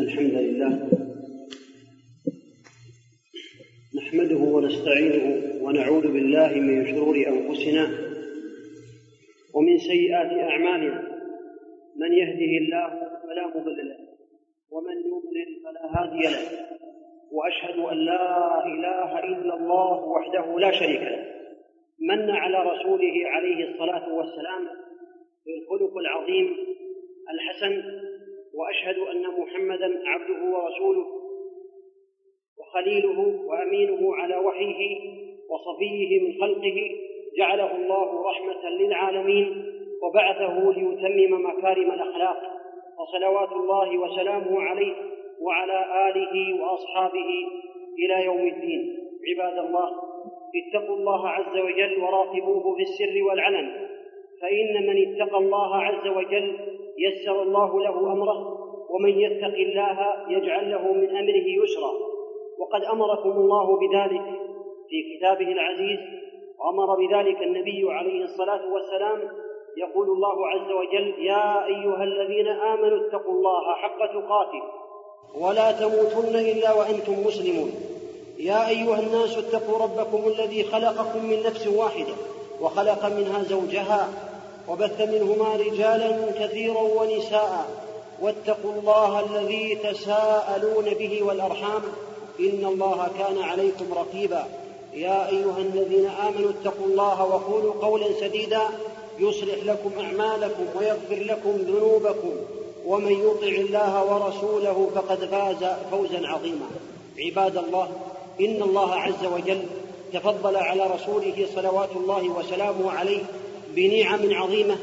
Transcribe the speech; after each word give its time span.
الحمد 0.00 0.34
لله. 0.34 0.72
نحمده 3.98 4.36
ونستعينه 4.36 5.24
ونعوذ 5.64 6.12
بالله 6.12 6.54
من 6.54 6.86
شرور 6.86 7.16
أنفسنا 7.16 7.84
ومن 9.54 9.78
سيئات 9.78 10.32
أعمالنا. 10.50 11.00
من 11.96 12.12
يهده 12.12 12.52
الله 12.62 12.88
فلا 13.22 13.46
مضل 13.46 13.78
له 13.88 13.98
ومن 14.70 14.96
يضلل 15.12 15.50
فلا 15.64 15.84
هادي 15.94 16.22
له. 16.34 16.44
وأشهد 17.32 17.78
أن 17.92 17.96
لا 17.96 18.66
إله 18.66 19.18
إلا 19.18 19.54
الله 19.56 20.04
وحده 20.04 20.58
لا 20.58 20.70
شريك 20.80 21.02
له. 21.02 21.24
من 22.00 22.30
على 22.30 22.58
رسوله 22.72 23.14
عليه 23.24 23.70
الصلاة 23.70 24.14
والسلام 24.14 24.62
بالخلق 25.46 25.96
العظيم 25.96 26.56
الحسن 27.34 27.74
وأشهد 28.60 28.98
أن 28.98 29.22
محمدا 29.40 30.02
عبده 30.06 30.56
ورسوله 30.56 31.06
وخليله 32.58 33.18
وأمينه 33.46 34.14
على 34.14 34.36
وحيه 34.36 35.00
وصفيه 35.50 36.20
من 36.20 36.40
خلقه 36.40 36.90
جعله 37.38 37.76
الله 37.76 38.22
رحمة 38.30 38.68
للعالمين 38.70 39.64
وبعثه 40.02 40.70
ليتمم 40.70 41.46
مكارم 41.46 41.90
الأخلاق. 41.90 42.36
وصلوات 42.98 43.52
الله 43.52 43.98
وسلامه 43.98 44.60
عليه 44.62 44.94
وعلى 45.40 46.08
آله 46.10 46.62
وأصحابه 46.62 47.30
إلى 47.98 48.24
يوم 48.24 48.46
الدين. 48.46 48.96
عباد 49.28 49.58
الله 49.58 49.90
اتقوا 50.56 50.96
الله 50.96 51.28
عز 51.28 51.58
وجل 51.58 52.02
وراقبوه 52.02 52.76
في 52.76 52.82
السر 52.82 53.22
والعلن 53.22 53.88
فإن 54.40 54.86
من 54.86 54.96
اتقى 55.14 55.38
الله 55.38 55.76
عز 55.76 56.06
وجل 56.08 56.56
يسر 57.06 57.42
الله 57.42 57.80
له 57.80 58.12
أمره 58.12 58.40
ومن 58.90 59.10
يتق 59.24 59.54
الله 59.66 59.98
يجعل 60.28 60.70
له 60.70 60.92
من 60.92 61.08
أمره 61.16 61.46
يسرا. 61.62 61.92
وقد 62.58 62.84
أمركم 62.84 63.30
الله 63.30 63.78
بذلك 63.78 64.24
في 64.88 64.96
كتابه 65.10 65.52
العزيز 65.52 66.00
وأمر 66.58 66.94
بذلك 66.94 67.42
النبي 67.42 67.92
عليه 67.92 68.24
الصلاة 68.24 68.72
والسلام. 68.72 69.18
يقول 69.76 70.10
الله 70.10 70.46
عز 70.46 70.70
وجل 70.72 71.24
يا 71.24 71.66
أيها 71.66 72.04
الذين 72.04 72.48
آمنوا 72.48 73.06
اتقوا 73.06 73.34
الله 73.34 73.74
حق 73.74 73.98
تقاته 73.98 74.62
ولا 75.40 75.72
تموتن 75.72 76.34
إلا 76.36 76.72
وأنتم 76.72 77.26
مسلمون. 77.26 77.70
يا 78.38 78.68
أيها 78.68 79.00
الناس 79.00 79.38
اتقوا 79.38 79.78
ربكم 79.78 80.28
الذي 80.28 80.62
خلقكم 80.62 81.26
من 81.30 81.42
نفس 81.46 81.66
واحدة 81.66 82.14
وخلق 82.62 83.06
منها 83.06 83.42
زوجها 83.42 84.29
وبث 84.70 85.00
منهما 85.00 85.56
رجالا 85.56 86.30
كثيرا 86.38 86.80
ونساء. 86.80 87.66
واتقوا 88.20 88.72
الله 88.72 89.20
الذي 89.20 89.78
تساءلون 89.84 90.94
به 90.94 91.22
والأرحام. 91.22 91.82
إن 92.40 92.64
الله 92.64 93.08
كان 93.18 93.42
عليكم 93.42 93.84
رقيبا. 93.94 94.44
يا 94.94 95.28
أيها 95.28 95.58
الذين 95.58 96.06
آمنوا 96.06 96.50
اتقوا 96.50 96.86
الله 96.86 97.24
وقولوا 97.24 97.74
قولا 97.82 98.06
سديدا. 98.20 98.62
يصلح 99.18 99.64
لكم 99.64 99.90
أعمالكم 100.00 100.66
ويغفر 100.78 101.16
لكم 101.16 101.50
ذنوبكم. 101.50 102.32
ومن 102.86 103.12
يطع 103.12 103.46
الله 103.46 104.04
ورسوله 104.04 104.90
فقد 104.94 105.18
فاز 105.24 105.70
فوزا 105.90 106.26
عظيما. 106.26 106.66
عباد 107.18 107.56
الله 107.56 107.88
إن 108.40 108.62
الله 108.62 108.94
عز 108.94 109.26
وجل 109.34 109.62
تفضل 110.12 110.56
على 110.56 110.86
رسوله 110.86 111.46
صلوات 111.54 111.88
الله 111.96 112.28
وسلامه 112.28 112.90
عليه 112.90 113.22
بنعم 113.74 114.34
عظيمة 114.34 114.76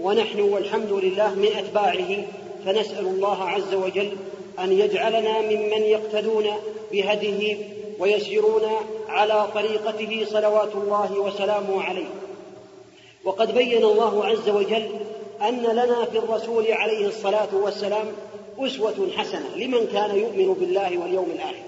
ونحن 0.00 0.40
والحمد 0.40 0.92
لله 0.92 1.34
من 1.34 1.48
اتباعه 1.56 2.24
فنسأل 2.66 3.06
الله 3.06 3.44
عز 3.44 3.74
وجل 3.74 4.12
أن 4.58 4.72
يجعلنا 4.72 5.40
ممن 5.40 5.82
يقتدون 5.82 6.46
بهديه 6.92 7.56
ويسيرون 7.98 8.62
على 9.08 9.48
طريقته 9.54 10.26
صلوات 10.30 10.74
الله 10.74 11.20
وسلامه 11.20 11.82
عليه. 11.82 12.06
وقد 13.24 13.54
بين 13.54 13.84
الله 13.84 14.26
عز 14.26 14.48
وجل 14.48 14.88
أن 15.42 15.62
لنا 15.62 16.04
في 16.04 16.18
الرسول 16.18 16.72
عليه 16.72 17.06
الصلاة 17.06 17.48
والسلام 17.52 18.06
أسوة 18.58 19.08
حسنة 19.16 19.56
لمن 19.56 19.86
كان 19.86 20.18
يؤمن 20.18 20.54
بالله 20.54 20.98
واليوم 20.98 21.30
الآخر. 21.34 21.64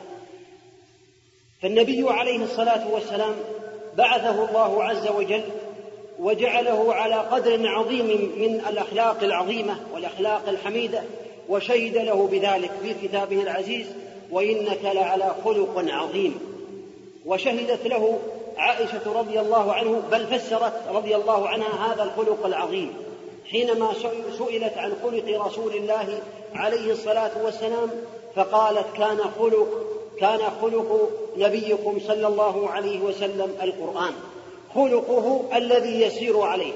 فالنبي 1.63 2.05
عليه 2.09 2.45
الصلاة 2.45 2.93
والسلام 2.93 3.35
بعثه 3.97 4.49
الله 4.49 4.85
عز 4.85 5.09
وجل 5.09 5.43
وجعله 6.19 6.95
على 6.95 7.15
قدر 7.15 7.69
عظيم 7.69 8.07
من 8.37 8.63
الأخلاق 8.69 9.23
العظيمة 9.23 9.77
والأخلاق 9.95 10.49
الحميدة 10.49 11.03
وشهد 11.49 11.97
له 11.97 12.27
بذلك 12.27 12.71
في 12.83 12.95
كتابه 13.09 13.43
العزيز 13.43 13.87
وإنك 14.31 14.85
لعلى 14.85 15.35
خلق 15.45 15.85
عظيم. 15.89 16.39
وشهدت 17.27 17.87
له 17.87 18.19
عائشة 18.57 19.13
رضي 19.19 19.41
الله 19.41 19.73
عنه 19.73 20.03
بل 20.13 20.27
فسرت 20.27 20.83
رضي 20.93 21.17
الله 21.17 21.49
عنها 21.49 21.93
هذا 21.93 22.03
الخلق 22.03 22.47
العظيم. 22.47 22.93
حينما 23.51 23.93
سئلت 24.39 24.79
عن 24.79 24.93
خلق 25.03 25.47
رسول 25.47 25.75
الله 25.75 26.19
عليه 26.55 26.93
الصلاة 26.93 27.45
والسلام 27.45 27.91
فقالت 28.35 28.87
كان 28.97 29.19
خلق 29.39 29.69
كان 30.21 30.41
خلق 30.63 31.11
نبيكم 31.37 31.99
صلى 32.07 32.27
الله 32.27 32.71
عليه 32.71 33.01
وسلم 33.01 33.57
القرآن. 33.63 34.13
خلقه 34.77 35.43
الذي 35.57 36.03
يسير 36.03 36.41
عليه 36.41 36.73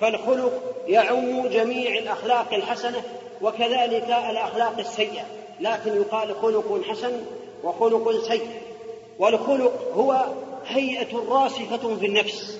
فالخلق 0.00 0.62
يعم 0.88 1.46
جميع 1.48 1.98
الأخلاق 1.98 2.54
الحسنة 2.54 3.02
وكذلك 3.42 4.04
الأخلاق 4.30 4.78
السيئة 4.78 5.24
لكن 5.60 5.96
يقال 5.96 6.34
خلق 6.42 6.80
حسن 6.88 7.12
وخلق 7.64 8.26
سيء 8.28 8.48
والخلق 9.18 9.92
هو 9.94 10.24
هيئة 10.66 11.16
راسخة 11.28 11.96
في 11.96 12.06
النفس 12.06 12.58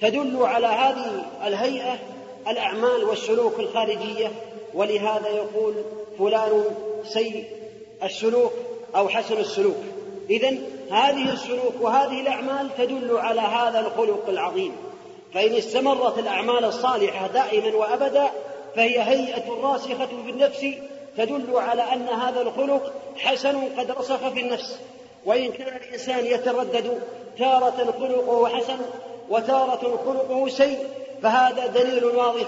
تدل 0.00 0.42
على 0.42 0.66
هذه 0.66 1.24
الهيئة 1.46 1.98
الأعمال 2.48 3.04
والسلوك 3.04 3.60
الخارجية 3.60 4.32
ولهذا 4.74 5.28
يقول 5.28 5.74
فلان 6.18 6.64
سيء 7.04 7.44
السلوك 8.02 8.52
أو 8.96 9.08
حسن 9.08 9.36
السلوك. 9.36 9.76
اذا 10.30 10.56
هذه 10.90 11.32
السلوك 11.32 11.74
وهذه 11.80 12.20
الأعمال 12.20 12.68
تدل 12.78 13.16
على 13.16 13.40
هذا 13.40 13.80
الخلق 13.80 14.28
العظيم. 14.28 14.76
فإن 15.34 15.54
استمرت 15.54 16.18
الأعمال 16.18 16.64
الصالحة 16.64 17.26
دائما 17.26 17.76
وابدا 17.76 18.30
فهي 18.76 19.02
هيئة 19.02 19.52
راسخة 19.62 20.06
في 20.06 20.30
النفس 20.30 20.66
تدل 21.16 21.56
على 21.56 21.82
أن 21.82 22.08
هذا 22.08 22.40
الخلق 22.40 22.92
حسن 23.16 23.78
قد 23.78 23.90
رسخ 23.90 24.28
في 24.28 24.40
النفس. 24.40 24.78
وإن 25.26 25.52
كان 25.52 25.76
الإنسان 25.76 26.26
يتردد 26.26 27.00
تارة 27.38 27.94
خلقه 28.00 28.48
حسن 28.48 28.78
وتارة 29.30 30.00
خلقه 30.06 30.48
سيء 30.48 30.78
فهذا 31.22 31.66
دليل 31.66 32.04
واضح 32.04 32.46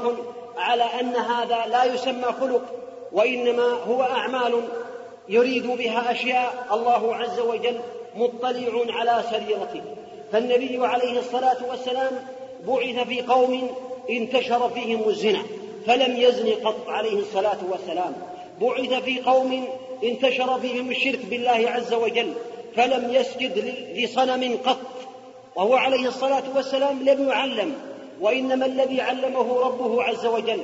على 0.57 0.85
أن 1.01 1.17
هذا 1.17 1.67
لا 1.67 1.85
يسمى 1.85 2.25
خلق 2.41 2.63
وإنما 3.13 3.79
هو 3.89 4.03
أعمال 4.03 4.63
يريد 5.29 5.67
بها 5.67 6.13
أشياء 6.13 6.67
الله 6.73 7.17
عز 7.17 7.41
وجل 7.41 7.81
مطلع 8.17 8.95
على 8.95 9.25
سريرته. 9.31 9.83
فالنبي 10.33 10.87
عليه 10.87 11.19
الصلاة 11.19 11.57
والسلام 11.71 12.13
بعث 12.69 13.09
في 13.09 13.21
قوم 13.21 13.71
انتشر 14.11 14.71
فيهم 14.71 15.09
الزنا 15.09 15.43
فلم 15.87 16.17
يزن 16.17 16.51
قط 16.65 16.89
عليه 16.89 17.19
الصلاة 17.19 17.59
والسلام. 17.71 18.13
بعث 18.61 19.03
في 19.03 19.21
قوم 19.21 19.69
انتشر 20.05 20.61
فيهم 20.61 20.91
الشرك 20.91 21.27
بالله 21.31 21.71
عز 21.71 21.95
وجل 21.95 22.33
فلم 22.77 23.15
يسجد 23.15 23.75
لصنم 23.97 24.59
قط. 24.65 24.79
وهو 25.57 25.75
عليه 25.75 26.09
الصلاة 26.09 26.43
والسلام 26.57 27.03
لم 27.03 27.29
يعلم 27.29 27.75
وإنما 28.21 28.67
الذي 28.67 29.01
علمه 29.01 29.61
ربه 29.61 30.03
عز 30.03 30.27
وجل. 30.27 30.61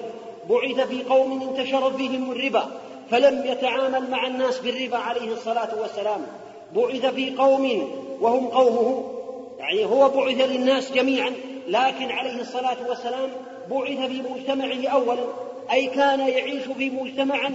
بعث 0.51 0.89
في 0.89 1.03
قوم 1.03 1.43
انتشر 1.43 1.93
فيهم 1.93 2.33
الربا 2.33 2.67
فلم 3.11 3.47
يتعامل 3.47 4.11
مع 4.11 4.27
الناس 4.27 4.59
بالربا 4.59 4.97
عليه 4.97 5.33
الصلاة 5.33 5.81
والسلام. 5.81 6.27
بعث 6.75 7.07
في 7.07 7.37
قوم 7.37 7.91
وهم 8.21 8.47
قومه 8.47 9.11
يعني 9.59 9.85
هو 9.85 10.09
بعث 10.09 10.41
للناس 10.41 10.93
جميعا 10.93 11.33
لكن 11.69 12.11
عليه 12.11 12.41
الصلاة 12.41 12.77
والسلام 12.89 13.31
بعث 13.71 14.07
في 14.07 14.23
مجتمعه 14.31 14.89
اولا 14.89 15.25
أي 15.73 15.87
كان 15.87 16.21
يعيش 16.21 16.63
في 16.79 16.91
مجتمع 16.91 17.51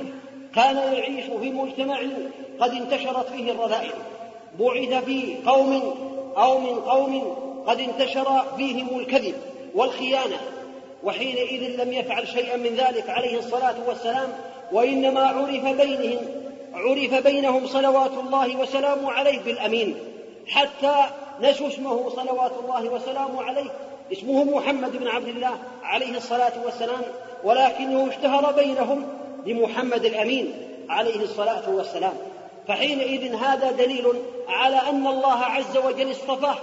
كان 0.55 0.77
يعيش 0.93 1.25
في 1.25 1.49
مجتمع 1.49 1.99
قد 2.59 2.71
انتشرت 2.71 3.29
فيه 3.29 3.51
الرذائل. 3.51 3.91
بعث 4.59 5.03
في 5.05 5.35
قوم 5.45 5.93
أو 6.37 6.59
من 6.59 6.79
قوم 6.79 7.35
قد 7.67 7.79
انتشر 7.79 8.43
فيهم 8.57 8.99
الكذب 8.99 9.35
والخيانة 9.75 10.37
وحينئذ 11.03 11.83
لم 11.83 11.93
يفعل 11.93 12.27
شيئا 12.27 12.57
من 12.57 12.75
ذلك 12.75 13.09
عليه 13.09 13.39
الصلاة 13.39 13.75
والسلام 13.87 14.29
وإنما 14.71 15.19
عرف 15.19 15.65
بينهم 15.65 16.19
عرف 16.73 17.23
بينهم 17.23 17.67
صلوات 17.67 18.11
الله 18.11 18.55
وسلامه 18.55 19.11
عليه 19.11 19.39
بالأمين 19.39 19.97
حتى 20.47 20.95
نسوا 21.41 21.67
اسمه 21.67 22.09
صلوات 22.09 22.51
الله 22.63 22.89
وسلامه 22.89 23.43
عليه. 23.43 23.71
اسمه 24.11 24.43
محمد 24.43 24.97
بن 24.97 25.07
عبد 25.07 25.27
الله 25.27 25.57
عليه 25.83 26.17
الصلاة 26.17 26.51
والسلام 26.65 27.01
ولكنه 27.43 28.09
اشتهر 28.09 28.51
بينهم 28.51 29.07
بمحمد 29.45 30.05
الأمين 30.05 30.53
عليه 30.89 31.23
الصلاة 31.23 31.69
والسلام. 31.69 32.13
فحينئذ 32.67 33.35
هذا 33.35 33.71
دليل 33.71 34.05
على 34.47 34.75
أن 34.75 35.07
الله 35.07 35.37
عز 35.37 35.77
وجل 35.77 36.11
اصطفاه 36.11 36.55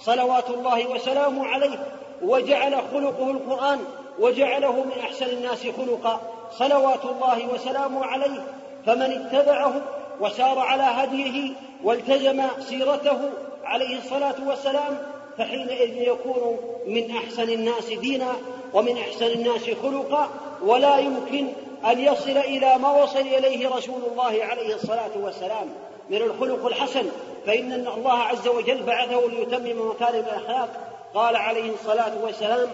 صلوات 0.00 0.50
الله 0.50 0.86
وسلامه 0.86 1.46
عليه 1.46 1.78
وجعل 2.22 2.74
خلقه 2.92 3.30
القرآن 3.30 3.78
وجعله 4.18 4.72
من 4.72 5.00
أحسن 5.00 5.26
الناس 5.26 5.66
خلقا 5.76 6.20
صلوات 6.52 7.04
الله 7.04 7.46
وسلامه 7.54 8.04
عليه. 8.04 8.53
فمن 8.86 9.12
اتبعه 9.12 9.82
وسار 10.20 10.58
على 10.58 10.82
هديه 10.82 11.52
والتزم 11.84 12.42
سيرته 12.60 13.30
عليه 13.64 13.98
الصلاة 13.98 14.34
والسلام 14.46 14.98
فحينئذ 15.38 15.96
يكون 15.96 16.58
من 16.86 17.10
أحسن 17.10 17.50
الناس 17.50 17.86
دينا 17.86 18.32
ومن 18.74 18.98
أحسن 18.98 19.26
الناس 19.26 19.70
خلقا 19.82 20.28
ولا 20.62 20.98
يمكن 20.98 21.46
أن 21.90 22.00
يصل 22.00 22.36
إلى 22.36 22.78
ما 22.78 23.02
وصل 23.02 23.20
إليه 23.20 23.68
رسول 23.68 24.02
الله 24.12 24.44
عليه 24.44 24.74
الصلاة 24.74 25.10
والسلام. 25.22 25.68
من 26.10 26.16
الخلق 26.16 26.66
الحسن 26.66 27.06
فإن 27.46 27.72
الله 27.72 28.12
عز 28.12 28.48
وجل 28.48 28.82
بعثه 28.82 29.28
ليتمم 29.28 29.90
مكارم 29.90 30.24
الأخلاق. 30.24 30.68
قال 31.14 31.36
عليه 31.36 31.70
الصلاة 31.70 32.12
والسلام 32.22 32.68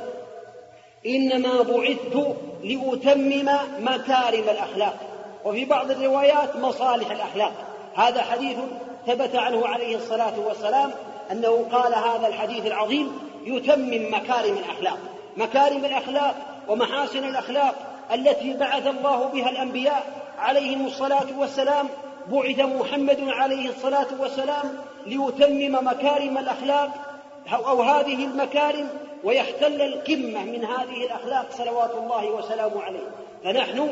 إنما 1.07 1.62
بعثت 1.62 2.37
لأتمم 2.65 3.51
مكارم 3.81 4.45
الأخلاق. 4.49 5.10
وفي 5.44 5.64
بعض 5.64 5.90
الروايات 5.90 6.56
مصالح 6.56 7.10
الأخلاق. 7.10 7.52
هذا 7.94 8.22
حديث 8.22 8.56
ثبت 9.06 9.37
عنه 9.37 9.66
عليه 9.66 9.96
الصلاة 9.96 10.40
والسلام 10.46 10.90
أنه 11.31 11.66
قال 11.72 11.94
هذا 11.94 12.26
الحديث 12.26 12.66
العظيم 12.66 13.19
يتمم 13.44 14.14
مكارم 14.14 14.56
الأخلاق. 14.56 14.98
مكارم 15.37 15.84
الأخلاق 15.84 16.34
ومحاسن 16.69 17.25
الأخلاق 17.25 17.75
التي 18.14 18.52
بعث 18.56 18.87
الله 18.87 19.25
بها 19.25 19.50
الأنبياء 19.50 20.06
عليهم 20.38 20.87
الصلاة 20.87 21.26
والسلام 21.38 21.88
بعث 22.31 22.60
محمد 22.60 23.28
عليه 23.28 23.69
الصلاة 23.69 24.06
والسلام 24.20 24.75
ليتمم 25.06 25.88
مكارم 25.88 26.38
الأخلاق 26.38 26.90
أو 27.52 27.82
هذه 27.82 28.25
المكارم 28.25 28.88
ويحتل 29.25 29.82
القمة 29.82 30.44
من 30.44 30.64
هذه 30.64 31.04
الأخلاق 31.06 31.46
صلوات 31.50 31.90
الله 31.94 32.31
وسلامه 32.31 32.82
عليه. 32.82 33.08
فنحن 33.44 33.88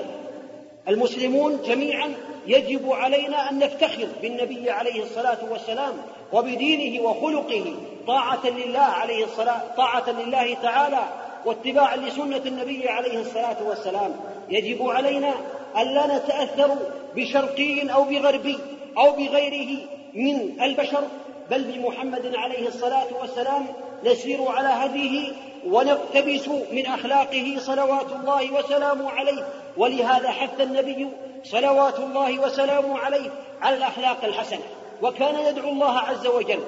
المسلمون 0.89 1.63
جميعا 1.63 2.15
يجب 2.47 2.93
علينا 2.93 3.51
أن 3.51 3.59
نفتخر 3.59 4.09
بالنبي 4.23 4.71
عليه 4.71 5.03
الصلاة 5.03 5.39
والسلام 5.51 5.93
وبدينه 6.33 7.03
وخلقه 7.03 7.75
طاعة 8.07 8.47
لله 8.47 8.79
عليه 8.81 9.25
الصلاة 9.25 9.61
طاعة 9.77 10.11
لله 10.11 10.55
تعالى 10.55 11.01
واتباعا 11.45 11.97
لسنة 11.97 12.43
النبي 12.47 12.89
عليه 12.89 13.21
الصلاة 13.21 13.57
والسلام. 13.69 14.17
يجب 14.51 14.89
علينا 14.89 15.35
ألا 15.79 16.17
نتأثر 16.17 16.77
بشرقي 17.17 17.93
أو 17.93 18.05
بغربي 18.05 18.59
أو 18.99 19.13
بغيره 19.13 19.79
من 20.15 20.63
البشر 20.63 21.05
بل 21.51 21.65
بمحمد 21.65 22.35
عليه 22.35 22.69
الصلاة 22.69 23.07
والسلام 23.21 23.67
نسير 24.05 24.49
على 24.49 24.69
هديه 24.69 25.33
ونقتبس 25.67 26.49
من 26.73 26.87
أخلاقه 26.87 27.57
صلوات 27.59 28.13
الله 28.13 28.53
وسلامه 28.53 29.11
عليه. 29.11 29.47
ولهذا 29.79 30.31
حث 30.31 30.61
النبي 30.61 31.09
صلوات 31.45 31.99
الله 31.99 32.39
وسلامه 32.39 32.99
عليه 32.99 33.31
على 33.63 33.77
الأخلاق 33.77 34.25
الحسنة. 34.25 34.63
وكان 35.03 35.35
يدعو 35.35 35.69
الله 35.69 35.99
عز 35.99 36.27
وجل 36.27 36.61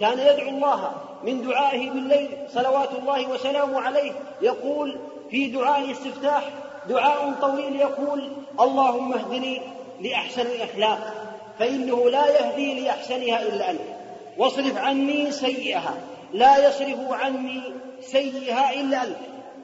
كان 0.00 0.18
يدعو 0.18 0.48
الله 0.48 0.92
من 1.24 1.42
دعائه 1.42 1.90
بالليل 1.90 2.28
صلوات 2.48 2.88
الله 3.02 3.28
وسلامه 3.28 3.80
عليه 3.80 4.12
يقول 4.42 4.98
في 5.30 5.46
دعاء 5.46 5.84
الاستفتاح 5.84 6.50
دعاء 6.88 7.32
طويل 7.40 7.76
يقول 7.76 8.32
اللهم 8.60 9.12
اهدني 9.12 9.60
لأحسن 10.00 10.46
الأخلاق 10.46 11.12
فإنه 11.58 12.10
لا 12.10 12.26
يهدي 12.26 12.80
لأحسنها 12.80 13.42
إلا 13.42 13.70
أنت 13.70 13.80
واصرف 14.38 14.76
عني 14.76 15.30
سيئها 15.30 15.94
لا 16.32 16.68
يصرف 16.68 16.98
عني 17.10 17.62
سيئها 18.00 18.80
إلا 18.80 19.02
أنت. 19.02 19.16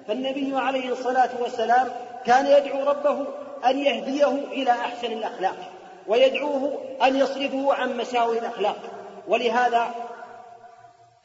فالنبي 0.08 0.56
عليه 0.56 0.92
الصلاة 0.92 1.30
والسلام 1.40 1.88
كان 2.26 2.46
يدعو 2.46 2.84
ربه 2.84 3.24
أن 3.66 3.78
يهديه 3.78 4.28
إلى 4.52 4.70
أحسن 4.70 5.12
الأخلاق 5.12 5.56
ويدعوه 6.06 6.78
أن 7.02 7.16
يصرفه 7.16 7.74
عن 7.74 7.96
مساوي 7.96 8.38
الأخلاق. 8.38 8.76
ولهذا 9.28 9.90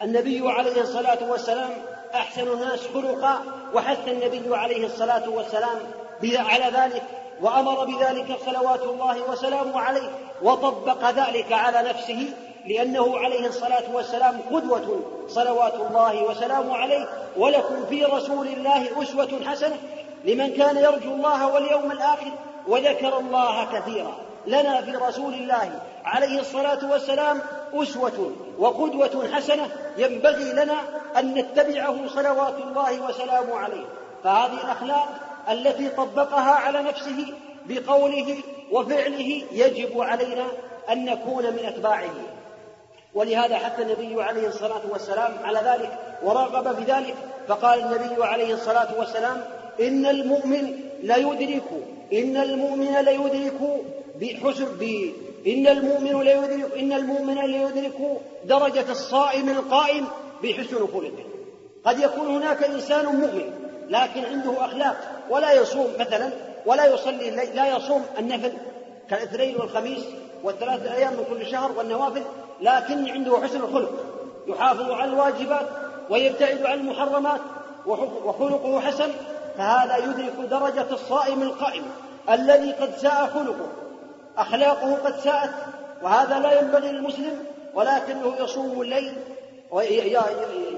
النبي 0.02 0.52
عليه 0.52 0.82
الصلاة 0.82 1.32
والسلام 1.32 1.70
أحسن 2.14 2.48
الناس 2.48 2.88
خلقا 2.94 3.42
وحث 3.74 4.08
النبي 4.08 4.56
عليه 4.56 4.86
الصلاة 4.86 5.30
والسلام 5.30 5.78
على 6.24 6.78
ذلك 6.78 7.04
وأمر 7.42 7.86
بذلك 7.86 8.38
صلوات 8.46 8.82
الله 8.82 9.30
وسلامه 9.32 9.80
عليه 9.80 10.10
وطبق 10.42 11.10
ذلك 11.10 11.52
على 11.52 11.90
نفسه 11.90 12.28
لأنه 12.68 13.18
عليه 13.18 13.48
الصلاة 13.48 13.84
والسلام 13.94 14.42
قدوة 14.52 15.02
صلوات 15.28 15.74
الله 15.74 16.24
وسلامه 16.24 16.78
عليه 16.78 17.08
ولكم 17.38 17.86
في 17.90 18.06
رسول 18.06 18.48
الله 18.48 19.04
أسوة 19.04 19.40
حسنة 19.46 19.76
لمن 20.26 20.54
كان 20.54 20.78
يرجو 20.78 21.16
الله 21.16 21.48
واليوم 21.48 21.92
الآخر 21.92 22.32
وذكر 22.68 23.18
الله 23.18 23.80
كثيرا. 23.80 24.18
لنا 24.48 24.82
في 24.82 24.92
رسول 24.92 25.34
الله 25.34 25.80
عليه 26.06 26.40
الصلاة 26.40 26.92
والسلام 26.92 27.42
أسوة 27.74 28.32
وقدوة 28.60 29.30
حسنة 29.34 29.70
ينبغي 29.98 30.54
لنا 30.54 30.76
أن 31.18 31.34
نتبعه 31.34 32.08
صلوات 32.08 32.56
الله 32.68 33.02
وسلامه 33.02 33.56
عليه. 33.58 33.86
فهذه 34.24 34.54
الأخلاق 34.64 35.08
التي 35.50 35.90
طبقها 35.90 36.52
على 36.52 36.82
نفسه 36.82 37.34
بقوله 37.66 38.38
وفعله 38.72 39.44
يجب 39.52 40.02
علينا 40.02 40.46
أن 40.90 41.06
نكون 41.06 41.44
من 41.44 41.66
أتباعه. 41.66 42.16
ولهذا 43.14 43.58
حتى 43.58 43.82
النبي 43.82 44.24
عليه 44.24 44.48
الصلاة 44.48 44.82
والسلام 44.90 45.34
على 45.44 45.60
ذلك 45.60 46.00
ورغب 46.24 46.76
بذلك. 46.76 47.16
فقال 47.48 47.80
النبي 47.80 48.24
عليه 48.24 48.54
الصلاة 48.54 48.88
والسلام 48.98 49.44
إن 49.80 50.06
المؤمن 50.06 50.80
ليدرك 51.04 51.64
إن 52.14 52.38
المؤمن 52.38 52.96
ليدرك 52.96 53.60
بحسن 54.22 54.66
ب 54.66 55.12
إن 55.48 55.68
المؤمن 55.68 56.24
ليدرك 56.24 56.78
إن 56.78 56.94
المؤمن 56.94 57.38
ليدرك 57.38 58.22
درجة 58.46 58.92
الصائم 58.92 59.50
القائم 59.50 60.06
بحسن 60.44 60.78
خلقه. 60.78 61.26
قد 61.86 62.00
يكون 62.00 62.28
هناك 62.28 62.64
إنسان 62.64 63.06
مؤمن 63.06 63.52
لكن 63.90 64.26
عنده 64.26 64.66
أخلاق 64.66 64.98
ولا 65.30 65.54
يصوم 65.54 65.88
مثلا 66.00 66.30
ولا 66.66 66.86
يصلي 66.86 67.30
لا 67.30 67.78
يصوم 67.78 68.06
النفل 68.20 68.52
كالاثنين 69.10 69.56
والخميس 69.56 70.04
والثلاثة 70.44 70.96
أيام 70.96 71.14
من 71.14 71.24
كل 71.30 71.46
شهر 71.46 71.72
والنوافل 71.78 72.24
لكن 72.62 73.10
عنده 73.10 73.42
حسن 73.44 73.62
الخلق. 73.62 73.92
يحافظ 74.48 74.92
على 74.92 75.12
الواجبات 75.12 75.68
ويبتعد 76.10 76.66
عن 76.66 76.80
المحرمات 76.80 77.42
وخلقه 78.26 78.80
حسن 78.80 79.12
فهذا 79.58 79.98
يدرك 79.98 80.50
درجة 80.50 80.86
الصائم 80.92 81.42
القائم 81.42 81.84
الذي 82.30 82.72
قد 82.72 82.98
ساء 82.98 83.28
خلقه. 83.34 83.68
أخلاقه 84.38 84.96
قد 84.96 85.20
ساءت 85.20 85.52
وهذا 86.02 86.40
لا 86.40 86.60
ينبغي 86.60 86.92
للمسلم 86.92 87.40
ولكنه 87.74 88.36
يصوم 88.40 88.82
الليل 88.82 89.14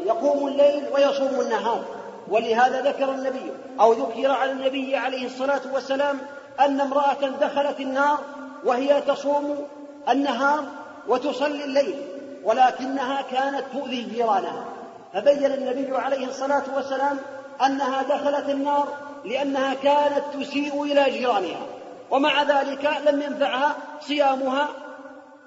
يقوم 0.06 0.48
الليل 0.48 0.84
ويصوم 0.94 1.42
النهار. 1.42 1.84
ولهذا 2.28 2.82
ذكر 2.82 3.12
النبي 3.12 3.52
أو 3.80 3.94
ذكر 3.94 4.32
على 4.32 4.52
النبي 4.52 4.96
عليه 4.96 5.26
الصلاة 5.26 5.62
والسلام 5.74 6.18
أن 6.60 6.82
امرأة 6.82 7.28
دخلت 7.42 7.80
النار 7.80 8.18
وهي 8.64 9.02
تصوم 9.02 9.68
النهار 10.10 10.64
وتصلي 11.08 11.64
الليل 11.64 11.96
ولكنها 12.44 13.22
كانت 13.22 13.64
تؤذي 13.74 14.02
جيرانها. 14.02 14.66
فبين 15.14 15.54
النبي 15.54 15.98
عليه 15.98 16.28
الصلاة 16.28 16.64
والسلام 16.76 17.18
أنها 17.66 18.04
دخلت 18.04 18.50
النار 18.50 18.88
لأنها 19.26 19.74
كانت 19.74 20.24
تسيء 20.34 20.84
إلى 20.84 21.12
جيرانها 21.12 21.66
ومع 22.12 22.44
ذلك 22.44 22.90
لم 23.08 23.22
ينفعها 23.22 23.76
صيامها 24.02 24.68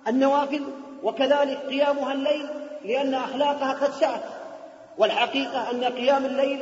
النوافل 0.08 0.62
وكذلك 1.02 1.58
قيامها 1.68 2.12
الليل 2.12 2.46
لأن 2.84 3.14
أخلاقها 3.14 3.72
قد 3.72 3.92
سأت 3.92 4.22
والحقيقة 4.98 5.70
أن 5.70 5.84
قيام 5.84 6.24
الليل 6.24 6.60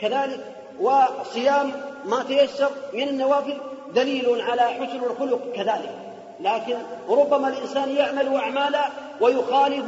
كذلك 0.00 0.40
وصيام 0.80 1.72
ما 2.04 2.22
تيسر 2.22 2.70
من 2.92 3.08
النوافل 3.08 3.58
دليل 3.94 4.40
على 4.40 4.62
حسن 4.62 5.04
الخلق 5.04 5.40
كذلك. 5.54 5.94
لكن 6.40 6.76
ربما 7.08 7.48
الإنسان 7.48 7.96
يعمل 7.96 8.34
أعمالا 8.34 8.88
ويخالف 9.20 9.84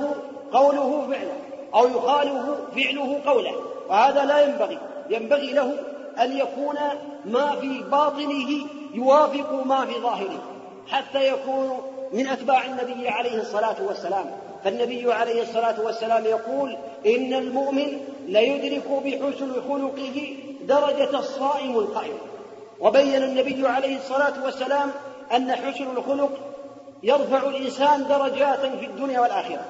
قوله 0.52 1.06
فعله 1.10 1.36
أو 1.74 1.88
يخالف 1.88 2.42
فعله 2.74 3.20
قوله 3.26 3.54
وهذا 3.88 4.24
لا 4.24 4.40
ينبغي. 4.40 4.78
ينبغي 5.10 5.52
له 5.52 5.74
أن 6.22 6.36
يكون 6.36 6.76
ما 7.24 7.56
في 7.60 7.82
باطنه 7.82 8.66
يوافق 8.94 9.52
ما 9.64 9.86
في 9.86 10.00
ظاهره 10.00 10.42
حتى 10.88 11.28
يكون 11.28 11.78
من 12.12 12.26
أتباع 12.26 12.64
النبي 12.64 13.08
عليه 13.08 13.40
الصلاة 13.40 13.76
والسلام. 13.86 14.30
فالنبي 14.64 15.12
عليه 15.12 15.42
الصلاة 15.42 15.80
والسلام 15.80 16.24
يقول 16.24 16.76
إن 17.06 17.34
المؤمن 17.34 17.98
ليدرك 18.26 18.88
بحسن 19.04 19.52
خلقه 19.68 20.36
درجة 20.62 21.18
الصائم 21.18 21.78
القائم. 21.78 22.18
وبين 22.80 23.22
النبي 23.22 23.68
عليه 23.68 23.96
الصلاة 23.96 24.44
والسلام 24.44 24.90
أن 25.36 25.52
حسن 25.52 25.96
الخلق 25.96 26.30
يرفع 27.02 27.48
الإنسان 27.48 28.08
درجات 28.08 28.60
في 28.60 28.86
الدنيا 28.86 29.20
والآخرة 29.20 29.64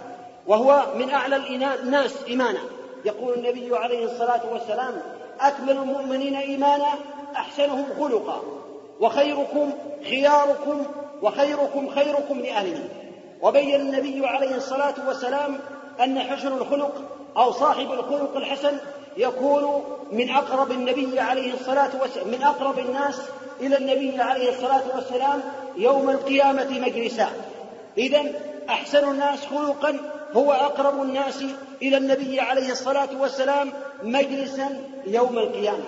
وهو 0.47 0.87
من 0.95 1.11
أعلى 1.11 1.37
الناس 1.83 2.25
إيمانا. 2.29 2.61
يقول 3.05 3.35
النبي 3.35 3.77
عليه 3.77 4.05
الصلاة 4.05 4.41
والسلام 4.53 4.95
أكمل 5.41 5.71
المؤمنين 5.71 6.37
إيمانا 6.37 6.89
أحسنهم 7.37 7.87
خلقا. 8.01 8.43
وخيركم 9.01 9.73
خياركم 10.05 10.83
وخيركم 11.23 11.91
خيركم 11.91 12.41
لأهله. 12.41 12.89
وبين 13.43 13.81
النبي 13.81 14.27
عليه 14.27 14.57
الصلاة 14.57 14.95
والسلام 15.07 15.59
أن 16.05 16.21
حسن 16.21 16.53
الخلق 16.53 16.95
أو 17.37 17.53
صاحب 17.53 17.93
الخلق 17.93 18.37
الحسن 18.37 18.77
يكون 19.17 19.85
من 20.13 20.31
أقرب 20.31 20.71
النبي 20.71 21.21
عليه 21.21 21.55
الصلاة 21.55 21.91
والسلام 22.01 22.29
من 22.29 22.43
أقرب 22.43 22.79
الناس 22.79 23.21
إلى 23.61 23.77
النبي 23.77 24.21
عليه 24.23 24.51
الصلاة 24.51 24.83
والسلام 24.95 25.43
يوم 25.77 26.11
القيامة 26.11 26.81
مجلسا. 26.81 27.29
إذا 27.99 28.23
أحسن 28.69 29.11
الناس 29.11 29.47
خلقا 29.47 29.97
هو 30.37 30.53
أقرب 30.53 31.03
الناس 31.03 31.45
إلى 31.83 31.97
النبي 31.97 32.41
عليه 32.41 32.73
الصلاة 32.73 33.09
والسلام 33.21 33.73
مجلسا 34.03 34.85
يوم 35.07 35.39
القيامة. 35.39 35.85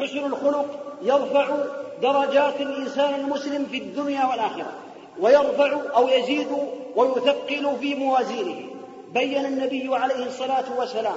حسن 0.00 0.18
الخلق 0.18 0.66
يرفع 1.02 1.48
درجات 2.02 2.60
الإنسان 2.60 3.14
المسلم 3.14 3.66
في 3.70 3.78
الدنيا 3.78 4.26
والآخرة 4.26 4.72
ويرفع 5.20 5.80
أو 5.96 6.08
يزيد 6.08 6.48
ويثقل 6.96 7.76
في 7.80 7.94
موازينه. 7.94 8.56
بين 9.14 9.46
النبي 9.46 9.96
عليه 9.96 10.26
الصلاة 10.26 10.64
والسلام 10.78 11.16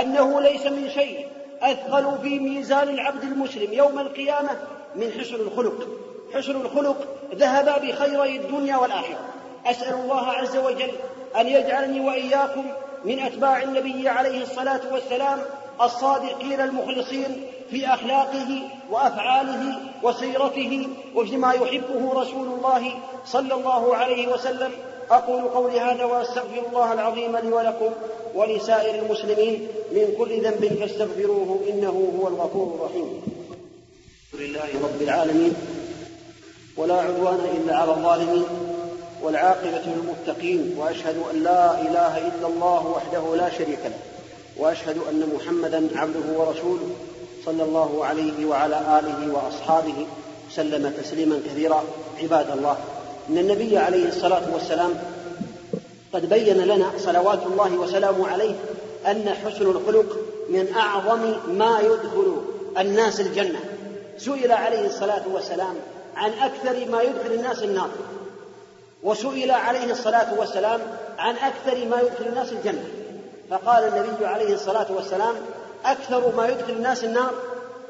أنه 0.00 0.40
ليس 0.40 0.66
من 0.66 0.90
شيء 0.90 1.26
أثقل 1.62 2.18
في 2.22 2.38
ميزان 2.38 2.88
العبد 2.88 3.22
المسلم 3.22 3.72
يوم 3.72 3.98
القيامة 3.98 4.50
من 4.96 5.12
حسن 5.20 5.34
الخلق. 5.34 5.88
حسن 6.34 6.60
الخلق 6.60 6.96
ذهب 7.34 7.86
بخيري 7.86 8.36
الدنيا 8.36 8.76
والآخرة. 8.76 9.18
أسأل 9.66 9.94
الله 9.94 10.26
عز 10.26 10.56
وجل 10.56 10.90
أن 11.40 11.46
يجعلني 11.46 12.00
وإياكم 12.00 12.64
من 13.04 13.18
أتباع 13.18 13.62
النبي 13.62 14.08
عليه 14.08 14.42
الصلاة 14.42 14.80
والسلام 14.92 15.38
الصادقين 15.82 16.60
المخلصين 16.60 17.46
في 17.70 17.86
أخلاقه 17.86 18.60
وأفعاله 18.90 19.76
وسيرته 20.02 20.88
وفيما 21.14 21.52
يحبه 21.52 22.12
رسول 22.12 22.46
الله 22.46 22.94
صلى 23.26 23.54
الله 23.54 23.96
عليه 23.96 24.28
وسلم. 24.28 24.72
أقول 25.10 25.42
قولي 25.42 25.80
هذا 25.80 26.04
وأستغفر 26.04 26.62
الله 26.68 26.92
العظيم 26.92 27.36
لي 27.36 27.52
ولكم 27.52 27.90
ولسائر 28.34 29.02
المسلمين 29.04 29.68
من 29.92 30.14
كل 30.18 30.42
ذنب 30.42 30.78
فاستغفروه 30.80 31.60
إنه 31.68 32.12
هو 32.20 32.28
الغفور 32.28 32.74
الرحيم. 32.74 33.22
الحمد 34.34 34.40
لله 34.40 34.68
رب 34.82 35.02
العالمين 35.02 35.54
ولا 36.76 36.94
عدوان 36.94 37.40
إلا 37.56 37.76
على 37.76 37.90
الظالمين. 37.90 38.75
والعاقبة 39.26 39.82
للمتقين 39.86 40.74
وأشهد 40.78 41.16
أن 41.34 41.42
لا 41.42 41.80
إله 41.80 42.18
إلا 42.18 42.46
الله 42.46 42.86
وحده 42.86 43.36
لا 43.36 43.50
شريك 43.50 43.78
له 43.84 43.98
وأشهد 44.56 44.96
أن 45.10 45.28
محمدا 45.36 45.88
عبده 45.94 46.38
ورسوله 46.38 46.90
صلى 47.44 47.62
الله 47.62 48.04
عليه 48.04 48.46
وعلى 48.46 48.76
آله 48.76 49.34
وأصحابه 49.34 50.06
سلم 50.50 50.92
تسليما 51.02 51.40
كثيرا. 51.46 51.84
عباد 52.22 52.50
الله 52.50 52.76
إن 53.28 53.38
النبي 53.38 53.78
عليه 53.78 54.08
الصلاة 54.08 54.42
والسلام 54.52 54.94
قد 56.12 56.28
بين 56.28 56.56
لنا 56.56 56.90
صلوات 56.98 57.46
الله 57.46 57.72
وسلامه 57.72 58.28
عليه 58.28 58.54
أن 59.06 59.34
حسن 59.44 59.70
الخلق 59.70 60.16
من 60.48 60.74
أعظم 60.76 61.20
ما 61.48 61.80
يدخل 61.80 62.42
الناس 62.78 63.20
الجنة. 63.20 63.60
سئل 64.18 64.52
عليه 64.52 64.86
الصلاة 64.86 65.22
والسلام 65.32 65.74
عن 66.16 66.30
أكثر 66.32 66.90
ما 66.90 67.02
يدخل 67.02 67.32
الناس 67.34 67.62
النار. 67.62 67.88
وسئل 69.02 69.50
عليه 69.50 69.90
الصلاة 69.90 70.34
والسلام 70.38 70.80
عن 71.18 71.34
أكثر 71.36 71.84
ما 71.84 72.00
يدخل 72.00 72.26
الناس 72.26 72.52
الجنة. 72.52 72.84
فقال 73.50 73.84
النبي 73.84 74.26
عليه 74.26 74.54
الصلاة 74.54 74.86
والسلام 74.92 75.34
أكثر 75.84 76.36
ما 76.36 76.48
يدخل 76.48 76.72
الناس 76.72 77.04
النار 77.04 77.34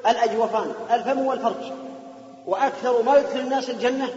الأجوفان 0.07 0.73
الفم 0.91 1.27
والفرج. 1.27 1.73
وأكثر 2.47 3.03
ما 3.03 3.19
يدخل 3.19 3.39
الناس 3.41 3.71
الجنة 3.71 4.09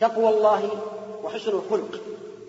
تقوى 0.00 0.28
الله 0.28 0.68
وحسن 1.24 1.50
الخلق. 1.50 2.00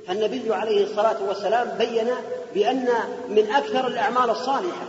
فالنبي 0.07 0.53
عليه 0.53 0.83
الصلاة 0.83 1.17
والسلام 1.27 1.69
بين 1.77 2.07
بأن 2.53 2.89
من 3.29 3.51
أكثر 3.51 3.87
الأعمال 3.87 4.29
الصالحة 4.29 4.85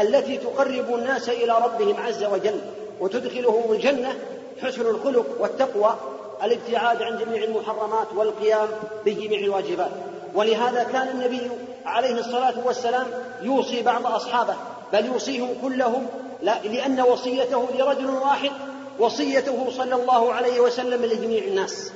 التي 0.00 0.36
تقرب 0.36 0.94
الناس 0.94 1.28
إلى 1.28 1.52
ربهم 1.64 1.96
عز 1.96 2.24
وجل 2.24 2.60
وتدخلهم 3.00 3.72
الجنة 3.72 4.18
حسن 4.62 4.80
الخلق 4.80 5.26
والتقوى. 5.40 5.96
الابتعاد 6.42 7.02
عن 7.02 7.18
جميع 7.18 7.44
المحرمات 7.44 8.06
والقيام 8.14 8.68
بجميع 9.04 9.40
الواجبات. 9.40 9.90
ولهذا 10.34 10.82
كان 10.82 11.08
النبي 11.08 11.50
عليه 11.86 12.20
الصلاة 12.20 12.54
والسلام 12.64 13.06
يوصي 13.42 13.82
بعض 13.82 14.06
أصحابه 14.06 14.54
بل 14.92 15.06
يوصيهم 15.06 15.48
كلهم 15.62 16.06
لأن 16.42 17.00
وصيته 17.00 17.68
لرجل 17.78 18.10
واحد 18.10 18.50
وصيته 18.98 19.70
صلى 19.76 19.94
الله 19.94 20.32
عليه 20.32 20.60
وسلم 20.60 21.04
لجميع 21.04 21.44
الناس. 21.44 21.92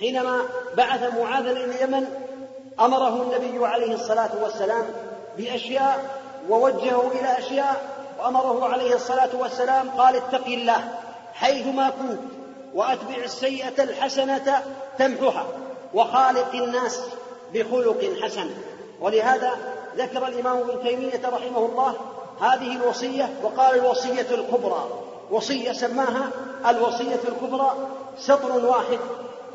حينما 0.00 0.42
بعث 0.76 1.14
معاذا 1.14 1.50
إلى 1.50 1.64
اليمن 1.64 2.04
أمره 2.80 3.22
النبي 3.22 3.66
عليه 3.66 3.94
الصلاة 3.94 4.30
والسلام 4.42 4.84
بأشياء 5.38 6.20
ووجهه 6.48 7.10
إلى 7.20 7.38
أشياء 7.38 7.82
وأمره 8.20 8.68
عليه 8.68 8.94
الصلاة 8.94 9.28
والسلام 9.38 9.90
قال 9.90 10.16
اتق 10.16 10.46
الله 10.46 10.88
حيثما 11.34 11.90
كنت. 11.90 12.37
وأتبع 12.74 13.16
السيئة 13.24 13.82
الحسنة 13.82 14.62
تمحها 14.98 15.46
وخالق 15.94 16.54
الناس 16.54 17.00
بخلق 17.54 18.10
حسن. 18.22 18.50
ولهذا 19.00 19.52
ذكر 19.96 20.28
الإمام 20.28 20.58
ابن 20.58 20.82
تيمية 20.82 21.20
رحمه 21.24 21.66
الله 21.66 21.94
هذه 22.40 22.76
الوصية 22.76 23.30
وقال 23.42 23.78
الوصية 23.78 24.26
الكبرى. 24.30 24.88
وصية 25.30 25.72
سماها 25.72 26.30
الوصية 26.68 27.20
الكبرى 27.28 27.72
سطر 28.18 28.66
واحد. 28.66 28.98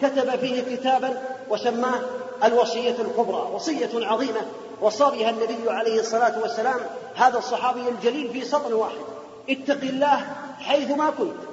كتب 0.01 0.35
فيه 0.35 0.75
كتابا 0.75 1.21
وسماه 1.49 1.99
الوصية 2.43 2.95
الكبرى. 2.99 3.49
وصية 3.53 4.07
عظيمة. 4.07 4.41
وصى 4.81 5.03
بها 5.03 5.29
النبي 5.29 5.69
عليه 5.69 5.99
الصلاة 5.99 6.41
والسلام 6.41 6.79
هذا 7.15 7.37
الصحابي 7.37 7.89
الجليل 7.89 8.29
في 8.29 8.45
سطر 8.45 8.75
واحد. 8.75 9.03
اتق 9.49 9.81
الله 9.83 10.19
حيثما 10.59 11.09
كنت. 11.09 11.52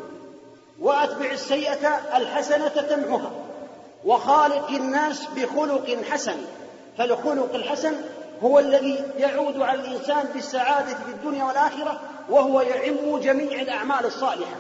وأتبع 0.81 1.31
السيئة 1.31 1.89
الحسنة 2.17 2.69
تمحها. 2.69 3.31
وخالق 4.05 4.71
الناس 4.71 5.27
بخلق 5.37 5.97
حسن. 6.11 6.37
فالخلق 6.99 7.55
الحسن 7.55 7.95
هو 8.43 8.59
الذي 8.59 9.05
يعود 9.19 9.61
على 9.61 9.81
الإنسان 9.81 10.25
بالسعادة 10.35 10.95
في 10.95 11.11
الدنيا 11.11 11.45
والآخرة 11.45 12.01
وهو 12.31 12.61
يعم 12.61 13.19
جميع 13.19 13.61
الأعمال 13.63 14.07
الصالحة. 14.07 14.57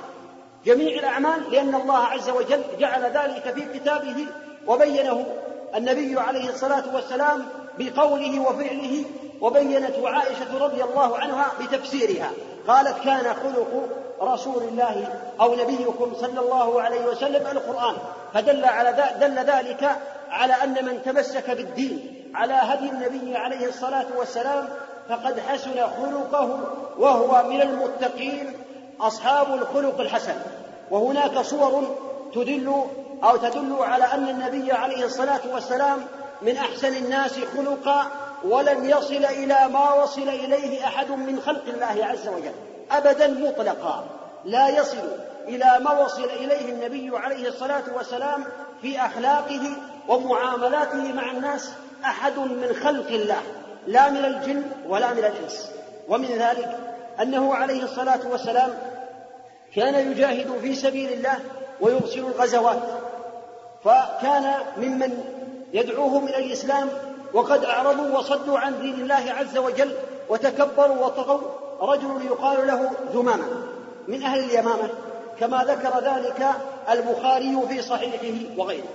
جميع 0.65 0.99
الأعمال 0.99 1.51
لأن 1.51 1.75
الله 1.75 1.99
عز 1.99 2.31
وجل 2.31 2.63
جعل 2.79 3.03
ذلك 3.03 3.55
في 3.55 3.79
كتابه 3.79 4.27
وبينه 4.67 5.27
النبي 5.75 6.21
عليه 6.21 6.51
الصلاة 6.51 6.95
والسلام 6.95 7.47
بقوله 7.79 8.41
وفعله 8.41 9.05
وبينته 9.41 10.09
عائشة 10.09 10.59
رضي 10.65 10.85
الله 10.85 11.19
عنها 11.19 11.53
بتفسيرها. 11.61 12.31
قالت 12.69 13.05
كان 13.05 13.35
خلق 13.35 13.89
رسول 14.23 14.63
الله 14.63 15.09
أو 15.41 15.55
نبيكم 15.55 16.13
صلى 16.21 16.41
الله 16.41 16.83
عليه 16.83 17.07
وسلم 17.07 17.47
القرآن. 17.47 17.95
فدل 18.35 18.65
على 18.65 19.15
دل 19.21 19.39
ذلك 19.39 19.97
على 20.31 20.53
أن 20.53 20.85
من 20.85 21.03
تمسك 21.03 21.51
بالدين 21.51 22.31
على 22.35 22.53
هدي 22.53 22.89
النبي 22.91 23.37
عليه 23.37 23.69
الصلاة 23.69 24.07
والسلام 24.19 24.69
فقد 25.09 25.41
حسن 25.41 25.75
خلقه 25.75 26.61
وهو 26.99 27.49
من 27.49 27.63
المتقين 27.63 28.53
أصحاب 29.01 29.55
الخلق 29.55 30.01
الحسن. 30.01 30.35
وهناك 30.91 31.39
صور 31.39 31.97
تدل 32.35 32.85
أو 33.25 33.37
تدل 33.37 33.77
على 33.81 34.05
أن 34.05 34.29
النبي 34.29 34.73
عليه 34.73 35.05
الصلاة 35.05 35.41
والسلام 35.53 35.99
من 36.43 36.57
أحسن 36.57 36.97
الناس 36.97 37.39
خلقا 37.57 38.07
ولن 38.45 38.91
يصل 38.91 39.25
إلى 39.25 39.69
ما 39.73 39.93
وصل 39.93 40.29
إليه 40.29 40.85
أحد 40.85 41.11
من 41.11 41.41
خلق 41.41 41.65
الله 41.67 42.07
عز 42.07 42.29
وجل. 42.29 42.70
أبدا 42.91 43.27
مطلقا 43.27 44.05
لا 44.45 44.69
يصل 44.69 45.09
إلى 45.49 45.79
ما 45.81 46.05
وصل 46.05 46.25
إليه 46.25 46.73
النبي 46.73 47.17
عليه 47.17 47.49
الصلاة 47.49 47.83
والسلام 47.95 48.45
في 48.83 49.01
أخلاقه 49.01 49.73
ومعاملاته 50.09 51.13
مع 51.13 51.31
الناس 51.31 51.71
أحد 52.05 52.39
من 52.39 52.73
خلق 52.85 53.09
الله 53.09 53.43
لا 53.87 54.11
من 54.11 54.25
الجن 54.25 54.63
ولا 54.89 55.13
من 55.13 55.19
الإنس. 55.19 55.71
ومن 56.09 56.27
ذلك 56.27 56.79
أنه 57.23 57.55
عليه 57.55 57.85
الصلاة 57.85 58.21
والسلام 58.31 58.79
كان 59.77 60.11
يجاهد 60.11 60.59
في 60.61 60.75
سبيل 60.75 61.13
الله 61.13 61.39
ويرسل 61.81 62.19
الغزوات 62.19 62.83
فكان 63.85 64.55
ممن 64.77 65.25
يدعوهم 65.73 66.29
إلى 66.29 66.47
الإسلام 66.47 66.89
وقد 67.33 67.65
أعرضوا 67.65 68.19
وصدوا 68.19 68.59
عن 68.59 68.81
دين 68.81 68.95
الله 68.95 69.35
عز 69.39 69.59
وجل 69.59 69.95
وتكبروا 70.29 71.07
وطغوا 71.07 71.41
رجل 71.81 72.27
يقال 72.27 72.67
له 72.67 72.91
ذمامه 73.13 73.47
من 74.09 74.23
أهل 74.23 74.45
اليمامة 74.45 74.89
كما 75.41 75.65
ذكر 75.65 76.01
ذلك 76.01 76.47
البخاري 76.91 77.59
في 77.69 77.83
صحيحه 77.83 78.59
وغيره. 78.59 78.89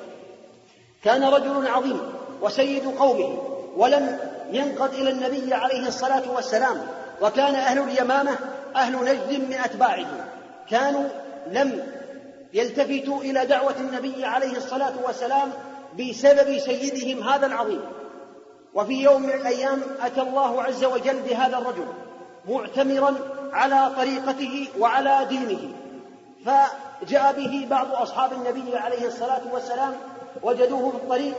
كان 1.03 1.23
رجل 1.23 1.67
عظيم 1.67 1.99
وسيد 2.41 2.85
قومه 2.99 3.41
ولم 3.77 4.19
ينقض 4.51 4.93
إلى 4.93 5.09
النبي 5.09 5.53
عليه 5.53 5.87
الصلاة 5.87 6.31
والسلام 6.35 6.87
وكان 7.21 7.55
أهل 7.55 7.79
اليمامة 7.79 8.37
أهل 8.75 8.95
نجد 8.95 9.49
من 9.49 9.53
أتباعه. 9.53 10.05
كانوا 10.69 11.03
لم 11.51 11.83
يلتفتوا 12.53 13.21
إلى 13.21 13.45
دعوة 13.45 13.75
النبي 13.79 14.25
عليه 14.25 14.57
الصلاة 14.57 14.93
والسلام 15.05 15.51
بسبب 15.99 16.59
سيدهم 16.59 17.29
هذا 17.29 17.45
العظيم. 17.45 17.81
وفي 18.73 19.03
يوم 19.03 19.21
من 19.21 19.29
الأيام 19.29 19.81
أتى 20.01 20.21
الله 20.21 20.63
عز 20.63 20.83
وجل 20.83 21.21
بهذا 21.21 21.57
الرجل 21.57 21.85
معتمرا 22.49 23.15
على 23.53 23.91
طريقته 23.97 24.67
وعلى 24.79 25.25
دينه. 25.29 25.59
فجاء 26.45 27.33
به 27.33 27.67
بعض 27.69 27.91
أصحاب 27.91 28.33
النبي 28.33 28.77
عليه 28.77 29.07
الصلاة 29.07 29.41
والسلام 29.53 29.93
وجدوه 30.43 30.89
في 30.89 30.95
الطريق 30.95 31.35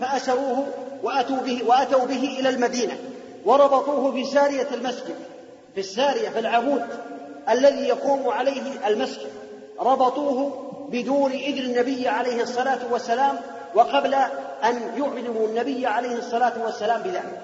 فأسروه 0.00 0.66
وأتوا 1.02 1.36
به 1.36 1.62
وأتوا 1.66 2.06
به 2.06 2.36
إلى 2.40 2.48
المدينة 2.48 2.98
وربطوه 3.44 4.12
في 4.12 4.24
سارية 4.24 4.66
المسجد 4.74 5.14
في 5.74 5.80
السارية 5.80 6.28
في 6.28 6.38
العمود 6.38 6.82
الذي 7.48 7.88
يقوم 7.88 8.28
عليه 8.28 8.88
المسجد. 8.88 9.30
ربطوه 9.80 10.66
بدون 10.88 11.32
إذن 11.32 11.64
النبي 11.70 12.08
عليه 12.08 12.42
الصلاة 12.42 12.78
والسلام 12.90 13.36
وقبل 13.74 14.14
أن 14.64 14.82
يعلموا 14.96 15.46
النبي 15.48 15.86
عليه 15.86 16.16
الصلاة 16.16 16.52
والسلام 16.64 17.02
بذلك. 17.02 17.40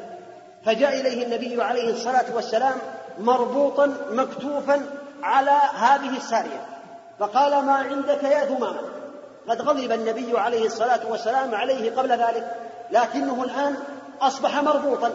فجاء 0.65 1.01
إليه 1.01 1.25
النبي 1.25 1.63
عليه 1.63 1.91
الصلاة 1.91 2.35
والسلام 2.35 2.75
مربوطا 3.19 3.95
مكتوفا 4.11 4.87
على 5.23 5.61
هذه 5.75 6.17
السارية. 6.17 6.67
فقال 7.19 7.65
ما 7.65 7.73
عندك 7.73 8.23
يا 8.23 8.45
ثمامة 8.45 8.81
قد 9.49 9.63
غضب 9.63 9.93
النبي 9.93 10.39
عليه 10.39 10.67
الصلاة 10.67 11.01
والسلام 11.11 11.55
عليه 11.55 11.97
قبل 11.97 12.11
ذلك 12.11 12.55
لكنه 12.91 13.45
الآن 13.45 13.77
أصبح 14.21 14.63
مربوطا. 14.63 15.13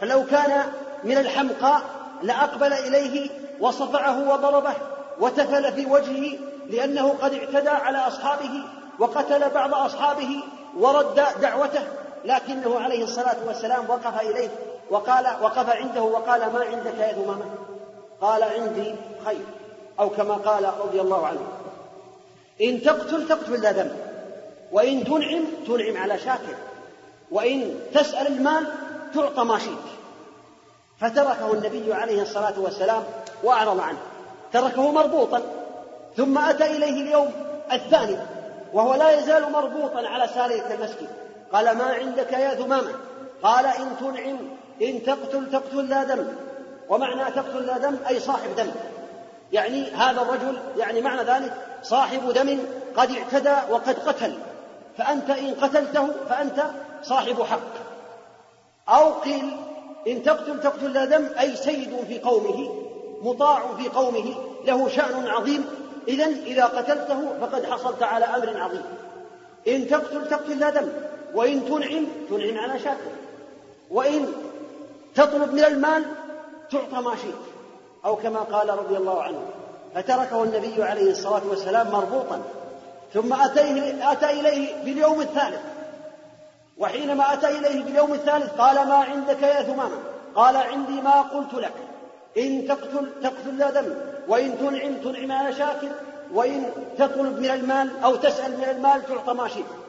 فلو 0.00 0.24
كان 0.26 0.72
من 1.04 1.18
الحمقى 1.18 1.80
لأقبل 2.22 2.72
إليه 2.72 3.30
وصفعه 3.60 4.30
وضربه 4.32 4.74
وتفل 5.20 5.72
في 5.72 5.86
وجهه 5.86 6.38
لأنه 6.70 7.14
قد 7.22 7.34
اعتدى 7.34 7.68
على 7.68 7.98
أصحابه 7.98 8.64
وقتل 8.98 9.50
بعض 9.50 9.74
أصحابه 9.74 10.42
ورد 10.76 11.24
دعوته 11.42 11.82
لكنه 12.24 12.80
عليه 12.80 13.04
الصلاة 13.04 13.36
والسلام 13.46 13.84
وقف 13.88 14.20
إليه. 14.20 14.48
وقال 14.90 15.26
وقف 15.42 15.70
عنده 15.70 16.02
وقال 16.02 16.40
ما 16.52 16.64
عندك 16.64 16.98
يا 16.98 17.12
ذمامة 17.12 17.44
قال 18.20 18.42
عندي 18.42 18.94
خير 19.24 19.46
أو 20.00 20.10
كما 20.10 20.34
قال 20.34 20.70
رضي 20.80 21.00
الله 21.00 21.26
عنه 21.26 21.40
إن 22.62 22.82
تقتل 22.82 23.28
تقتل 23.28 23.60
ذا 23.60 23.72
ذنب 23.72 23.96
وإن 24.72 25.04
تنعم 25.04 25.44
تنعم 25.66 25.96
على 25.96 26.18
شاكر 26.18 26.54
وإن 27.30 27.80
تسأل 27.94 28.26
المال 28.26 28.66
تعطى 29.14 29.44
ما 29.44 29.58
شئت. 29.58 29.94
فتركه 31.00 31.52
النبي 31.52 31.94
عليه 31.94 32.22
الصلاة 32.22 32.60
والسلام 32.60 33.04
وأعرض 33.42 33.80
عنه 33.80 33.98
تركه 34.52 34.92
مربوطا 34.92 35.42
ثم 36.16 36.38
أتى 36.38 36.76
إليه 36.76 37.02
اليوم 37.02 37.32
الثاني 37.72 38.16
وهو 38.72 38.94
لا 38.94 39.18
يزال 39.18 39.52
مربوطا 39.52 40.08
على 40.08 40.28
سارية 40.34 40.74
المسجد 40.74 41.08
قال 41.52 41.78
ما 41.78 41.84
عندك 41.84 42.32
يا 42.32 42.54
ذمامة؟ 42.54 42.92
قال 43.42 43.66
إن 43.66 43.96
تنعم 44.00 44.38
إن 44.82 45.02
تقتل 45.02 45.50
تقتل 45.52 45.88
لا 45.88 46.04
دم. 46.04 46.26
ومعنى 46.88 47.30
تقتل 47.30 47.66
لا 47.66 47.78
دم 47.78 47.96
أي 48.08 48.20
صاحب 48.20 48.56
دم. 48.56 48.70
يعني 49.52 49.90
هذا 49.90 50.22
الرجل 50.22 50.58
يعني 50.76 51.00
معنى 51.00 51.22
ذلك 51.22 51.52
صاحب 51.82 52.32
دم 52.32 52.58
قد 52.96 53.10
اعتدى 53.10 53.72
وقد 53.72 53.98
قتل. 53.98 54.34
فأنت 54.98 55.30
إن 55.30 55.54
قتلته 55.54 56.08
فأنت 56.28 56.64
صاحب 57.02 57.42
حق. 57.42 57.74
أو 58.88 59.12
قيل 59.12 59.56
إن 60.08 60.22
تقتل 60.22 60.60
تقتل 60.60 60.92
لا 60.92 61.04
دم 61.04 61.28
أي 61.40 61.56
سيد 61.56 61.96
في 62.08 62.18
قومه 62.18 62.84
مطاع 63.22 63.76
في 63.78 63.88
قومه 63.88 64.34
له 64.64 64.88
شأن 64.88 65.26
عظيم. 65.26 65.64
إذا 66.08 66.26
إذا 66.26 66.64
قتلته 66.64 67.38
فقد 67.40 67.64
حصلت 67.64 68.02
على 68.02 68.24
أمر 68.24 68.60
عظيم. 68.60 68.82
إن 69.68 69.88
تقتل 69.88 70.28
تقتل 70.28 70.58
لا 70.58 70.70
دم. 70.70 70.88
وإن 71.34 71.66
تنعم 71.68 72.06
تنعم 72.30 72.58
على 72.58 72.78
شاكر. 72.78 73.12
وإن 73.90 74.26
تطلب 75.14 75.52
من 75.52 75.64
المال 75.64 76.04
تعطى 76.70 76.96
ما 77.02 77.16
شئت. 77.16 77.54
أو 78.04 78.16
كما 78.16 78.38
قال 78.38 78.78
رضي 78.78 78.96
الله 78.96 79.22
عنه 79.22 79.38
فتركه 79.94 80.42
النبي 80.42 80.82
عليه 80.82 81.10
الصلاة 81.10 81.42
والسلام 81.48 81.90
مربوطا 81.90 82.42
ثم 83.14 83.32
أتيه 83.32 84.12
أتى 84.12 84.30
إليه 84.30 84.84
باليوم 84.84 85.20
الثالث. 85.20 85.60
وحينما 86.78 87.32
أتى 87.32 87.48
إليه 87.58 87.84
باليوم 87.84 88.12
الثالث 88.12 88.52
قال 88.52 88.88
ما 88.88 88.94
عندك 88.94 89.42
يا 89.42 89.62
ثمامة؟ 89.62 89.98
قال 90.34 90.56
عندي 90.56 91.00
ما 91.00 91.22
قلت 91.22 91.54
لك 91.54 91.72
إن 92.38 92.68
تقتل 92.68 93.08
تقتل 93.22 93.58
لا 93.58 93.70
دم 93.70 93.94
وإن 94.28 94.58
تنعم 94.58 94.94
تنعم 94.94 95.32
على 95.32 95.54
شاكر 95.54 95.90
وإن 96.32 96.70
تطلب 96.98 97.38
من 97.38 97.50
المال 97.50 97.90
أو 98.04 98.16
تسأل 98.16 98.56
من 98.56 98.64
المال 98.64 99.06
تعطى 99.06 99.32
ما 99.32 99.48
شئت. 99.48 99.83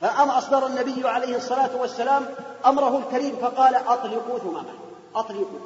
فأم 0.00 0.30
أصدر 0.30 0.66
النبي 0.66 1.08
عليه 1.08 1.36
الصلاة 1.36 1.76
والسلام 1.76 2.26
أمره 2.66 2.98
الكريم 2.98 3.36
فقال 3.36 3.74
أطلقوا 3.74 4.38
ثمامة 4.38 4.72
أطلقوا. 5.14 5.60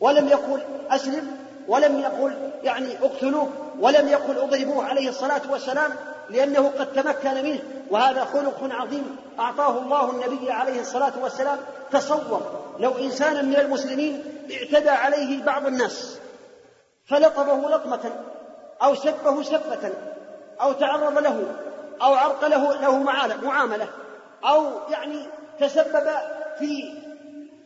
ولم 0.00 0.28
يقل 0.28 0.60
أسلم 0.90 1.36
ولم 1.68 1.98
يقل 1.98 2.50
يعني 2.62 2.98
اقتلوه 3.02 3.48
ولم 3.80 4.08
يقل 4.08 4.38
أضربوه 4.38 4.84
عليه 4.84 5.08
الصلاة 5.08 5.42
والسلام 5.50 5.90
لأنه 6.30 6.72
قد 6.78 6.92
تمكن 6.92 7.34
منه 7.34 7.60
وهذا 7.90 8.24
خلق 8.24 8.68
عظيم. 8.70 9.16
أعطاه 9.38 9.78
الله 9.78 10.10
النبي 10.10 10.52
عليه 10.52 10.80
الصلاة 10.80 11.12
والسلام 11.22 11.58
تصور 11.92 12.42
لو 12.78 12.98
إنسانا 12.98 13.42
من 13.42 13.56
المسلمين 13.56 14.24
اعتدى 14.52 14.90
عليه 14.90 15.44
بعض 15.44 15.66
الناس 15.66 16.18
فلطمه 17.06 17.70
لطمة 17.70 18.12
أو 18.82 18.94
سبه 18.94 19.42
سبة 19.42 19.92
أو 20.60 20.72
تعرض 20.72 21.18
له 21.18 21.44
أو 22.02 22.14
عرق 22.14 22.44
له 22.44 22.80
له 22.80 22.98
معاملة. 23.42 23.88
أو 24.44 24.66
يعني 24.90 25.22
تسبب 25.60 26.08
في 26.58 26.94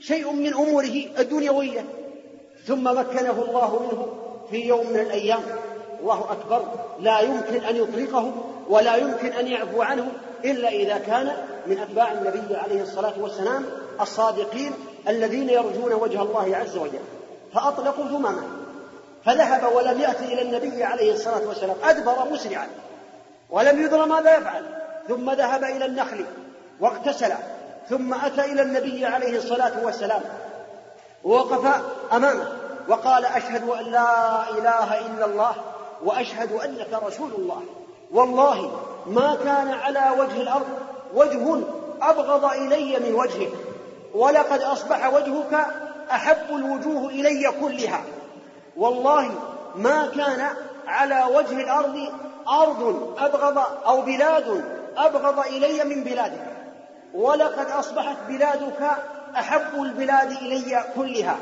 شيء 0.01 0.33
من 0.33 0.55
أموره 0.55 1.07
الدنيوية. 1.19 1.85
ثم 2.67 2.99
مكنه 2.99 3.45
الله 3.49 3.79
منه 3.83 4.07
في 4.51 4.57
يوم 4.57 4.91
من 4.91 5.01
الأيام. 5.01 5.43
الله 6.01 6.33
أكبر. 6.33 6.65
لا 7.01 7.21
يمكن 7.21 7.65
أن 7.65 7.77
يطلقه 7.77 8.33
ولا 8.69 8.97
يمكن 8.97 9.33
أن 9.33 9.47
يعفو 9.47 9.83
عنه 9.83 10.13
إلا 10.45 10.69
إذا 10.69 10.99
كان 10.99 11.37
من 11.67 11.79
أتباع 11.79 12.13
النبي 12.13 12.57
عليه 12.57 12.83
الصلاة 12.83 13.13
والسلام 13.21 13.65
الصادقين 14.01 14.73
الذين 15.09 15.49
يرجون 15.49 15.93
وجه 15.93 16.23
الله 16.23 16.57
عز 16.57 16.77
وجل. 16.77 17.01
فأطلقوا 17.55 18.05
ثمامه 18.05 18.43
فذهب 19.25 19.75
ولم 19.75 20.01
يأتي 20.01 20.25
إلى 20.25 20.43
النبي 20.43 20.85
عليه 20.85 21.13
الصلاة 21.13 21.49
والسلام. 21.49 21.77
أدبر 21.85 22.33
مسرعا. 22.33 22.69
ولم 23.55 23.83
يدر 23.83 24.07
ماذا 24.07 24.37
يفعل. 24.37 24.65
ثم 25.09 25.31
ذهب 25.31 25.65
إلى 25.65 25.85
النخل 25.87 26.25
واغتسل 26.81 27.33
ثم 27.89 28.15
أتى 28.15 28.53
إلى 28.53 28.63
النبي 28.63 29.07
عليه 29.07 29.37
الصلاة 29.37 29.85
والسلام. 29.85 30.23
ووقف 31.25 31.83
أمامه 32.13 32.49
وقال 32.89 33.25
أشهد 33.25 33.69
أن 33.69 33.85
لا 33.85 34.51
إله 34.51 34.99
إلا 35.07 35.25
الله 35.25 35.55
وأشهد 36.05 36.53
أنك 36.53 37.03
رسول 37.07 37.31
الله. 37.39 37.63
والله 38.13 38.81
ما 39.07 39.37
كان 39.45 39.71
على 39.71 40.21
وجه 40.21 40.41
الأرض 40.41 40.67
وجه 41.15 41.61
أبغض 42.03 42.45
إلي 42.45 42.99
من 42.99 43.15
وجهك 43.15 43.53
ولقد 44.15 44.61
أصبح 44.61 45.15
وجهك 45.15 45.67
أحب 46.11 46.51
الوجوه 46.51 47.11
إلي 47.11 47.53
كلها. 47.61 48.01
والله 48.77 49.31
ما 49.77 50.07
كان 50.17 50.49
على 50.87 51.25
وجه 51.35 51.61
الأرض 51.61 52.09
أرض 52.49 53.13
أبغض 53.19 53.59
أو 53.87 54.03
بلاد 54.03 54.65
أبغض 54.97 55.39
إلي 55.39 55.85
من 55.85 56.05
بلادك. 56.05 56.47
ولقد 57.15 57.71
أصبحت 57.71 58.17
بلادك 58.29 58.91
أحب 59.37 59.83
البلاد 59.83 60.31
إلي 60.31 60.85
كلها. 60.97 61.37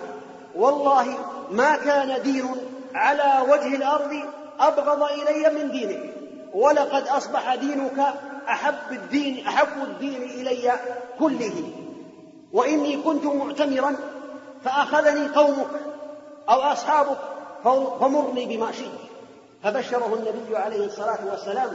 والله 0.54 1.06
ما 1.50 1.76
كان 1.76 2.22
دين 2.22 2.48
على 2.94 3.50
وجه 3.50 3.76
الأرض 3.76 4.16
أبغض 4.60 5.02
إلي 5.02 5.62
من 5.62 5.70
دينك. 5.70 6.14
ولقد 6.54 7.08
أصبح 7.08 7.54
دينك 7.54 8.14
أحب 8.48 8.92
الدين 8.92 9.46
أحب 9.46 9.82
الدين 9.82 10.22
إلي 10.22 10.72
كله. 11.18 11.72
وإني 12.52 12.96
كنت 12.96 13.24
معتمرا 13.24 13.96
فأخذني 14.64 15.28
قومك 15.28 15.70
أو 16.48 16.60
أصحابك 16.60 17.18
فمرني 18.00 18.46
بما 18.46 18.72
شئت 18.72 19.11
فبشره 19.64 20.14
النبي 20.14 20.56
عليه 20.56 20.86
الصلاة 20.86 21.18
والسلام 21.30 21.70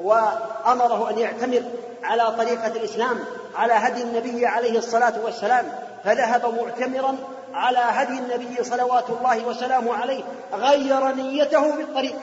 وأمره 0.00 1.10
أن 1.10 1.18
يعتمر 1.18 1.62
على 2.02 2.32
طريقة 2.38 2.66
الإسلام 2.66 3.18
على 3.56 3.72
هدي 3.72 4.02
النبي 4.02 4.46
عليه 4.46 4.78
الصلاة 4.78 5.24
والسلام 5.24 5.72
فذهب 6.04 6.54
معتمرا 6.54 7.16
على 7.54 7.78
هدي 7.78 8.18
النبي 8.18 8.64
صلوات 8.64 9.10
الله 9.10 9.46
وسلامه 9.46 9.94
عليه 9.94 10.22
غير 10.52 11.14
نيته 11.14 11.76
بالطريق 11.76 12.18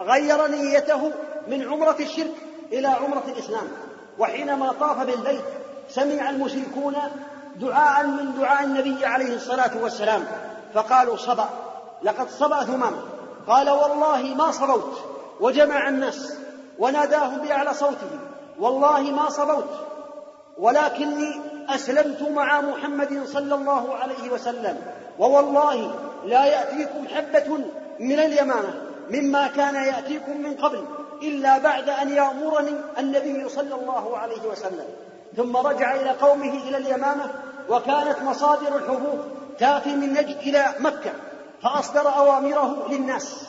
غير 0.00 0.46
نيته 0.46 1.12
من 1.48 1.68
عمرة 1.72 1.96
الشرك 2.00 2.34
إلى 2.72 2.88
عمرة 2.88 3.22
الإسلام. 3.28 3.68
وحينما 4.18 4.72
طاف 4.80 4.98
بالبيت 4.98 5.44
سمع 5.88 6.30
المشركون 6.30 6.96
دعاء 7.56 8.06
من 8.06 8.32
دعاء 8.40 8.64
النبي 8.64 9.06
عليه 9.06 9.34
الصلاة 9.34 9.70
والسلام 9.82 10.24
فقالوا 10.74 11.16
صبأ 11.16 11.48
لقد 12.02 12.30
صبأ 12.30 12.64
ثمامة 12.64 13.15
قال 13.48 13.70
والله 13.70 14.34
ما 14.34 14.50
صبوت 14.50 15.00
وجمع 15.40 15.88
الناس 15.88 16.34
وناداهم 16.78 17.38
بأعلى 17.38 17.74
صوته 17.74 18.10
والله 18.60 19.00
ما 19.00 19.28
صبوت 19.30 19.70
ولكني 20.58 21.40
أسلمت 21.68 22.22
مع 22.22 22.60
محمد 22.60 23.22
صلى 23.26 23.54
الله 23.54 23.94
عليه 23.94 24.30
وسلم 24.30 24.78
ووالله 25.18 25.94
لا 26.24 26.44
يأتيكم 26.44 27.08
حبة 27.08 27.58
من 28.00 28.18
اليمامة 28.18 28.74
مما 29.10 29.46
كان 29.46 29.74
يأتيكم 29.74 30.40
من 30.40 30.54
قبل 30.54 30.84
إلا 31.22 31.58
بعد 31.58 31.88
أن 31.88 32.08
يأمرني 32.08 32.74
النبي 32.98 33.48
صلى 33.48 33.74
الله 33.74 34.18
عليه 34.18 34.42
وسلم. 34.52 34.84
ثم 35.36 35.56
رجع 35.56 35.94
إلى 35.94 36.10
قومه 36.10 36.68
إلى 36.68 36.76
اليمامة 36.76 37.30
وكانت 37.68 38.22
مصادر 38.22 38.76
الحبوب 38.76 39.18
تأتي 39.58 39.96
من 39.96 40.12
نجد 40.12 40.36
إلى 40.36 40.64
مكة. 40.78 41.12
فأصدر 41.62 42.16
أوامره 42.16 42.86
للناس 42.90 43.46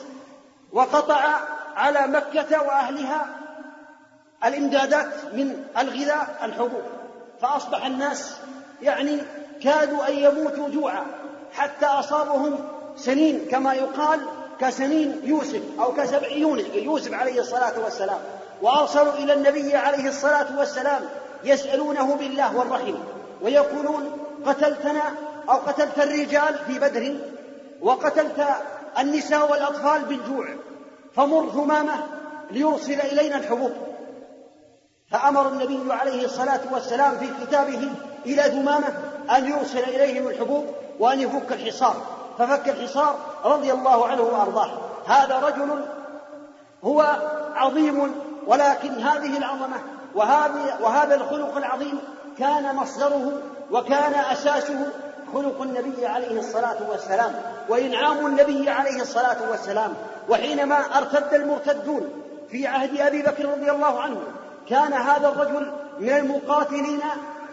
وقطع 0.72 1.40
على 1.76 2.06
مكة 2.06 2.62
وأهلها 2.62 3.26
الإمدادات 4.44 5.24
من 5.32 5.64
الغذاء 5.78 6.38
الحبوب. 6.42 6.82
فأصبح 7.42 7.86
الناس 7.86 8.36
يعني 8.82 9.18
كادوا 9.62 10.08
أن 10.08 10.18
يموتوا 10.18 10.68
جوعا 10.68 11.06
حتى 11.52 11.86
أصابهم 11.86 12.58
سنين 12.96 13.46
كما 13.50 13.74
يقال 13.74 14.20
كسنين 14.60 15.20
يوسف 15.24 15.62
أو 15.80 15.92
كسبع 15.92 16.28
يوسف 16.74 17.14
عليه 17.14 17.40
الصلاة 17.40 17.72
والسلام. 17.84 18.18
وأرسلوا 18.62 19.12
إلى 19.12 19.34
النبي 19.34 19.76
عليه 19.76 20.08
الصلاة 20.08 20.58
والسلام 20.58 21.02
يسألونه 21.44 22.14
بالله 22.14 22.56
والرحم 22.56 22.94
ويقولون 23.42 24.18
قتلتنا 24.46 25.02
أو 25.48 25.56
قتلت 25.56 25.98
الرجال 25.98 26.58
في 26.66 26.78
بدر؟ 26.78 27.16
وقتلت 27.82 28.46
النساء 28.98 29.50
والأطفال 29.52 30.04
بالجوع 30.04 30.46
فمر 31.14 31.48
ثمامة 31.50 32.06
ليرسل 32.50 33.00
إلينا 33.00 33.36
الحبوب. 33.36 33.72
فأمر 35.10 35.48
النبي 35.48 35.92
عليه 35.92 36.24
الصلاة 36.24 36.60
والسلام 36.72 37.18
في 37.18 37.26
كتابه 37.44 37.90
إلى 38.26 38.42
ثمامة 38.42 38.88
أن 39.36 39.48
يرسل 39.48 39.78
إليهم 39.78 40.28
الحبوب 40.28 40.66
وأن 40.98 41.20
يفك 41.20 41.52
الحصار. 41.52 41.96
ففك 42.38 42.68
الحصار 42.68 43.16
رضي 43.44 43.72
الله 43.72 44.06
عنه 44.06 44.22
وأرضاه. 44.22 44.70
هذا 45.06 45.38
رجل 45.38 45.84
هو 46.84 47.16
عظيم 47.54 48.14
ولكن 48.46 48.88
هذه 48.88 49.38
العظمة 49.38 49.76
وهذه 50.14 50.78
وهذا 50.80 51.14
الخلق 51.14 51.56
العظيم 51.56 51.98
كان 52.38 52.76
مصدره 52.76 53.32
وكان 53.70 54.14
أساسه 54.14 54.86
خلق 55.34 55.62
النبي 55.62 56.06
عليه 56.06 56.38
الصلاة 56.40 56.90
والسلام 56.90 57.32
وإنعام 57.68 58.26
النبي 58.26 58.70
عليه 58.70 59.02
الصلاة 59.02 59.50
والسلام 59.50 59.94
وحينما 60.28 60.98
أرتد 60.98 61.34
المرتدون 61.34 62.10
في 62.50 62.66
عهد 62.66 63.00
أبي 63.00 63.22
بكر 63.22 63.44
رضي 63.44 63.70
الله 63.70 64.00
عنه 64.00 64.20
كان 64.68 64.92
هذا 64.92 65.28
الرجل 65.28 65.72
من 66.00 66.10
المقاتلين 66.10 67.00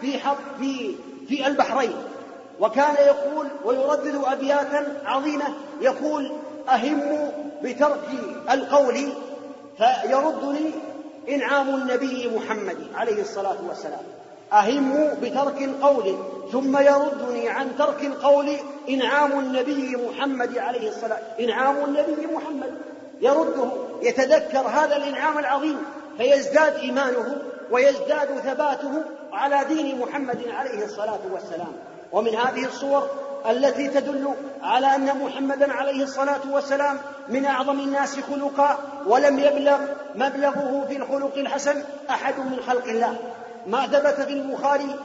في 0.00 0.18
حق 0.18 0.36
في 0.58 0.94
في 1.28 1.46
البحرين. 1.46 1.92
وكان 2.60 2.94
يقول 2.94 3.46
ويردد 3.64 4.20
أبياتا 4.24 5.02
عظيمة 5.04 5.44
يقول 5.80 6.32
أهم 6.68 7.30
بترك 7.62 8.08
القول 8.50 9.08
فيردني 9.78 10.70
إنعام 11.28 11.68
النبي 11.68 12.30
محمد 12.36 12.76
عليه 12.94 13.20
الصلاة 13.20 13.56
والسلام. 13.68 14.00
أهم 14.52 15.14
بترك 15.22 15.62
القول 15.62 16.16
ثم 16.52 16.76
يردني 16.76 17.48
عن 17.48 17.76
ترك 17.78 18.04
القول 18.04 18.56
إنعام 18.88 19.38
النبي 19.38 19.96
محمد 19.96 20.58
عليه 20.58 20.88
الصلاة 20.88 21.18
إنعام 21.40 21.84
النبي 21.84 22.26
محمد. 22.26 22.74
يرده 23.20 23.70
يتذكر 24.02 24.58
هذا 24.58 24.96
الإنعام 24.96 25.38
العظيم 25.38 25.78
فيزداد 26.18 26.74
إيمانه 26.74 27.36
ويزداد 27.70 28.28
ثباته 28.44 29.02
على 29.32 29.64
دين 29.68 29.98
محمد 29.98 30.48
عليه 30.48 30.84
الصلاة 30.84 31.20
والسلام. 31.32 31.72
ومن 32.12 32.34
هذه 32.34 32.66
الصور 32.66 33.08
التي 33.50 33.88
تدل 33.88 34.34
على 34.62 34.94
أن 34.94 35.18
محمدا 35.18 35.72
عليه 35.72 36.02
الصلاة 36.02 36.40
والسلام 36.50 36.98
من 37.28 37.44
أعظم 37.44 37.80
الناس 37.80 38.20
خلقا 38.20 38.78
ولم 39.06 39.38
يبلغ 39.38 39.78
مبلغه 40.14 40.84
في 40.88 40.96
الخلق 40.96 41.36
الحسن 41.36 41.82
أحد 42.10 42.38
من 42.38 42.58
خلق 42.66 42.84
الله. 42.84 43.16
ما 43.66 43.86
ثبت 43.86 44.20
في 44.20 44.32
البخاري 44.32 44.96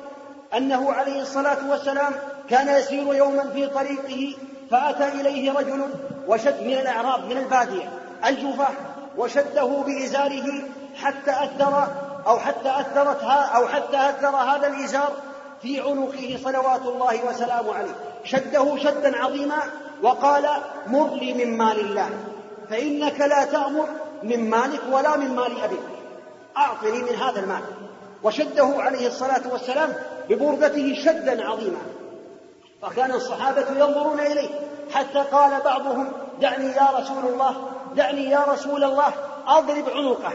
أنه 0.58 0.93
عليه 0.93 1.21
الصلاة 1.21 1.69
والسلام 1.69 2.13
كان 2.50 2.78
يسير 2.78 3.15
يوما 3.15 3.50
في 3.50 3.67
طريقه 3.67 4.36
فأتى 4.71 5.08
إليه 5.08 5.52
رجل 5.52 5.89
وشد 6.28 6.63
من 6.63 6.74
الأعراب 6.74 7.26
من 7.26 7.38
البادية 7.38 7.89
الجوفة 8.26 8.67
وشده 9.17 9.65
بإزاره 9.65 10.52
حتى 10.95 11.32
أثر 11.32 11.88
أو 12.28 12.39
حتى 12.39 12.69
أثرت 12.69 13.24
أو 13.24 13.67
حتى 13.67 13.97
أثر 13.97 14.36
هذا 14.36 14.67
الإزار 14.67 15.12
في 15.62 15.80
عنقه 15.80 16.39
صلوات 16.43 16.82
الله 16.82 17.26
وسلامه 17.30 17.74
عليه. 17.74 17.95
شده 18.24 18.78
شدا 18.78 19.17
عظيما 19.17 19.60
وقال 20.04 20.47
مر 20.88 21.15
لي 21.15 21.34
من 21.34 21.58
مال 21.58 21.80
الله 21.80 22.10
فإنك 22.69 23.19
لا 23.19 23.45
تأمر 23.45 23.88
من 24.24 24.50
مالك 24.50 24.82
ولا 24.91 25.17
من 25.17 25.36
مال 25.36 25.63
أبيك. 25.63 25.80
أعطني 26.58 27.02
من 27.02 27.15
هذا 27.15 27.39
المال. 27.39 27.62
وشده 28.23 28.73
عليه 28.77 29.07
الصلاة 29.07 29.41
والسلام 29.51 29.93
ببردته 30.29 30.95
شدا 31.05 31.47
عظيما. 31.47 31.81
فكان 32.81 33.12
الصحابة 33.12 33.65
ينظرون 33.69 34.19
إليه 34.19 34.49
حتى 34.93 35.19
قال 35.31 35.62
بعضهم 35.65 36.12
دعني 36.41 36.65
يا 36.65 36.89
رسول 36.99 37.25
الله 37.34 37.55
دعني 37.95 38.29
يا 38.29 38.39
رسول 38.47 38.84
الله 38.84 39.13
أضرب 39.47 39.89
عنقه. 39.89 40.34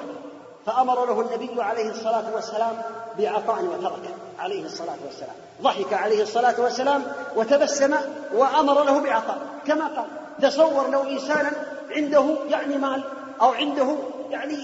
فأمر 0.66 1.06
له 1.06 1.20
النبي 1.20 1.62
عليه 1.62 1.90
الصلاة 1.90 2.34
والسلام 2.34 2.82
بعطاء 3.18 3.64
وتركه 3.64 4.14
عليه 4.38 4.64
الصلاة 4.64 4.96
والسلام. 5.06 5.34
ضحك 5.62 5.92
عليه 5.92 6.22
الصلاة 6.22 6.60
والسلام 6.60 7.02
وتبسم 7.36 7.94
وأمر 8.34 8.84
له 8.84 9.00
بعطاء. 9.00 9.38
كما 9.66 9.86
قال 9.86 10.06
تصور 10.42 10.90
لو 10.90 11.02
إنسانا 11.02 11.50
عنده 11.90 12.24
يعني 12.48 12.76
مال 12.76 13.02
أو 13.40 13.52
عنده 13.52 13.96
يعني 14.30 14.56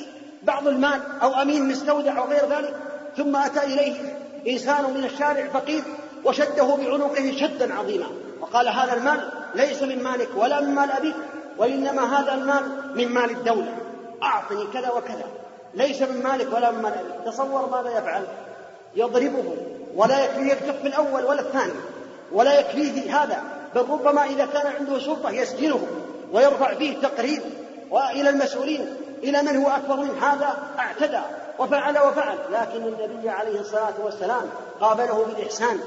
بعض 0.43 0.69
المال 0.69 1.01
أو 1.23 1.43
أمين 1.43 1.69
مستودع 1.69 2.19
أو 2.19 2.25
غير 2.25 2.49
ذلك 2.49 2.75
ثم 3.17 3.37
أتى 3.37 3.65
إليه 3.65 4.19
إنسان 4.49 4.95
من 4.95 5.05
الشارع 5.05 5.49
فقير 5.49 5.83
وشده 6.25 6.77
بعنقه 6.77 7.33
شدا 7.37 7.75
عظيما 7.75 8.07
وقال 8.41 8.69
هذا 8.69 8.95
المال 8.95 9.29
ليس 9.55 9.83
من 9.83 10.03
مالك 10.03 10.29
ولا 10.37 10.61
من 10.61 10.75
مال 10.75 10.91
أبيك 10.91 11.17
وإنما 11.59 12.21
هذا 12.21 12.35
المال 12.35 12.63
من 12.95 13.09
مال 13.09 13.31
الدولة. 13.31 13.77
أعطني 14.23 14.67
كذا 14.73 14.91
وكذا. 14.91 15.25
ليس 15.75 16.03
من 16.03 16.23
مالك 16.23 16.53
ولا 16.53 16.71
من 16.71 16.83
مال 16.83 16.93
أبيك. 16.93 17.27
تصور 17.27 17.71
ماذا 17.71 17.99
يفعل؟ 17.99 18.25
يضربه 18.97 19.57
ولا 19.95 20.25
يكفيه 20.25 20.53
الكف 20.53 20.87
الأول 20.87 21.25
ولا 21.25 21.41
الثاني 21.41 21.73
ولا 22.33 22.61
يكفيه 22.61 23.23
هذا 23.23 23.43
بل 23.75 23.81
ربما 23.81 24.25
إذا 24.25 24.47
كان 24.47 24.67
عنده 24.67 24.99
سلطة 24.99 25.31
يسجنه 25.31 25.87
ويرفع 26.33 26.75
فيه 26.75 26.99
تقرير 26.99 27.41
وإلى 27.91 28.31
المسؤولين. 28.31 28.97
إلى 29.23 29.43
من 29.43 29.57
هو 29.57 29.69
أكبر 29.69 29.97
من 29.97 30.19
هذا؟ 30.19 30.57
اعتدى 30.79 31.21
وفعل 31.59 31.99
وفعل. 31.99 32.39
لكن 32.53 32.87
النبي 32.87 33.31
عليه 33.31 33.61
الصلاة 33.61 33.95
والسلام 34.05 34.43
قابله 34.81 35.25
بالإحسان. 35.25 35.81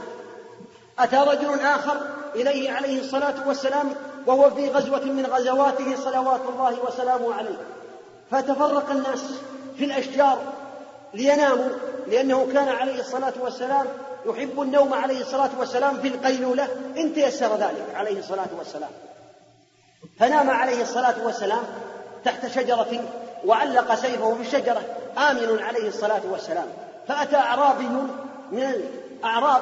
أتى 1.00 1.15
رجل 1.15 1.60
آخر 1.60 1.98
إليه 2.36 2.71
عليه 2.71 3.00
الصلاة 3.00 3.48
والسلام 3.48 3.95
وهو 4.28 4.52
في 4.52 4.69
غزوة 4.69 5.04
من 5.04 5.26
غزواته 5.26 5.95
صلوات 5.95 6.41
الله 6.50 6.78
وسلامه 6.88 7.34
عليه. 7.34 7.58
فتفرق 8.32 8.91
الناس 8.91 9.24
في 9.78 9.86
الأشجار 9.86 10.38
ليناموا 11.13 11.69
لأنه 12.08 12.48
كان 12.54 12.69
عليه 12.69 13.00
الصلاة 13.00 13.34
والسلام 13.39 13.86
يحب 14.26 14.62
النوم 14.62 14.93
عليه 14.93 15.21
الصلاة 15.21 15.50
والسلام 15.60 15.98
في 16.02 16.08
القيلولة. 16.08 16.67
إن 16.98 17.13
تيسر 17.13 17.56
ذلك 17.56 17.95
عليه 17.95 18.19
الصلاة 18.19 18.50
والسلام. 18.58 18.91
فنام 20.19 20.50
عليه 20.50 20.82
الصلاة 20.82 21.26
والسلام 21.26 21.63
تحت 22.26 22.48
شجرة 22.48 23.02
وعلق 23.45 23.95
سيفه 23.95 24.34
في 24.36 24.41
الشجرة 24.41 24.82
آمن 25.17 25.63
عليه 25.63 25.88
الصلاة 25.88 26.21
والسلام. 26.32 26.67
فأتى 27.08 27.36
أعرابي 27.36 27.88
من 28.52 28.63
الأعراب 28.63 29.62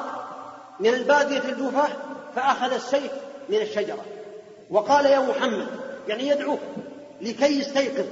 من 0.80 0.94
البادية 0.94 1.38
الجوفة 1.38 1.84
فأخذ 2.36 2.72
السيف 2.72 3.12
من 3.48 3.56
الشجرة. 3.56 4.04
وقال 4.70 5.06
يا 5.06 5.18
محمد 5.18 5.66
يعني 6.08 6.28
يدعوه 6.28 6.58
لكي 7.20 7.60
يستيقظ 7.60 8.06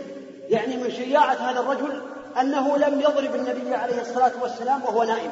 يعني 0.49 0.77
من 0.77 0.91
شجاعة 0.91 1.35
هذا 1.35 1.61
الرجل 1.61 2.03
أنه 2.41 2.77
لم 2.77 3.01
يضرب 3.01 3.35
النبي 3.35 3.75
عليه 3.75 4.01
الصلاة 4.01 4.33
والسلام 4.43 4.85
وهو 4.85 5.03
نائم. 5.03 5.31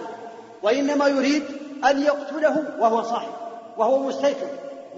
وإنما 0.62 1.06
يريد 1.06 1.44
أن 1.84 2.02
يقتله 2.02 2.64
وهو 2.78 3.02
صاحي 3.02 3.30
وهو 3.76 3.98
مستيقظ. 3.98 4.48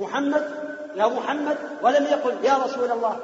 محمد 0.00 0.50
يا 0.96 1.06
محمد 1.06 1.56
ولم 1.82 2.04
يقل 2.04 2.44
يا 2.44 2.54
رسول 2.54 2.90
الله. 2.90 3.16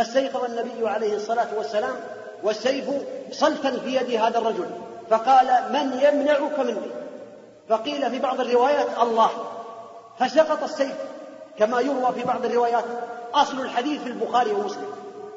فاستيقظ 0.00 0.44
النبي 0.44 0.88
عليه 0.88 1.16
الصلاة 1.16 1.48
والسلام 1.56 1.96
والسيف 2.42 2.84
صلتا 3.32 3.70
في 3.70 3.96
يد 3.96 4.10
هذا 4.10 4.38
الرجل 4.38 4.66
فقال 5.10 5.46
من 5.72 6.00
يمنعك 6.02 6.58
مني؟ 6.58 6.90
فقيل 7.68 8.10
في 8.10 8.18
بعض 8.18 8.40
الروايات 8.40 8.86
الله. 9.02 9.30
فسقط 10.18 10.62
السيف 10.62 10.94
كما 11.58 11.80
يروى 11.80 12.12
في 12.14 12.24
بعض 12.24 12.44
الروايات 12.44 12.84
أصل 13.34 13.60
الحديث 13.60 14.02
في 14.02 14.08
البخاري 14.08 14.52
ومسلم. 14.52 14.92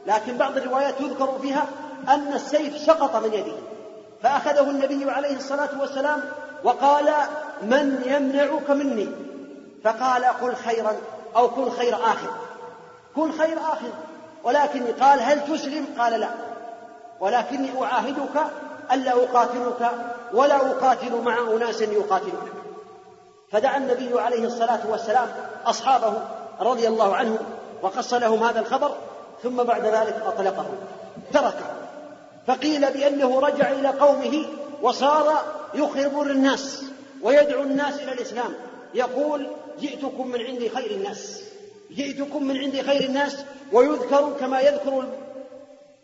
لكن 0.08 0.38
بعض 0.38 0.58
الروايات 0.58 1.02
يذكر 1.02 1.40
فيها 1.42 1.66
أن 2.08 2.34
السيف 2.34 2.78
سقط 2.78 3.16
من 3.16 3.34
يده 3.34 3.56
فأخذه 4.22 4.70
النبي 4.70 5.12
عليه 5.12 5.36
الصلاة 5.36 5.82
والسلام 5.82 6.22
وقال 6.64 7.14
من 7.62 8.02
يمنعك 8.06 8.70
مني؟ 8.70 9.10
فقال 9.84 10.26
قل 10.26 10.56
خيرا 10.56 10.96
أو 11.36 11.50
كن 11.50 11.70
خير 11.70 11.96
آخر. 11.96 12.30
كن 13.16 13.32
خير 13.32 13.58
آخر. 13.58 13.92
ولكن 14.44 14.86
قال 15.02 15.20
هل 15.20 15.42
تسلم؟ 15.42 15.86
قال 16.00 16.20
لا. 16.20 16.30
ولكني 17.20 17.84
أعاهدك 17.84 18.44
ألا 18.92 19.12
أقاتلك 19.12 19.92
ولا 20.34 20.56
أقاتل 20.56 21.22
مع 21.22 21.40
أناس 21.40 21.82
يقاتلونك. 21.82 22.54
فدعا 23.52 23.78
النبي 23.78 24.20
عليه 24.20 24.46
الصلاة 24.46 24.80
والسلام 24.90 25.28
أصحابه 25.66 26.14
رضي 26.60 26.88
الله 26.88 27.16
عنهم 27.16 27.38
وقص 27.82 28.14
لهم 28.14 28.44
هذا 28.44 28.60
الخبر 28.60 28.96
ثم 29.44 29.64
بعد 29.64 29.86
ذلك 29.86 30.24
أطلقه. 30.26 30.66
تركه 31.34 31.74
فقيل 32.48 32.92
بأنه 32.92 33.40
رجع 33.40 33.72
إلى 33.72 33.88
قومه 33.88 34.46
وصار 34.82 35.44
يخبر 35.74 36.22
الناس 36.22 36.84
ويدعو 37.22 37.62
الناس 37.62 38.00
إلى 38.00 38.12
الإسلام. 38.12 38.54
يقول 38.94 39.48
جئتكم 39.80 40.28
من 40.28 40.42
عند 40.42 40.72
خير 40.76 40.92
الناس. 40.92 41.44
جئتكم 41.96 42.44
من 42.44 42.58
عند 42.58 42.82
خير 42.82 43.04
الناس 43.04 43.38
ويذكر 43.72 44.34
كما 44.40 44.60
يذكر 44.60 45.04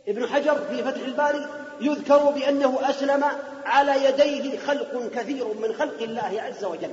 ابن 0.08 0.28
حجر 0.28 0.56
في 0.69 0.84
فتح 0.84 1.02
الباري 1.02 1.45
يذكر 1.82 2.17
بأنه 2.17 2.80
أسلم 2.89 3.23
على 3.65 4.06
يديه 4.06 4.60
خلق 4.60 5.10
كثير 5.15 5.45
من 5.45 5.73
خلق 5.80 6.02
الله 6.02 6.41
عز 6.41 6.65
وجل 6.65 6.91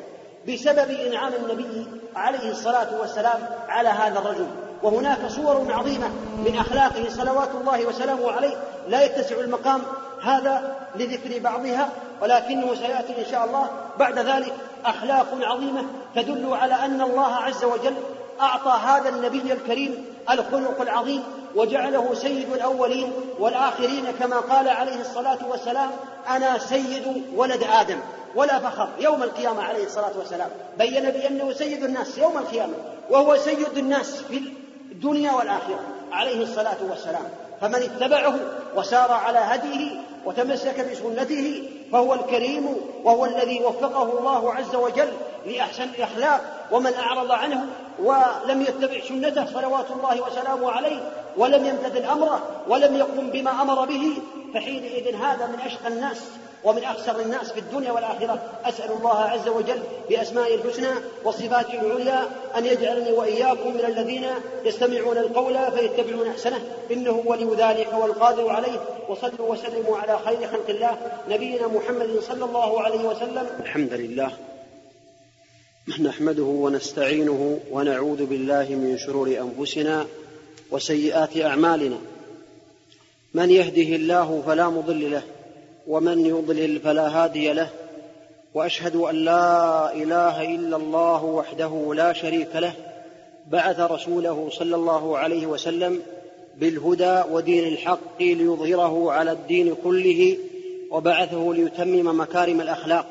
بسبب 0.48 0.90
إنعام 0.90 1.32
النبي 1.34 1.86
عليه 2.16 2.50
الصلاة 2.50 3.00
والسلام 3.00 3.48
على 3.68 3.88
هذا 3.88 4.18
الرجل. 4.18 4.46
وهناك 4.82 5.26
صور 5.28 5.72
عظيمة 5.72 6.08
من 6.46 6.56
أخلاقه 6.58 7.08
صلوات 7.08 7.48
الله 7.60 7.86
وسلامه 7.86 8.32
عليه. 8.32 8.56
لا 8.88 9.04
يتسع 9.04 9.40
المقام 9.40 9.82
هذا 10.22 10.76
لذكر 10.96 11.38
بعضها 11.38 11.88
ولكنه 12.22 12.74
سيأتي 12.74 13.18
إن 13.18 13.30
شاء 13.30 13.44
الله. 13.44 13.70
بعد 13.98 14.18
ذلك 14.18 14.52
أخلاق 14.84 15.26
عظيمة 15.42 15.84
تدل 16.14 16.54
على 16.54 16.74
أن 16.74 17.02
الله 17.02 17.34
عز 17.34 17.64
وجل 17.64 17.94
أعطى 18.40 18.80
هذا 18.84 19.08
النبي 19.08 19.52
الكريم 19.52 20.04
الخلق 20.30 20.80
العظيم 20.80 21.22
وجعله 21.54 22.14
سيد 22.14 22.52
الأولين 22.52 23.12
والآخرين 23.38 24.04
كما 24.18 24.36
قال 24.36 24.68
عليه 24.68 25.00
الصلاة 25.00 25.38
والسلام 25.50 25.90
أنا 26.28 26.58
سيد 26.58 27.24
ولد 27.36 27.62
آدم 27.62 27.98
ولا 28.34 28.58
فخر. 28.58 28.88
يوم 28.98 29.22
القيامة 29.22 29.62
عليه 29.62 29.84
الصلاة 29.84 30.12
والسلام. 30.18 30.48
بين 30.78 31.10
بأنه 31.10 31.52
سيد 31.52 31.84
الناس 31.84 32.18
يوم 32.18 32.38
القيامة 32.38 32.74
وهو 33.10 33.36
سيد 33.36 33.78
الناس 33.78 34.16
في 34.16 34.42
الدنيا 34.92 35.32
والآخرة 35.32 35.80
عليه 36.12 36.42
الصلاة 36.42 36.76
والسلام. 36.90 37.24
فمن 37.60 37.74
اتبعه 37.74 38.34
وسار 38.76 39.12
على 39.12 39.38
هديه 39.38 40.00
وتمسك 40.26 40.90
بسنته 40.90 41.70
فهو 41.92 42.14
الكريم 42.14 42.76
وهو 43.04 43.24
الذي 43.24 43.60
وفقه 43.64 44.18
الله 44.18 44.54
عز 44.54 44.74
وجل 44.74 45.08
لأحسن 45.46 45.84
الأخلاق 45.84 46.68
ومن 46.70 46.94
أعرض 46.94 47.32
عنه 47.32 47.66
ولم 47.98 48.62
يتبع 48.62 49.00
سنته 49.08 49.46
صلوات 49.46 49.86
الله 49.90 50.22
وسلامه 50.22 50.70
عليه 50.70 51.12
ولم 51.36 51.64
يمتثل 51.64 52.04
أمره 52.04 52.42
ولم 52.68 52.96
يقم 52.96 53.30
بما 53.30 53.50
أمر 53.62 53.84
به 53.84 54.12
فحينئذ 54.54 55.14
هذا 55.14 55.46
من 55.46 55.60
أشقى 55.60 55.88
الناس 55.88 56.22
ومن 56.64 56.84
أخسر 56.84 57.20
الناس 57.20 57.52
في 57.52 57.60
الدنيا 57.60 57.92
والآخرة. 57.92 58.38
أسأل 58.64 58.92
الله 58.92 59.20
عز 59.20 59.48
وجل 59.48 59.80
بأسمائه 60.08 60.54
الحسنى 60.54 60.88
وصفاته 61.24 61.80
العليا 61.80 62.28
أن 62.56 62.66
يجعلني 62.66 63.12
وإياكم 63.12 63.74
من 63.74 63.84
الذين 63.84 64.26
يستمعون 64.64 65.18
القول 65.18 65.58
فيتبعون 65.72 66.28
أحسنه. 66.28 66.60
إنه 66.90 67.22
ولي 67.26 67.54
ذلك 67.54 67.88
والقادر 67.92 68.50
عليه. 68.50 68.80
وصلوا 69.08 69.52
وسلموا 69.52 69.98
على 69.98 70.18
خير 70.24 70.48
خلق 70.48 70.68
الله. 70.68 70.96
نبينا 71.30 71.66
محمد 71.66 72.20
صلى 72.28 72.44
الله 72.44 72.82
عليه 72.82 73.04
وسلم. 73.04 73.46
الحمد 73.60 73.92
لله. 73.92 74.30
نحمده 75.88 76.42
ونستعينه 76.42 77.60
ونعوذ 77.70 78.26
بالله 78.26 78.62
من 78.70 78.98
شرور 78.98 79.28
أنفسنا 79.28 80.06
وسيئات 80.70 81.36
أعمالنا. 81.36 81.98
من 83.34 83.50
يهده 83.50 83.96
الله 83.96 84.42
فلا 84.46 84.68
مضل 84.68 85.10
له 85.10 85.22
ومن 85.86 86.26
يضلل 86.26 86.80
فلا 86.80 87.08
هادي 87.08 87.52
له 87.52 87.68
وأشهد 88.54 88.96
أن 88.96 89.14
لا 89.14 89.92
إله 89.94 90.54
إلا 90.54 90.76
الله 90.76 91.24
وحده 91.24 91.94
لا 91.94 92.12
شريك 92.12 92.56
له 92.56 92.72
بعث 93.50 93.80
رسوله 93.80 94.48
صلى 94.52 94.76
الله 94.76 95.18
عليه 95.18 95.46
وسلم 95.46 96.02
بالهدى 96.56 97.22
ودين 97.30 97.68
الحق 97.68 98.22
ليظهره 98.22 99.12
على 99.12 99.32
الدين 99.32 99.74
كله 99.84 100.38
وبعثه 100.90 101.54
ليتمم 101.54 102.20
مكارم 102.20 102.60
الأخلاق. 102.60 103.06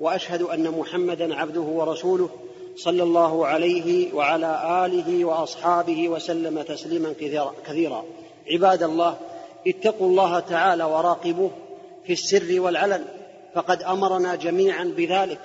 وأشهد 0.00 0.42
أن 0.42 0.70
محمدا 0.70 1.34
عبده 1.34 1.60
ورسوله 1.60 2.28
صلى 2.76 3.02
الله 3.02 3.46
عليه 3.46 4.14
وعلى 4.14 4.84
آله 4.86 5.24
وأصحابه 5.24 6.08
وسلم 6.08 6.62
تسليما 6.62 7.14
كثيرا 7.66 8.04
عباد 8.50 8.82
الله 8.82 9.16
اتقوا 9.66 10.08
الله 10.08 10.40
تعالى 10.40 10.84
وراقبوه 10.84 11.50
في 12.06 12.12
السر 12.12 12.60
والعلن. 12.60 13.04
فقد 13.54 13.82
أمرنا 13.82 14.34
جميعا 14.34 14.94
بذلك. 14.96 15.40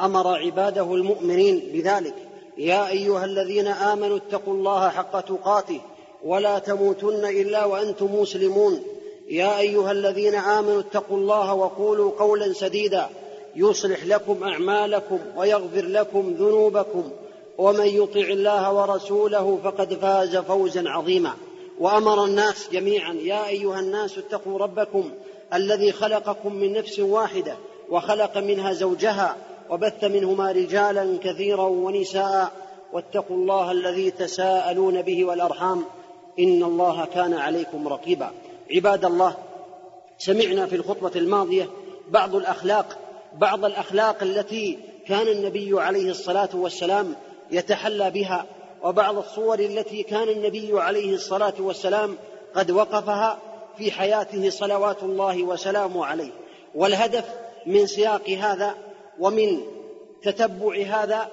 أمر 0.00 0.38
عباده 0.38 0.94
المؤمنين 0.94 1.70
بذلك. 1.72 2.14
يا 2.58 2.88
أيها 2.88 3.24
الذين 3.24 3.66
آمنوا 3.66 4.16
اتقوا 4.16 4.54
الله 4.54 4.88
حق 4.88 5.20
تقاته 5.20 5.80
ولا 6.24 6.58
تموتن 6.58 7.24
إلا 7.24 7.64
وأنتم 7.64 8.20
مسلمون. 8.20 8.82
يا 9.28 9.58
أيها 9.58 9.92
الذين 9.92 10.34
آمنوا 10.34 10.80
اتقوا 10.80 11.16
الله 11.16 11.54
وقولوا 11.54 12.12
قولا 12.18 12.52
سديدا. 12.52 13.08
يصلح 13.56 14.04
لكم 14.04 14.44
أعمالكم 14.44 15.18
ويغفر 15.36 15.84
لكم 15.84 16.34
ذنوبكم 16.38 17.10
ومن 17.58 17.86
يطع 17.86 18.20
الله 18.20 18.72
ورسوله 18.72 19.58
فقد 19.64 19.94
فاز 19.94 20.36
فوزا 20.36 20.88
عظيما. 20.88 21.34
وأمر 21.80 22.24
الناس 22.24 22.68
جميعا 22.72 23.12
يا 23.12 23.46
أيها 23.46 23.80
الناس 23.80 24.18
اتقوا 24.18 24.58
ربكم 24.58 25.10
الذي 25.54 25.92
خلقكم 25.92 26.54
من 26.54 26.72
نفس 26.72 26.98
واحدة 26.98 27.56
وخلق 27.90 28.38
منها 28.38 28.72
زوجها 28.72 29.36
وبث 29.70 30.04
منهما 30.04 30.52
رجالا 30.52 31.18
كثيرا 31.22 31.66
ونساء. 31.66 32.52
واتقوا 32.92 33.36
الله 33.36 33.70
الذي 33.72 34.10
تساءلون 34.10 35.02
به 35.02 35.24
والأرحام. 35.24 35.84
إن 36.38 36.62
الله 36.62 37.04
كان 37.04 37.34
عليكم 37.34 37.88
رقيبا. 37.88 38.30
عباد 38.74 39.04
الله 39.04 39.36
سمعنا 40.18 40.66
في 40.66 40.76
الخطبة 40.76 41.10
الماضية 41.16 41.68
بعض 42.10 42.34
الأخلاق 42.34 42.98
بعض 43.38 43.64
الأخلاق 43.64 44.22
التي 44.22 44.78
كان 45.06 45.28
النبي 45.28 45.80
عليه 45.80 46.10
الصلاة 46.10 46.48
والسلام 46.54 47.14
يتحلى 47.50 48.10
بها 48.10 48.46
وبعض 48.82 49.18
الصور 49.18 49.58
التي 49.58 50.02
كان 50.02 50.28
النبي 50.28 50.80
عليه 50.80 51.14
الصلاة 51.14 51.54
والسلام 51.58 52.16
قد 52.54 52.70
وقفها 52.70 53.38
في 53.78 53.92
حياته 53.92 54.50
صلوات 54.50 55.02
الله 55.02 55.42
وسلامه 55.42 56.06
عليه. 56.06 56.30
والهدف 56.74 57.24
من 57.66 57.86
سياق 57.86 58.28
هذا 58.28 58.74
ومن 59.18 59.60
تتبع 60.22 60.82
هذا 60.82 61.28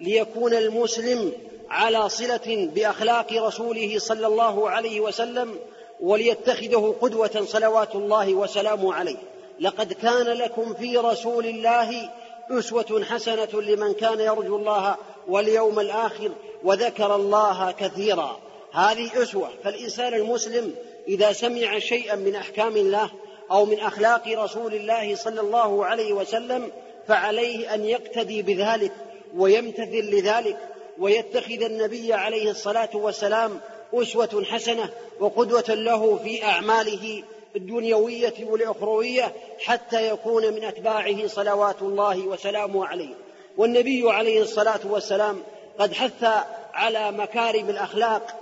ليكون 0.00 0.54
المسلم 0.54 1.32
على 1.70 2.08
صلة 2.08 2.68
بأخلاق 2.74 3.32
رسوله 3.32 3.98
صلى 3.98 4.26
الله 4.26 4.70
عليه 4.70 5.00
وسلم 5.00 5.58
وليتخذه 6.00 6.94
قدوة 7.00 7.44
صلوات 7.46 7.94
الله 7.94 8.34
وسلامه 8.34 8.94
عليه. 8.94 9.16
لقد 9.60 9.92
كان 9.92 10.26
لكم 10.26 10.74
في 10.74 10.96
رسول 10.96 11.46
الله 11.46 12.10
أسوة 12.50 13.04
حسنة 13.04 13.60
لمن 13.62 13.94
كان 13.94 14.20
يرجو 14.20 14.56
الله 14.56 14.96
واليوم 15.28 15.80
الآخر 15.80 16.30
وذكر 16.64 17.14
الله 17.14 17.70
كثيرا. 17.72 18.38
هذه 18.72 19.22
أسوة. 19.22 19.50
فالإنسان 19.64 20.14
المسلم 20.14 20.74
إذا 21.08 21.32
سمع 21.32 21.78
شيئا 21.78 22.14
من 22.14 22.34
أحكام 22.34 22.76
الله 22.76 23.10
أو 23.50 23.64
من 23.64 23.80
أخلاق 23.80 24.28
رسول 24.28 24.74
الله 24.74 25.16
صلى 25.16 25.40
الله 25.40 25.86
عليه 25.86 26.12
وسلم 26.12 26.70
فعليه 27.08 27.74
أن 27.74 27.84
يقتدي 27.84 28.42
بذلك 28.42 28.92
ويمتثل 29.36 30.10
لذلك 30.10 30.56
ويتخذ 30.98 31.62
النبي 31.62 32.12
عليه 32.12 32.50
الصلاة 32.50 32.90
والسلام 32.94 33.60
أسوة 33.94 34.44
حسنة 34.44 34.90
وقدوة 35.20 35.64
له 35.68 36.16
في 36.16 36.44
أعماله 36.44 37.22
الدنيوية 37.56 38.34
والأخروية 38.42 39.32
حتى 39.58 40.08
يكون 40.08 40.52
من 40.52 40.64
أتباعه 40.64 41.26
صلوات 41.26 41.82
الله 41.82 42.26
وسلامه 42.26 42.86
عليه. 42.86 43.14
والنبي 43.56 44.10
عليه 44.10 44.42
الصلاة 44.42 44.80
والسلام 44.84 45.42
قد 45.78 45.92
حث 45.92 46.24
على 46.72 47.12
مكارم 47.12 47.70
الأخلاق 47.70 48.40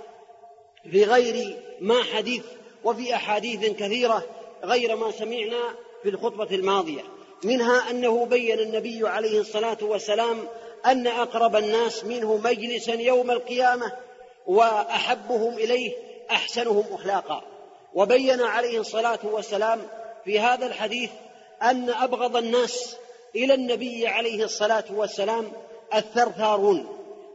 في 0.91 1.03
غير 1.03 1.55
ما 1.81 2.03
حديث 2.03 2.43
وفي 2.83 3.15
أحاديث 3.15 3.65
كثيرة 3.65 4.23
غير 4.63 4.95
ما 4.95 5.11
سمعنا 5.11 5.75
في 6.03 6.09
الخطبة 6.09 6.55
الماضية. 6.55 7.01
منها 7.43 7.89
أنه 7.91 8.25
بين 8.25 8.59
النبي 8.59 9.07
عليه 9.07 9.39
الصلاة 9.39 9.77
والسلام 9.81 10.47
أن 10.85 11.07
أقرب 11.07 11.55
الناس 11.55 12.05
منه 12.05 12.37
مجلسا 12.37 12.93
يوم 12.93 13.31
القيامة 13.31 13.91
وأحبهم 14.47 15.53
إليه 15.53 15.93
أحسنهم 16.31 16.83
أخلاقا. 16.91 17.54
وبين 17.95 18.41
عليه 18.41 18.79
الصلاة 18.79 19.19
والسلام 19.23 19.81
في 20.25 20.39
هذا 20.39 20.65
الحديث 20.65 21.09
أن 21.61 21.89
أبغض 21.89 22.37
الناس 22.37 22.95
إلى 23.35 23.53
النبي 23.53 24.07
عليه 24.07 24.43
الصلاة 24.43 24.83
والسلام 24.93 25.51
الثرثارون 25.95 26.87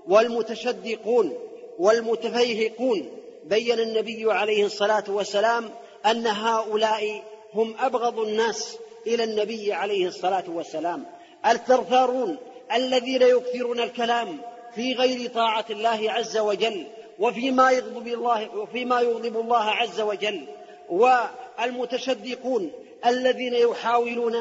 والمتشدقون 0.09 1.39
والمتفيهقون. 1.79 3.11
بين 3.45 3.81
النبي 3.81 4.33
عليه 4.33 4.65
الصلاة 4.65 5.05
والسلام 5.09 5.71
أن 6.07 6.27
هؤلاء 6.27 7.23
هم 7.55 7.75
أبغض 7.79 8.19
الناس 8.19 8.77
إلى 9.07 9.25
النبي 9.25 9.73
عليه 9.73 10.07
الصلاة 10.07 10.45
والسلام. 10.49 11.07
الثرثارون 11.47 12.37
الذين 12.75 13.23
يكثرون 13.23 13.81
الكلام 13.81 14.39
في 14.75 14.93
غير 14.93 15.31
طاعة 15.31 15.65
الله 15.71 16.13
عز 16.13 16.39
وجل 16.39 16.87
وفيما 17.21 17.71
يغضب 17.71 18.07
الله 18.07 18.57
وفيما 18.57 19.01
يغضب 19.01 19.41
الله 19.41 19.65
عز 19.65 20.01
وجل. 20.01 20.47
والمتشدقون 20.89 22.73
الذين 23.07 23.55
يحاولون 23.55 24.37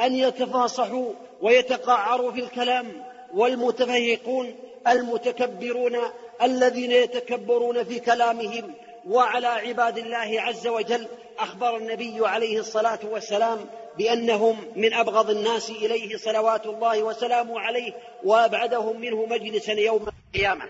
أن 0.00 0.14
يتفاصحوا 0.14 1.12
ويتقعروا 1.42 2.32
في 2.32 2.40
الكلام. 2.40 2.86
والمتفهقون 3.34 4.54
المتكبرون 4.88 5.96
الذين 6.42 6.92
يتكبرون 6.92 7.84
في 7.84 8.00
كلامهم. 8.00 8.74
وعلى 9.08 9.46
عباد 9.46 9.98
الله 9.98 10.40
عز 10.40 10.66
وجل 10.66 11.06
أخبر 11.38 11.76
النبي 11.76 12.26
عليه 12.26 12.58
الصلاة 12.58 12.98
والسلام 13.10 13.58
بأنهم 13.98 14.56
من 14.76 14.94
أبغض 14.94 15.30
الناس 15.30 15.70
إليه 15.70 16.16
صلوات 16.16 16.66
الله 16.66 17.02
وسلامه 17.02 17.60
عليه. 17.60 17.92
وأبعدهم 18.24 19.00
منه 19.00 19.26
مجلسا 19.26 19.72
يوم 19.72 20.06
القيامة. 20.34 20.64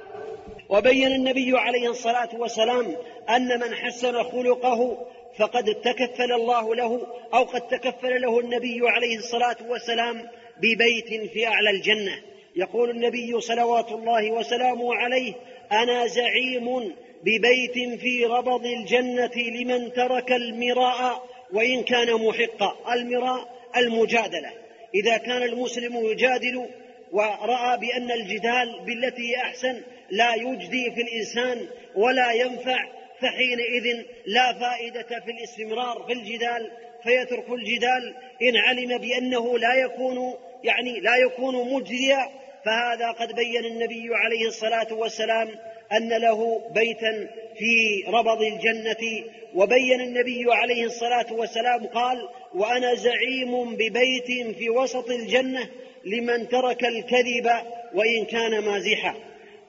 وبين 0.68 1.12
النبي 1.12 1.59
عليه 1.59 1.90
الصلاة 1.90 2.29
والسلام 2.33 2.96
أن 3.29 3.61
من 3.61 3.74
حسن 3.74 4.22
خلقه 4.22 5.07
فقد 5.38 5.64
تكفل 5.64 6.33
الله 6.33 6.74
له 6.74 7.07
أو 7.35 7.42
قد 7.44 7.68
تكفل 7.68 8.20
له 8.20 8.40
النبي 8.40 8.81
عليه 8.83 9.16
الصلاة 9.16 9.57
والسلام 9.68 10.29
ببيت 10.57 11.31
في 11.33 11.46
أعلى 11.46 11.70
الجنة. 11.70 12.20
يقول 12.57 12.90
النبي 12.90 13.40
صلوات 13.40 13.92
الله 13.92 14.31
وسلامه 14.31 14.94
عليه 14.94 15.35
أنا 15.72 16.07
زعيم 16.07 16.94
ببيت 17.24 18.00
في 18.00 18.24
ربض 18.24 18.66
الجنة 18.66 19.35
لمن 19.37 19.92
ترك 19.92 20.33
المراء 20.33 21.24
وإن 21.53 21.83
كان 21.83 22.14
محقا. 22.14 22.94
المراء 22.94 23.48
المجادلة. 23.77 24.53
إذا 24.94 25.16
كان 25.16 25.42
المسلم 25.42 25.96
يجادل 25.96 26.68
ورأى 27.12 27.79
بأن 27.79 28.11
الجدال 28.11 28.81
بالتي 28.87 29.37
أحسن 29.37 29.83
لا 30.11 30.35
يجدي 30.35 30.90
في 30.90 31.03
الإنسان 31.03 31.69
ولا 31.95 32.33
ينفع 32.33 32.79
فحينئذ 33.21 34.05
لا 34.27 34.53
فائدة 34.53 35.21
في 35.21 35.31
الاستمرار 35.31 36.05
في 36.07 36.12
الجدال 36.12 36.71
فيترك 37.03 37.51
الجدال. 37.51 38.14
إن 38.43 38.57
علم 38.57 38.99
بأنه 38.99 39.59
لا 39.59 39.75
يكون 39.75 40.35
يعني 40.64 41.01
لا 41.01 41.17
يكون 41.17 41.73
مجديا 41.75 42.31
فهذا 42.64 43.11
قد 43.11 43.33
بين 43.35 43.64
النبي 43.64 44.09
عليه 44.12 44.47
الصلاة 44.47 44.95
والسلام 44.95 45.51
أن 45.93 46.09
له 46.09 46.71
بيتا 46.75 47.29
في 47.59 48.05
ربض 48.09 48.43
الجنة 48.43 49.25
وبين 49.55 50.01
النبي 50.01 50.45
عليه 50.49 50.85
الصلاة 50.85 51.33
والسلام 51.33 51.87
قال 51.87 52.29
وأنا 52.55 52.95
زعيم 52.95 53.75
ببيت 53.75 54.57
في 54.59 54.71
وسط 54.71 55.11
الجنة 55.11 55.69
لمن 56.05 56.49
ترك 56.49 56.85
الكذب 56.85 57.51
وإن 57.95 58.25
كان 58.25 58.64
مازحا. 58.64 59.14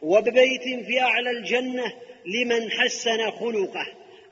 وببيت 0.02 0.64
في 0.86 1.02
أعلى 1.02 1.30
الجنة 1.30 1.94
لمن 2.26 2.72
حسن 2.72 3.32
خلقه. 3.32 3.88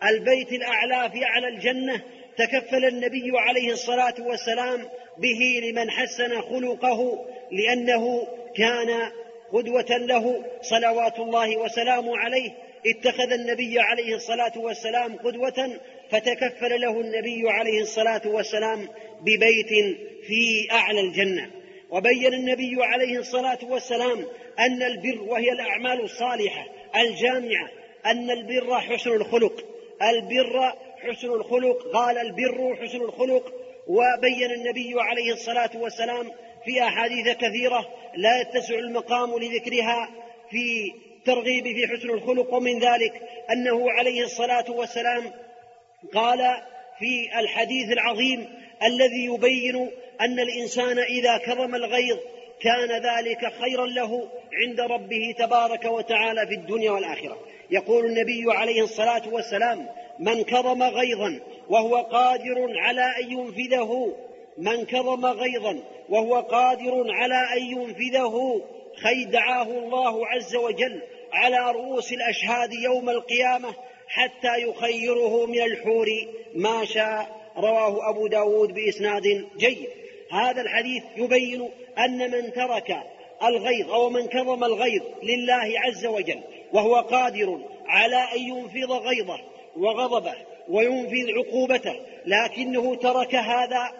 البيت 0.09 0.51
الأعلى 0.51 1.11
في 1.11 1.25
أعلى 1.25 1.47
الجنة 1.47 2.01
تكفل 2.37 2.85
النبي 2.85 3.31
عليه 3.35 3.71
الصلاة 3.71 4.15
والسلام 4.19 4.81
به 5.17 5.61
لمن 5.63 5.91
حسن 5.91 6.41
خلقه 6.41 7.25
لأنه 7.51 8.27
كان 8.57 9.11
قدوة 9.53 9.97
له 9.97 10.45
صلوات 10.61 11.19
الله 11.19 11.57
وسلامه 11.57 12.17
عليه. 12.17 12.51
اتخذ 12.85 13.31
النبي 13.31 13.79
عليه 13.79 14.15
الصلاة 14.15 14.57
والسلام 14.57 15.15
قدوة 15.15 15.79
فتكفل 16.09 16.81
له 16.81 17.01
النبي 17.01 17.49
عليه 17.49 17.81
الصلاة 17.81 18.21
والسلام 18.25 18.89
ببيت 19.21 19.97
في 20.27 20.67
أعلى 20.71 20.99
الجنة. 20.99 21.62
وبين 21.93 22.33
النبي 22.33 22.75
عليه 22.79 23.19
الصلاة 23.19 23.59
والسلام 23.63 24.25
أن 24.59 24.83
البر 24.83 25.21
وهي 25.21 25.51
الأعمال 25.51 26.01
الصالحة 26.01 26.65
الجامعة 26.95 27.69
أن 28.05 28.31
البر 28.31 28.79
حسن 28.79 29.11
الخلق. 29.11 29.65
البر 30.01 30.73
حسن 30.97 31.27
الخلق 31.27 31.91
قال 31.93 32.17
البر 32.17 32.75
حسن 32.81 33.01
الخلق. 33.01 33.53
وبين 33.87 34.51
النبي 34.51 34.93
عليه 34.97 35.33
الصلاة 35.33 35.69
والسلام 35.75 36.31
في 36.65 36.83
أحاديث 36.83 37.37
كثيرة 37.37 37.89
لا 38.15 38.41
يتسع 38.41 38.75
المقام 38.75 39.39
لذكرها 39.39 40.09
في 40.49 40.93
ترغيب 41.25 41.63
في 41.63 41.87
حسن 41.87 42.09
الخلق. 42.09 42.53
ومن 42.53 42.79
ذلك 42.79 43.21
أنه 43.51 43.91
عليه 43.91 44.23
الصلاة 44.23 44.71
والسلام 44.71 45.31
قال 46.13 46.39
في 46.99 47.39
الحديث 47.39 47.91
العظيم 47.91 48.47
الذي 48.83 49.25
يبين 49.25 49.91
أن 50.21 50.39
الإنسان 50.39 50.99
إذا 50.99 51.37
كظم 51.37 51.75
الغيظ 51.75 52.17
كان 52.61 52.91
ذلك 52.91 53.53
خيرا 53.61 53.85
له 53.85 54.29
عند 54.53 54.79
ربه 54.79 55.35
تبارك 55.39 55.85
وتعالى 55.85 56.47
في 56.47 56.53
الدنيا 56.53 56.91
والآخرة. 56.91 57.37
يقول 57.71 58.05
النبي 58.05 58.43
عليه 58.47 58.81
الصلاة 58.81 59.29
والسلام 59.31 59.87
من 60.19 60.43
كظم 60.43 60.83
غيظا 60.83 61.39
وهو 61.69 61.95
قادر 61.95 62.67
على 62.77 63.13
أن 63.21 63.31
ينفذه 63.31 64.15
من 64.57 64.85
كظم 64.85 65.25
غيظا 65.25 65.79
وهو 66.09 66.35
قادر 66.35 67.03
على 67.09 67.47
أن 67.57 67.63
ينفذه 67.65 68.61
خيدعاه 69.03 69.63
الله 69.63 70.27
عز 70.27 70.55
وجل 70.55 71.01
على 71.33 71.71
رؤوس 71.71 72.13
الأشهاد 72.13 72.73
يوم 72.73 73.09
القيامة 73.09 73.73
حتى 74.07 74.61
يخيره 74.61 75.45
من 75.45 75.61
الحور 75.61 76.07
ما 76.55 76.85
شاء. 76.85 77.43
رواه 77.57 78.09
أبو 78.09 78.27
داود 78.27 78.73
بإسناد 78.73 79.47
جيد. 79.57 80.02
هذا 80.33 80.61
الحديث 80.61 81.03
يبين 81.17 81.69
أن 81.97 82.31
من 82.31 82.53
ترك 82.53 82.97
الغيظ 83.43 83.91
أو 83.91 84.09
من 84.09 84.27
كظم 84.27 84.63
الغيظ 84.63 85.01
لله 85.23 85.79
عز 85.79 86.05
وجل 86.05 86.41
وهو 86.73 86.95
قادر 86.95 87.59
على 87.87 88.15
أن 88.35 88.39
ينفض 88.39 88.91
غيظه 88.91 89.39
وغضبه 89.77 90.35
وينفذ 90.69 91.31
عقوبته 91.37 91.95
لكنه 92.25 92.95
ترك 92.95 93.35
هذا 93.35 93.91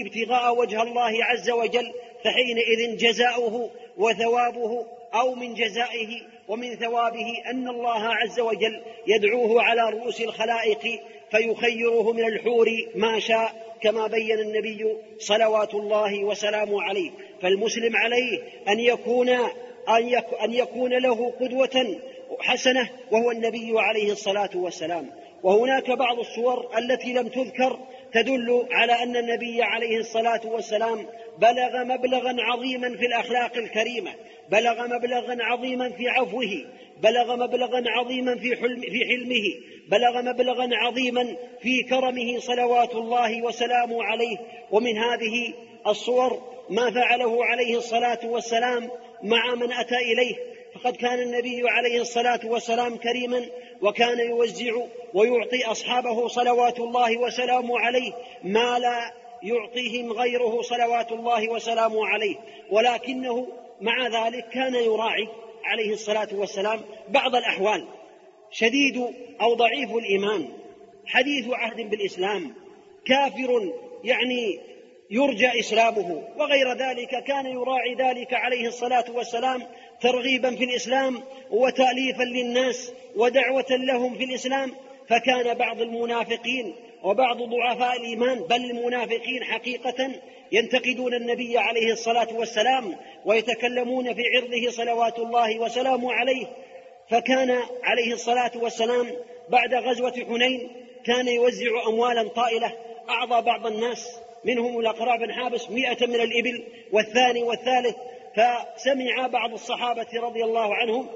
ابتغاء 0.00 0.58
وجه 0.58 0.82
الله 0.82 1.24
عز 1.24 1.50
وجل 1.50 1.92
فحينئذ 2.24 2.96
جزاؤه 2.96 3.70
وثوابه 3.96 4.86
أو 5.14 5.34
من 5.34 5.54
جزائه 5.54 6.20
ومن 6.48 6.74
ثوابه 6.74 7.42
أن 7.46 7.68
الله 7.68 8.04
عز 8.14 8.40
وجل 8.40 8.82
يدعوه 9.06 9.62
على 9.62 9.90
رؤوس 9.90 10.20
الخلائق 10.20 11.00
فيخيره 11.30 12.12
من 12.12 12.24
الحور 12.24 12.68
ما 12.94 13.18
شاء 13.18 13.76
كما 13.82 14.06
بين 14.06 14.38
النبي 14.38 14.96
صلوات 15.18 15.74
الله 15.74 16.24
وسلامه 16.24 16.82
عليه. 16.82 17.10
فالمسلم 17.42 17.96
عليه 17.96 18.42
أن 18.68 18.80
يكون 18.80 19.28
أن 20.44 20.52
يكون 20.52 20.92
له 20.92 21.32
قدوة 21.40 22.00
حسنة 22.40 22.90
وهو 23.12 23.30
النبي 23.30 23.72
عليه 23.76 24.12
الصلاة 24.12 24.50
والسلام. 24.54 25.10
وهناك 25.42 25.90
بعض 25.90 26.18
الصور 26.18 26.78
التي 26.78 27.12
لم 27.12 27.28
تذكر 27.28 27.78
تدل 28.12 28.66
على 28.70 28.92
أن 28.92 29.16
النبي 29.16 29.62
عليه 29.62 29.98
الصلاة 29.98 30.40
والسلام 30.44 31.06
بلغ 31.38 31.84
مبلغا 31.84 32.36
عظيما 32.38 32.96
في 32.96 33.06
الأخلاق 33.06 33.56
الكريمة 33.56 34.14
بلغ 34.50 34.86
مبلغا 34.86 35.36
عظيما 35.40 35.90
في 35.90 36.08
عفوه 36.08 36.64
بلغ 37.02 37.36
مبلغا 37.36 37.82
عظيما 37.86 38.38
في 38.38 38.56
حلم 38.56 38.80
في 38.80 39.04
حلمه 39.04 39.44
بلغ 39.88 40.22
مبلغا 40.22 40.68
عظيما 40.72 41.36
في 41.62 41.82
كرمه 41.82 42.38
صلوات 42.38 42.94
الله 42.94 43.42
وسلامه 43.42 44.04
عليه. 44.04 44.36
ومن 44.70 44.98
هذه 44.98 45.54
الصور 45.86 46.42
ما 46.70 46.90
فعله 46.90 47.44
عليه 47.44 47.76
الصلاة 47.76 48.18
والسلام 48.24 48.90
مع 49.22 49.54
من 49.54 49.72
أتى 49.72 49.96
إليه. 49.96 50.34
فقد 50.78 50.96
كان 50.96 51.18
النبي 51.18 51.68
عليه 51.68 52.00
الصلاة 52.00 52.40
والسلام 52.44 52.96
كريما 52.96 53.46
وكان 53.82 54.18
يوزع 54.18 54.72
ويعطي 55.14 55.64
أصحابه 55.64 56.28
صلوات 56.28 56.80
الله 56.80 57.18
وسلامه 57.18 57.80
عليه 57.80 58.12
ما 58.42 58.78
لا 58.78 59.12
يعطيهم 59.42 60.12
غيره 60.12 60.62
صلوات 60.62 61.12
الله 61.12 61.48
وسلامه 61.48 62.06
عليه. 62.06 62.36
ولكنه 62.70 63.46
مع 63.80 64.06
ذلك 64.06 64.48
كان 64.48 64.74
يراعي 64.74 65.28
عليه 65.64 65.92
الصلاة 65.92 66.28
والسلام 66.32 66.80
بعض 67.08 67.36
الأحوال. 67.36 67.84
شديد 68.50 69.14
أو 69.40 69.54
ضعيف 69.54 69.90
الإيمان. 69.90 70.48
حديث 71.06 71.48
عهد 71.50 71.90
بالإسلام. 71.90 72.54
كافر 73.06 73.72
يعني 74.04 74.60
يرجى 75.10 75.60
إسلامه. 75.60 76.22
وغير 76.36 76.72
ذلك 76.72 77.24
كان 77.24 77.46
يراعي 77.46 77.94
ذلك 77.94 78.34
عليه 78.34 78.68
الصلاة 78.68 79.04
والسلام 79.14 79.62
ترغيبا 80.00 80.56
في 80.56 80.64
الإسلام 80.64 81.22
وتأليفا 81.50 82.22
للناس 82.22 82.92
ودعوة 83.16 83.66
لهم 83.70 84.14
في 84.14 84.24
الإسلام 84.24 84.72
فكان 85.08 85.54
بعض 85.54 85.80
المنافقين 85.80 86.74
وبعض 87.02 87.42
ضعفاء 87.42 87.96
الإيمان 87.96 88.40
بل 88.40 88.70
المنافقين 88.70 89.44
حقيقة 89.44 90.10
ينتقدون 90.52 91.14
النبي 91.14 91.58
عليه 91.58 91.92
الصلاة 91.92 92.28
والسلام 92.32 92.96
ويتكلمون 93.24 94.14
في 94.14 94.22
عرضه 94.36 94.70
صلوات 94.70 95.18
الله 95.18 95.58
وسلامه 95.58 96.12
عليه. 96.12 96.46
فكان 97.10 97.58
عليه 97.82 98.12
الصلاة 98.12 98.50
والسلام 98.54 99.06
بعد 99.48 99.74
غزوة 99.74 100.12
حنين 100.28 100.70
كان 101.04 101.28
يوزع 101.28 101.88
أموالا 101.88 102.28
طائلة 102.28 102.72
أعطى 103.08 103.42
بعض 103.42 103.66
الناس 103.66 104.18
منهم 104.44 104.78
الأقرع 104.78 105.16
بن 105.16 105.32
حابس 105.32 105.70
مئة 105.70 106.06
من 106.06 106.14
الإبل 106.14 106.64
والثاني 106.92 107.42
والثالث 107.42 107.96
فسمع 108.36 109.26
بعض 109.26 109.52
الصحابة 109.52 110.06
رضي 110.14 110.44
الله 110.44 110.74
عنهم 110.74 111.08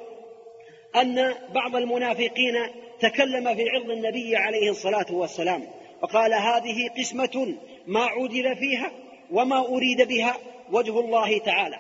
أن 0.97 1.35
بعض 1.55 1.77
المنافقين 1.77 2.55
تكلم 3.01 3.55
في 3.55 3.71
عرض 3.71 3.91
النبي 3.91 4.37
عليه 4.37 4.71
الصلاة 4.71 5.07
والسلام 5.11 5.67
وقال 6.03 6.35
هذه 6.35 6.89
قسمة 6.99 7.55
ما 7.87 8.05
عدل 8.05 8.57
فيها 8.57 8.91
وما 9.31 9.59
أريد 9.59 10.09
بها 10.09 10.37
وجه 10.73 11.01
الله 11.01 11.39
تعالى. 11.39 11.79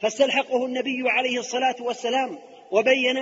فاستلحقه 0.00 0.66
النبي 0.66 1.02
عليه 1.06 1.38
الصلاة 1.38 1.76
والسلام 1.80 2.38
وبين 2.70 3.16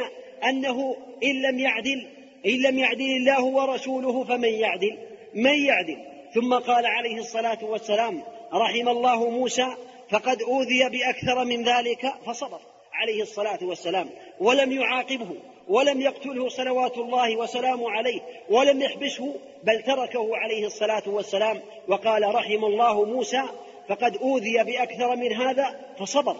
أنه 0.44 0.96
إن 1.22 1.42
لم 1.42 1.58
يعدل 1.58 2.08
إن 2.46 2.62
لم 2.62 2.78
يعدل 2.78 3.16
الله 3.16 3.44
ورسوله 3.44 4.24
فمن 4.24 4.48
يعدل 4.48 4.98
من 5.34 5.64
يعدل؟ 5.64 5.96
ثم 6.34 6.54
قال 6.54 6.86
عليه 6.86 7.18
الصلاة 7.18 7.58
والسلام 7.64 8.22
رحم 8.52 8.88
الله 8.88 9.30
موسى 9.30 9.66
فقد 10.12 10.42
أوذي 10.42 10.88
بأكثر 10.88 11.44
من 11.44 11.64
ذلك 11.64 12.14
فصبر 12.26 12.60
عليه 12.92 13.22
الصلاة 13.22 13.58
والسلام. 13.62 14.10
ولم 14.40 14.72
يعاقبه 14.72 15.36
ولم 15.68 16.00
يقتله 16.00 16.48
صلوات 16.48 16.98
الله 16.98 17.36
وسلامه 17.36 17.90
عليه 17.90 18.20
ولم 18.50 18.82
يحبسه 18.82 19.34
بل 19.64 19.82
تركه 19.82 20.36
عليه 20.36 20.66
الصلاة 20.66 21.02
والسلام. 21.06 21.60
وقال 21.88 22.34
رحم 22.34 22.64
الله 22.64 23.04
موسى 23.04 23.42
فقد 23.88 24.16
أوذي 24.16 24.64
بأكثر 24.64 25.16
من 25.16 25.32
هذا 25.32 25.80
فصبر. 25.98 26.36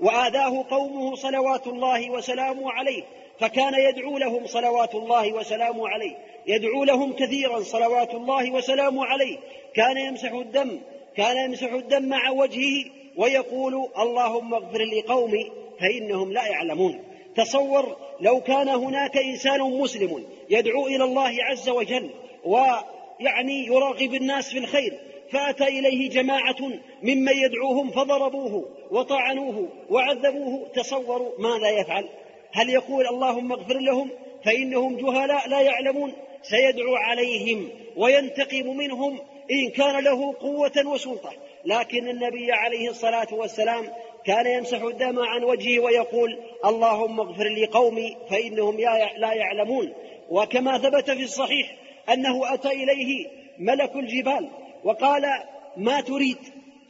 وآذاه 0.00 0.64
قومه 0.70 1.14
صلوات 1.14 1.66
الله 1.66 2.10
وسلامه 2.10 2.72
عليه 2.72 3.02
فكان 3.40 3.74
يدعو 3.74 4.18
لهم 4.18 4.46
صلوات 4.46 4.94
الله 4.94 5.32
وسلامه 5.32 5.88
عليه. 5.88 6.16
يدعو 6.46 6.84
لهم 6.84 7.12
كثيرا 7.12 7.60
صلوات 7.60 8.14
الله 8.14 8.50
وسلامه 8.50 9.06
عليه. 9.06 9.38
كان 9.74 9.96
يمسح 9.96 10.32
الدم 10.32 10.80
كان 11.16 11.36
يمسح 11.36 11.72
الدم 11.72 12.08
مع 12.08 12.30
وجهه 12.30 12.84
ويقول 13.16 13.88
اللهم 13.98 14.54
اغفر 14.54 14.82
لقومي 14.84 15.52
فإنهم 15.80 16.32
لا 16.32 16.46
يعلمون. 16.46 17.00
تصور 17.36 17.96
لو 18.20 18.40
كان 18.40 18.68
هناك 18.68 19.16
إنسان 19.16 19.60
مسلم 19.60 20.24
يدعو 20.50 20.86
إلى 20.86 21.04
الله 21.04 21.44
عز 21.44 21.68
وجل 21.68 22.10
ويعني 22.44 23.66
يراغب 23.66 24.14
الناس 24.14 24.50
في 24.50 24.58
الخير 24.58 24.98
فأتى 25.30 25.64
إليه 25.64 26.10
جماعة 26.10 26.56
ممن 27.02 27.32
يدعوهم 27.32 27.90
فضربوه 27.90 28.68
وطعنوه 28.90 29.68
وعذبوه 29.90 30.68
تصوروا 30.74 31.30
ماذا 31.38 31.68
يفعل؟ 31.68 32.08
هل 32.52 32.70
يقول 32.70 33.06
اللهم 33.06 33.52
اغفر 33.52 33.78
لهم 33.78 34.10
فإنهم 34.44 34.96
جهلاء؟ 34.96 35.48
لا 35.48 35.60
يعلمون. 35.60 36.12
سيدعو 36.42 36.94
عليهم 36.94 37.68
وينتقم 37.96 38.76
منهم 38.76 39.18
إن 39.50 39.70
كان 39.70 40.04
له 40.04 40.34
قوة 40.40 40.86
وسلطة. 40.86 41.32
لكن 41.64 42.08
النبي 42.08 42.52
عليه 42.52 42.90
الصلاة 42.90 43.26
والسلام 43.32 43.86
كان 44.24 44.46
يمسح 44.46 44.82
الدم 44.82 45.18
عن 45.18 45.44
وجهه 45.44 45.78
ويقول 45.78 46.38
اللهم 46.64 47.20
اغفر 47.20 47.48
لقومي 47.48 48.16
فإنهم 48.30 48.76
لا 49.16 49.32
يعلمون. 49.32 49.92
وكما 50.30 50.78
ثبت 50.78 51.10
في 51.10 51.22
الصحيح 51.22 51.76
أنه 52.12 52.54
أتى 52.54 52.68
إليه 52.68 53.26
ملك 53.58 53.96
الجبال 53.96 54.50
وقال 54.84 55.22
ما 55.76 56.00
تريد؟ 56.00 56.38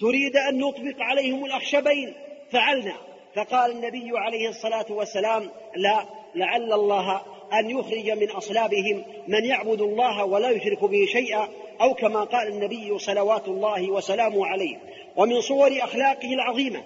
تريد 0.01 0.37
أن 0.37 0.59
نطبق 0.59 0.97
عليهم 0.99 1.45
الأخشبين. 1.45 2.15
فعلنا. 2.53 2.95
فقال 3.35 3.71
النبي 3.71 4.11
عليه 4.19 4.49
الصلاة 4.49 4.87
والسلام 4.91 5.51
لا 5.77 6.05
لعل 6.35 6.73
الله 6.73 7.23
أن 7.53 7.71
يخرج 7.71 8.11
من 8.11 8.31
أصلابهم 8.31 9.05
من 9.29 9.45
يعبد 9.45 9.81
الله 9.81 10.25
ولا 10.25 10.51
يشرك 10.51 10.85
به 10.85 11.07
شيئا. 11.13 11.49
أو 11.81 11.95
كما 11.95 12.25
قال 12.25 12.49
النبي 12.49 12.99
صلوات 12.99 13.49
الله 13.49 13.91
وسلامه 13.91 14.47
عليه 14.47 14.77
ومن 15.17 15.41
صور 15.41 15.79
أخلاقه 15.83 16.29
العظيمة. 16.35 16.85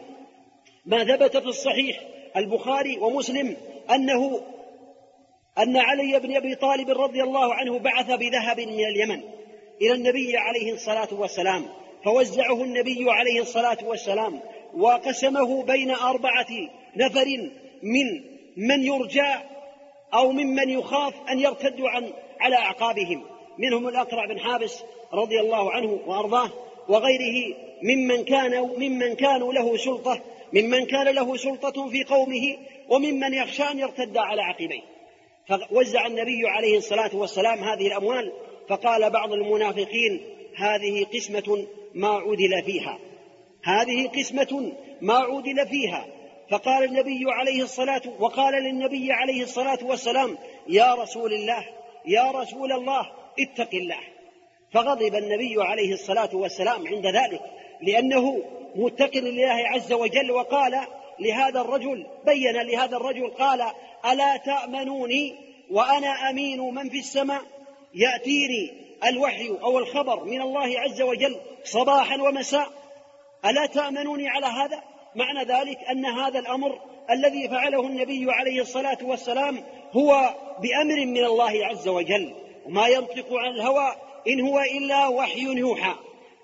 ما 0.86 1.04
ثبت 1.04 1.36
في 1.36 1.46
الصحيح 1.46 2.00
البخاري 2.36 2.98
ومسلم 2.98 3.56
أنه 3.94 4.40
أن 5.58 5.76
علي 5.76 6.20
بن 6.20 6.36
أبي 6.36 6.54
طالب 6.54 6.90
رضي 6.90 7.22
الله 7.22 7.54
عنه 7.54 7.78
بعث 7.78 8.06
بذهب 8.06 8.60
من 8.60 8.84
اليمن 8.84 9.22
إلى 9.82 9.92
النبي 9.92 10.36
عليه 10.36 10.72
الصلاة 10.72 11.08
والسلام 11.12 11.64
فوزعه 12.04 12.64
النبي 12.64 13.10
عليه 13.10 13.40
الصلاة 13.40 13.78
والسلام 13.84 14.40
وقسمه 14.74 15.62
بين 15.62 15.90
أربعة 15.90 16.46
نفر 16.96 17.26
من 17.82 18.22
من 18.56 18.82
يرجى 18.82 19.34
أو 20.14 20.32
ممن 20.32 20.68
يخاف 20.68 21.14
أن 21.30 21.38
يرتدوا 21.38 21.88
عن 21.88 22.12
على 22.40 22.56
أعقابهم. 22.56 23.24
منهم 23.58 23.88
الأقرع 23.88 24.26
بن 24.26 24.40
حابس 24.40 24.82
رضي 25.12 25.40
الله 25.40 25.72
عنه 25.72 26.00
وأرضاه 26.06 26.50
وغيره 26.88 27.56
ممن 27.82 28.24
كان 28.24 28.60
ممن 28.60 29.14
كانوا 29.14 29.52
له 29.52 29.76
سلطة 29.76 30.20
ممن 30.52 30.86
كان 30.86 31.08
له 31.08 31.36
سلطة 31.36 31.88
في 31.88 32.04
قومه 32.04 32.58
وممن 32.88 33.34
يخشى 33.34 33.62
أن 33.62 33.78
يرتد 33.78 34.16
على 34.16 34.42
عقبيه. 34.42 34.82
فوزع 35.48 36.06
النبي 36.06 36.48
عليه 36.48 36.78
الصلاة 36.78 37.16
والسلام 37.16 37.58
هذه 37.58 37.86
الأموال 37.86 38.32
فقال 38.68 39.10
بعض 39.10 39.32
المنافقين 39.32 40.20
هذه 40.56 41.04
قسمة 41.04 41.66
ما 41.94 42.08
عدل 42.08 42.62
فيها. 42.66 42.98
هذه 43.64 44.08
قسمة 44.08 44.72
ما 45.00 45.14
عدل 45.14 45.68
فيها. 45.68 46.06
فقال 46.50 46.84
النبي 46.84 47.24
عليه 47.26 47.62
الصلاة 47.62 48.02
وقال 48.20 48.54
للنبي 48.54 49.12
عليه 49.12 49.42
الصلاة 49.42 49.78
والسلام 49.82 50.38
يا 50.68 50.94
رسول 50.94 51.32
الله 51.32 51.64
يا 52.06 52.30
رسول 52.30 52.72
الله 52.72 53.10
اتق 53.38 53.74
الله. 53.74 54.00
فغضب 54.72 55.14
النبي 55.14 55.62
عليه 55.62 55.92
الصلاة 55.92 56.36
والسلام 56.36 56.86
عند 56.86 57.06
ذلك 57.06 57.40
لأنه 57.82 58.42
متق 58.74 59.16
لله 59.16 59.64
عز 59.66 59.92
وجل 59.92 60.30
وقال 60.30 60.80
لهذا 61.20 61.60
الرجل 61.60 62.06
بين 62.26 62.56
لهذا 62.56 62.96
الرجل 62.96 63.30
قال 63.30 63.64
ألا 64.12 64.36
تأمنوني 64.36 65.34
وأنا 65.70 66.30
أمين 66.30 66.60
من 66.60 66.88
في 66.88 66.98
السماء؟ 66.98 67.42
يأتيني 67.94 68.72
الوحي 69.06 69.48
أو 69.48 69.78
الخبر 69.78 70.24
من 70.24 70.42
الله 70.42 70.80
عز 70.80 71.02
وجل 71.02 71.36
صباحا 71.64 72.22
ومساء؟ 72.22 72.68
ألا 73.44 73.66
تأمنوني 73.66 74.28
على 74.28 74.46
هذا؟ 74.46 74.82
معنى 75.14 75.44
ذلك 75.44 75.78
أن 75.90 76.06
هذا 76.06 76.38
الأمر 76.38 76.78
الذي 77.10 77.48
فعله 77.48 77.86
النبي 77.86 78.32
عليه 78.32 78.60
الصلاة 78.60 78.98
والسلام 79.02 79.64
هو 79.92 80.34
بأمر 80.62 81.06
من 81.06 81.24
الله 81.24 81.66
عز 81.66 81.88
وجل. 81.88 82.34
وما 82.68 82.88
ينطق 82.88 83.26
عن 83.32 83.54
الهوى 83.54 83.94
إن 84.28 84.40
هو 84.40 84.60
إلا 84.60 85.08
وحي 85.08 85.40
يوحى. 85.40 85.94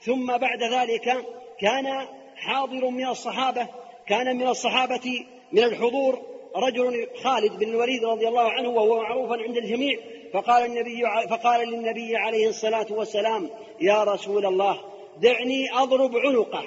ثم 0.00 0.26
بعد 0.26 0.62
ذلك 0.62 1.24
كان 1.60 2.06
حاضر 2.36 2.88
من 2.88 3.06
الصحابة 3.06 3.68
كان 4.06 4.36
من 4.36 4.46
الصحابة 4.46 5.26
من 5.52 5.62
الحضور 5.62 6.22
رجل 6.56 7.08
خالد 7.22 7.58
بن 7.58 7.68
الوليد 7.68 8.04
رضي 8.04 8.28
الله 8.28 8.50
عنه 8.50 8.68
وهو 8.68 9.02
معروف 9.02 9.32
عند 9.32 9.56
الجميع 9.56 9.98
فقال 10.32 10.64
النبي 10.64 11.02
فقال 11.30 11.68
للنبي 11.68 12.16
عليه 12.16 12.48
الصلاة 12.48 12.86
والسلام 12.90 13.50
يا 13.80 14.04
رسول 14.04 14.46
الله 14.46 14.80
دعني 15.20 15.72
أضرب 15.72 16.16
عنقه 16.16 16.64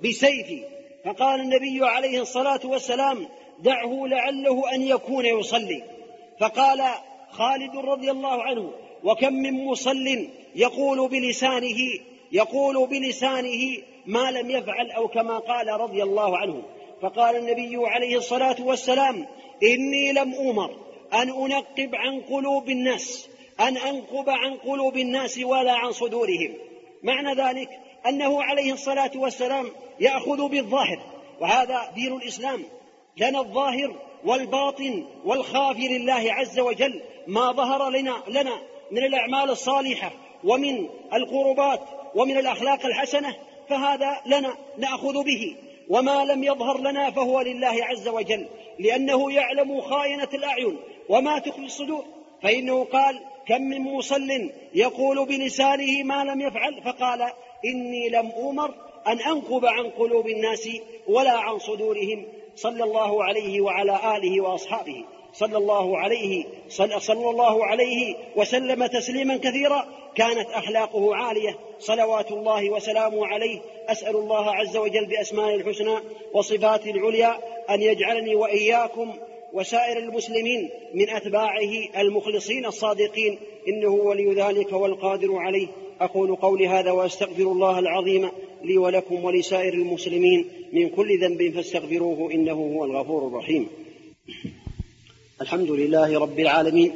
بسيفي. 0.00 0.64
فقال 1.04 1.40
النبي 1.40 1.80
عليه 1.82 2.20
الصلاة 2.20 2.60
والسلام 2.64 3.28
دعه 3.58 4.06
لعله 4.06 4.74
أن 4.74 4.82
يكون 4.82 5.26
يصلي. 5.26 5.82
فقال 6.40 6.82
خالد 7.30 7.76
رضي 7.76 8.10
الله 8.10 8.42
عنه 8.42 8.70
وكم 9.04 9.32
من 9.32 9.64
مصل 9.64 10.28
يقول 10.54 11.08
بلسانه 11.08 11.78
يقول 12.32 12.86
بلسانه 12.86 13.76
ما 14.06 14.30
لم 14.30 14.50
يفعل 14.50 14.90
أو 14.90 15.08
كما 15.08 15.38
قال 15.38 15.68
رضي 15.68 16.02
الله 16.02 16.38
عنه. 16.38 16.62
فقال 17.02 17.36
النبي 17.36 17.76
عليه 17.76 18.16
الصلاة 18.16 18.56
والسلام 18.60 19.26
إني 19.62 20.12
لم 20.12 20.34
أمر 20.34 20.70
أن 21.12 21.30
أنقب 21.30 21.94
عن 21.94 22.20
قلوب 22.20 22.68
الناس 22.68 23.28
أن 23.60 23.76
أنقب 23.76 24.30
عن 24.30 24.54
قلوب 24.54 24.96
الناس 24.96 25.38
ولا 25.38 25.72
عن 25.72 25.92
صدورهم. 25.92 26.54
معنى 27.02 27.34
ذلك 27.34 27.68
أنه 28.06 28.42
عليه 28.42 28.72
الصلاة 28.72 29.10
والسلام 29.14 29.66
يأخذ 30.00 30.48
بالظاهر 30.48 31.00
وهذا 31.40 31.92
دين 31.94 32.16
الإسلام. 32.16 32.62
لنا 33.16 33.40
الظاهر 33.40 33.96
والباطن 34.24 35.04
والخافي 35.24 35.88
لله 35.88 36.32
عز 36.32 36.58
وجل 36.58 37.00
ما 37.26 37.52
ظهر 37.52 37.90
لنا 37.90 38.22
لنا 38.28 38.60
من 38.90 39.04
الأعمال 39.04 39.50
الصالحة 39.50 40.12
ومن 40.44 40.88
القربات 41.12 41.80
ومن 42.14 42.36
الأخلاق 42.36 42.86
الحسنة 42.86 43.36
فهذا 43.68 44.20
لنا 44.26 44.54
نأخذ 44.78 45.24
به. 45.24 45.56
وما 45.88 46.24
لم 46.24 46.44
يظهر 46.44 46.80
لنا 46.80 47.10
فهو 47.10 47.40
لله 47.40 47.84
عز 47.84 48.08
وجل 48.08 48.46
لأنه 48.78 49.32
يعلم 49.32 49.80
خائنة 49.80 50.28
الأعين. 50.34 50.76
وما 51.08 51.38
تخفي 51.38 51.64
الصدور 51.64 52.04
فإنه 52.42 52.84
قال 52.84 53.20
كم 53.46 53.62
من 53.62 53.80
مصل 53.80 54.50
يقول 54.74 55.26
بلسانه 55.26 56.02
ما 56.02 56.24
لم 56.24 56.40
يفعل 56.40 56.82
فقال 56.82 57.22
إني 57.64 58.08
لم 58.08 58.32
أمر 58.48 58.74
أن 59.06 59.20
أنقب 59.20 59.66
عن 59.66 59.90
قلوب 59.90 60.28
الناس 60.28 60.68
ولا 61.08 61.38
عن 61.38 61.58
صدورهم. 61.58 62.26
صلى 62.56 62.84
الله 62.84 63.24
عليه 63.24 63.60
وعلى 63.60 64.16
آله 64.16 64.40
وأصحابه. 64.40 65.04
صلى 65.34 65.58
الله 65.58 65.98
عليه 65.98 66.44
صلى, 66.68 67.00
صلى 67.00 67.30
الله 67.30 67.64
عليه 67.64 68.14
وسلم 68.36 68.86
تسليما 68.86 69.36
كثيرا 69.36 69.86
كانت 70.14 70.50
أخلاقه 70.50 71.14
عالية. 71.14 71.58
صلوات 71.78 72.32
الله 72.32 72.70
وسلامه 72.70 73.26
عليه. 73.26 73.60
أسأل 73.88 74.16
الله 74.16 74.50
عز 74.50 74.76
وجل 74.76 75.06
باسمائه 75.06 75.54
الحسنى 75.54 75.98
وصفاته 76.32 76.90
العليا 76.90 77.38
أن 77.70 77.82
يجعلني 77.82 78.34
وإياكم 78.34 79.12
وسائر 79.52 79.98
المسلمين 79.98 80.70
من 80.94 81.10
أتباعه 81.10 81.72
المخلصين 81.98 82.66
الصادقين. 82.66 83.38
إنه 83.68 83.88
ولي 83.88 84.34
ذلك 84.34 84.72
والقادر 84.72 85.36
عليه. 85.36 85.66
أقول 86.00 86.36
قولي 86.36 86.68
هذا 86.68 86.90
وأستغفر 86.90 87.42
الله 87.42 87.78
العظيم 87.78 88.28
لي 88.62 88.78
ولكم 88.78 89.24
ولسائر 89.24 89.74
المسلمين 89.74 90.48
من 90.72 90.88
كل 90.88 91.20
ذنب 91.20 91.54
فاستغفروه 91.54 92.32
إنه 92.32 92.52
هو 92.52 92.84
الغفور 92.84 93.28
الرحيم. 93.28 93.68
الحمد 95.40 95.70
لله 95.70 96.20
رب 96.20 96.40
العالمين 96.40 96.92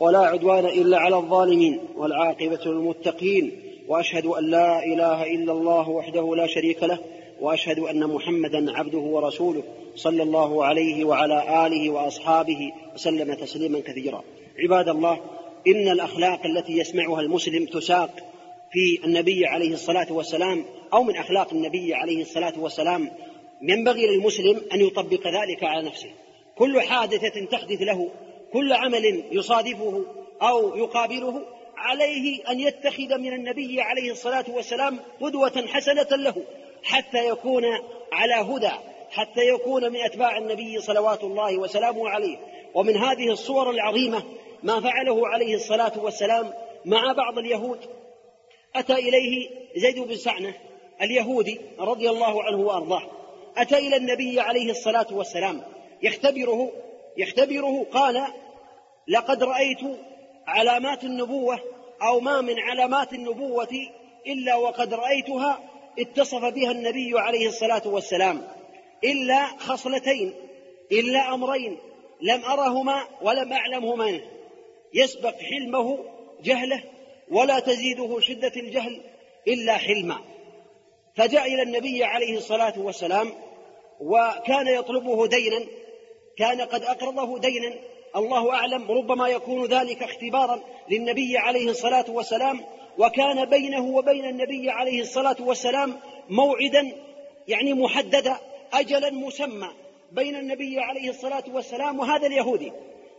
ولا 0.00 0.18
عدوان 0.18 0.66
إلا 0.66 0.98
على 0.98 1.16
الظالمين 1.16 1.80
والعاقبة 1.96 2.60
للمتقين 2.66 3.52
وأشهد 3.88 4.26
أن 4.26 4.50
لا 4.50 4.84
إله 4.84 5.34
إلا 5.34 5.52
الله 5.52 5.88
وحده 5.88 6.36
لا 6.36 6.46
شريك 6.46 6.82
له 6.82 6.98
وأشهد 7.40 7.78
أن 7.78 8.06
محمدا 8.06 8.72
عبده 8.72 8.98
ورسوله 8.98 9.62
صلى 9.94 10.22
الله 10.22 10.64
عليه 10.64 11.04
وعلى 11.04 11.66
آله 11.66 11.90
وأصحابه 11.90 12.72
وسلم 12.94 13.34
تسليما 13.34 13.80
كثيرا. 13.80 14.22
عباد 14.58 14.88
الله 14.88 15.20
إن 15.66 15.88
الأخلاق 15.88 16.46
التي 16.46 16.72
يسمعها 16.72 17.20
المسلم 17.20 17.66
تساق 17.66 18.10
في 18.72 19.04
النبي 19.04 19.46
عليه 19.46 19.72
الصلاة 19.72 20.12
والسلام 20.12 20.64
أو 20.92 21.02
من 21.02 21.16
أخلاق 21.16 21.52
النبي 21.52 21.94
عليه 21.94 22.22
الصلاة 22.22 22.60
والسلام. 22.60 23.10
ينبغي 23.62 24.06
للمسلم 24.06 24.60
أن 24.72 24.80
يطبق 24.80 25.26
ذلك 25.26 25.64
على 25.64 25.86
نفسه. 25.86 26.10
كل 26.58 26.80
حادثة 26.80 27.44
تحدث 27.44 27.82
له 27.82 28.10
كل 28.52 28.72
عمل 28.72 29.24
يصادفه 29.32 30.04
أو 30.42 30.76
يقابله 30.76 31.42
عليه 31.76 32.50
أن 32.50 32.60
يتخذ 32.60 33.18
من 33.18 33.32
النبي 33.32 33.80
عليه 33.80 34.12
الصلاة 34.12 34.44
والسلام 34.48 34.98
قدوة 35.20 35.66
حسنة 35.66 36.16
له 36.16 36.44
حتى 36.82 37.28
يكون 37.28 37.64
على 38.12 38.34
هدى 38.34 38.70
حتى 39.10 39.48
يكون 39.48 39.92
من 39.92 40.00
أتباع 40.00 40.38
النبي 40.38 40.80
صلوات 40.80 41.24
الله 41.24 41.58
وسلامه 41.58 42.08
عليه. 42.08 42.38
ومن 42.74 42.96
هذه 42.96 43.30
الصور 43.30 43.70
العظيمة 43.70 44.22
ما 44.62 44.80
فعله 44.80 45.28
عليه 45.28 45.54
الصلاة 45.54 45.92
والسلام 45.96 46.52
مع 46.84 47.12
بعض 47.12 47.38
اليهود. 47.38 47.78
أتى 48.74 48.94
إليه 48.94 49.50
زيد 49.76 49.98
بن 49.98 50.16
سعنة 50.16 50.54
اليهودي 51.02 51.60
رضي 51.78 52.10
الله 52.10 52.42
عنه 52.42 52.60
وأرضاه. 52.60 53.02
أتى 53.56 53.78
إلى 53.78 53.96
النبي 53.96 54.40
عليه 54.40 54.70
الصلاة 54.70 55.06
والسلام. 55.10 55.62
يختبره 56.02 56.72
يختبره 57.16 57.86
قال 57.92 58.26
لقد 59.08 59.42
رأيت 59.42 59.80
علامات 60.46 61.04
النبوة 61.04 61.60
أو 62.02 62.20
ما 62.20 62.40
من 62.40 62.58
علامات 62.58 63.12
النبوة 63.12 63.68
إلا 64.26 64.56
وقد 64.56 64.94
رأيتها 64.94 65.70
اتصف 65.98 66.44
بها 66.44 66.70
النبي 66.70 67.18
عليه 67.18 67.48
الصلاة 67.48 67.82
والسلام 67.86 68.48
إلا 69.04 69.46
خصلتين 69.46 70.34
إلا 70.92 71.34
أمرين 71.34 71.78
لم 72.20 72.44
أرهما 72.44 73.06
ولم 73.22 73.52
أعلمهما 73.52 74.20
يسبق 74.94 75.34
حلمه 75.40 75.98
جهله 76.42 76.82
ولا 77.30 77.58
تزيده 77.58 78.20
شدة 78.20 78.52
الجهل 78.56 79.00
إلا 79.48 79.76
حلما. 79.76 80.18
فجاء 81.16 81.54
إلى 81.54 81.62
النبي 81.62 82.04
عليه 82.04 82.36
الصلاة 82.36 82.74
والسلام 82.78 83.32
وكان 84.00 84.68
يطلبه 84.68 85.26
دينا 85.26 85.66
كان 86.38 86.60
قد 86.60 86.82
أقرضه 86.82 87.38
دينا. 87.38 87.74
الله 88.16 88.54
أعلم 88.54 88.90
ربما 88.90 89.28
يكون 89.28 89.66
ذلك 89.66 90.02
اختبارا 90.02 90.60
للنبي 90.90 91.38
عليه 91.38 91.70
الصلاة 91.70 92.04
والسلام 92.08 92.60
وكان 92.98 93.44
بينه 93.44 93.86
وبين 93.86 94.24
النبي 94.24 94.70
عليه 94.70 95.00
الصلاة 95.02 95.36
والسلام 95.40 95.96
موعدا 96.30 96.92
يعني 97.48 97.74
محددا 97.74 98.36
أجلا 98.72 99.10
مسمى 99.10 99.68
بين 100.12 100.36
النبي 100.36 100.80
عليه 100.80 101.10
الصلاة 101.10 101.44
والسلام 101.48 101.98
وهذا 101.98 102.26
اليهودي 102.26 102.72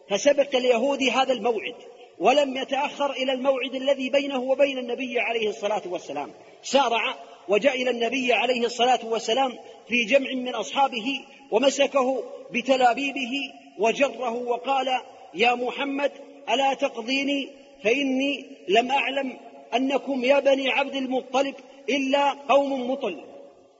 فسبق 0.09 0.55
اليهودي 0.55 1.11
هذا 1.11 1.33
الموعد 1.33 1.75
ولم 2.19 2.57
يتأخر 2.57 3.11
إلى 3.11 3.33
الموعد 3.33 3.75
الذي 3.75 4.09
بينه 4.09 4.39
وبين 4.39 4.77
النبي 4.77 5.19
عليه 5.19 5.49
الصلاة 5.49 5.81
والسلام. 5.85 6.31
سارع 6.63 7.15
وجاء 7.47 7.81
إلى 7.81 7.89
النبي 7.89 8.33
عليه 8.33 8.65
الصلاة 8.65 8.99
والسلام 9.03 9.53
في 9.87 10.03
جمع 10.03 10.31
من 10.33 10.55
أصحابه 10.55 11.19
ومسكه 11.51 12.23
بتلابيبه 12.51 13.31
وجره 13.79 14.33
وقال 14.33 14.87
يا 15.33 15.55
محمد 15.55 16.11
ألا 16.49 16.73
تقضيني؟ 16.73 17.49
فإني 17.83 18.45
لم 18.67 18.91
أعلم 18.91 19.37
أنكم 19.75 20.23
يا 20.23 20.39
بني 20.39 20.69
عبد 20.69 20.95
المطلب 20.95 21.55
إلا 21.89 22.31
قوم 22.31 22.91
مطل. 22.91 23.23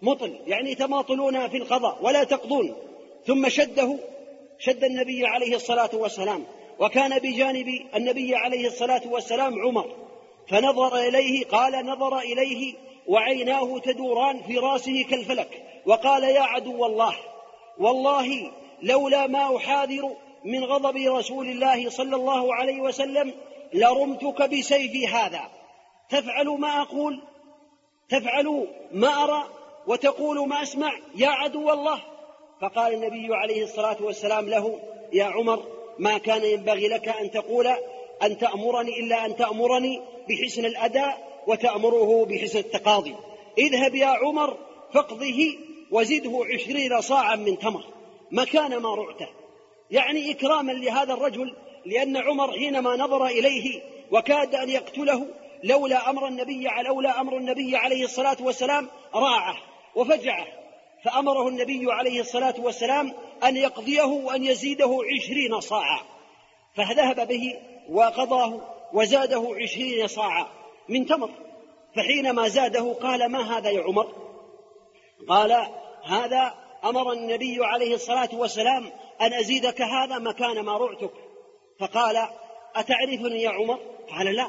مطل 0.02 0.40
يعني 0.48 0.76
تماطلون 0.76 1.48
في 1.48 1.58
القضاء 1.58 1.98
ولا 2.02 2.24
تقضون. 2.24 2.76
ثم 3.26 3.50
شده 3.50 3.98
شد 4.60 4.84
النبي 4.84 5.26
عليه 5.26 5.56
الصلاة 5.56 5.90
والسلام 5.94 6.44
وكان 6.80 7.20
بجانب 7.20 7.68
النبي 7.96 8.36
عليه 8.36 8.68
الصلاة 8.68 9.02
والسلام 9.06 9.60
عمر 9.62 9.96
فنظر 10.48 10.98
إليه 10.98 11.46
قال 11.46 11.86
نظر 11.86 12.20
إليه 12.20 12.74
وعيناه 13.08 13.80
تدوران 13.80 14.42
في 14.44 14.58
رأسه 14.58 15.04
كالفلك 15.04 15.64
وقال 15.86 16.24
يا 16.24 16.42
عدو 16.42 16.86
الله. 16.86 17.16
والله 17.80 18.52
لولا 18.84 19.28
ما 19.28 19.58
أحاذر 19.58 20.16
من 20.46 20.64
غضب 20.64 20.98
رسول 20.98 21.48
الله 21.48 21.90
صلى 21.90 22.16
الله 22.16 22.56
عليه 22.56 22.82
وسلم 22.82 23.34
لرمتك 23.74 24.50
بسيفي 24.50 25.08
هذا. 25.08 25.42
تفعل 26.10 26.48
ما 26.48 26.82
أقول 26.82 27.22
تفعل 28.10 28.68
ما 28.92 29.24
أرى 29.24 29.44
وتقول 29.88 30.48
ما 30.48 30.62
أسمع 30.62 30.92
يا 31.16 31.30
عدو 31.30 31.72
الله. 31.74 32.02
فقال 32.62 32.94
النبي 32.94 33.36
عليه 33.36 33.64
الصلاة 33.64 33.98
والسلام 34.02 34.50
له 34.50 34.80
يا 35.14 35.26
عمر 35.26 35.64
ما 36.00 36.18
كان 36.18 36.44
ينبغي 36.44 36.88
لك 36.88 37.08
أن 37.08 37.32
تقول 37.32 37.68
أن 38.24 38.38
تأمرني 38.38 39.00
إلا 39.00 39.26
أن 39.26 39.36
تأمرني 39.36 40.02
بحسن 40.30 40.66
الأداء 40.66 41.44
وتأمره 41.48 42.26
بحسن 42.26 42.60
التقاضي. 42.60 43.16
اذهب 43.58 43.96
يا 43.96 44.08
عمر 44.08 44.58
فاقضه 44.94 45.58
وزده 45.92 46.46
عشرين 46.54 47.02
صاعا 47.02 47.36
من 47.36 47.60
تمر. 47.60 47.84
مكان 48.32 48.78
ما 48.78 48.96
رعته. 48.96 49.28
يعني 49.92 50.32
إكراما 50.32 50.72
لهذا 50.72 51.14
الرجل 51.14 51.56
لأن 51.86 52.18
عمر 52.18 52.52
حينما 52.52 52.96
نظر 52.96 53.26
إليه 53.26 53.82
وكاد 54.12 54.56
أن 54.56 54.70
يقتله 54.70 55.28
لولا 55.64 56.10
أمر 56.10 56.28
النبي 56.28 56.68
لولا 56.86 57.22
أمر 57.22 57.38
النبي 57.38 57.76
عليه 57.76 58.04
الصلاة 58.04 58.38
والسلام 58.42 58.88
راعه 59.16 59.58
وفجعه. 59.96 60.48
فأمره 61.06 61.48
النبي 61.48 61.92
عليه 61.92 62.22
الصلاة 62.22 62.56
والسلام 62.60 63.14
أن 63.44 63.58
يقضيه 63.58 64.04
وأن 64.04 64.44
يزيده 64.44 65.00
عشرين 65.16 65.60
صاعا. 65.60 66.00
فذهب 66.76 67.28
به 67.28 67.54
وقضاه 67.90 68.62
وزاده 68.94 69.56
عشرين 69.62 70.08
صاعا 70.08 70.48
من 70.90 71.06
تمر. 71.06 71.30
فحينما 71.96 72.48
زاده 72.48 72.94
قال 72.94 73.32
ما 73.32 73.58
هذا 73.58 73.70
يا 73.70 73.82
عمر؟ 73.82 74.27
قال 75.30 75.68
هذا 76.04 76.54
أمر 76.84 77.12
النبي 77.12 77.66
عليه 77.66 77.96
الصلاة 77.96 78.30
والسلام 78.34 78.92
أن 79.22 79.34
أزيدك 79.34 79.82
هذا 79.82 80.18
مكان 80.18 80.60
ما 80.60 80.78
رعتك. 80.78 81.12
فقال 81.80 82.28
أتعرفني 82.76 83.42
يا 83.42 83.50
عمر؟ 83.50 83.80
قال 84.18 84.36
لا. 84.36 84.48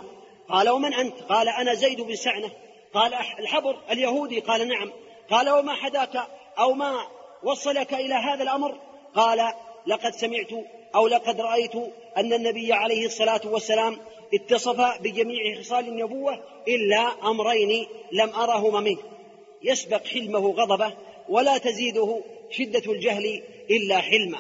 قال 0.49 0.69
ومن 0.69 0.95
أنت؟ 0.95 1.23
قال 1.23 1.49
أنا 1.49 1.75
زيد 1.75 2.01
بن 2.01 2.17
سعنة. 2.17 2.51
قال 2.95 3.15
الحبر 3.15 3.77
اليهودي؟ 3.91 4.41
قال 4.41 4.69
نعم. 4.69 4.93
قال 5.31 5.51
وما 5.51 5.75
حداك 5.75 6.27
أو 6.59 6.73
ما 6.73 7.07
وصلك 7.43 7.95
إلى 7.95 8.15
هذا 8.15 8.43
الأمر؟ 8.43 8.79
قال 9.15 9.53
لقد 9.87 10.13
سمعت 10.13 10.53
أو 10.95 11.09
لقد 11.09 11.41
رأيت 11.41 11.75
أن 12.17 12.33
النبي 12.33 12.73
عليه 12.73 13.07
الصلاة 13.07 13.41
والسلام 13.45 13.97
اتصف 14.35 15.01
بجميع 15.01 15.61
خصال 15.61 15.89
النبوة 15.89 16.45
إلا 16.69 17.31
أمرين 17.31 17.87
لم 18.13 18.31
أرهما 18.35 18.81
منه. 18.81 19.18
يسبق 19.63 20.07
حلمه 20.07 20.51
غضبه 20.51 20.93
ولا 21.29 21.59
تزيده 21.59 22.21
شدة 22.51 22.93
الجهل 22.93 23.43
إلا 23.71 23.99
حلما. 23.99 24.39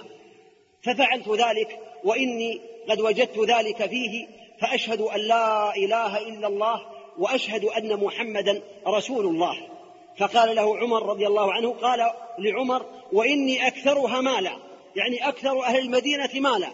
ففعلت 0.82 1.28
ذلك 1.28 1.78
وإني 2.04 2.60
قد 2.88 3.00
وجدت 3.00 3.38
ذلك 3.38 3.86
فيه 3.86 4.26
فأشهد 4.60 5.00
أن 5.00 5.20
لا 5.20 5.76
إله 5.76 6.18
إلا 6.18 6.46
الله 6.46 6.86
وأشهد 7.18 7.64
أن 7.64 7.96
محمدا 7.96 8.62
رسول 8.86 9.26
الله. 9.26 9.56
فقال 10.18 10.56
له 10.56 10.78
عمر 10.78 11.06
رضي 11.06 11.26
الله 11.26 11.52
عنه 11.52 11.72
قال 11.72 12.10
لعمر 12.38 12.86
وإني 13.12 13.66
أكثرها 13.66 14.20
مالا 14.20 14.52
يعني 14.96 15.28
أكثر 15.28 15.62
أهل 15.62 15.78
المدينة 15.78 16.30
مالا. 16.34 16.68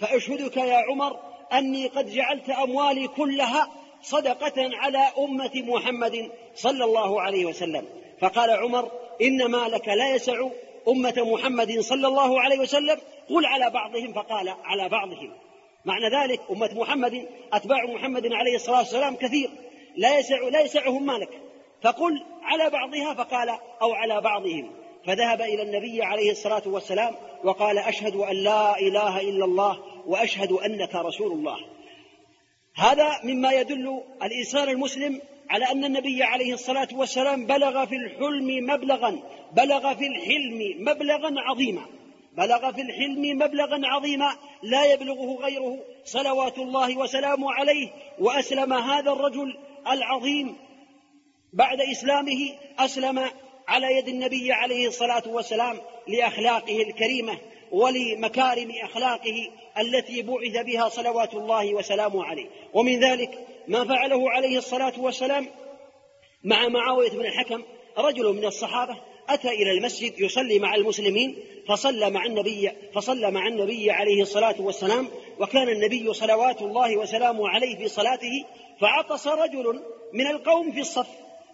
فأشهدك 0.00 0.56
يا 0.56 0.76
عمر 0.76 1.16
أني 1.52 1.86
قد 1.86 2.10
جعلت 2.10 2.50
أموالي 2.50 3.08
كلها 3.08 3.68
صدقة 4.02 4.76
على 4.76 5.04
أمة 5.18 5.50
محمد 5.54 6.30
صلى 6.54 6.84
الله 6.84 7.22
عليه 7.22 7.44
وسلم. 7.44 7.84
فقال 8.20 8.50
عمر 8.50 8.90
إن 9.22 9.44
مالك 9.44 9.88
لا 9.88 10.14
يسع 10.14 10.48
أمة 10.88 11.14
محمد 11.18 11.80
صلى 11.80 12.08
الله 12.08 12.40
عليه 12.40 12.58
وسلم. 12.58 12.98
قل 13.28 13.46
على 13.46 13.70
بعضهم 13.70 14.12
فقال 14.12 14.48
على 14.64 14.88
بعضهم. 14.88 15.32
معنى 15.84 16.22
ذلك 16.22 16.40
أمة 16.50 16.70
محمد 16.74 17.28
أتباع 17.52 17.84
محمد 17.84 18.32
عليه 18.32 18.54
الصلاة 18.54 18.78
والسلام 18.78 19.16
كثير. 19.16 19.50
لا 19.96 20.18
يسع 20.18 20.48
لا 20.48 20.60
يسعهم 20.60 21.06
مالك. 21.06 21.40
فقل 21.82 22.24
على 22.42 22.70
بعضها 22.70 23.14
فقال 23.14 23.48
أو 23.82 23.92
على 23.92 24.20
بعضهم. 24.20 24.70
فذهب 25.06 25.40
إلى 25.40 25.62
النبي 25.62 26.02
عليه 26.02 26.30
الصلاة 26.30 26.62
والسلام 26.66 27.14
وقال 27.44 27.78
أشهد 27.78 28.16
أن 28.16 28.36
لا 28.36 28.78
إله 28.78 29.20
إلا 29.20 29.44
الله 29.44 29.78
وأشهد 30.06 30.52
أنك 30.52 30.94
رسول 30.94 31.32
الله. 31.32 31.56
هذا 32.78 33.20
مما 33.24 33.52
يدل 33.52 34.00
الإنسان 34.22 34.68
المسلم 34.68 35.20
على 35.50 35.64
أن 35.64 35.84
النبي 35.84 36.22
عليه 36.22 36.54
الصلاة 36.54 36.88
والسلام 36.92 37.46
بلغ 37.46 37.86
في 37.86 37.96
الحلم 37.96 38.66
مبلغا 38.70 39.18
بلغ 39.52 39.94
في 39.94 40.06
الحلم 40.06 40.84
مبلغا 40.88 41.34
عظيما 41.36 41.86
بلغ 42.36 42.72
في 42.72 42.80
الحلم 42.80 43.38
مبلغا 43.38 43.80
عظيما 43.84 44.36
لا 44.62 44.84
يبلغه 44.84 45.38
غيره 45.42 45.78
صلوات 46.04 46.58
الله 46.58 46.98
وسلامه 46.98 47.52
عليه 47.52 47.90
وأسلم 48.18 48.72
هذا 48.72 49.10
الرجل 49.12 49.56
العظيم 49.90 50.56
بعد 51.52 51.80
إسلامه 51.80 52.52
أسلم 52.78 53.24
على 53.68 53.98
يد 53.98 54.08
النبي 54.08 54.52
عليه 54.52 54.88
الصلاة 54.88 55.22
والسلام 55.26 55.78
لأخلاقه 56.08 56.82
الكريمة. 56.82 57.38
ولمكارم 57.72 58.72
أخلاقه 58.84 59.50
التي 59.78 60.22
بعث 60.22 60.66
بها 60.66 60.88
صلوات 60.88 61.34
الله 61.34 61.74
وسلامه 61.74 62.24
عليه. 62.24 62.46
ومن 62.74 63.00
ذلك 63.00 63.46
ما 63.68 63.84
فعله 63.84 64.30
عليه 64.30 64.58
الصلاة 64.58 65.00
والسلام 65.00 65.46
مع 66.44 66.68
معاوية 66.68 67.10
بن 67.10 67.26
الحكم 67.26 67.62
رجل 67.98 68.32
من 68.32 68.44
الصحابة 68.44 68.96
أتى 69.28 69.48
إلى 69.48 69.70
المسجد 69.70 70.20
يصلي 70.20 70.58
مع 70.58 70.74
المسلمين 70.74 71.36
فصلى 71.68 72.10
مع 72.10 72.24
النبي 72.24 72.70
فصلى 72.94 73.30
مع 73.30 73.46
النبي 73.46 73.90
عليه 73.90 74.22
الصلاة 74.22 74.54
والسلام 74.58 75.08
وكان 75.40 75.68
النبي 75.68 76.14
صلوات 76.14 76.62
الله 76.62 76.96
وسلامه 76.96 77.48
عليه 77.48 77.76
في 77.76 77.88
صلاته 77.88 78.44
فعطس 78.80 79.26
رجل 79.26 79.82
من 80.12 80.26
القوم 80.26 80.72
في 80.72 80.80
الصف 80.80 81.08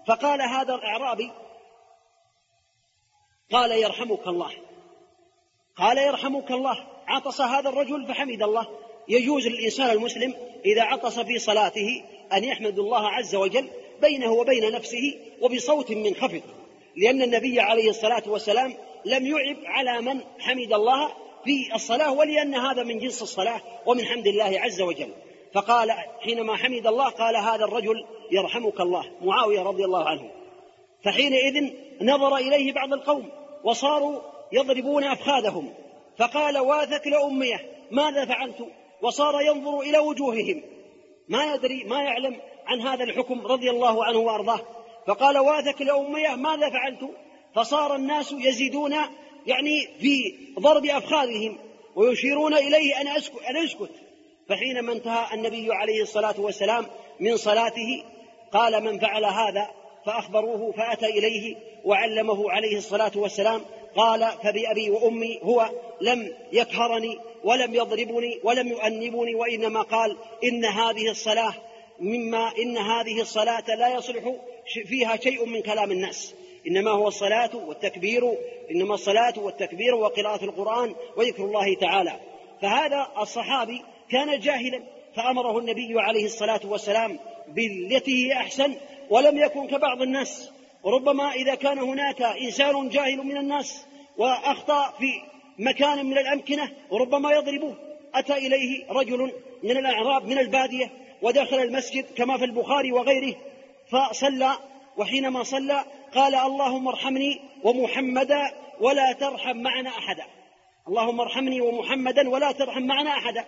فقال 0.06 0.42
هذا 0.42 0.74
الأعرابي 0.74 1.30
قال 3.52 3.72
يرحمك 3.72 4.26
الله. 4.26 4.50
قال 5.76 5.98
يرحمك 5.98 6.50
الله 6.50 6.76
عطس 7.06 7.40
هذا 7.40 7.68
الرجل 7.68 8.06
فحمد 8.06 8.42
الله. 8.42 8.66
يجوز 9.08 9.46
للإنسان 9.46 9.90
المسلم 9.90 10.34
إذا 10.64 10.82
عطس 10.82 11.20
في 11.20 11.38
صلاته 11.38 12.04
أن 12.32 12.44
يحمد 12.44 12.78
الله 12.78 13.08
عز 13.08 13.34
وجل 13.34 13.68
بينه 14.00 14.32
وبين 14.32 14.72
نفسه 14.72 15.14
وبصوت 15.40 15.92
منخفض 15.92 16.42
لأن 16.96 17.22
النبي 17.22 17.60
عليه 17.60 17.90
الصلاة 17.90 18.22
والسلام 18.26 18.74
لم 19.04 19.26
يعب 19.26 19.56
على 19.64 20.00
من 20.00 20.20
حمد 20.38 20.72
الله 20.72 21.08
في 21.44 21.74
الصلاة 21.74 22.12
ولأن 22.12 22.54
هذا 22.54 22.82
من 22.82 22.98
جنس 22.98 23.22
الصلاة 23.22 23.60
ومن 23.86 24.04
حمد 24.04 24.26
الله 24.26 24.60
عز 24.60 24.80
وجل. 24.80 25.10
فقال 25.54 25.90
حينما 26.20 26.56
حمد 26.56 26.86
الله 26.86 27.08
قال 27.08 27.36
هذا 27.36 27.64
الرجل 27.64 28.04
يرحمك 28.30 28.80
الله 28.80 29.04
معاوية 29.22 29.62
رضي 29.62 29.84
الله 29.84 30.08
عنه. 30.08 30.30
فحينئذ 31.04 31.70
نظر 32.02 32.36
إليه 32.36 32.72
بعض 32.72 32.92
القوم 32.92 33.28
وصاروا 33.64 34.33
يضربون 34.52 35.04
أفخاذهم. 35.04 35.74
فقال 36.18 36.58
واثك 36.58 37.06
لأمية 37.06 37.70
ماذا 37.90 38.24
فعلت؟ 38.24 38.66
وصار 39.02 39.40
ينظر 39.40 39.80
إلى 39.80 39.98
وجوههم. 39.98 40.62
ما 41.28 41.54
يدري 41.54 41.84
ما 41.84 42.02
يعلم 42.02 42.36
عن 42.66 42.80
هذا 42.80 43.04
الحكم 43.04 43.46
رضي 43.46 43.70
الله 43.70 44.04
عنه 44.04 44.18
وأرضاه. 44.18 44.60
فقال 45.06 45.38
واثك 45.38 45.82
لأمية 45.82 46.28
ماذا 46.28 46.70
فعلت؟ 46.70 47.10
فصار 47.54 47.96
الناس 47.96 48.32
يزيدون 48.32 48.94
يعني 49.46 49.88
في 50.00 50.34
ضرب 50.60 50.86
أفخاذهم 50.86 51.58
ويشيرون 51.96 52.54
إليه 52.54 53.00
أن 53.00 53.08
أسكت, 53.08 53.42
أن 53.42 53.56
أسكت. 53.56 53.90
فحينما 54.48 54.92
انتهى 54.92 55.34
النبي 55.34 55.72
عليه 55.72 56.02
الصلاة 56.02 56.40
والسلام 56.40 56.86
من 57.20 57.36
صلاته 57.36 58.04
قال 58.52 58.84
من 58.84 58.98
فعل 58.98 59.24
هذا؟ 59.24 59.70
فأخبروه 60.06 60.72
فأتى 60.72 61.06
إليه 61.06 61.56
وعلمه 61.84 62.50
عليه 62.50 62.76
الصلاة 62.76 63.12
والسلام 63.16 63.60
قال 63.96 64.28
فبأبي 64.42 64.90
وأمي 64.90 65.40
هو 65.42 65.70
لم 66.00 66.34
يكهرني 66.52 67.18
ولم 67.44 67.74
يضربني 67.74 68.40
ولم 68.42 68.68
يؤنبني 68.68 69.34
وإنما 69.34 69.82
قال 69.82 70.16
إن 70.44 70.64
هذه 70.64 71.10
الصلاة 71.10 71.54
مما 72.00 72.52
إن 72.58 72.76
هذه 72.76 73.20
الصلاة 73.20 73.74
لا 73.74 73.94
يصلح 73.94 74.34
فيها 74.86 75.16
شيء 75.16 75.46
من 75.46 75.62
كلام 75.62 75.92
الناس. 75.92 76.34
إنما 76.66 76.90
هو 76.90 77.08
الصلاة 77.08 77.56
والتكبير 77.56 78.34
إنما 78.70 78.94
الصلاة 78.94 79.34
والتكبير 79.36 79.94
وقراءة 79.94 80.44
القرآن 80.44 80.94
وذكر 81.16 81.44
الله 81.44 81.74
تعالى. 81.74 82.20
فهذا 82.62 83.08
الصحابي 83.18 83.82
كان 84.10 84.40
جاهلا 84.40 84.82
فأمره 85.16 85.58
النبي 85.58 86.00
عليه 86.00 86.24
الصلاة 86.24 86.60
والسلام 86.64 87.18
بالتي 87.48 88.26
هي 88.26 88.32
أحسن 88.32 88.74
ولم 89.10 89.38
يكن 89.38 89.66
كبعض 89.66 90.02
الناس. 90.02 90.50
وربما 90.84 91.32
إذا 91.32 91.54
كان 91.54 91.78
هناك 91.78 92.22
إنسان 92.22 92.88
جاهل 92.88 93.16
من 93.16 93.36
الناس 93.36 93.86
وأخطأ 94.16 94.90
في 94.98 95.22
مكان 95.58 96.06
من 96.06 96.18
الأمكنة 96.18 96.72
وربما 96.90 97.32
يضربه. 97.32 97.74
أتى 98.14 98.32
إليه 98.32 98.90
رجل 98.90 99.32
من 99.62 99.70
الأعراب 99.70 100.24
من 100.24 100.38
البادية 100.38 100.90
ودخل 101.22 101.56
المسجد 101.56 102.04
كما 102.16 102.38
في 102.38 102.44
البخاري 102.44 102.92
وغيره 102.92 103.36
فصلى. 103.90 104.52
وحينما 104.96 105.42
صلى 105.42 105.84
قال 106.14 106.34
اللهم 106.34 106.88
ارحمني 106.88 107.40
ومحمدا 107.64 108.50
ولا 108.80 109.12
ترحم 109.12 109.56
معنا 109.56 109.90
أحدا. 109.90 110.24
اللهم 110.88 111.20
ارحمني 111.20 111.60
ومحمدا 111.60 112.28
ولا 112.28 112.52
ترحم 112.52 112.82
معنا 112.82 113.10
أحدا. 113.10 113.44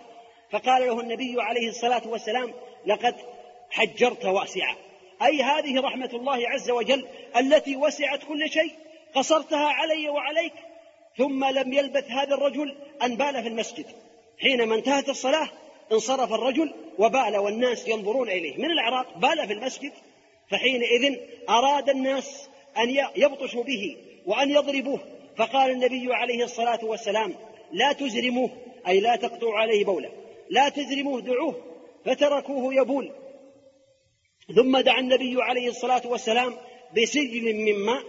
فقال 0.51 0.87
له 0.87 0.99
النبي 0.99 1.35
عليه 1.41 1.69
الصلاة 1.69 2.07
والسلام 2.07 2.53
لقد 2.85 3.15
حجرت 3.69 4.25
واسعا 4.25 4.75
أي 5.21 5.43
هذه 5.43 5.79
رحمة 5.79 6.09
الله 6.13 6.49
عز 6.49 6.69
وجل 6.69 7.07
التي 7.37 7.75
وسعت 7.75 8.23
كل 8.23 8.49
شيء 8.49 8.71
قصرتها 9.15 9.67
علي 9.67 10.09
وعليك 10.09 10.53
ثم 11.17 11.45
لم 11.45 11.73
يلبث 11.73 12.11
هذا 12.11 12.35
الرجل 12.35 12.75
أن 13.03 13.15
بال 13.15 13.41
في 13.43 13.47
المسجد. 13.47 13.85
حينما 14.39 14.75
انتهت 14.75 15.09
الصلاة 15.09 15.49
انصرف 15.91 16.33
الرجل 16.33 16.73
وبال 16.97 17.37
والناس 17.37 17.87
ينظرون 17.87 18.29
إليه. 18.29 18.57
من 18.57 18.71
العراق 18.71 19.17
بال 19.17 19.47
في 19.47 19.53
المسجد. 19.53 19.91
فحينئذ 20.51 21.15
أراد 21.49 21.89
الناس 21.89 22.49
أن 22.77 22.89
يبطشوا 23.15 23.63
به 23.63 23.97
وأن 24.25 24.49
يضربوه. 24.49 24.99
فقال 25.37 25.71
النبي 25.71 26.13
عليه 26.13 26.43
الصلاة 26.43 26.85
والسلام 26.85 27.35
لا 27.71 27.93
تزرموه 27.93 28.49
أي 28.87 28.99
لا 28.99 29.15
تقطعوا 29.15 29.57
عليه 29.57 29.85
بوله. 29.85 30.09
لا 30.49 30.69
تزرموه 30.69 31.21
دعوه 31.21 31.55
فتركوه 32.05 32.73
يبول. 32.73 33.11
ثم 34.55 34.77
دعا 34.77 34.99
النبي 34.99 35.41
عليه 35.41 35.69
الصلاة 35.69 36.01
والسلام 36.05 36.53
بسجل 36.97 37.55
من 37.55 37.75
ماء 37.85 38.03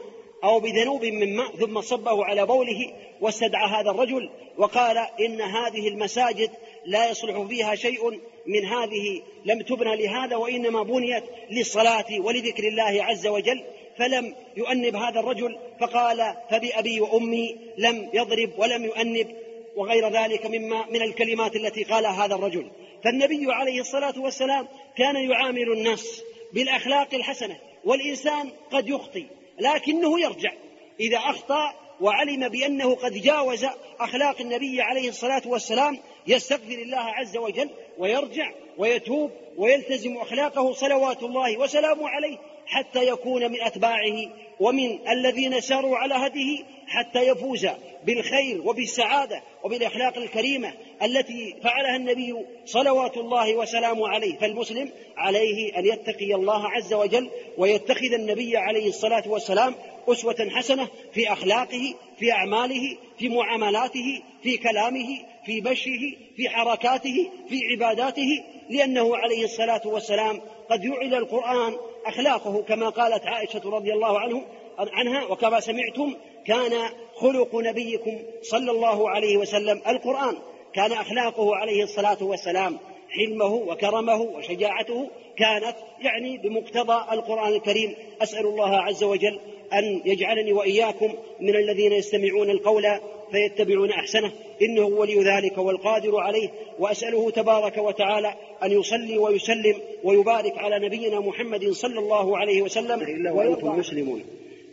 أو 0.44 0.60
بذنوب 0.60 1.04
من 1.04 1.36
ماء 1.36 1.56
ثم 1.56 1.80
صبه 1.80 2.24
على 2.24 2.46
بوله 2.46 2.92
واستدعى 3.20 3.70
هذا 3.70 3.90
الرجل 3.90 4.30
وقال 4.58 4.98
إن 4.98 5.40
هذه 5.40 5.88
المساجد 5.88 6.50
لا 6.86 7.10
يصلح 7.10 7.40
فيها 7.42 7.74
شيء 7.74 8.10
من 8.46 8.64
هذه 8.64 9.22
لم 9.44 9.62
تبنى 9.62 9.96
لهذا 9.96 10.36
وإنما 10.36 10.82
بنيت 10.82 11.24
للصلاة 11.50 12.06
ولذكر 12.20 12.68
الله 12.68 13.04
عز 13.04 13.26
وجل 13.26 13.64
فلم 13.96 14.34
يؤنب 14.56 14.96
هذا 14.96 15.20
الرجل 15.20 15.58
فقال 15.80 16.34
فبأبي 16.50 17.00
وأمي 17.00 17.56
لم 17.78 18.10
يضرب 18.14 18.50
ولم 18.58 18.84
يؤنب 18.84 19.36
وغير 19.76 20.08
ذلك 20.08 20.46
مما 20.46 20.86
من 20.90 21.02
الكلمات 21.02 21.56
التي 21.56 21.82
قالها 21.84 22.24
هذا 22.24 22.34
الرجل 22.34 22.70
فالنبي 23.04 23.52
عليه 23.52 23.80
الصلاة 23.80 24.14
والسلام 24.16 24.68
كان 24.96 25.16
يعامل 25.16 25.72
الناس 25.72 26.22
بالأخلاق 26.52 27.14
الحسنة 27.14 27.58
والإنسان 27.84 28.50
قد 28.72 28.88
يخطي 28.88 29.26
لكنه 29.58 30.20
يرجع 30.20 30.52
إذا 31.00 31.18
أخطأ 31.18 31.74
وعلم 32.00 32.48
بأنه 32.48 32.94
قد 32.94 33.12
جاوز 33.12 33.66
أخلاق 34.00 34.40
النبي 34.40 34.80
عليه 34.80 35.08
الصلاة 35.08 35.42
والسلام 35.46 35.98
يستغفر 36.26 36.72
الله 36.72 36.98
عز 36.98 37.36
وجل 37.36 37.70
ويرجع 37.98 38.52
ويتوب 38.78 39.30
ويلتزم 39.56 40.16
أخلاقه 40.16 40.72
صلوات 40.72 41.22
الله 41.22 41.58
وسلامه 41.58 42.08
عليه 42.08 42.38
حتى 42.68 43.08
يكون 43.08 43.50
من 43.50 43.62
أتباعه 43.62 44.16
ومن 44.60 45.08
الذين 45.08 45.60
ساروا 45.60 45.96
على 45.96 46.14
هديه 46.14 46.64
حتى 46.86 47.22
يفوز 47.26 47.66
بالخير 48.04 48.68
وبالسعادة 48.68 49.42
وبالأخلاق 49.64 50.18
الكريمة 50.18 50.72
التي 51.02 51.56
فعلها 51.62 51.96
النبي 51.96 52.34
صلوات 52.64 53.16
الله 53.16 53.54
وسلامه 53.56 54.08
عليه. 54.08 54.38
فالمسلم 54.38 54.90
عليه 55.16 55.78
أن 55.78 55.86
يتقي 55.86 56.34
الله 56.34 56.68
عز 56.68 56.94
وجل 56.94 57.30
ويتخذ 57.58 58.12
النبي 58.12 58.56
عليه 58.56 58.88
الصلاة 58.88 59.22
والسلام 59.26 59.74
أسوة 60.08 60.48
حسنة 60.50 60.88
في 61.12 61.32
أخلاقه 61.32 61.94
في 62.18 62.32
أعماله 62.32 62.96
في 63.18 63.28
معاملاته 63.28 64.22
في 64.42 64.56
كلامه 64.56 65.18
في 65.46 65.60
مشيه 65.60 66.16
في 66.36 66.48
حركاته 66.48 67.30
في 67.48 67.60
عباداته 67.72 68.44
لأنه 68.70 69.16
عليه 69.16 69.44
الصلاة 69.44 69.82
والسلام 69.84 70.40
قد 70.70 70.84
يعل 70.84 71.14
القرآن 71.14 71.76
أخلاقه 72.06 72.62
كما 72.62 72.88
قالت 72.88 73.26
عائشة 73.26 73.60
رضي 73.64 73.92
الله 73.92 74.18
عنه 74.20 74.42
عنها 74.78 75.24
وكما 75.24 75.60
سمعتم 75.60 76.14
كان 76.46 76.72
خلق 77.14 77.54
نبيكم 77.54 78.18
صلى 78.42 78.70
الله 78.70 79.10
عليه 79.10 79.36
وسلم 79.36 79.82
القرآن. 79.88 80.38
كان 80.74 80.92
أخلاقه 80.92 81.56
عليه 81.56 81.82
الصلاة 81.82 82.18
والسلام 82.20 82.78
حلمه 83.10 83.54
وكرمه 83.54 84.20
وشجاعته 84.20 85.10
كانت 85.36 85.76
يعني 86.00 86.38
بمقتضى 86.38 87.12
القرآن 87.12 87.52
الكريم. 87.52 87.94
أسأل 88.22 88.46
الله 88.46 88.76
عز 88.76 89.04
وجل 89.04 89.40
أن 89.72 90.02
يجعلني 90.04 90.52
وإياكم 90.52 91.14
من 91.40 91.56
الذين 91.56 91.92
يستمعون 91.92 92.50
القول 92.50 92.86
فيتبعون 93.32 93.90
أحسنه. 93.90 94.32
إنه 94.62 94.86
ولي 94.86 95.14
ذلك 95.14 95.58
والقادر 95.58 96.16
عليه. 96.16 96.48
وأسأله 96.78 97.30
تبارك 97.30 97.78
وتعالى 97.78 98.34
أن 98.62 98.72
يصلي 98.72 99.18
ويسلم 99.18 99.74
ويبارك 100.04 100.58
على 100.58 100.86
نبينا 100.86 101.20
محمد 101.20 101.70
صلى 101.70 101.98
الله 101.98 102.38
عليه 102.38 102.62
وسلم. 102.62 103.02
إلا 103.02 103.32
وأنتم 103.32 103.78
مسلمون. 103.78 104.22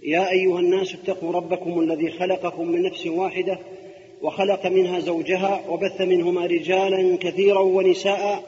يا 0.03 0.31
أيها 0.31 0.59
الناس 0.59 0.95
اتقوا 0.95 1.31
ربكم 1.31 1.79
الذي 1.79 2.11
خلقكم 2.11 2.67
من 2.67 2.81
نفس 2.81 3.07
واحدة 3.07 3.59
وخلق 4.21 4.67
منها 4.67 4.99
زوجها 4.99 5.65
وبث 5.69 6.01
منهما 6.01 6.45
رجالا 6.45 7.17
كثيرا 7.21 7.59
ونساء. 7.59 8.43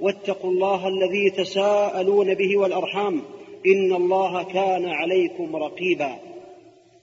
واتقوا 0.00 0.50
الله 0.50 0.88
الذي 0.88 1.30
تساءلون 1.30 2.34
به 2.34 2.56
والأرحام. 2.56 3.22
إن 3.66 3.92
الله 3.92 4.42
كان 4.42 4.86
عليكم 4.86 5.56
رقيبا. 5.56 6.18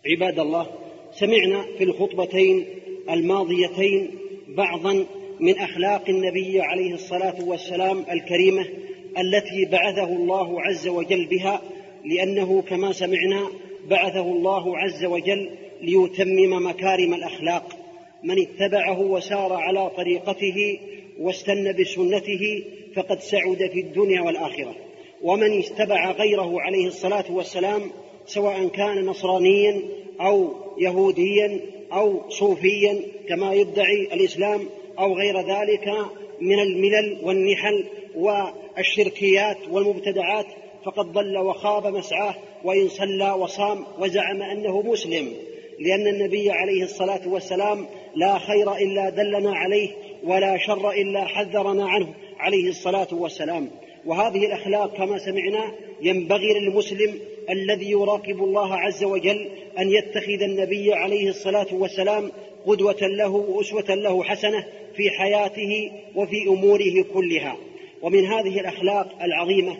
عباد 0.05 0.39
الله 0.39 0.67
سمعنا 1.20 1.65
في 1.78 1.84
الخطبتين 1.84 2.65
الماضيتين 3.09 4.11
بعضا 4.47 5.05
من 5.39 5.59
أخلاق 5.59 6.09
النبي 6.09 6.61
عليه 6.61 6.93
الصلاة 6.93 7.36
والسلام 7.45 8.05
الكريمة 8.11 8.65
التي 9.18 9.65
بعثه 9.65 10.03
الله 10.03 10.61
عز 10.61 10.88
وجل 10.88 11.26
بها 11.26 11.61
لأنه 12.05 12.61
كما 12.61 12.91
سمعنا 12.91 13.47
بعثه 13.89 14.22
الله 14.22 14.78
عز 14.78 15.05
وجل 15.05 15.49
ليتمم 15.82 16.68
مكارم 16.68 17.13
الأخلاق. 17.13 17.78
من 18.24 18.36
اتبعه 18.41 19.01
وسار 19.01 19.53
على 19.53 19.89
طريقته 19.89 20.80
واستنى 21.20 21.74
بسنته 21.74 22.63
فقد 22.95 23.20
سعد 23.20 23.70
في 23.74 23.80
الدنيا 23.80 24.22
والآخرة. 24.22 24.76
ومن 25.24 25.59
اتبع 25.59 26.11
غيره 26.11 26.61
عليه 26.61 26.88
الصلاة 26.88 27.32
والسلام 27.32 27.82
سواء 28.26 28.68
كان 28.68 29.05
نصرانيا 29.05 29.82
أو 30.22 30.66
يهوديا 30.78 31.59
أو 31.93 32.30
صوفيا 32.30 33.01
كما 33.30 33.53
يدعي 33.53 34.09
الإسلام 34.13 34.69
أو 34.99 35.13
غير 35.13 35.38
ذلك 35.39 35.88
من 36.41 36.59
الملل 36.59 37.17
والنحل 37.23 37.86
والشركيات 38.15 39.57
والمبتدعات 39.71 40.45
فقد 40.86 41.05
ضل 41.05 41.38
وخاب 41.38 41.88
مسعاه 41.88 42.36
وإن 42.63 42.89
صلى 42.89 43.32
وصام 43.32 43.86
وزعم 43.99 44.41
أنه 44.41 44.82
مسلم 44.82 45.34
لأن 45.80 46.07
النبي 46.07 46.51
عليه 46.51 46.84
الصلاة 46.84 47.28
والسلام 47.28 47.86
لا 48.15 48.39
خير 48.39 48.75
إلا 48.75 49.09
دلنا 49.09 49.55
عليه 49.55 49.89
ولا 50.23 50.57
شر 50.57 50.91
إلا 50.91 51.25
حذرنا 51.25 51.89
عنه 51.89 52.13
عليه 52.39 52.69
الصلاة 52.69 53.07
والسلام. 53.11 53.69
وهذه 54.05 54.45
الأخلاق 54.45 54.97
كما 54.97 55.17
سمعنا 55.17 55.71
ينبغي 56.01 56.59
للمسلم 56.59 57.19
الذي 57.49 57.91
يراقب 57.91 58.43
الله 58.43 58.75
عز 58.75 59.03
وجل 59.03 59.47
أن 59.79 59.91
يتخذ 59.91 60.41
النبي 60.41 60.93
عليه 60.93 61.29
الصلاة 61.29 61.67
والسلام 61.71 62.31
قدوة 62.65 62.97
له 63.01 63.29
وأسوة 63.29 63.95
له 63.95 64.23
حسنة 64.23 64.65
في 64.95 65.09
حياته 65.09 65.91
وفي 66.15 66.47
أموره 66.47 67.05
كلها. 67.13 67.57
ومن 68.01 68.25
هذه 68.25 68.59
الأخلاق 68.59 69.23
العظيمة 69.23 69.77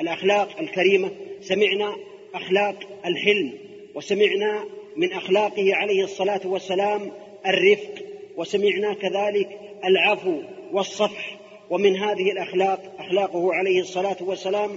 الأخلاق 0.00 0.48
الكريمة 0.60 1.10
سمعنا 1.40 1.96
أخلاق 2.34 2.76
الحلم 3.06 3.52
وسمعنا 3.94 4.64
من 4.96 5.12
أخلاقه 5.12 5.74
عليه 5.74 6.04
الصلاة 6.04 6.40
والسلام 6.44 7.12
الرفق 7.46 7.94
وسمعنا 8.36 8.94
كذلك 8.94 9.48
العفو 9.84 10.34
والصفح. 10.72 11.40
ومن 11.70 11.96
هذه 11.96 12.32
الأخلاق 12.32 12.80
أخلاقه 12.98 13.54
عليه 13.54 13.80
الصلاة 13.80 14.16
والسلام 14.20 14.70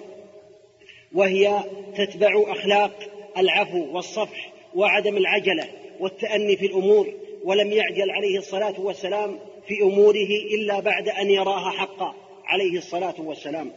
وهي 1.14 1.64
تتبع 1.98 2.44
أخلاق 2.48 3.00
العفو 3.38 3.96
والصفح 3.96 4.54
وعدم 4.76 5.18
العجلة 5.18 5.68
والتأني 6.00 6.58
في 6.58 6.66
الأمور 6.66 7.14
ولم 7.44 7.72
يعجل 7.72 8.12
عليه 8.12 8.38
الصلاة 8.38 8.82
والسلام 8.82 9.40
في 9.68 9.82
أموره 9.82 10.30
إلا 10.54 10.80
بعد 10.80 11.10
أن 11.10 11.30
يراها 11.30 11.70
حقا 11.70 12.16
عليه 12.46 12.78
الصلاة 12.78 13.16
والسلام. 13.22 13.72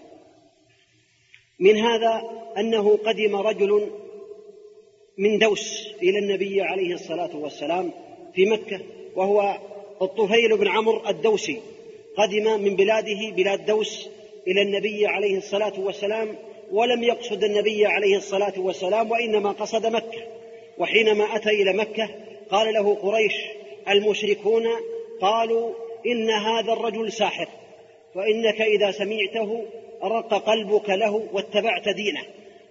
من 1.61 1.77
هذا 1.77 2.23
أنه 2.59 2.97
قدم 2.97 3.37
رجل 3.37 3.91
من 5.19 5.39
دوس 5.39 5.95
إلى 6.03 6.19
النبي 6.19 6.63
عليه 6.63 6.95
الصلاة 6.95 7.37
والسلام 7.37 7.91
في 8.35 8.47
مكة 8.47 8.81
وهو 9.17 9.59
الطفيل 10.03 10.57
بن 10.57 10.69
عمرو 10.69 11.09
الدوسي. 11.09 11.61
قدم 12.17 12.61
من 12.61 12.77
بلاده 12.77 13.31
بلاد 13.37 13.67
دوس 13.67 14.09
إلى 14.47 14.63
النبي 14.63 15.07
عليه 15.07 15.39
الصلاة 15.39 15.81
والسلام 15.81 16.37
ولم 16.73 17.03
يقصد 17.03 17.45
النبي 17.45 17.87
عليه 17.87 18.17
الصلاة 18.17 18.53
والسلام 18.57 19.11
وإنما 19.11 19.53
قصد 19.53 19.87
مكة. 19.87 20.27
وحينما 20.79 21.37
أتى 21.37 21.51
إلى 21.51 21.73
مكة 21.73 22.09
قال 22.51 22.75
له 22.75 22.95
قريش 22.95 23.35
المشركون 23.89 24.67
قالوا 25.21 25.73
إن 26.07 26.31
هذا 26.31 26.73
الرجل 26.73 27.13
ساحر 27.13 27.49
وإنك 28.15 28.61
إذا 28.61 28.91
سمعته 28.91 29.65
رق 30.03 30.35
قلبك 30.35 30.91
له 30.91 31.29
واتبعت 31.33 31.89
دينه. 31.89 32.23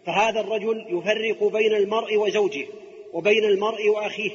فهذا 0.06 0.40
الرجل 0.40 0.86
يفرق 0.90 1.44
بين 1.44 1.74
المرء 1.74 2.18
وزوجه 2.18 2.66
وبين 3.14 3.44
المرء 3.44 3.88
وأخيه. 3.90 4.32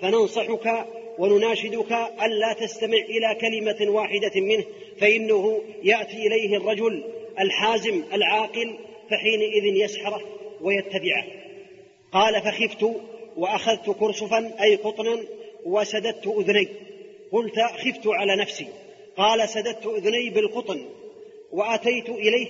فننصحك 0.00 0.86
ونناشدك 1.18 1.92
ألا 2.22 2.52
تستمع 2.52 2.96
إلى 2.96 3.34
كلمة 3.40 3.90
واحدة 3.90 4.40
منه 4.40 4.64
فإنه 5.00 5.62
يأتي 5.82 6.26
إليه 6.26 6.56
الرجل 6.56 7.04
الحازم 7.40 8.02
العاقل 8.12 8.78
فحينئذ 9.12 9.64
يسحره 9.64 10.22
ويتبعه. 10.60 11.24
قال 12.12 12.42
فخفت 12.42 12.86
وأخذت 13.36 13.90
كرسفا 13.90 14.62
أي 14.62 14.76
قطنا 14.76 15.24
وسددت 15.64 16.26
أذني. 16.26 16.68
قلت 17.32 17.60
خفت 17.60 18.06
على 18.06 18.36
نفسي. 18.36 18.66
قال 19.16 19.48
سددت 19.48 19.86
أذني 19.86 20.30
بالقطن. 20.30 20.88
وأتيت 21.52 22.08
إليه 22.08 22.46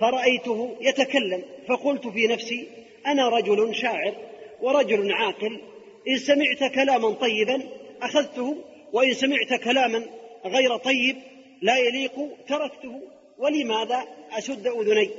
فرأيته 0.00 0.76
يتكلم. 0.80 1.42
فقلت 1.68 2.06
في 2.06 2.26
نفسي 2.26 2.68
أنا 3.06 3.28
رجل 3.28 3.74
شاعر 3.74 4.14
ورجل 4.60 5.12
عاقل. 5.12 5.60
إن 6.08 6.18
سمعت 6.18 6.72
كلاما 6.74 7.10
طيبا 7.10 7.62
أخذته 8.02 8.56
وإن 8.92 9.14
سمعت 9.14 9.54
كلاما 9.64 10.06
غير 10.46 10.76
طيب 10.76 11.16
لا 11.62 11.78
يليق 11.78 12.28
تركته. 12.48 13.00
ولماذا 13.38 14.04
أشد 14.32 14.66
أذني؟ 14.66 15.10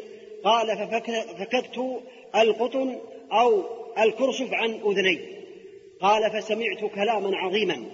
قال 0.44 0.78
ففككت 0.78 2.02
القطن 2.36 2.96
أو 3.32 3.64
الكرسف 4.00 4.54
عن 4.54 4.70
أذني. 4.70 5.20
قال 6.02 6.32
فسمعت 6.32 6.92
كلاما 6.96 7.38
عظيما 7.38 7.86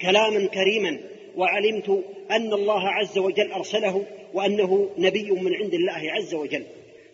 كلاما 0.00 0.46
كريما 0.46 0.98
وعلمت 1.36 2.04
أن 2.30 2.52
الله 2.52 2.88
عز 2.88 3.18
وجل 3.18 3.52
أرسله 3.52 4.04
وأنه 4.34 4.90
نبي 4.98 5.30
من 5.30 5.54
عند 5.54 5.74
الله 5.74 6.12
عز 6.12 6.34
وجل. 6.34 6.64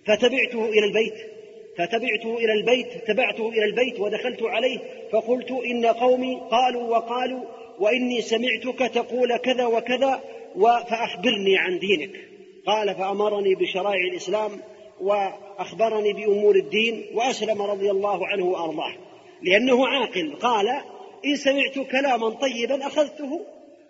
فتبعته 0.06 0.68
إلى 0.68 0.84
البيت 0.84 1.14
فتبعته 1.78 2.38
إلى 2.38 2.52
البيت 2.52 2.86
تبعته 3.06 3.48
إلى 3.48 3.64
البيت 3.64 4.00
ودخلت 4.00 4.42
عليه 4.42 4.78
فقلت 5.12 5.50
إن 5.50 5.86
قومي 5.86 6.40
قالوا 6.50 6.82
وقالوا 6.82 7.44
وإني 7.78 8.20
سمعتك 8.20 8.94
تقول 8.94 9.36
كذا 9.36 9.66
وكذا 9.66 10.20
فأخبرني 10.90 11.58
عن 11.58 11.78
دينك. 11.78 12.10
قال 12.66 12.94
فأمرني 12.94 13.54
بشرائع 13.54 14.04
الإسلام 14.10 14.50
وأخبرني 15.02 16.12
بأمور 16.12 16.56
الدين 16.56 17.06
وأسلم 17.14 17.62
رضي 17.62 17.90
الله 17.90 18.26
عنه 18.26 18.44
وأرضاه. 18.44 18.94
لأنه 19.42 19.86
عاقل. 19.86 20.36
قال 20.36 20.68
إن 21.24 21.36
سمعت 21.36 21.78
كلاما 21.78 22.30
طيبا 22.30 22.86
أخذته 22.86 23.40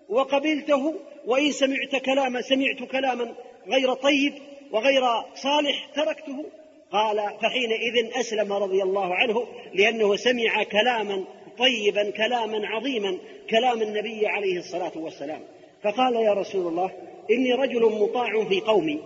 وقبلته 0.08 0.94
وإن 1.26 1.52
سمعت 1.52 1.96
كلاما 2.04 2.40
سمعت 2.40 2.90
كلاما 2.90 3.34
غير 3.68 3.94
طيب 3.94 4.32
وغير 4.72 5.02
صالح 5.34 5.86
تركته. 5.94 6.44
قال 6.92 7.16
فحينئذ 7.42 8.18
أسلم 8.20 8.52
رضي 8.52 8.82
الله 8.82 9.14
عنه 9.14 9.46
لأنه 9.74 10.16
سمع 10.16 10.62
كلاما 10.62 11.24
طيبا 11.58 12.10
كلاما 12.10 12.68
عظيما 12.68 13.18
كلام 13.50 13.82
النبي 13.82 14.26
عليه 14.26 14.58
الصلاة 14.58 14.92
والسلام. 14.96 15.40
فقال 15.82 16.14
يا 16.14 16.32
رسول 16.32 16.66
الله 16.66 16.90
إني 17.30 17.52
رجل 17.52 17.82
مطاع 18.02 18.44
في 18.44 18.60
قومي 18.60 19.00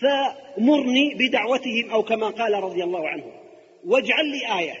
فمرني 0.00 1.14
بدعوتهم 1.14 1.90
أو 1.90 2.02
كما 2.02 2.28
قال 2.28 2.54
رضي 2.54 2.84
الله 2.84 3.08
عنه. 3.08 3.24
واجعل 3.86 4.26
لي 4.26 4.58
آية. 4.58 4.74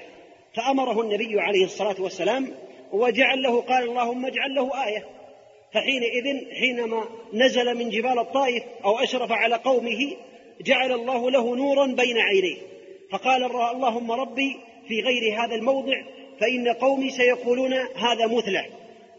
فأمره 0.54 1.00
النبي 1.00 1.40
عليه 1.40 1.64
الصلاة 1.64 2.02
والسلام 2.02 2.48
وجعل 2.92 3.42
له 3.42 3.60
قال 3.60 3.88
اللهم 3.88 4.26
اجعل 4.26 4.54
له 4.54 4.86
آية. 4.86 5.04
فحينئذ 5.74 6.54
حينما 6.60 7.04
نزل 7.32 7.74
من 7.78 7.90
جبال 7.90 8.18
الطائف 8.18 8.62
أو 8.84 8.98
أشرف 8.98 9.32
على 9.32 9.54
قومه 9.54 10.16
جعل 10.60 10.92
الله 10.92 11.30
له 11.30 11.56
نورا 11.56 11.86
بين 11.86 12.18
عينيه. 12.18 12.56
فقال 13.12 13.44
اللهم 13.44 14.12
ربي 14.12 14.56
في 14.88 15.00
غير 15.00 15.40
هذا 15.40 15.54
الموضع 15.54 16.02
فإن 16.40 16.68
قومي 16.68 17.10
سيقولون 17.10 17.72
هذا 17.74 18.26
مثله. 18.26 18.66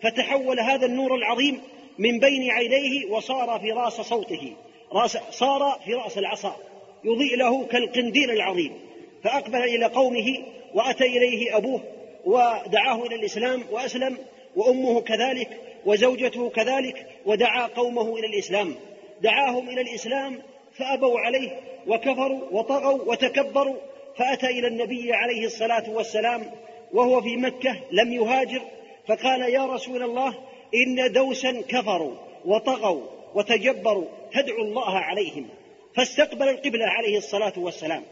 فتحول 0.04 0.60
هذا 0.60 0.86
النور 0.86 1.16
العظيم 1.16 1.62
من 2.00 2.20
بين 2.20 2.52
عينيه 2.52 3.06
وصار 3.12 3.60
في 3.60 3.72
راس 3.72 4.02
صوته. 4.02 4.54
راس 4.92 5.18
صار 5.32 5.80
في 5.86 5.94
رأس 5.94 6.18
العصا 6.18 6.56
يضيء 7.04 7.38
له 7.38 7.66
كالقنديل 7.66 8.32
العظيم. 8.32 8.80
فأقبل 9.24 9.64
إلى 9.64 9.86
قومه 9.86 10.38
وأتى 10.74 11.04
إليه 11.04 11.58
أبوه 11.58 11.84
ودعاه 12.26 13.06
إلى 13.06 13.16
الإسلام 13.16 13.64
وأسلم 13.72 14.18
وأمه 14.56 15.02
كذلك 15.02 15.50
وزوجته 15.86 16.50
كذلك 16.50 17.08
ودعا 17.26 17.68
قومه 17.68 18.18
إلى 18.18 18.28
الإسلام. 18.28 18.76
دعاهم 19.22 19.70
إلى 19.70 19.82
الإسلام 19.82 20.42
فأبوا 20.78 21.20
عليه 21.20 21.60
وكفروا 21.88 22.42
وطغوا 22.52 23.12
وتكبروا 23.12 23.76
فأتى 24.18 24.48
إلى 24.48 24.68
النبي 24.68 25.14
عليه 25.14 25.46
الصلاة 25.46 25.90
والسلام 25.90 26.52
وهو 26.94 27.22
في 27.22 27.38
مكة 27.38 27.76
لم 27.92 28.14
يهاجر 28.14 28.62
فقال 29.08 29.42
يا 29.42 29.66
رسول 29.66 30.04
الله 30.04 30.34
إن 30.76 31.12
دوسا 31.12 31.62
كفروا 31.68 32.16
وطغوا 32.46 33.02
وتجبروا 33.38 34.06
فادعوا 34.34 34.64
الله 34.64 34.98
عليهم. 34.98 35.50
فاستقبل 35.96 36.50
القبلة 36.50 36.86
عليه 36.86 37.18
الصلاة 37.18 37.54
والسلام. 37.58 38.04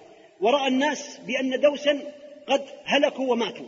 ورأى 0.41 0.67
الناس 0.67 1.19
بأن 1.27 1.59
دوسا 1.59 2.13
قد 2.47 2.61
هلكوا 2.85 3.31
وماتوا. 3.31 3.65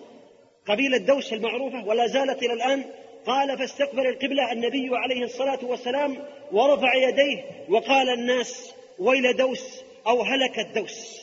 قبيلة 0.67 0.97
دوس 0.97 1.33
المعروفة 1.33 1.85
ولا 1.85 2.07
زالت 2.07 2.43
إلى 2.43 2.53
الآن. 2.53 2.83
قال 3.25 3.57
فاستقبل 3.57 4.07
القبلة 4.07 4.51
النبي 4.51 4.89
عليه 4.91 5.23
الصلاة 5.23 5.59
والسلام 5.63 6.17
ورفع 6.51 6.95
يديه 6.95 7.43
وقال 7.69 8.09
الناس 8.09 8.73
ويل 8.99 9.35
دوس 9.37 9.81
أو 10.07 10.21
هلك 10.21 10.59
الدوس 10.59 11.21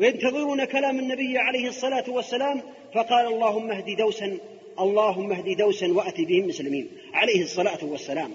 وينتظرون 0.00 0.64
كلام 0.64 0.98
النبي 0.98 1.38
عليه 1.38 1.68
الصلاة 1.68 2.04
والسلام. 2.08 2.62
فقال 2.94 3.26
اللهم 3.26 3.70
اهد 3.70 3.96
دوسا 3.96 4.38
اللهم 4.80 5.32
اهد 5.32 5.56
دوسا 5.56 5.86
وأت 5.86 6.20
بهم 6.20 6.48
مسلمين. 6.48 6.88
عليه 7.14 7.42
الصلاة 7.42 7.84
والسلام. 7.84 8.30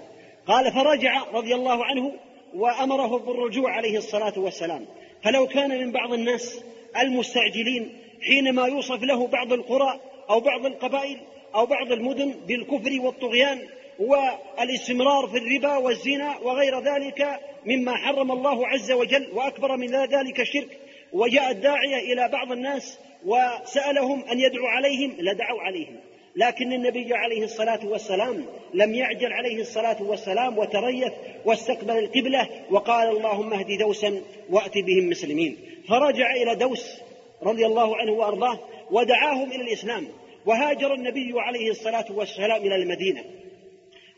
قال 0.46 0.72
فرجع 0.72 1.22
رضي 1.32 1.54
الله 1.54 1.84
عنه 1.84 2.12
وأمره 2.54 3.18
بالرجوع 3.18 3.70
عليه 3.70 3.98
الصلاة 3.98 4.38
والسلام. 4.38 4.86
فلو 5.24 5.46
كان 5.46 5.70
من 5.70 5.92
بعض 5.92 6.12
الناس 6.12 6.64
المستعجلين 7.02 7.98
حينما 8.22 8.66
يوصف 8.66 9.02
له 9.02 9.26
بعض 9.26 9.52
القرى 9.52 10.00
أو 10.30 10.40
بعض 10.40 10.66
القبائل 10.66 11.20
أو 11.54 11.66
بعض 11.66 11.92
المدن 11.92 12.34
بالكفر 12.46 13.00
والطغيان 13.00 13.58
والاستمرار 13.98 15.26
في 15.26 15.38
الربا 15.38 15.76
والزنا 15.76 16.38
وغير 16.38 16.80
ذلك 16.80 17.40
مما 17.66 17.96
حرم 17.96 18.32
الله 18.32 18.68
عز 18.68 18.92
وجل 18.92 19.28
وأكبر 19.32 19.76
من 19.76 19.90
ذلك 19.90 20.40
الشرك 20.40 20.78
وجاء 21.12 21.50
الداعية 21.50 22.12
إلى 22.12 22.28
بعض 22.28 22.52
الناس 22.52 22.98
وسألهم 23.26 24.24
أن 24.24 24.40
يدعوا 24.40 24.68
عليهم 24.68 25.16
لدعوا 25.18 25.62
عليهم. 25.62 25.96
لكن 26.36 26.72
النبي 26.72 27.14
عليه 27.14 27.44
الصلاة 27.44 27.86
والسلام 27.86 28.46
لم 28.74 28.94
يعجل 28.94 29.32
عليه 29.32 29.60
الصلاة 29.60 30.02
والسلام 30.02 30.58
وتريث 30.58 31.12
واستقبل 31.44 31.98
القبلة 31.98 32.48
وقال 32.70 33.08
اللهم 33.08 33.52
اهد 33.52 33.78
دوسا 33.78 34.22
وأت 34.50 34.78
بهم 34.78 35.10
مسلمين. 35.10 35.56
فرجع 35.88 36.32
إلى 36.32 36.54
دوس 36.54 37.00
رضي 37.42 37.66
الله 37.66 37.96
عنه 37.96 38.12
وأرضاه 38.12 38.60
ودعاهم 38.90 39.52
إلى 39.52 39.62
الإسلام 39.62 40.08
وهاجر 40.46 40.94
النبي 40.94 41.32
عليه 41.36 41.70
الصلاة 41.70 42.06
والسلام 42.10 42.62
إلى 42.62 42.76
المدينة. 42.76 43.24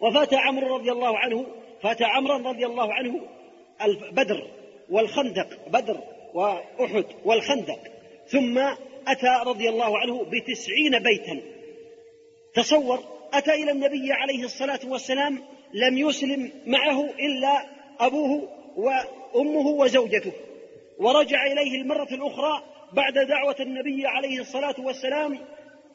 وفات 0.01 0.35
عمرو 0.35 0.77
رضي 0.77 0.93
الله 0.93 1.19
عنه 1.19 1.47
فات 1.83 2.03
عمرا 2.03 2.37
رضي 2.51 2.67
الله 2.67 2.93
عنه 2.93 3.21
بدر 4.13 4.47
والخندق 4.91 5.49
بدر 5.69 5.99
وأحد 6.35 7.05
والخندق. 7.25 7.79
ثم 8.27 8.59
أتى 9.09 9.43
رضي 9.47 9.69
الله 9.69 9.99
عنه 9.99 10.25
بتسعين 10.25 10.99
بيتا. 10.99 11.54
تصور 12.55 13.05
أتى 13.33 13.55
إلى 13.55 13.71
النبي 13.71 14.13
عليه 14.13 14.45
الصلاة 14.45 14.81
والسلام 14.85 15.43
لم 15.75 15.99
يسلم 15.99 16.53
معه 16.67 17.05
إلا 17.05 17.67
أبوه 18.01 18.49
وأمه 18.77 19.67
وزوجته. 19.67 20.33
ورجع 20.99 21.47
إليه 21.47 21.83
المرة 21.83 22.09
الأخرى 22.13 22.63
بعد 22.93 23.15
دعوة 23.29 23.57
النبي 23.61 24.07
عليه 24.07 24.41
الصلاة 24.41 24.75
والسلام 24.79 25.39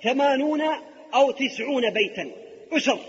ثمانون 0.03 0.61
أو 1.13 1.31
تسعون 1.31 1.89
بيتا. 1.89 2.31
أسر. 2.73 2.99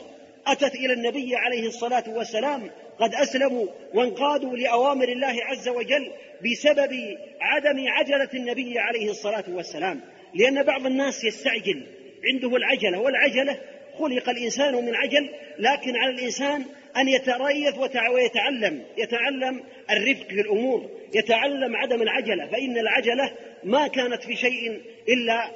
أتت 0.46 0.74
إلى 0.74 0.92
النبي 0.92 1.36
عليه 1.36 1.66
الصلاة 1.66 2.04
والسلام 2.08 2.70
قد 3.00 3.14
أسلموا 3.14 3.66
وانقادوا 3.94 4.56
لأوامر 4.56 5.08
الله 5.08 5.36
عز 5.44 5.68
وجل 5.68 6.12
بسبب 6.44 7.18
عدم 7.40 7.88
عجلة 7.88 8.28
النبي 8.34 8.78
عليه 8.78 9.10
الصلاة 9.10 9.44
والسلام. 9.48 10.00
لأن 10.34 10.62
بعض 10.62 10.86
الناس 10.86 11.24
يستعجل. 11.24 11.86
عنده 12.24 12.56
العجلة 12.56 13.00
والعجلة 13.00 13.60
خلق 13.98 14.28
الإنسان 14.28 14.74
من 14.74 14.94
عجل 14.94 15.30
لكن 15.58 15.96
على 15.96 16.10
الإنسان 16.10 16.64
أن 16.96 17.08
يتريث 17.08 17.78
ويتعلم 18.12 18.84
يتعلم 18.98 19.64
الرفق 19.90 20.28
في 20.28 20.40
الأمور 20.40 20.90
يتعلم 21.14 21.76
عدم 21.76 22.02
العجلة 22.02 22.46
فإن 22.46 22.78
العجلة 22.78 23.32
ما 23.64 23.88
كانت 23.88 24.22
في 24.22 24.36
شيء 24.36 24.80
إلا 25.08 25.50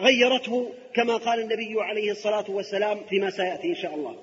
غيرته 0.00 0.72
كما 0.94 1.16
قال 1.16 1.40
النبي 1.40 1.74
عليه 1.82 2.10
الصلاة 2.10 2.50
والسلام 2.50 3.00
فيما 3.08 3.30
سيأتي 3.30 3.68
إن 3.68 3.74
شاء 3.74 3.94
الله. 3.94 4.16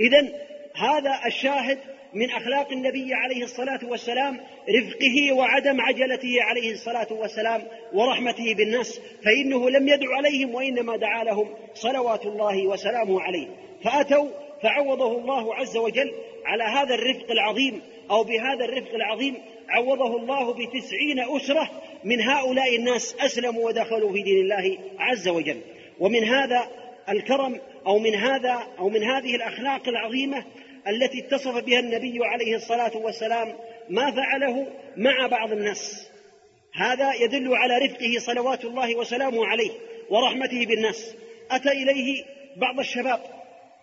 إذا 0.00 0.28
هذا 0.76 1.20
الشاهد 1.26 1.78
من 2.14 2.30
أخلاق 2.30 2.72
النبي 2.72 3.14
عليه 3.14 3.44
الصلاة 3.44 3.80
والسلام 3.82 4.40
رفقه 4.68 5.32
وعدم 5.32 5.80
عجلته 5.80 6.42
عليه 6.42 6.72
الصلاة 6.72 7.12
والسلام 7.12 7.62
ورحمته 7.92 8.54
بالناس 8.54 9.00
فإنه 9.24 9.70
لم 9.70 9.88
يدع 9.88 10.16
عليهم 10.16 10.54
وإنما 10.54 10.96
دعا 10.96 11.24
لهم 11.24 11.48
صلوات 11.74 12.26
الله 12.26 12.66
وسلامه 12.66 13.20
عليه. 13.20 13.48
فأتوا 13.84 14.28
فعوضه 14.62 15.18
الله 15.18 15.54
عز 15.54 15.76
وجل 15.76 16.12
على 16.44 16.64
هذا 16.64 16.94
الرفق 16.94 17.30
العظيم 17.30 17.82
أو 18.10 18.24
بهذا 18.24 18.64
الرفق 18.64 18.94
العظيم 18.94 19.34
عوضه 19.68 20.16
الله 20.16 20.52
بتسعين 20.52 21.20
أسرة 21.20 21.70
من 22.04 22.20
هؤلاء 22.20 22.76
الناس 22.76 23.16
أسلموا 23.20 23.66
ودخلوا 23.66 24.12
في 24.12 24.22
دين 24.22 24.40
الله 24.40 24.78
عز 24.98 25.28
وجل. 25.28 25.60
ومن 26.00 26.24
هذا 26.24 26.68
الكرم 27.08 27.60
أو 27.86 27.98
من 27.98 28.14
هذا 28.14 28.66
أو 28.78 28.88
من 28.88 29.02
هذه 29.02 29.36
الأخلاق 29.36 29.88
العظيمة 29.88 30.44
التي 30.88 31.18
اتصف 31.18 31.64
بها 31.64 31.80
النبي 31.80 32.18
عليه 32.24 32.56
الصلاة 32.56 32.96
والسلام 32.96 33.54
ما 33.88 34.10
فعله 34.10 34.66
مع 34.96 35.26
بعض 35.26 35.52
الناس. 35.52 36.08
هذا 36.74 37.14
يدل 37.14 37.56
على 37.56 37.78
رفقه 37.78 38.18
صلوات 38.18 38.64
الله 38.64 38.96
وسلامه 38.96 39.46
عليه 39.46 39.70
ورحمته 40.10 40.66
بالناس. 40.66 41.14
أتى 41.50 41.68
إليه 41.68 42.24
بعض 42.56 42.78
الشباب 42.78 43.20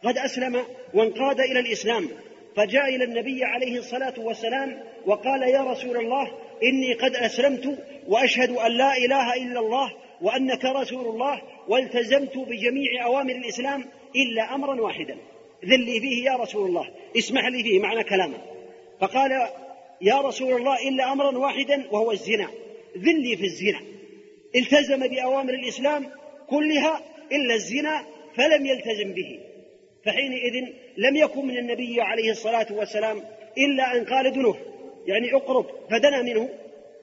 قد 0.04 0.18
أسلم 0.18 0.64
وانقاد 0.94 1.40
إلى 1.40 1.60
الإسلام 1.60 2.10
فجاء 2.56 2.96
إلى 2.96 3.04
النبي 3.04 3.44
عليه 3.44 3.78
الصلاة 3.78 4.14
والسلام 4.18 4.84
وقال 5.06 5.42
يا 5.42 5.62
رسول 5.62 5.98
الله 5.98 6.32
إني 6.64 6.94
قد 6.94 7.16
أسلمت 7.16 7.80
وأشهد 8.08 8.50
أن 8.50 8.72
لا 8.72 8.98
إله 8.98 9.34
إلا 9.34 9.60
الله 9.60 9.94
وأنك 10.22 10.66
رسول 10.66 11.06
الله 11.08 11.42
والتزمت 11.68 12.38
بجميع 12.38 13.06
أوامر 13.06 13.36
الإسلام 13.36 13.86
إلا 14.16 14.56
أمرا 14.56 14.82
واحدا. 14.82 15.18
ذلي 15.66 16.00
فيه 16.00 16.26
يا 16.26 16.36
رسول 16.36 16.68
الله 16.68 16.90
اسمح 17.18 17.46
لي 17.46 17.64
فيه 17.64 17.80
معنى 17.80 18.04
كلامه. 18.04 18.38
فقال 19.02 19.32
يا 20.02 20.22
رسول 20.22 20.54
الله 20.54 20.90
إلا 20.90 21.12
أمرا 21.12 21.38
واحدا 21.38 21.88
وهو 21.92 22.12
الزنا. 22.12 22.48
ذلي 22.98 23.38
في 23.38 23.44
الزنا. 23.44 23.82
التزم 24.56 25.08
بأوامر 25.08 25.54
الإسلام 25.54 26.10
كلها 26.50 27.02
إلا 27.32 27.54
الزنا 27.54 28.06
فلم 28.36 28.66
يلتزم 28.66 29.14
به. 29.14 29.40
فحينئذ 30.06 30.54
لم 30.98 31.16
يكن 31.16 31.46
من 31.46 31.58
النبي 31.58 32.02
عليه 32.02 32.32
الصلاة 32.32 32.68
والسلام 32.72 33.24
إلا 33.58 33.98
أن 33.98 34.06
قال 34.06 34.34
دنه 34.34 34.56
يعني 35.06 35.36
اقرب 35.36 35.66
فدنا 35.90 36.22
منه 36.22 36.50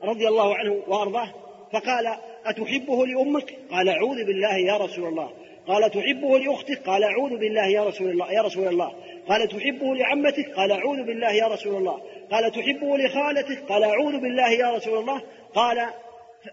رضي 0.02 0.28
الله 0.28 0.56
عنه 0.56 0.82
وأرضاه. 0.86 1.34
فقال 1.72 2.06
أتحبه 2.44 3.06
لأمك؟ 3.06 3.54
قال 3.70 3.88
أعوذ 3.88 4.24
بالله 4.24 4.56
يا 4.56 4.76
رسول 4.76 5.08
الله. 5.08 5.32
قال 5.68 5.90
تحبه 5.90 6.38
لأختك 6.38 6.78
قال 6.86 7.04
أعوذ 7.04 7.30
بالله 7.38 7.66
يا 7.66 7.84
رسول 7.84 8.10
الله 8.10 8.32
يا 8.32 8.42
رسول 8.42 8.68
الله. 8.68 8.92
قال 9.28 9.48
تحبه 9.48 9.94
لعمتك؟ 9.94 10.50
قال 10.56 10.72
أعوذ 10.72 11.02
بالله 11.02 11.30
يا 11.30 11.46
رسول 11.46 11.76
الله. 11.76 12.00
قال 12.30 12.52
تحبه 12.52 12.96
لخالتك؟ 12.96 13.62
قال 13.68 13.84
أعوذ 13.84 14.20
بالله 14.20 14.50
يا 14.50 14.70
رسول 14.70 14.98
الله. 14.98 15.22
قال 15.54 15.78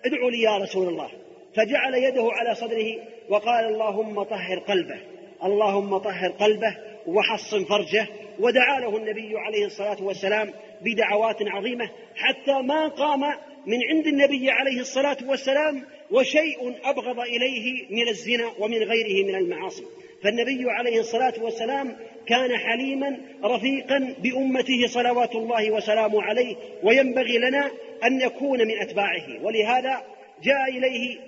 ادعوا 0.05 0.31
لي 0.31 0.41
يا 0.41 0.57
رسول 0.57 0.87
الله. 0.87 1.09
فجعل 1.55 1.93
يده 1.93 2.29
على 2.31 2.55
صدره 2.55 2.95
وقال 3.29 3.65
اللهم 3.65 4.23
طهر 4.23 4.59
قلبه 4.59 4.99
اللهم 5.43 5.97
طهر 5.97 6.29
قلبه 6.29 6.77
وحصن 7.07 7.65
فرجه. 7.65 8.07
ودعا 8.39 8.79
له 8.79 8.97
النبي 8.97 9.37
عليه 9.37 9.65
الصلاة 9.65 10.03
والسلام 10.03 10.53
بدعوات 10.81 11.37
عظيمة 11.41 11.89
حتى 12.15 12.61
ما 12.61 12.87
قام 12.87 13.23
من 13.65 13.77
عند 13.89 14.07
النبي 14.07 14.51
عليه 14.51 14.79
الصلاة 14.79 15.17
والسلام 15.27 15.85
وشيء 16.11 16.75
أبغض 16.83 17.19
إليه 17.19 17.85
من 17.89 18.07
الزنا 18.07 18.51
ومن 18.59 18.77
غيره 18.77 19.27
من 19.27 19.35
المعاصي. 19.35 19.83
فالنبي 20.23 20.71
عليه 20.71 20.99
الصلاة 20.99 21.33
والسلام 21.41 21.97
كان 22.27 22.57
حليما 22.57 23.17
رفيقا 23.43 24.15
بأمته 24.19 24.87
صلوات 24.87 25.35
الله 25.35 25.71
وسلامه 25.71 26.21
عليه 26.21 26.55
وينبغي 26.83 27.37
لنا 27.37 27.71
أن 28.03 28.17
نكون 28.17 28.67
من 28.67 28.81
أتباعه. 28.81 29.43
ولهذا 29.43 30.03
جاء 30.43 30.69
إليه 30.69 31.19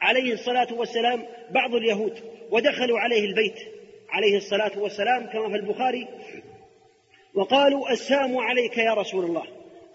عليه 0.00 0.32
الصلاة 0.32 0.74
والسلام 0.74 1.24
بعض 1.50 1.74
اليهود 1.74 2.18
ودخلوا 2.50 2.98
عليه 2.98 3.24
البيت 3.24 3.58
عليه 4.10 4.36
الصلاة 4.36 4.78
والسلام 4.78 5.26
كما 5.26 5.48
في 5.48 5.56
البخاري 5.56 6.08
وقالوا 7.34 7.92
السام 7.92 8.38
عليك 8.38 8.78
يا 8.78 8.94
رسول 8.94 9.24
الله. 9.24 9.42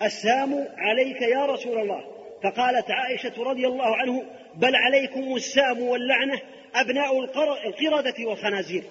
السام 0.01 0.67
عليك 0.77 1.21
يا 1.21 1.45
رسول 1.45 1.77
الله. 1.79 2.19
فقالت 2.43 2.91
عائشة 2.91 3.43
رضي 3.43 3.67
الله 3.67 3.95
عنه 3.95 4.23
بل 4.55 4.75
عليكم 4.75 5.35
السام 5.35 5.81
واللعنة 5.81 6.41
أبناء 6.75 7.19
القردة 7.67 8.13
والخنازير 8.25 8.83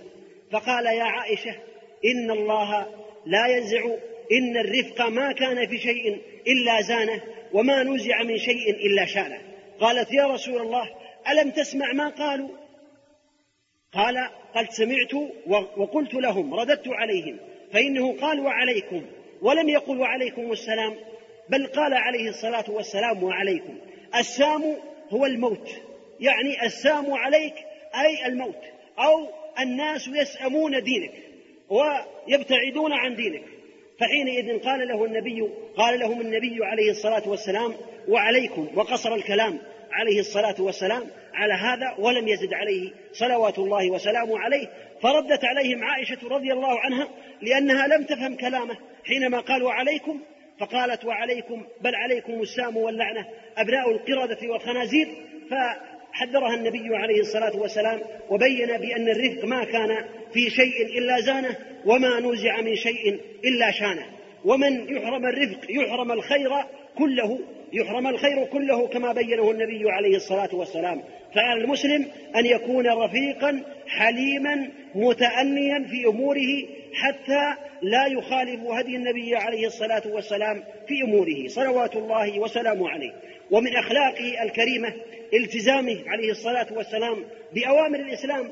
فقال 0.53 0.87
يا 0.87 1.05
عائشة 1.05 1.57
إن 2.05 2.31
الله 2.31 2.87
لا 3.27 3.47
ينزع 3.47 3.85
إن 4.33 4.57
الرفق 4.57 5.09
ما 5.09 5.33
كان 5.33 5.67
في 5.67 5.79
شيء 5.79 6.21
إلا 6.47 6.81
زانه 6.81 7.23
وما 7.53 7.83
نزع 7.83 8.23
من 8.23 8.39
شيء 8.39 8.71
إلا 8.71 9.05
شانه. 9.05 9.39
قالت 9.81 10.13
يا 10.13 10.27
رسول 10.27 10.61
الله 10.63 10.91
ألم 11.29 11.51
تسمع 11.51 11.93
ما 11.93 12.09
قالوا؟ 12.09 12.49
قال 13.93 14.17
قد 14.55 14.71
سمعت 14.71 15.15
وقلت 15.77 16.15
لهم 16.15 16.55
رددت 16.55 16.89
عليهم 16.89 17.39
فإنه 17.73 18.17
قال 18.21 18.41
وعليكم. 18.41 19.03
ولم 19.43 19.69
يقل 19.69 19.99
وعليكم 19.99 20.53
السلام 20.53 20.95
بل 21.49 21.67
قال 21.67 21.95
عليه 21.95 22.29
الصلاة 22.29 22.65
والسلام 22.69 23.23
وعليكم. 23.23 23.75
السام 24.17 24.77
هو 25.11 25.27
الموت. 25.27 25.71
يعني 26.21 26.67
السام 26.67 27.13
عليك 27.13 27.55
أي 27.95 28.27
الموت. 28.27 28.63
أو 28.99 29.29
الناس 29.61 30.09
يسأمون 30.09 30.83
دينك 30.83 31.13
ويبتعدون 31.69 32.93
عن 32.93 33.15
دينك. 33.15 33.43
فحينئذ 34.01 34.59
قال 34.59 34.89
له 34.89 35.05
النبي 35.05 35.49
قال 35.77 36.01
لهم 36.01 36.21
النبي 36.21 36.65
عليه 36.65 36.91
الصلاة 36.91 37.29
والسلام 37.29 37.75
وعليكم 38.09 38.69
وقصر 38.75 39.15
الكلام 39.15 39.59
عليه 39.93 40.21
الصلاة 40.21 40.55
والسلام 40.59 41.05
على 41.35 41.55
هذا 41.55 41.95
ولم 41.99 42.29
يزد 42.29 42.55
عليه 42.55 42.93
صلوات 43.13 43.59
الله 43.59 43.91
وسلامه 43.91 44.39
عليه. 44.39 44.69
فردت 45.03 45.45
عليهم 45.45 45.85
عائشة 45.85 46.29
رضي 46.29 46.53
الله 46.53 46.81
عنها 46.81 47.09
لأنها 47.43 47.87
لم 47.87 48.05
تفهم 48.05 48.37
كلامه. 48.37 48.77
حينما 49.09 49.41
قال 49.41 49.63
وعليكم 49.63 50.21
فقالت 50.61 51.05
وعليكم 51.05 51.63
بل 51.81 51.95
عليكم 51.95 52.43
السام 52.43 52.77
واللعنة 52.77 53.27
أبناء 53.57 53.91
القردة 53.91 54.39
والخنازير. 54.53 55.09
فحذرها 55.51 56.55
النبي 56.55 56.97
عليه 56.97 57.21
الصلاة 57.21 57.57
والسلام 57.57 58.01
وبين 58.31 58.67
بأن 58.67 59.09
الرفق 59.09 59.45
ما 59.45 59.65
كان 59.65 60.05
في 60.33 60.51
شيء 60.51 60.99
إلا 60.99 61.21
زانه 61.21 61.57
وما 61.87 62.21
نزع 62.21 62.61
من 62.61 62.77
شيء 62.77 63.21
إلا 63.45 63.71
شانه. 63.71 64.07
ومن 64.45 64.97
يحرم 64.97 65.27
الرفق 65.27 65.61
يحرم 65.71 66.13
الخير 66.13 66.51
كله 66.99 67.39
يحرم 67.73 68.07
الخير 68.07 68.45
كله 68.45 68.89
كما 68.89 69.13
بينه 69.13 69.51
النبي 69.51 69.91
عليه 69.91 70.17
الصلاة 70.17 70.55
والسلام. 70.55 71.03
فعلى 71.35 71.61
المسلم 71.61 72.07
أن 72.37 72.47
يكون 72.47 72.87
رفيقا 72.87 73.63
حليما 73.87 74.69
متأنيا 74.95 75.87
في 75.91 76.07
أموره 76.07 76.65
حتى 76.95 77.55
لا 77.83 78.07
يخالف 78.07 78.61
هدي 78.61 78.97
النبي 78.97 79.37
عليه 79.37 79.67
الصلاة 79.67 80.03
والسلام 80.07 80.65
في 80.89 81.03
أموره. 81.03 81.49
صلوات 81.49 81.97
الله 81.97 82.39
وسلامه 82.39 82.91
عليه. 82.91 83.13
ومن 83.51 83.77
أخلاقه 83.77 84.43
الكريمة 84.43 84.95
التزامه 85.35 85.99
عليه 86.07 86.31
الصلاة 86.31 86.67
والسلام 86.73 87.25
بأوامر 87.55 87.99
الإسلام. 87.99 88.49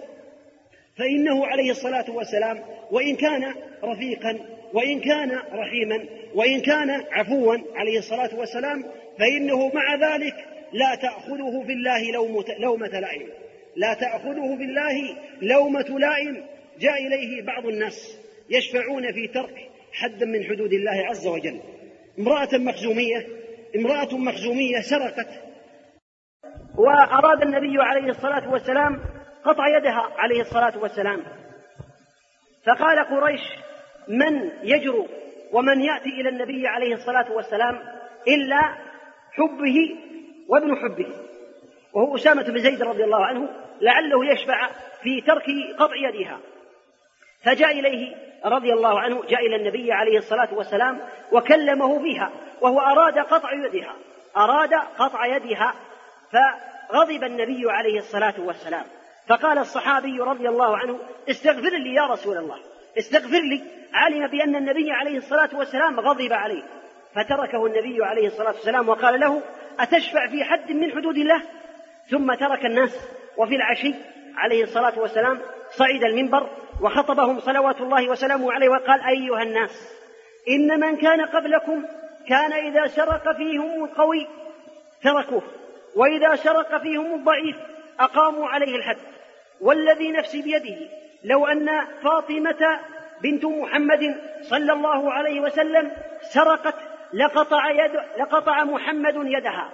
فإنه 0.96 1.46
عليه 1.46 1.70
الصلاة 1.70 2.10
والسلام 2.10 2.62
وإن 2.90 3.16
كان 3.16 3.54
رفيقا 3.84 4.38
وإن 4.72 5.00
كان 5.00 5.30
رحيما 5.52 6.04
وإن 6.34 6.60
كان 6.60 6.90
عفوا 6.90 7.56
عليه 7.74 7.98
الصلاة 7.98 8.30
والسلام 8.34 8.84
فإنه 9.18 9.70
مع 9.74 9.94
ذلك 9.94 10.34
لا 10.72 10.94
تأخذه 10.94 11.64
في 11.66 11.72
الله 11.72 12.12
لومة, 12.58 13.00
لائم. 13.00 13.28
لا 13.76 13.94
تأخذه 13.94 14.56
في 14.56 14.64
الله 14.64 15.16
لومة 15.42 15.98
لائم. 15.98 16.46
جاء 16.78 17.06
إليه 17.06 17.42
بعض 17.42 17.66
الناس 17.66 18.18
يشفعون 18.50 19.12
في 19.12 19.28
ترك 19.28 19.70
حدا 19.92 20.26
من 20.26 20.44
حدود 20.44 20.72
الله 20.72 21.06
عز 21.06 21.26
وجل. 21.26 21.60
امرأة 22.18 22.58
مخزومية 22.58 23.26
امرأة 23.76 24.16
مخزومية 24.16 24.80
سرقت. 24.80 25.28
وأراد 26.78 27.42
النبي 27.42 27.82
عليه 27.82 28.10
الصلاة 28.10 28.52
والسلام 28.52 29.00
قطع 29.44 29.78
يدها 29.78 30.10
عليه 30.16 30.40
الصلاة 30.40 30.78
والسلام. 30.78 31.22
فقال 32.66 32.98
قريش 32.98 33.40
من 34.08 34.50
يجرؤ 34.62 35.06
ومن 35.52 35.80
يأتي 35.80 36.08
إلى 36.08 36.28
النبي 36.28 36.68
عليه 36.68 36.94
الصلاة 36.94 37.32
والسلام 37.32 37.78
إلا 38.28 38.60
حبه 39.32 39.96
وابن 40.48 40.76
حبه 40.76 41.06
وهو 41.92 42.14
أسامة 42.14 42.42
بن 42.42 42.58
زيد 42.58 42.82
رضي 42.82 43.04
الله 43.04 43.24
عنه 43.24 43.48
لعله 43.80 44.32
يشفع 44.32 44.68
في 45.02 45.20
ترك 45.20 45.44
قطع 45.78 45.96
يدها 45.96 46.38
فجاء 47.44 47.70
إليه 47.70 48.16
رضي 48.44 48.72
الله 48.72 49.00
عنه 49.00 49.22
جاء 49.28 49.46
إلى 49.46 49.56
النبي 49.56 49.92
عليه 49.92 50.18
الصلاة 50.18 50.54
والسلام 50.54 50.98
وكلمه 51.32 52.02
فيها 52.02 52.30
وهو 52.60 52.80
أراد 52.80 53.18
قطع 53.18 53.52
يدها 53.52 53.94
أراد 54.36 54.74
قطع 54.74 55.26
يدها 55.26 55.74
فغضب 56.32 57.24
النبي 57.24 57.70
عليه 57.70 57.98
الصلاة 57.98 58.34
والسلام. 58.38 58.84
فقال 59.28 59.58
الصحابي 59.58 60.18
رضي 60.20 60.48
الله 60.48 60.76
عنه 60.76 60.98
استغفر 61.30 61.76
لي 61.76 61.94
يا 61.94 62.06
رسول 62.06 62.36
الله 62.36 62.58
استغفر 62.98 63.40
لي. 63.40 63.62
علم 63.94 64.26
بأن 64.26 64.56
النبي 64.56 64.90
عليه 64.90 65.16
الصلاة 65.16 65.48
والسلام 65.54 66.00
غضب 66.00 66.32
عليه. 66.32 66.62
فتركه 67.16 67.66
النبي 67.66 68.04
عليه 68.04 68.26
الصلاة 68.26 68.52
والسلام 68.52 68.88
وقال 68.88 69.20
له 69.20 69.42
أتشفع 69.80 70.26
في 70.26 70.44
حد 70.44 70.72
من 70.72 70.92
حدود 70.92 71.16
الله? 71.16 71.42
ثم 72.10 72.34
ترك 72.34 72.64
الناس 72.66 73.08
وفي 73.36 73.54
العشي 73.54 73.94
عليه 74.36 74.62
الصلاة 74.62 74.98
والسلام 74.98 75.40
صعد 75.70 76.04
المنبر 76.04 76.50
وخطبهم 76.82 77.40
صلوات 77.40 77.80
الله 77.80 78.10
وسلامه 78.10 78.52
عليه 78.52 78.68
وقال 78.68 79.00
أيها 79.00 79.42
الناس 79.42 79.92
إن 80.48 80.80
من 80.80 80.96
كان 80.96 81.20
قبلكم 81.20 81.84
كان 82.28 82.52
إذا 82.52 82.86
سرق 82.86 83.36
فيهم 83.36 83.84
القوي 83.84 84.26
تركوه 85.02 85.42
وإذا 85.96 86.34
سرق 86.34 86.82
فيهم 86.82 87.14
الضعيف 87.14 87.56
أقاموا 88.00 88.48
عليه 88.48 88.76
الحد. 88.76 88.98
والذي 89.60 90.12
نفسي 90.12 90.42
بيده 90.42 90.76
لو 91.24 91.46
أن 91.46 91.86
فاطمة 92.02 92.80
بنت 93.22 93.44
محمد 93.44 94.16
صلى 94.42 94.72
الله 94.72 95.12
عليه 95.12 95.40
وسلم 95.40 95.90
سرقت 96.20 96.74
لقطع, 97.12 97.70
يد 97.70 97.92
لقطع 98.18 98.64
محمد 98.64 99.14
يدها. 99.16 99.70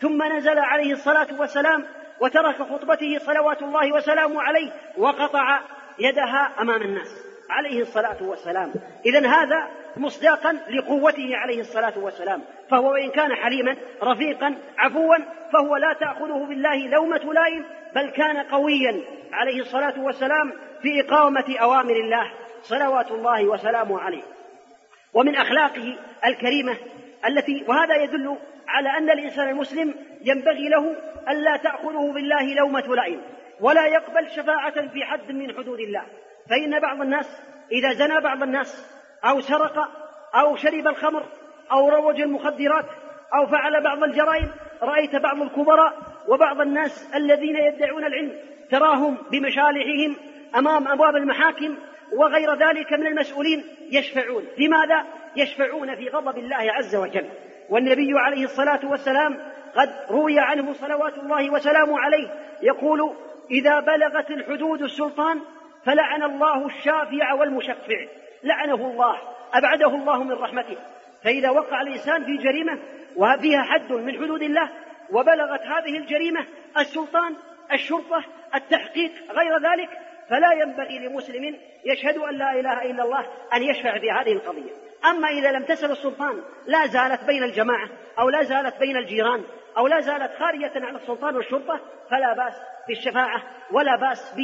ثم 0.00 0.22
نزل 0.22 0.58
عليه 0.58 0.92
الصلاة 0.92 1.28
والسلام 1.38 1.84
وترك 2.20 2.56
خطبته 2.56 3.18
صلوات 3.18 3.62
الله 3.62 3.92
وسلامه 3.92 4.42
عليه 4.42 4.70
وقطع 4.98 5.60
يدها 5.98 6.52
أمام 6.60 6.82
الناس 6.82 7.26
عليه 7.50 7.82
الصلاة 7.82 8.22
والسلام. 8.22 8.72
إذا 9.06 9.28
هذا 9.28 9.68
مصداقا 9.96 10.52
لقوته 10.70 11.36
عليه 11.36 11.60
الصلاة 11.60 11.92
والسلام. 11.96 12.42
فهو 12.70 12.92
وإن 12.92 13.10
كان 13.10 13.34
حليما 13.34 13.76
رفيقا 14.02 14.54
عفوا 14.78 15.16
فهو 15.52 15.76
لا 15.76 15.92
تأخذه 15.92 16.46
بالله 16.48 16.88
لومة 16.88 17.32
لائم 17.32 17.64
بل 17.94 18.10
كان 18.10 18.36
قويا 18.36 19.00
عليه 19.32 19.60
الصلاة 19.60 20.00
والسلام 20.00 20.52
في 20.82 21.00
إقامة 21.00 21.56
أوامر 21.60 21.96
الله 21.96 22.32
صلوات 22.62 23.10
الله 23.10 23.44
وسلامه 23.44 24.00
عليه. 24.00 24.35
ومن 25.16 25.36
أخلاقه 25.36 25.98
الكريمة 26.24 26.76
التي 27.26 27.64
وهذا 27.68 27.96
يدل 27.96 28.36
على 28.68 28.88
أن 28.88 29.10
الإنسان 29.10 29.48
المسلم 29.48 29.94
ينبغي 30.20 30.68
له 30.68 30.96
ألا 31.28 31.56
تأخذه 31.56 32.12
بالله 32.12 32.54
لومة 32.54 32.94
لائم 32.94 33.20
ولا 33.60 33.86
يقبل 33.86 34.30
شفاعة 34.30 34.88
في 34.88 35.04
حد 35.04 35.32
من 35.32 35.52
حدود 35.52 35.80
الله. 35.80 36.02
فإن 36.50 36.80
بعض 36.80 37.00
الناس 37.00 37.42
إذا 37.72 37.92
زنى 37.92 38.20
بعض 38.20 38.42
الناس 38.42 38.96
أو 39.24 39.40
سرق 39.40 39.88
أو 40.34 40.56
شرب 40.56 40.86
الخمر 40.86 41.26
أو 41.72 41.88
روج 41.88 42.20
المخدرات 42.20 42.86
أو 43.34 43.46
فعل 43.46 43.82
بعض 43.82 44.02
الجرائم 44.02 44.50
رأيت 44.82 45.16
بعض 45.16 45.42
الكبراء 45.42 45.92
وبعض 46.28 46.60
الناس 46.60 47.14
الذين 47.14 47.56
يدعون 47.56 48.04
العلم 48.04 48.32
تراهم 48.70 49.18
بمشالحهم 49.30 50.16
أمام 50.56 50.88
أبواب 50.88 51.16
المحاكم 51.16 51.76
وغير 52.12 52.54
ذلك 52.54 52.92
من 52.92 53.06
المسؤولين 53.06 53.64
يشفعون. 53.90 54.44
لماذا؟ 54.58 55.04
يشفعون 55.36 55.94
في 55.94 56.08
غضب 56.08 56.38
الله 56.38 56.72
عز 56.72 56.96
وجل. 56.96 57.28
والنبي 57.70 58.12
عليه 58.18 58.44
الصلاة 58.44 58.80
والسلام 58.84 59.38
قد 59.76 59.90
روي 60.10 60.40
عنه 60.40 60.72
صلوات 60.72 61.18
الله 61.18 61.50
وسلامه 61.50 62.00
عليه 62.00 62.28
يقول 62.62 63.16
إذا 63.50 63.80
بلغت 63.80 64.30
الحدود 64.30 64.82
السلطان 64.82 65.40
فلعن 65.84 66.22
الله 66.22 66.66
الشافع 66.66 67.32
والمشفع. 67.32 68.06
لعنه 68.42 68.74
الله 68.74 69.16
أبعده 69.54 69.88
الله 69.88 70.24
من 70.24 70.32
رحمته. 70.32 70.76
فإذا 71.24 71.50
وقع 71.50 71.82
الإنسان 71.82 72.24
في 72.24 72.36
جريمة 72.36 72.78
وفيها 73.16 73.62
حد 73.62 73.92
من 73.92 74.16
حدود 74.16 74.42
الله 74.42 74.70
وبلغت 75.12 75.60
هذه 75.60 75.98
الجريمة 75.98 76.46
السلطان 76.78 77.36
الشرطة 77.72 78.24
التحقيق 78.54 79.12
غير 79.30 79.58
ذلك 79.58 79.88
فلا 80.30 80.52
ينبغي 80.52 80.98
لمسلم 80.98 81.58
يشهد 81.84 82.16
أن 82.16 82.34
لا 82.34 82.52
إله 82.52 82.82
إلا 82.82 83.04
الله 83.04 83.26
أن 83.54 83.62
يشفع 83.62 83.98
في 83.98 84.10
هذه 84.10 84.32
القضية. 84.32 84.72
أما 85.04 85.28
إذا 85.28 85.52
لم 85.52 85.62
تسل 85.64 85.90
السلطان 85.90 86.42
لا 86.66 86.86
زالت 86.86 87.24
بين 87.24 87.42
الجماعة 87.42 87.88
أو 88.18 88.30
لا 88.30 88.42
زالت 88.42 88.78
بين 88.78 88.96
الجيران 88.96 89.44
أو 89.78 89.86
لا 89.86 90.00
زالت 90.00 90.32
خارجة 90.38 90.86
عن 90.86 90.96
السلطان 90.96 91.36
والشرطة 91.36 91.80
فلا 92.10 92.32
بأس 92.34 92.54
بالشفاعة 92.88 93.42
ولا 93.72 93.96
بأس 93.96 94.34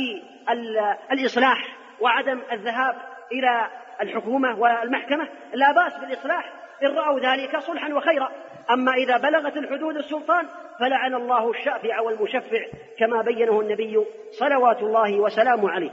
بالإصلاح 1.11 1.77
وعدم 2.01 2.41
الذهاب 2.53 2.97
إلى 3.33 3.71
الحكومة 4.01 4.59
والمحكمة. 4.59 5.29
لا 5.55 5.73
بأس 5.73 5.99
بالإصلاح 5.99 6.53
إن 6.83 6.97
رأوا 6.97 7.21
ذلك 7.21 7.59
صلحا 7.59 7.95
وخيرا. 7.95 8.33
أما 8.71 8.93
إذا 8.93 9.17
بلغت 9.17 9.57
الحدود 9.57 9.97
السلطان 9.97 10.49
فلعن 10.81 11.15
الله 11.15 11.51
الشافع 11.51 12.01
والمشفع 12.01 12.67
كما 12.99 13.23
بينه 13.23 13.61
النبي 13.61 14.05
صلوات 14.31 14.83
الله 14.83 15.21
وسلامه 15.21 15.71
عليه. 15.71 15.91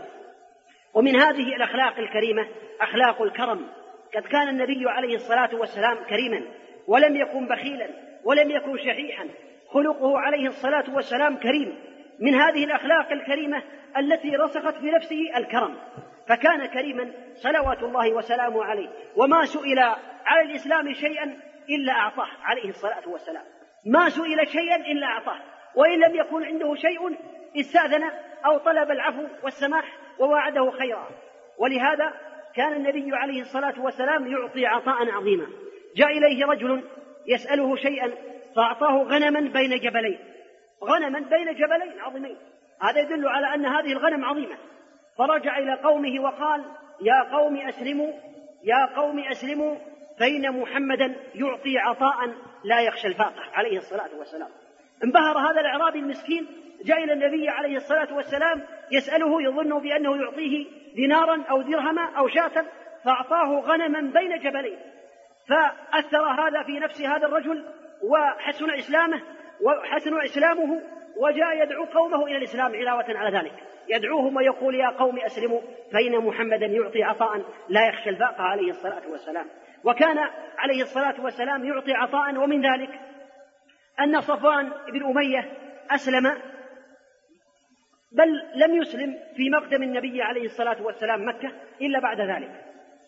ومن 0.94 1.16
هذه 1.16 1.56
الأخلاق 1.56 2.00
الكريمة 2.00 2.48
أخلاق 2.82 3.22
الكرم. 3.22 3.68
قد 4.16 4.22
كان 4.22 4.48
النبي 4.48 4.90
عليه 4.90 5.16
الصلاة 5.16 5.56
والسلام 5.56 5.98
كريما 6.10 6.42
ولم 6.88 7.16
يكن 7.16 7.48
بخيلا 7.48 7.90
ولم 8.26 8.52
يكن 8.52 8.78
شحيحا. 8.78 9.26
خلقه 9.68 10.20
عليه 10.20 10.48
الصلاة 10.48 10.96
والسلام 10.96 11.38
كريم. 11.38 11.80
من 12.20 12.36
هذه 12.36 12.64
الأخلاق 12.64 13.12
الكريمة 13.12 13.64
التي 13.98 14.36
رسخت 14.36 14.78
في 14.78 14.92
نفسه 14.92 15.38
الكرم. 15.38 15.76
فكان 16.28 16.66
كريما 16.66 17.12
صلوات 17.34 17.84
الله 17.84 18.14
وسلامه 18.14 18.64
عليه. 18.64 18.90
وما 19.16 19.46
سئل 19.46 19.80
على 20.26 20.42
الإسلام 20.42 20.94
شيئا 20.94 21.49
إلا 21.70 21.94
أعطاه 21.94 22.28
عليه 22.44 22.70
الصلاة 22.70 23.10
والسلام. 23.10 23.44
ما 23.86 24.10
سئل 24.10 24.48
شيئا 24.48 24.76
إلا 24.76 25.08
أعطاه. 25.08 25.40
وإن 25.76 26.00
لم 26.00 26.16
يكن 26.16 26.44
عنده 26.44 26.76
شيء 26.76 27.18
استأذن 27.60 28.04
أو 28.46 28.58
طلب 28.58 28.92
العفو 28.92 29.28
والسماح 29.44 29.98
ووعده 30.20 30.72
خيرا. 30.72 31.08
ولهذا 31.60 32.14
كان 32.56 32.74
النبي 32.74 33.16
عليه 33.16 33.42
الصلاة 33.42 33.82
والسلام 33.82 34.28
يعطي 34.28 34.66
عطاء 34.66 35.12
عظيما. 35.12 35.48
جاء 35.96 36.18
إليه 36.18 36.46
رجل 36.46 36.84
يسأله 37.28 37.76
شيئا 37.76 38.14
فأعطاه 38.56 39.04
غنما 39.04 39.40
بين 39.40 39.80
جبلين. 39.80 40.20
غنما 40.84 41.20
بين 41.20 41.54
جبلين 41.54 42.00
عظيمين. 42.00 42.38
هذا 42.82 43.00
يدل 43.00 43.28
على 43.28 43.56
أن 43.56 43.66
هذه 43.66 43.92
الغنم 43.92 44.26
عظيمة. 44.26 44.58
فرجع 45.18 45.58
إلى 45.58 45.74
قومه 45.74 46.20
وقال 46.20 46.66
يا 47.02 47.38
قوم 47.38 47.58
أسلموا 47.58 48.14
يا 48.64 48.86
قوم 48.86 49.20
أسلموا 49.20 49.76
فإن 50.20 50.62
محمدا 50.62 51.16
يعطي 51.36 51.78
عطاء 51.78 52.34
لا 52.64 52.82
يخشى 52.82 53.08
الفاقة 53.08 53.42
عليه 53.54 53.78
الصلاة 53.78 54.10
والسلام. 54.18 54.50
انبهر 55.04 55.38
هذا 55.38 55.62
الأعرابي 55.62 56.00
المسكين 56.00 56.48
جاء 56.86 57.04
إلى 57.04 57.14
النبي 57.14 57.50
عليه 57.50 57.76
الصلاة 57.76 58.16
والسلام 58.16 58.62
يسأله 58.92 59.42
يظن 59.42 59.80
بأنه 59.80 60.18
يعطيه 60.22 60.66
دينارا 60.96 61.44
أو 61.50 61.62
درهما 61.62 62.18
أو 62.18 62.28
شاة 62.28 62.66
فأعطاه 63.06 63.60
غنما 63.60 64.02
بين 64.02 64.40
جبلين. 64.40 64.80
فأثر 65.48 66.24
هذا 66.24 66.64
في 66.64 66.80
نفس 66.80 67.02
هذا 67.02 67.28
الرجل 67.28 67.66
وحسن 68.04 68.72
إسلامه 68.72 69.22
وحسن 69.62 70.22
إسلامه 70.22 70.82
وجاء 71.18 71.64
يدعو 71.64 71.86
قومه 71.86 72.26
إلى 72.26 72.38
الإسلام 72.38 72.76
علاوة 72.76 73.06
على 73.10 73.38
ذلك. 73.38 73.54
يدعوهم 73.90 74.36
ويقول 74.36 74.76
يا 74.76 74.90
قوم 74.90 75.20
أسلموا 75.20 75.62
فإن 75.94 76.26
محمدا 76.26 76.66
يعطي 76.66 77.04
عطاء 77.04 77.46
لا 77.70 77.88
يخشى 77.88 78.10
الفاقة. 78.10 78.44
عليه 78.44 78.70
الصلاة 78.70 79.12
والسلام. 79.12 79.46
وكان 79.84 80.18
عليه 80.58 80.82
الصلاة 80.82 81.22
والسلام 81.22 81.66
يعطي 81.66 81.94
عطاء 81.94 82.38
ومن 82.38 82.62
ذلك 82.62 83.00
أن 84.00 84.22
صفوان 84.22 84.72
بن 84.94 85.06
أمية 85.06 85.52
أسلم 85.92 86.38
بل 88.12 88.42
لم 88.56 88.82
يسلم 88.82 89.20
في 89.36 89.50
مقدم 89.50 89.84
النبي 89.84 90.22
عليه 90.22 90.46
الصلاة 90.46 90.82
والسلام 90.82 91.28
مكة 91.28 91.52
إلا 91.82 92.00
بعد 92.00 92.22
ذلك. 92.22 92.66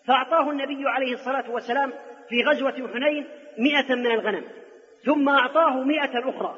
فأعطاه 0.08 0.50
النبي 0.50 0.90
عليه 0.90 1.14
الصلاة 1.14 1.52
والسلام 1.52 1.94
في 2.30 2.44
غزوة 2.44 2.90
حنين 2.94 3.28
مئة 3.58 3.96
من 3.96 4.08
الغنم 4.08 4.44
ثم 5.06 5.30
أعطاه 5.30 5.84
مئة 5.84 6.30
أخرى 6.30 6.58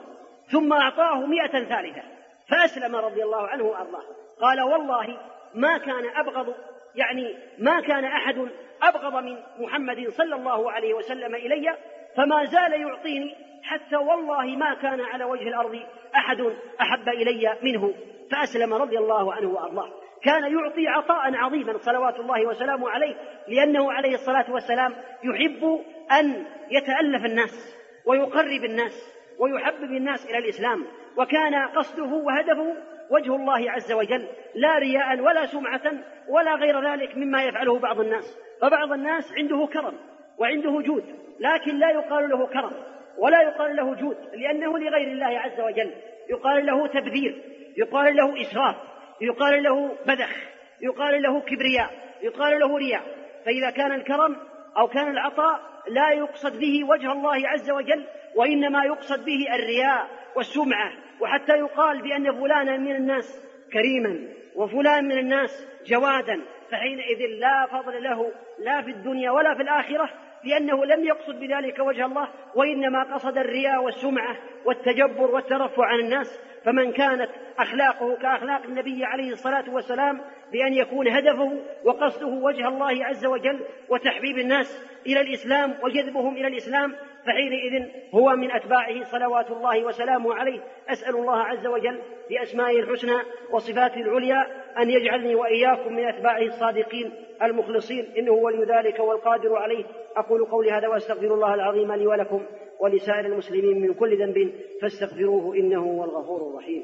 ثم 0.51 0.73
أعطاه 0.73 1.25
مئة 1.25 1.63
ثالثة 1.63 2.01
فأسلم 2.49 2.95
رضي 2.95 3.23
الله 3.23 3.47
عنه 3.47 3.63
وأرضاه. 3.63 4.03
قال 4.41 4.61
والله 4.61 5.17
ما 5.55 5.77
كان 5.77 6.09
أبغض 6.15 6.55
يعني 6.95 7.37
ما 7.59 7.81
كان 7.81 8.05
أحد 8.05 8.49
أبغض 8.83 9.23
من 9.23 9.37
محمد 9.59 10.09
صلى 10.09 10.35
الله 10.35 10.71
عليه 10.71 10.93
وسلم 10.93 11.35
إلي 11.35 11.77
فما 12.17 12.45
زال 12.45 12.81
يعطيني 12.81 13.35
حتى 13.63 13.95
والله 13.95 14.45
ما 14.45 14.73
كان 14.73 15.01
على 15.01 15.23
وجه 15.23 15.47
الأرض 15.47 15.79
أحد 16.15 16.41
أحب 16.81 17.09
إلي 17.09 17.57
منه. 17.61 17.93
فأسلم 18.31 18.73
رضي 18.73 18.97
الله 18.97 19.33
عنه 19.33 19.49
وأرضاه. 19.49 19.89
كان 20.23 20.43
يعطي 20.43 20.87
عطاء 20.87 21.35
عظيما 21.35 21.77
صلوات 21.77 22.19
الله 22.19 22.45
وسلامه 22.45 22.89
عليه 22.89 23.15
لأنه 23.47 23.91
عليه 23.91 24.13
الصلاة 24.13 24.51
والسلام 24.51 24.93
يحب 25.23 25.81
أن 26.11 26.45
يتألف 26.71 27.25
الناس 27.25 27.75
ويقرب 28.05 28.63
الناس 28.63 29.13
ويحبب 29.39 29.91
الناس 29.91 30.25
إلى 30.25 30.37
الإسلام. 30.37 30.85
وكان 31.17 31.55
قصده 31.55 32.13
وهدفه 32.13 32.75
وجه 33.09 33.35
الله 33.35 33.71
عز 33.71 33.91
وجل 33.91 34.27
لا 34.55 34.77
رياء 34.77 35.19
ولا 35.19 35.45
سمعة 35.45 35.91
ولا 36.29 36.55
غير 36.55 36.91
ذلك 36.91 37.17
مما 37.17 37.43
يفعله 37.43 37.79
بعض 37.79 37.99
الناس. 37.99 38.39
فبعض 38.61 38.91
الناس 38.91 39.33
عنده 39.37 39.67
كرم 39.73 39.93
وعنده 40.37 40.81
جود 40.81 41.03
لكن 41.39 41.79
لا 41.79 41.89
يقال 41.89 42.29
له 42.29 42.47
كرم 42.47 42.71
ولا 43.17 43.41
يقال 43.41 43.75
له 43.75 43.95
جود 43.95 44.17
لأنه 44.33 44.79
لغير 44.79 45.11
الله 45.11 45.39
عز 45.39 45.61
وجل. 45.61 45.91
يقال 46.29 46.65
له 46.65 46.87
تبذير 46.87 47.41
يقال 47.77 48.15
له 48.15 48.41
إسراف 48.41 48.75
يقال 49.21 49.63
له 49.63 49.95
بذخ 50.07 50.35
يقال 50.81 51.21
له 51.21 51.41
كبرياء 51.41 51.89
يقال 52.21 52.59
له 52.59 52.77
رياء. 52.77 53.03
فإذا 53.45 53.69
كان 53.69 53.91
الكرم 53.91 54.37
أو 54.77 54.87
كان 54.87 55.11
العطاء 55.11 55.59
لا 55.87 56.11
يقصد 56.11 56.59
به 56.59 56.83
وجه 56.83 57.11
الله 57.11 57.47
عز 57.47 57.71
وجل 57.71 58.05
وإنما 58.35 58.83
يقصد 58.83 59.25
به 59.25 59.55
الرياء 59.55 60.07
والسمعة. 60.35 60.91
وحتى 61.23 61.53
يقال 61.53 62.01
بأن 62.01 62.31
فلانا 62.31 62.77
من 62.77 62.95
الناس 62.95 63.41
كريما 63.73 64.19
وفلان 64.55 65.05
من 65.05 65.17
الناس 65.17 65.67
جوادا 65.85 66.41
فحينئذ 66.71 67.27
لا 67.39 67.67
فضل 67.71 68.03
له 68.03 68.31
لا 68.59 68.81
في 68.81 68.91
الدنيا 68.91 69.31
ولا 69.31 69.55
في 69.55 69.61
الآخرة 69.61 70.09
لأنه 70.43 70.85
لم 70.85 71.03
يقصد 71.05 71.39
بذلك 71.39 71.79
وجه 71.79 72.05
الله 72.05 72.27
وإنما 72.55 73.03
قصد 73.03 73.37
الرياء 73.37 73.83
والسمعة 73.83 74.37
والتجبر 74.65 75.31
والترفع 75.31 75.85
عن 75.85 75.99
الناس 75.99 76.39
فمن 76.65 76.91
كانت 76.91 77.29
أخلاقه 77.59 78.15
كأخلاق 78.15 78.63
النبي 78.63 79.05
عليه 79.05 79.31
الصلاة 79.31 79.65
والسلام 79.69 80.21
بأن 80.51 80.73
يكون 80.73 81.07
هدفه 81.07 81.59
وقصده 81.83 82.27
وجه 82.27 82.67
الله 82.67 83.05
عز 83.05 83.25
وجل 83.25 83.59
وتحبيب 83.89 84.37
الناس 84.37 84.85
إلى 85.05 85.21
الإسلام 85.21 85.75
وجذبهم 85.83 86.37
إلى 86.37 86.47
الإسلام 86.47 86.95
فحينئذ 87.25 87.89
هو 88.13 88.35
من 88.35 88.51
أتباعه 88.51 89.03
صلوات 89.03 89.51
الله 89.51 89.85
وسلامه 89.85 90.33
عليه. 90.33 90.59
أسأل 90.89 91.15
الله 91.15 91.37
عز 91.37 91.67
وجل 91.67 91.99
بأسمائه 92.29 92.79
الحسنى 92.79 93.17
وصفاته 93.51 94.01
العليا 94.01 94.47
أن 94.81 94.89
يجعلني 94.89 95.35
وإياكم 95.35 95.93
من 95.93 96.07
أتباعه 96.07 96.41
الصادقين 96.41 97.11
المخلصين. 97.43 98.05
إنه 98.17 98.31
ولي 98.31 98.63
ذلك 98.63 98.99
والقادر 98.99 99.55
عليه. 99.55 99.85
أقول 100.15 100.45
قولي 100.45 100.71
هذا 100.71 100.87
وأستغفر 100.87 101.33
الله 101.33 101.53
العظيم 101.53 101.91
لي 101.91 102.07
ولكم 102.07 102.45
ولسائر 102.79 103.25
المسلمين 103.25 103.81
من 103.81 103.93
كل 103.93 104.17
ذنب 104.17 104.53
فاستغفروه 104.81 105.55
إنه 105.55 105.81
هو 105.81 106.03
الغفور 106.03 106.49
الرحيم. 106.49 106.83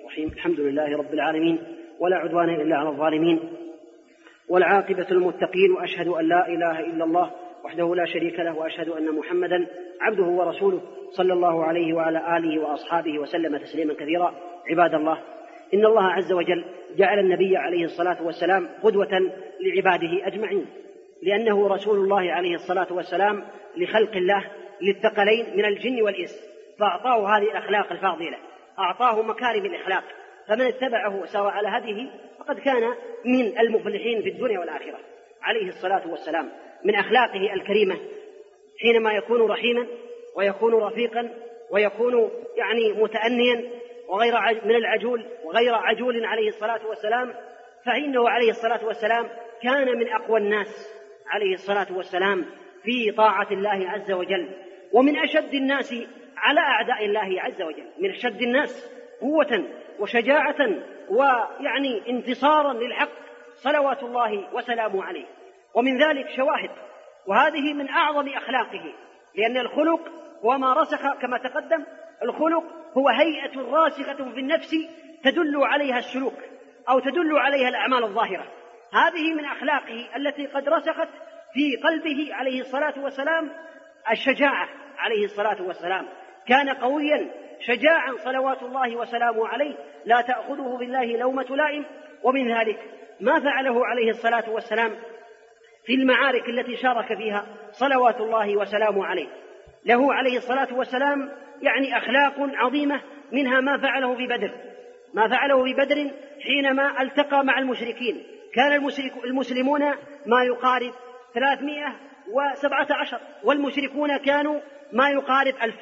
الرحيم. 0.00 0.28
الحمد 0.28 0.60
لله 0.60 0.96
رب 0.98 1.14
العالمين 1.14 1.58
ولا 2.00 2.16
عدوان 2.16 2.50
إلا 2.50 2.76
على 2.76 2.88
الظالمين 2.88 3.40
والعاقبة 4.48 5.06
المتقين 5.10 5.72
وأشهد 5.72 6.08
أن 6.08 6.28
لا 6.28 6.48
إله 6.48 6.80
إلا 6.80 7.04
الله 7.04 7.30
وحده 7.64 7.94
لا 7.94 8.04
شريك 8.04 8.40
له 8.40 8.56
وأشهد 8.56 8.88
أن 8.88 9.14
محمدا 9.14 9.66
عبده 10.00 10.24
ورسوله 10.24 10.80
صلى 11.10 11.32
الله 11.32 11.64
عليه 11.64 11.94
وعلى 11.94 12.36
آله 12.36 12.62
وأصحابه 12.62 13.18
وسلم 13.18 13.56
تسليما 13.56 13.94
كثيرا. 13.94 14.34
عباد 14.70 14.94
الله 14.94 15.18
إن 15.74 15.86
الله 15.86 16.04
عز 16.04 16.32
وجل 16.32 16.64
جعل 16.96 17.18
النبي 17.18 17.56
عليه 17.56 17.84
الصلاة 17.84 18.22
والسلام 18.22 18.68
قدوة 18.82 19.32
لعباده 19.60 20.26
أجمعين 20.26 20.66
لأنه 21.22 21.68
رسول 21.68 21.98
الله 21.98 22.32
عليه 22.32 22.54
الصلاة 22.54 22.92
والسلام 22.92 23.44
لخلق 23.76 24.16
الله 24.16 24.44
للثقلين 24.82 25.56
من 25.56 25.64
الجن 25.64 26.02
والإنس 26.02 26.48
فأعطاه 26.78 27.36
هذه 27.36 27.42
الأخلاق 27.42 27.92
الفاضلة 27.92 28.36
أعطاه 28.78 29.22
مكارم 29.22 29.64
الإخلاق 29.64 30.04
فمن 30.48 30.66
اتبعه 30.66 31.22
وسار 31.22 31.46
على 31.46 31.68
هديه 31.68 32.10
فقد 32.38 32.58
كان 32.58 32.82
من 33.24 33.58
المفلحين 33.58 34.22
في 34.22 34.28
الدنيا 34.28 34.58
والآخرة. 34.58 34.98
عليه 35.42 35.68
الصلاة 35.68 36.10
والسلام. 36.10 36.48
من 36.84 36.94
أخلاقه 36.94 37.54
الكريمة 37.54 37.96
حينما 38.80 39.12
يكون 39.12 39.50
رحيما 39.50 39.86
ويكون 40.36 40.74
رفيقا 40.74 41.30
ويكون 41.70 42.30
يعني 42.56 42.92
متأنيا 42.92 43.64
وغير 44.08 44.34
من 44.64 44.74
العجول 44.74 45.24
وغير 45.44 45.74
عجول 45.74 46.24
عليه 46.24 46.48
الصلاة 46.48 46.86
والسلام 46.86 47.34
فإنه 47.86 48.28
عليه 48.28 48.50
الصلاة 48.50 48.84
والسلام 48.84 49.28
كان 49.62 49.98
من 49.98 50.08
أقوى 50.08 50.38
الناس 50.38 50.88
عليه 51.26 51.54
الصلاة 51.54 51.86
والسلام 51.96 52.46
في 52.82 53.12
طاعة 53.12 53.48
الله 53.50 53.90
عز 53.90 54.12
وجل. 54.12 54.48
ومن 54.92 55.16
أشد 55.18 55.54
الناس 55.54 55.94
على 56.36 56.60
أعداء 56.60 57.04
الله 57.04 57.42
عز 57.42 57.62
وجل 57.62 57.86
من 57.98 58.10
أشد 58.10 58.42
الناس 58.42 58.92
قوة 59.20 59.64
وشجاعة 60.00 60.56
ويعني 61.10 62.10
انتصارا 62.10 62.72
للحق 62.72 63.10
صلوات 63.54 64.02
الله 64.02 64.54
وسلامه 64.54 65.04
عليه. 65.04 65.26
ومن 65.74 66.02
ذلك 66.02 66.28
شواهد. 66.36 66.70
وهذه 67.26 67.74
من 67.74 67.88
أعظم 67.88 68.28
أخلاقه 68.28 68.94
لأن 69.34 69.56
الخلق 69.56 70.00
هو 70.44 70.58
ما 70.58 70.72
رسخ 70.72 71.12
كما 71.20 71.38
تقدم 71.38 71.84
الخلق 72.22 72.64
هو 72.96 73.08
هيئة 73.08 73.60
راسخة 73.60 74.14
في 74.14 74.40
النفس 74.40 74.70
تدل 75.24 75.64
عليها 75.64 75.98
السلوك 75.98 76.38
أو 76.88 76.98
تدل 76.98 77.38
عليها 77.38 77.68
الأعمال 77.68 78.04
الظاهرة. 78.04 78.44
هذه 78.92 79.34
من 79.34 79.44
أخلاقه 79.44 80.16
التي 80.16 80.46
قد 80.46 80.68
رسخت 80.68 81.08
في 81.52 81.76
قلبه 81.76 82.34
عليه 82.34 82.60
الصلاة 82.60 82.94
والسلام 82.98 83.50
الشجاعة 84.10 84.68
عليه 84.98 85.24
الصلاة 85.24 85.62
والسلام. 85.62 86.08
كان 86.46 86.68
قويا 86.68 87.30
شجاعا 87.60 88.12
صلوات 88.16 88.62
الله 88.62 88.96
وسلامه 88.96 89.48
عليه. 89.48 89.76
لا 90.04 90.20
تأخذه 90.20 90.76
بالله 90.78 91.04
لومة 91.04 91.56
لائم. 91.56 91.84
ومن 92.22 92.58
ذلك 92.58 92.78
ما 93.20 93.40
فعله 93.40 93.86
عليه 93.86 94.10
الصلاة 94.10 94.50
والسلام 94.50 94.96
في 95.88 95.94
المعارك 95.94 96.48
التي 96.48 96.76
شارك 96.76 97.18
فيها 97.18 97.46
صلوات 97.72 98.20
الله 98.20 98.56
وسلامه 98.56 99.06
عليه. 99.06 99.28
له 99.84 100.14
عليه 100.14 100.36
الصلاة 100.36 100.74
والسلام 100.74 101.30
يعني 101.62 101.98
أخلاق 101.98 102.34
عظيمة 102.38 103.00
منها 103.32 103.60
ما 103.60 103.78
فعله 103.78 104.16
في 104.16 104.26
بدر. 104.26 104.50
ما 105.14 105.28
فعله 105.28 105.64
في 105.64 105.74
بدر 105.74 106.10
حينما 106.40 107.02
التقى 107.02 107.44
مع 107.44 107.58
المشركين. 107.58 108.22
كان 108.54 108.72
المسلمون 109.24 109.80
ما 110.26 110.44
يقارب 110.44 110.92
ثلاثمائة 111.34 111.94
وسبعة 112.32 112.86
عشر 112.90 113.20
والمشركون 113.44 114.16
كانوا 114.16 114.60
ما 114.92 115.10
يقارب 115.10 115.54
ألف 115.62 115.76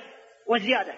وزيادة 0.47 0.93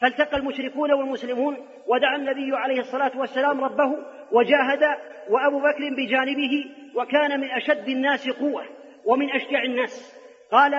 فالتقى 0.00 0.36
المشركون 0.36 0.92
والمسلمون 0.92 1.56
ودعا 1.86 2.16
النبي 2.16 2.56
عليه 2.56 2.80
الصلاة 2.80 3.18
والسلام 3.18 3.64
ربه 3.64 3.96
وجاهد 4.32 4.82
وأبو 5.30 5.58
بكر 5.58 5.94
بجانبه 5.96 6.66
وكان 6.94 7.40
من 7.40 7.50
أشد 7.50 7.88
الناس 7.88 8.28
قوة 8.28 8.64
ومن 9.04 9.30
أشجع 9.30 9.62
الناس. 9.62 10.16
قال 10.52 10.74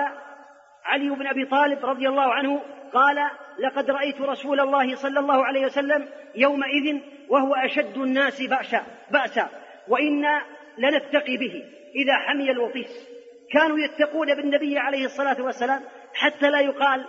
علي 0.84 1.08
بن 1.08 1.26
أبي 1.26 1.44
طالب 1.44 1.86
رضي 1.86 2.08
الله 2.08 2.34
عنه 2.34 2.62
قال 2.92 3.16
لقد 3.58 3.90
رأيت 3.90 4.20
رسول 4.20 4.60
الله 4.60 4.94
صلى 4.94 5.20
الله 5.20 5.44
عليه 5.44 5.64
وسلم 5.64 6.08
يومئذ 6.34 7.00
وهو 7.28 7.54
أشد 7.54 7.98
الناس 7.98 8.42
بأسا 8.42 8.82
بأسا 9.10 9.48
وإنا 9.88 10.42
لنتقي 10.78 11.36
به 11.36 11.64
إذا 11.94 12.16
حمي 12.16 12.50
الوطيس. 12.50 13.08
كانوا 13.52 13.78
يتقون 13.78 14.34
بالنبي 14.34 14.78
عليه 14.78 15.04
الصلاة 15.04 15.42
والسلام 15.42 15.82
حتى 16.14 16.50
لا 16.50 16.60
يقال 16.60 17.04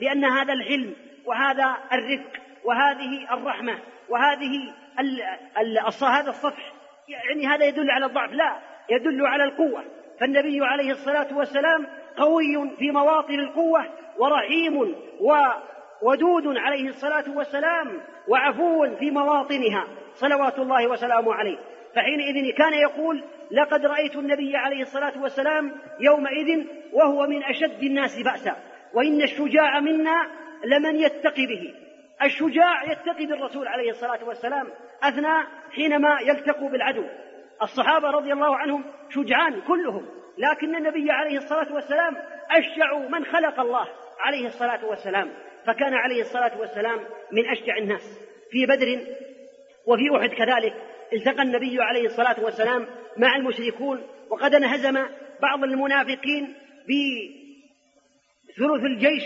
بأن 0.00 0.24
هذا 0.24 0.52
الحلم 0.52 0.94
وهذا 1.26 1.76
الرفق 1.92 2.40
وهذه 2.64 3.34
الرحمة 3.34 3.78
وهذه 4.08 4.72
هذا 6.02 6.30
الصفح. 6.30 6.72
يعني 7.08 7.46
هذا 7.46 7.64
يدل 7.64 7.90
على 7.90 8.06
الضعف. 8.06 8.32
لا 8.32 8.56
يدل 8.90 9.26
على 9.26 9.44
القوة. 9.44 9.84
فالنبي 10.20 10.64
عليه 10.64 10.90
الصلاة 10.90 11.36
والسلام 11.36 11.86
قوي 12.16 12.70
في 12.78 12.90
مواطن 12.90 13.34
القوة 13.34 13.84
ورحيم 14.18 14.94
وودود 16.02 16.56
عليه 16.56 16.88
الصلاة 16.88 17.24
والسلام 17.36 18.00
وعفو 18.28 18.96
في 18.96 19.10
مواطنها. 19.10 19.84
صلوات 20.14 20.58
الله 20.58 20.86
وسلامه 20.86 21.34
عليه. 21.34 21.58
فحينئذ 21.94 22.54
كان 22.54 22.74
يقول 22.74 23.24
لقد 23.50 23.86
رأيت 23.86 24.16
النبي 24.16 24.56
عليه 24.56 24.82
الصلاة 24.82 25.22
والسلام 25.22 25.72
يومئذ 26.00 26.66
وهو 26.92 27.26
من 27.26 27.42
أشد 27.44 27.82
الناس 27.82 28.22
بأسا 28.22 28.56
وإن 28.94 29.22
الشجاع 29.22 29.80
منا 29.80 30.28
لمن 30.64 30.96
يتقي 30.96 31.46
به. 31.46 31.74
الشجاع 32.22 32.92
يتقي 32.92 33.26
بالرسول 33.26 33.68
عليه 33.68 33.90
الصلاة 33.90 34.24
والسلام 34.24 34.68
أثناء 35.02 35.46
حينما 35.70 36.20
يلتقوا 36.20 36.70
بالعدو. 36.70 37.04
الصحابة 37.62 38.10
رضي 38.10 38.32
الله 38.32 38.56
عنهم 38.56 38.84
شجعان 39.10 39.60
كلهم 39.60 40.06
لكن 40.38 40.76
النبي 40.76 41.10
عليه 41.10 41.38
الصلاة 41.38 41.74
والسلام 41.74 42.16
أشجع 42.50 42.98
من 42.98 43.24
خلق 43.24 43.60
الله 43.60 43.88
عليه 44.20 44.46
الصلاة 44.46 44.84
والسلام. 44.84 45.30
فكان 45.66 45.94
عليه 45.94 46.20
الصلاة 46.20 46.60
والسلام 46.60 47.00
من 47.32 47.50
أشجع 47.50 47.76
الناس. 47.76 48.32
في 48.50 48.66
بدر 48.66 49.06
وفي 49.86 50.16
أحد 50.16 50.30
كذلك 50.30 50.74
التقى 51.12 51.42
النبي 51.42 51.82
عليه 51.82 52.06
الصلاة 52.06 52.44
والسلام 52.44 52.86
مع 53.16 53.36
المشركون 53.36 54.02
وقد 54.30 54.54
انهزم 54.54 54.94
بعض 55.42 55.64
المنافقين 55.64 56.54
بثلث 58.48 58.84
الجيش 58.84 59.22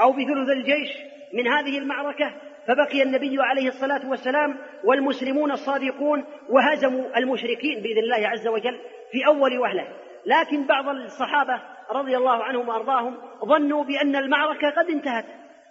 أو 0.00 0.12
بثلث 0.12 0.50
الجيش 0.50 0.90
من 1.32 1.48
هذه 1.48 1.78
المعركة 1.78 2.34
فبقي 2.66 3.02
النبي 3.02 3.36
عليه 3.42 3.68
الصلاة 3.68 4.08
والسلام 4.08 4.58
والمسلمون 4.84 5.52
الصادقون 5.52 6.24
وهزموا 6.48 7.18
المشركين 7.18 7.82
بإذن 7.82 7.98
الله 7.98 8.28
عز 8.28 8.48
وجل 8.48 8.80
في 9.12 9.26
أول 9.26 9.58
وهلة. 9.58 9.88
لكن 10.26 10.66
بعض 10.66 10.88
الصحابة 10.88 11.62
رضي 11.90 12.16
الله 12.16 12.44
عنهم 12.44 12.68
وأرضاهم 12.68 13.16
ظنوا 13.44 13.84
بأن 13.84 14.16
المعركة 14.16 14.70
قد 14.70 14.90
انتهت 14.90 15.24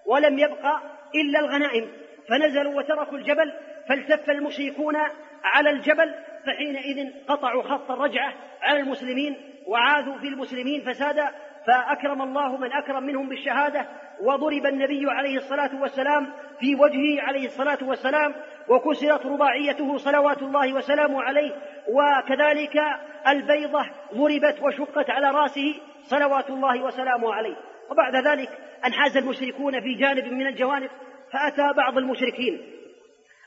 ولم 0.05 0.39
يبقى 0.39 0.81
إلا 1.15 1.39
الغنائم 1.39 1.87
فنزلوا 2.29 2.77
وتركوا 2.77 3.17
الجبل 3.17 3.53
فالتف 3.89 4.29
المشركون 4.29 4.95
على 5.43 5.69
الجبل 5.69 6.13
فحينئذ 6.45 7.11
قطعوا 7.27 7.63
خط 7.63 7.91
الرجعة 7.91 8.33
على 8.61 8.79
المسلمين 8.79 9.35
وعاذوا 9.67 10.17
في 10.17 10.27
المسلمين 10.27 10.81
فسادا 10.81 11.31
فأكرم 11.67 12.21
الله 12.21 12.57
من 12.57 12.71
أكرم 12.71 13.03
منهم 13.03 13.29
بالشهادة 13.29 13.87
وضرب 14.21 14.65
النبي 14.65 15.11
عليه 15.11 15.37
الصلاة 15.37 15.81
والسلام 15.81 16.33
في 16.59 16.75
وجهه 16.75 17.21
عليه 17.21 17.45
الصلاة 17.45 17.77
والسلام 17.81 18.35
وكسرت 18.69 19.25
رباعيته 19.25 19.97
صلوات 19.97 20.41
الله 20.41 20.73
وسلامه 20.73 21.21
عليه 21.23 21.51
وكذلك 21.89 22.81
البيضة 23.27 23.85
ضربت 24.13 24.61
وشقت 24.61 25.09
على 25.09 25.31
رأسه 25.31 25.75
صلوات 26.03 26.49
الله 26.49 26.83
وسلامه 26.83 27.33
عليه. 27.33 27.55
وبعد 27.91 28.15
ذلك 28.15 28.49
أنحاز 28.85 29.17
المشركون 29.17 29.81
في 29.81 29.93
جانب 29.93 30.25
من 30.33 30.47
الجوانب 30.47 30.89
فأتى 31.33 31.73
بعض 31.77 31.97
المشركين. 31.97 32.61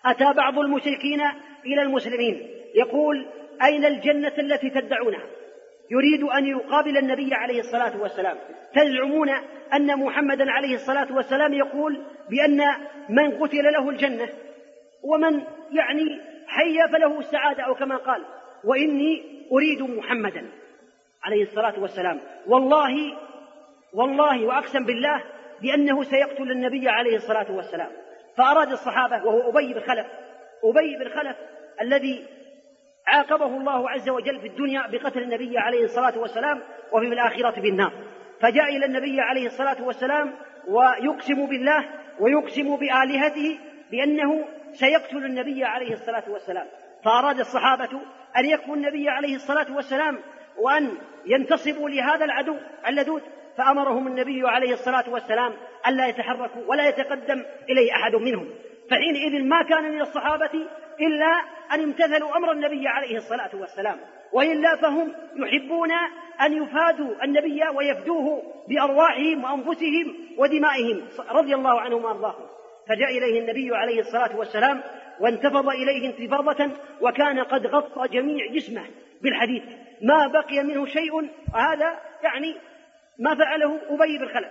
أتى 0.07 0.33
بعض 0.33 0.59
المشركين 0.59 1.21
إلى 1.67 1.83
المسلمين. 1.83 2.49
يقول 2.75 3.27
أين 3.63 3.85
الجنة 3.85 4.33
التي 4.39 4.71
تدعونها؟ 4.71 5.38
يريد 5.91 6.23
أن 6.23 6.47
يقابل 6.47 6.99
النبي 6.99 7.35
عليه 7.35 7.61
الصلاة 7.61 8.01
والسلام. 8.01 8.37
تزعمون 8.75 9.29
أن 9.75 9.97
محمدا 9.99 10.51
عليه 10.51 10.75
الصلاة 10.75 11.13
والسلام 11.13 11.55
يقول 11.55 12.05
بأن 12.31 12.61
من 13.09 13.39
قتل 13.39 13.73
له 13.73 13.91
الجنة 13.91 14.29
ومن 15.03 15.43
يعني 15.73 16.21
حي 16.47 16.93
فله 16.93 17.19
السعادة 17.19 17.63
أو 17.63 17.75
كما 17.75 17.97
قال. 17.97 18.25
وإني 18.65 19.23
أريد 19.53 19.83
محمدا 19.83 20.51
عليه 21.23 21.43
الصلاة 21.43 21.81
والسلام. 21.81 22.21
والله 22.47 23.19
والله 23.95 24.47
وأقسم 24.47 24.85
بالله 24.85 25.23
بأنه 25.63 26.03
سيقتل 26.03 26.51
النبي 26.51 26.89
عليه 26.89 27.17
الصلاة 27.17 27.53
والسلام. 27.53 27.91
فأراد 28.37 28.73
الصحابة 28.73 29.27
وهو 29.27 29.51
أبي 29.51 29.75
بن 29.75 29.81
خلف 29.81 30.07
أبي 30.65 30.97
بن 30.97 31.09
خلف 31.09 31.37
الذي 31.81 32.25
عاقبه 33.09 33.47
الله 33.47 33.91
عز 33.91 34.09
وجل 34.09 34.41
في 34.41 34.47
الدنيا 34.47 34.87
بقتل 34.87 35.23
النبي 35.23 35.59
عليه 35.59 35.85
الصلاة 35.85 36.19
والسلام 36.19 36.63
وفي 36.93 37.07
الآخرة 37.07 37.61
بالنار 37.61 37.93
فجاء 38.41 38.77
إلى 38.77 38.87
النبي 38.87 39.21
عليه 39.21 39.47
الصلاة 39.47 39.83
والسلام 39.83 40.35
ويقسم 40.69 41.47
بالله 41.47 41.85
ويقسم 42.21 42.77
بآلهته 42.77 43.59
بأنه 43.91 44.45
سيقتل 44.73 45.25
النبي 45.25 45.65
عليه 45.65 45.93
الصلاة 45.93 46.25
والسلام. 46.29 46.67
فأراد 47.05 47.39
الصحابة 47.39 48.01
أن 48.37 48.45
يكفوا 48.45 48.77
النبي 48.77 49.09
عليه 49.09 49.35
الصلاة 49.35 49.77
والسلام 49.77 50.19
وأن 50.59 50.99
ينتصبوا 51.27 51.91
لهذا 51.91 52.25
العدو 52.25 52.57
اللدود. 52.89 53.23
فأمرهم 53.59 54.07
النبي 54.07 54.49
عليه 54.49 54.73
الصلاة 54.73 55.11
والسلام 55.11 55.53
ألا 55.89 56.07
يتحركوا 56.07 56.63
ولا 56.67 56.89
يتقدم 56.89 57.45
إليه 57.71 57.93
أحد 57.93 58.15
منهم. 58.15 58.49
فحينئذ 58.91 59.45
ما 59.45 59.63
كان 59.63 59.93
من 59.93 60.01
الصحابة 60.01 60.51
إلا 61.01 61.43
أن 61.73 61.81
امتثلوا 61.81 62.37
أمر 62.37 62.53
النبي 62.53 62.89
عليه 62.89 63.17
الصلاة 63.17 63.51
والسلام. 63.55 63.97
وإلا 64.33 64.77
فهم 64.77 65.13
يحبون 65.37 65.91
أن 66.41 66.63
يفادوا 66.63 67.25
النبي 67.25 67.69
ويفدوه 67.75 68.43
بأرواحهم 68.69 69.45
وأنفسهم 69.45 70.17
ودمائهم. 70.39 71.03
رضي 71.31 71.55
الله 71.55 71.81
عنهم 71.81 72.05
وأرضاهم. 72.05 72.47
فجاء 72.89 73.19
إليه 73.19 73.41
النبي 73.41 73.77
عليه 73.77 74.01
الصلاة 74.01 74.37
والسلام 74.37 74.83
وانتفض 75.21 75.69
إليه 75.69 76.09
انتفاضة 76.09 76.71
وكان 77.01 77.41
قد 77.41 77.67
غطى 77.67 78.09
جميع 78.09 78.47
جسمه 78.47 78.85
بالحديد 79.23 79.63
ما 80.03 80.27
بقي 80.27 80.63
منه 80.63 80.87
شيء؟ 80.87 81.29
هذا 81.55 81.99
يعني 82.23 82.55
ما 83.19 83.35
فعله 83.35 83.79
أبي 83.89 84.19
بن 84.19 84.29
خلف. 84.29 84.49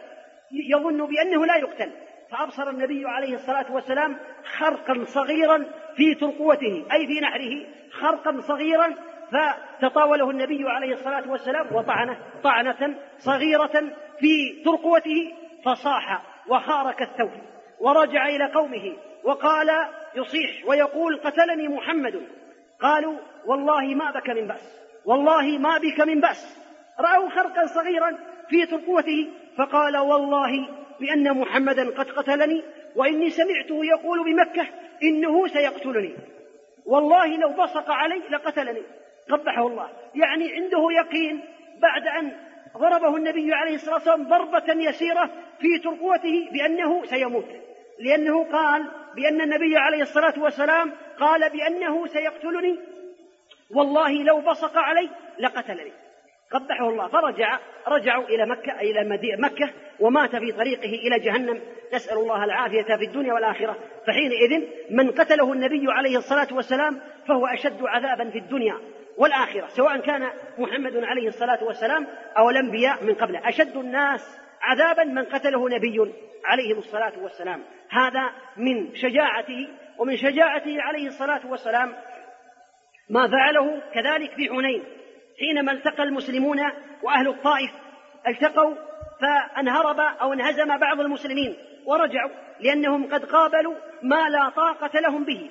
يظن 0.52 1.06
بأنه 1.06 1.46
لا 1.46 1.56
يقتل. 1.56 1.92
فأبصر 2.32 2.70
النبي 2.70 3.06
عليه 3.06 3.34
الصلاة 3.34 3.72
والسلام 3.72 4.18
خرقا 4.58 5.04
صغيرا 5.04 5.66
في 5.96 6.16
ترقوته 6.16 6.86
أي 6.92 7.08
في 7.08 7.20
نحره 7.20 7.66
خرقا 7.92 8.42
صغيرا 8.42 8.94
فتطاوله 9.32 10.30
النبي 10.30 10.70
عليه 10.70 10.94
الصلاة 10.94 11.32
والسلام 11.32 11.76
وطعنه 11.76 12.18
طعنة 12.44 12.96
صغيرة 13.18 13.84
في 14.20 14.64
ترقوته 14.66 15.34
فصاح 15.66 16.22
وخارك 16.48 17.02
الثوب 17.02 17.32
ورجع 17.80 18.28
إلى 18.28 18.52
قومه 18.54 18.98
وقال 19.24 19.70
يصيح 20.16 20.68
ويقول 20.68 21.18
قتلني 21.18 21.68
محمد. 21.68 22.28
قالوا 22.82 23.18
والله 23.46 23.96
ما 23.96 24.12
بك 24.12 24.30
من 24.30 24.48
بأس 24.48 24.82
والله 25.06 25.58
ما 25.58 25.78
بك 25.78 26.02
من 26.02 26.20
بأس. 26.20 26.60
رأوا 27.00 27.30
خرقا 27.30 27.66
صغيرا 27.66 28.18
في 28.50 28.66
ترقوته 28.66 29.30
فقال 29.58 29.98
والله 29.98 30.68
بأن 31.00 31.38
محمدا 31.38 31.90
قد 31.90 32.12
قتلني 32.12 32.64
وإني 32.96 33.30
سمعته 33.30 33.86
يقول 33.86 34.24
بمكة 34.24 34.68
إنه 35.04 35.48
سيقتلني. 35.48 36.16
والله 36.86 37.38
لو 37.38 37.50
بصق 37.50 37.92
علي 37.92 38.22
لقتلني. 38.32 38.82
قبحه 39.30 39.68
الله. 39.68 39.90
يعني 40.16 40.54
عنده 40.54 40.88
يقين 40.92 41.42
بعد 41.82 42.08
أن 42.08 42.32
ضربه 42.78 43.18
النبي 43.18 43.54
عليه 43.54 43.76
الصلاة 43.76 43.96
والسلام 43.96 44.30
ضربة 44.30 44.90
يسيرة 44.90 45.30
في 45.60 45.80
ترقوته 45.84 46.50
بأنه 46.52 47.06
سيموت. 47.06 47.50
لأنه 48.00 48.44
قال 48.44 48.92
بأن 49.16 49.42
النبي 49.42 49.78
عليه 49.78 50.02
الصلاة 50.02 50.34
والسلام 50.38 50.92
قال 51.20 51.50
بأنه 51.50 52.08
سيقتلني. 52.08 52.80
والله 53.76 54.24
لو 54.24 54.42
بصق 54.42 54.78
علي 54.78 55.10
لقتلني. 55.40 55.92
قبحه 56.52 56.90
الله. 56.90 57.08
فرجع 57.08 57.60
رجعوا 57.88 58.24
إلى 58.24 58.46
مكة 58.46 58.80
إلى 58.80 59.18
مكة 59.40 59.70
ومات 60.00 60.36
في 60.36 60.52
طريقه 60.52 60.90
إلى 60.90 61.20
جهنم. 61.20 61.62
نسأل 61.94 62.18
الله 62.18 62.44
العافية 62.44 62.96
في 62.96 63.06
الدنيا 63.06 63.34
والآخرة. 63.34 63.78
فحينئذ 64.08 64.68
من 64.90 65.12
قتله 65.12 65.54
النبي 65.54 65.86
عليه 65.92 66.18
الصلاة 66.18 66.48
والسلام 66.52 67.02
فهو 67.28 67.48
أشد 67.48 67.84
عذابا 67.84 68.30
في 68.30 68.38
الدنيا 68.38 68.76
والآخرة. 69.18 69.68
سواء 69.68 70.00
كان 70.00 70.30
محمد 70.58 70.96
عليه 70.96 71.28
الصلاة 71.28 71.64
والسلام 71.64 72.08
أو 72.38 72.50
الأنبياء 72.50 73.04
من 73.04 73.14
قبله 73.14 73.50
أشد 73.50 73.78
الناس 73.78 74.40
عذابا 74.62 75.04
من 75.04 75.26
قتله 75.26 75.70
نبي 75.70 76.14
عليه 76.46 76.78
الصلاة 76.78 77.14
والسلام. 77.22 77.64
هذا 77.90 78.32
من 78.58 78.96
شجاعته 78.96 79.68
ومن 79.98 80.18
شجاعته 80.18 80.82
عليه 80.82 81.08
الصلاة 81.08 81.48
والسلام 81.48 81.94
ما 83.10 83.28
فعله 83.28 83.82
كذلك 83.94 84.32
في 84.32 84.50
حنين. 84.50 84.84
حينما 85.40 85.72
التقى 85.72 86.04
المسلمون 86.04 86.60
وأهل 87.04 87.28
الطائف 87.28 87.72
التقوا 88.28 88.76
فانهرب 89.22 90.00
أو 90.00 90.34
انهزم 90.34 90.78
بعض 90.78 91.00
المسلمين 91.00 91.56
ورجعوا 91.86 92.32
لأنهم 92.60 93.14
قد 93.14 93.26
قابلوا 93.26 93.76
ما 94.04 94.30
لا 94.30 94.50
طاقة 94.50 95.00
لهم 95.00 95.24
به. 95.26 95.50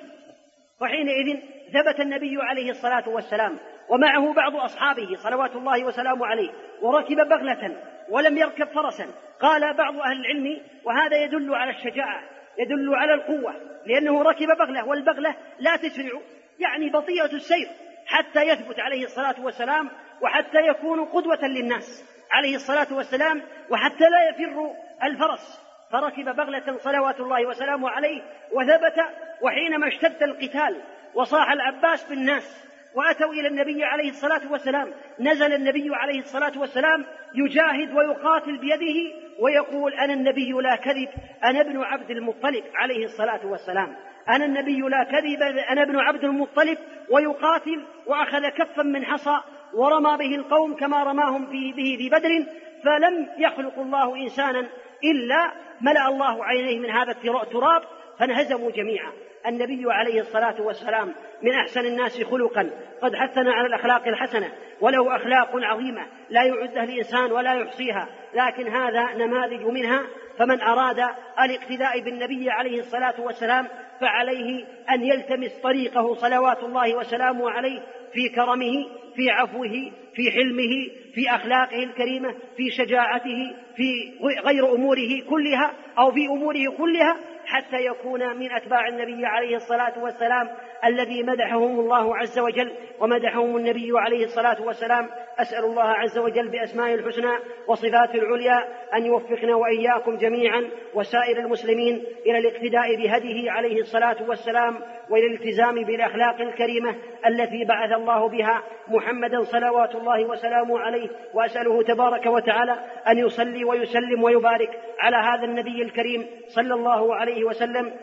وحينئذ 0.81 1.39
ثبت 1.73 1.99
النبي 1.99 2.37
عليه 2.41 2.69
الصلاة 2.69 3.09
والسلام 3.09 3.57
ومعه 3.89 4.33
بعض 4.33 4.55
أصحابه 4.55 5.15
صلوات 5.15 5.55
الله 5.55 5.83
وسلامه 5.83 6.25
عليه 6.25 6.51
وركب 6.81 7.15
بغلة 7.15 7.77
ولم 8.09 8.37
يركب 8.37 8.67
فرسا. 8.67 9.05
قال 9.41 9.73
بعض 9.73 9.99
أهل 9.99 10.19
العلم 10.19 10.61
وهذا 10.83 11.23
يدل 11.23 11.55
على 11.55 11.71
الشجاعة 11.71 12.23
يدل 12.59 12.95
على 12.95 13.13
القوة 13.13 13.53
لأنه 13.85 14.21
ركب 14.21 14.47
بغلة 14.47 14.87
والبغلة 14.87 15.35
لا 15.59 15.75
تسرع 15.75 16.19
يعني 16.59 16.89
بطيئة 16.89 17.33
السير. 17.33 17.67
حتى 18.07 18.41
يثبت 18.41 18.79
عليه 18.79 19.03
الصلاة 19.03 19.35
والسلام 19.41 19.89
وحتى 20.21 20.67
يكون 20.67 21.05
قدوة 21.05 21.47
للناس 21.47 22.03
عليه 22.31 22.55
الصلاة 22.55 22.87
والسلام 22.91 23.41
وحتى 23.69 24.03
لا 24.03 24.29
يفر 24.29 24.71
الفرس. 25.03 25.67
فركب 25.91 26.35
بغلة 26.35 26.77
صلوات 26.77 27.19
الله 27.19 27.45
وسلامه 27.47 27.89
عليه 27.89 28.21
وثبت 28.53 29.05
وحينما 29.41 29.87
اشتد 29.87 30.23
القتال 30.23 30.81
وصاح 31.15 31.51
العباس 31.51 32.09
بالناس 32.09 32.67
وأتوا 32.95 33.33
إلى 33.33 33.47
النبي 33.47 33.83
عليه 33.83 34.09
الصلاة 34.09 34.51
والسلام. 34.51 34.93
نزل 35.19 35.53
النبي 35.53 35.95
عليه 35.95 36.19
الصلاة 36.19 36.59
والسلام 36.59 37.05
يجاهد 37.35 37.93
ويقاتل 37.95 38.57
بيده 38.57 39.15
ويقول 39.39 39.93
أنا 39.93 40.13
النبي 40.13 40.51
لا 40.51 40.75
كذب 40.75 41.09
أنا 41.43 41.61
ابن 41.61 41.83
عبد 41.83 42.11
المطلب 42.11 42.63
عليه 42.75 43.05
الصلاة 43.05 43.45
والسلام. 43.45 43.95
أنا 44.29 44.45
النبي 44.45 44.79
لا 44.79 45.03
كذب 45.03 45.41
أنا 45.69 45.83
ابن 45.83 45.99
عبد 45.99 46.23
المطلب 46.23 46.77
ويقاتل 47.09 47.85
وأخذ 48.05 48.49
كفا 48.49 48.83
من 48.83 49.05
حصى 49.05 49.37
ورمى 49.73 50.17
به 50.17 50.35
القوم 50.35 50.75
كما 50.75 51.03
رماهم 51.03 51.45
به 51.45 51.73
في 51.75 52.09
بدر 52.09 52.45
فلم 52.83 53.29
يخلق 53.37 53.79
الله 53.79 54.15
إنسانا 54.15 54.67
إلا 55.03 55.51
ملأ 55.81 56.07
الله 56.07 56.45
عينيه 56.45 56.79
من 56.79 56.89
هذا 56.89 57.11
التراب 57.11 57.81
فانهزموا 58.19 58.71
جميعا. 58.71 59.11
النبي 59.47 59.83
عليه 59.87 60.21
الصلاة 60.21 60.61
والسلام 60.61 61.13
من 61.41 61.51
أحسن 61.51 61.85
الناس 61.85 62.21
خلقا 62.21 62.69
قد 63.01 63.15
حثنا 63.15 63.53
على 63.53 63.67
الأخلاق 63.67 64.07
الحسنة 64.07 64.51
وله 64.81 65.15
أخلاق 65.15 65.49
عظيمة 65.53 66.05
لا 66.29 66.43
يعدها 66.43 66.83
الإنسان 66.83 67.31
ولا 67.31 67.53
يحصيها 67.53 68.07
لكن 68.33 68.67
هذا 68.67 69.13
نماذج 69.13 69.65
منها 69.65 70.01
فمن 70.37 70.61
أراد 70.61 70.99
الاقتداء 71.39 71.99
بالنبي 71.99 72.49
عليه 72.49 72.79
الصلاة 72.79 73.21
والسلام 73.21 73.67
فعليه 74.01 74.65
أن 74.89 75.03
يلتمس 75.03 75.51
طريقه 75.63 76.13
صلوات 76.13 76.63
الله 76.63 76.95
وسلامه 76.95 77.49
عليه 77.49 77.79
في 78.13 78.29
كرمه 78.29 78.85
في 79.15 79.29
عفوه 79.29 79.91
في 80.15 80.31
حلمه 80.31 80.89
في 81.13 81.29
أخلاقه 81.29 81.83
الكريمة 81.83 82.35
في 82.57 82.71
شجاعته 82.71 83.55
في 83.75 84.13
غير 84.45 84.75
أموره 84.75 85.21
كلها 85.29 85.73
أو 85.97 86.11
في 86.11 86.27
أموره 86.27 86.77
كلها 86.77 87.17
حتى 87.47 87.85
يكون 87.85 88.37
من 88.37 88.51
أتباع 88.51 88.87
النبي 88.87 89.25
عليه 89.25 89.55
الصلاة 89.55 90.03
والسلام 90.03 90.49
الذي 90.85 91.23
مدحهم 91.23 91.79
الله 91.79 92.17
عز 92.17 92.39
وجل 92.39 92.71
ومدحهم 92.99 93.57
النبي 93.57 93.91
عليه 93.95 94.23
الصلاة 94.25 94.61
والسلام. 94.61 95.09
أسأل 95.39 95.63
الله 95.63 95.83
عز 95.83 96.17
وجل 96.17 96.49
باسمائه 96.49 96.95
الحسنى 96.95 97.31
وصفاته 97.67 98.15
العليا 98.15 98.67
أن 98.95 99.05
يوفقنا 99.05 99.55
وإياكم 99.55 100.17
جميعا 100.17 100.69
وسائر 100.93 101.39
المسلمين 101.39 102.03
إلى 102.25 102.37
الاقتداء 102.37 102.95
بهديه 102.95 103.51
عليه 103.51 103.79
الصلاة 103.81 104.17
والسلام 104.27 104.79
وإلى 105.09 105.25
الالتزام 105.25 105.75
بالأخلاق 105.75 106.41
الكريمة 106.41 106.95
التي 107.27 107.65
بعث 107.65 107.91
الله 107.91 108.29
بها 108.29 108.63
محمدا 108.87 109.43
صلوات 109.43 109.95
الله 109.95 110.25
وسلامه 110.25 110.79
عليه. 110.79 111.09
وأسأله 111.33 111.83
تبارك 111.83 112.25
وتعالى 112.25 112.75
أن 113.07 113.17
يصلي 113.17 113.63
ويسلم 113.65 114.23
ويبارك 114.23 114.69
على 114.99 115.17
هذا 115.17 115.45
النبي 115.45 115.81
الكريم 115.81 116.27
صلى 116.47 116.73
الله 116.73 117.15
عليه 117.15 117.36
وسلم. 117.43 117.93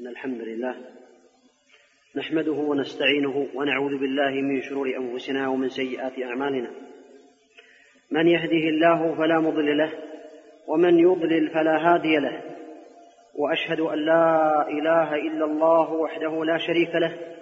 إن 0.00 0.06
الحمد 0.06 0.40
لله 0.40 0.74
نحمده 2.16 2.52
ونستعينه 2.52 3.48
ونعوذ 3.54 3.98
بالله 3.98 4.30
من 4.30 4.62
شرور 4.62 4.96
أنفسنا 4.96 5.48
ومن 5.48 5.68
سيئات 5.68 6.12
أعمالنا. 6.22 6.70
من 8.10 8.28
يهده 8.28 8.68
الله 8.68 9.14
فلا 9.14 9.40
مضل 9.40 9.78
له 9.78 9.92
ومن 10.66 10.98
يضلل 10.98 11.50
فلا 11.50 11.94
هادي 11.94 12.16
له. 12.16 12.42
وأشهد 13.34 13.80
أن 13.80 13.98
لا 13.98 14.68
إله 14.68 15.14
إلا 15.14 15.44
الله 15.44 15.92
وحده 15.92 16.44
لا 16.44 16.58
شريك 16.58 16.94
له. 16.94 17.36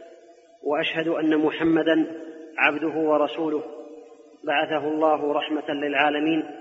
وأشهد 0.63 1.09
أن 1.09 1.39
محمدا 1.39 2.23
عبده 2.59 2.99
ورسوله. 2.99 3.63
بعثه 4.45 4.89
الله 4.89 5.33
رحمة 5.33 5.71
للعالمين. 5.71 6.60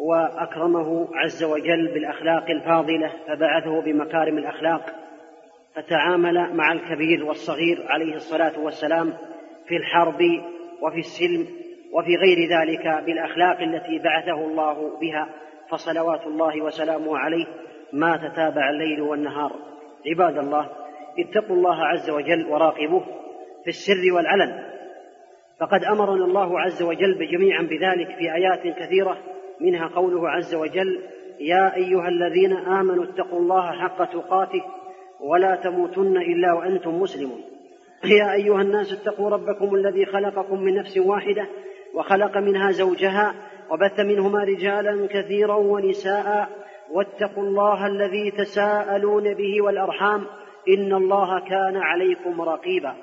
وأكرمه 0.00 1.08
عز 1.14 1.44
وجل 1.44 1.94
بالأخلاق 1.94 2.50
الفاضلة 2.50 3.12
فبعثه 3.26 3.80
بمكارم 3.80 4.38
الأخلاق 4.38 4.94
فتعامل 5.74 6.56
مع 6.56 6.72
الكبير 6.72 7.24
والصغير 7.24 7.86
عليه 7.88 8.14
الصلاة 8.14 8.60
والسلام 8.60 9.12
في 9.66 9.76
الحرب 9.76 10.22
وفي 10.82 10.98
السلم 10.98 11.46
وفي 11.92 12.16
غير 12.16 12.48
ذلك 12.48 13.04
بالأخلاق 13.06 13.60
التي 13.60 13.98
بعثه 13.98 14.46
الله 14.46 14.98
بها 15.00 15.28
فصلوات 15.70 16.26
الله 16.26 16.62
وسلامه 16.62 17.18
عليه 17.18 17.46
ما 17.92 18.16
تتابع 18.16 18.70
الليل 18.70 19.00
والنهار. 19.00 19.52
عباد 20.06 20.38
الله 20.38 20.68
اتقوا 21.18 21.56
الله 21.56 21.84
عز 21.84 22.10
وجل 22.10 22.46
وراقبوه 22.46 23.04
في 23.64 23.68
السر 23.68 24.12
والعلن 24.12 24.62
فقد 25.60 25.84
أمرنا 25.84 26.24
الله 26.24 26.60
عز 26.60 26.82
وجل 26.82 27.18
بجميعا 27.18 27.62
بذلك 27.62 28.16
في 28.18 28.34
آيات 28.34 28.76
كثيرة 28.78 29.18
منها 29.60 29.86
قوله 29.86 30.30
عز 30.30 30.54
وجل 30.54 31.00
يا 31.40 31.76
أيها 31.76 32.08
الذين 32.08 32.52
آمنوا 32.52 33.04
اتقوا 33.04 33.38
الله 33.38 33.72
حق 33.72 34.04
تقاته 34.04 34.62
ولا 35.20 35.56
تموتن 35.56 36.16
إلا 36.16 36.52
وأنتم 36.52 37.00
مسلمون. 37.00 37.40
يا 38.04 38.32
أيها 38.32 38.62
الناس 38.62 38.92
اتقوا 38.92 39.30
ربكم 39.30 39.74
الذي 39.74 40.06
خلقكم 40.06 40.60
من 40.62 40.74
نفس 40.74 40.98
واحدة 40.98 41.46
وخلق 41.94 42.36
منها 42.36 42.70
زوجها 42.70 43.34
وبث 43.70 44.00
منهما 44.00 44.44
رجالا 44.44 45.06
كثيرا 45.06 45.54
ونساء 45.54 46.48
واتقوا 46.90 47.42
الله 47.42 47.86
الذي 47.86 48.30
تساءلون 48.30 49.34
به 49.34 49.62
والأرحام 49.62 50.26
إن 50.68 50.92
الله 50.94 51.40
كان 51.40 51.76
عليكم 51.76 52.40
رقيبا. 52.40 52.94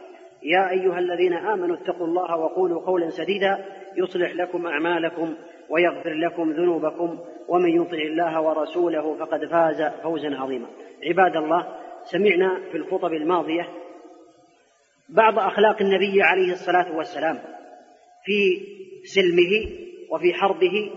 يا 0.44 0.70
أيها 0.70 1.00
الذين 1.00 1.34
آمنوا 1.34 1.76
اتقوا 1.76 2.08
الله 2.08 2.38
وقولوا 2.38 2.82
قولا 2.82 3.10
سديدا 3.10 3.66
يصلح 3.98 4.36
لكم 4.36 4.68
أعمالكم 4.68 5.34
ويغفر 5.70 6.14
لكم 6.14 6.52
ذنوبكم 6.52 7.20
ومن 7.48 7.82
يطع 7.82 7.98
الله 7.98 8.42
ورسوله 8.42 9.16
فقد 9.16 9.46
فاز 9.46 9.82
فوزا 10.04 10.36
عظيما. 10.36 10.68
عباد 11.04 11.36
الله 11.36 11.68
سمعنا 12.04 12.62
في 12.72 12.78
الخطب 12.78 13.14
الماضية 13.14 13.70
بعض 15.10 15.40
أخلاق 15.40 15.82
النبي 15.82 16.22
عليه 16.22 16.52
الصلاة 16.52 16.96
والسلام 16.96 17.40
في 18.26 18.62
سلمه 19.04 19.70
وفي 20.12 20.34
حربه 20.34 20.92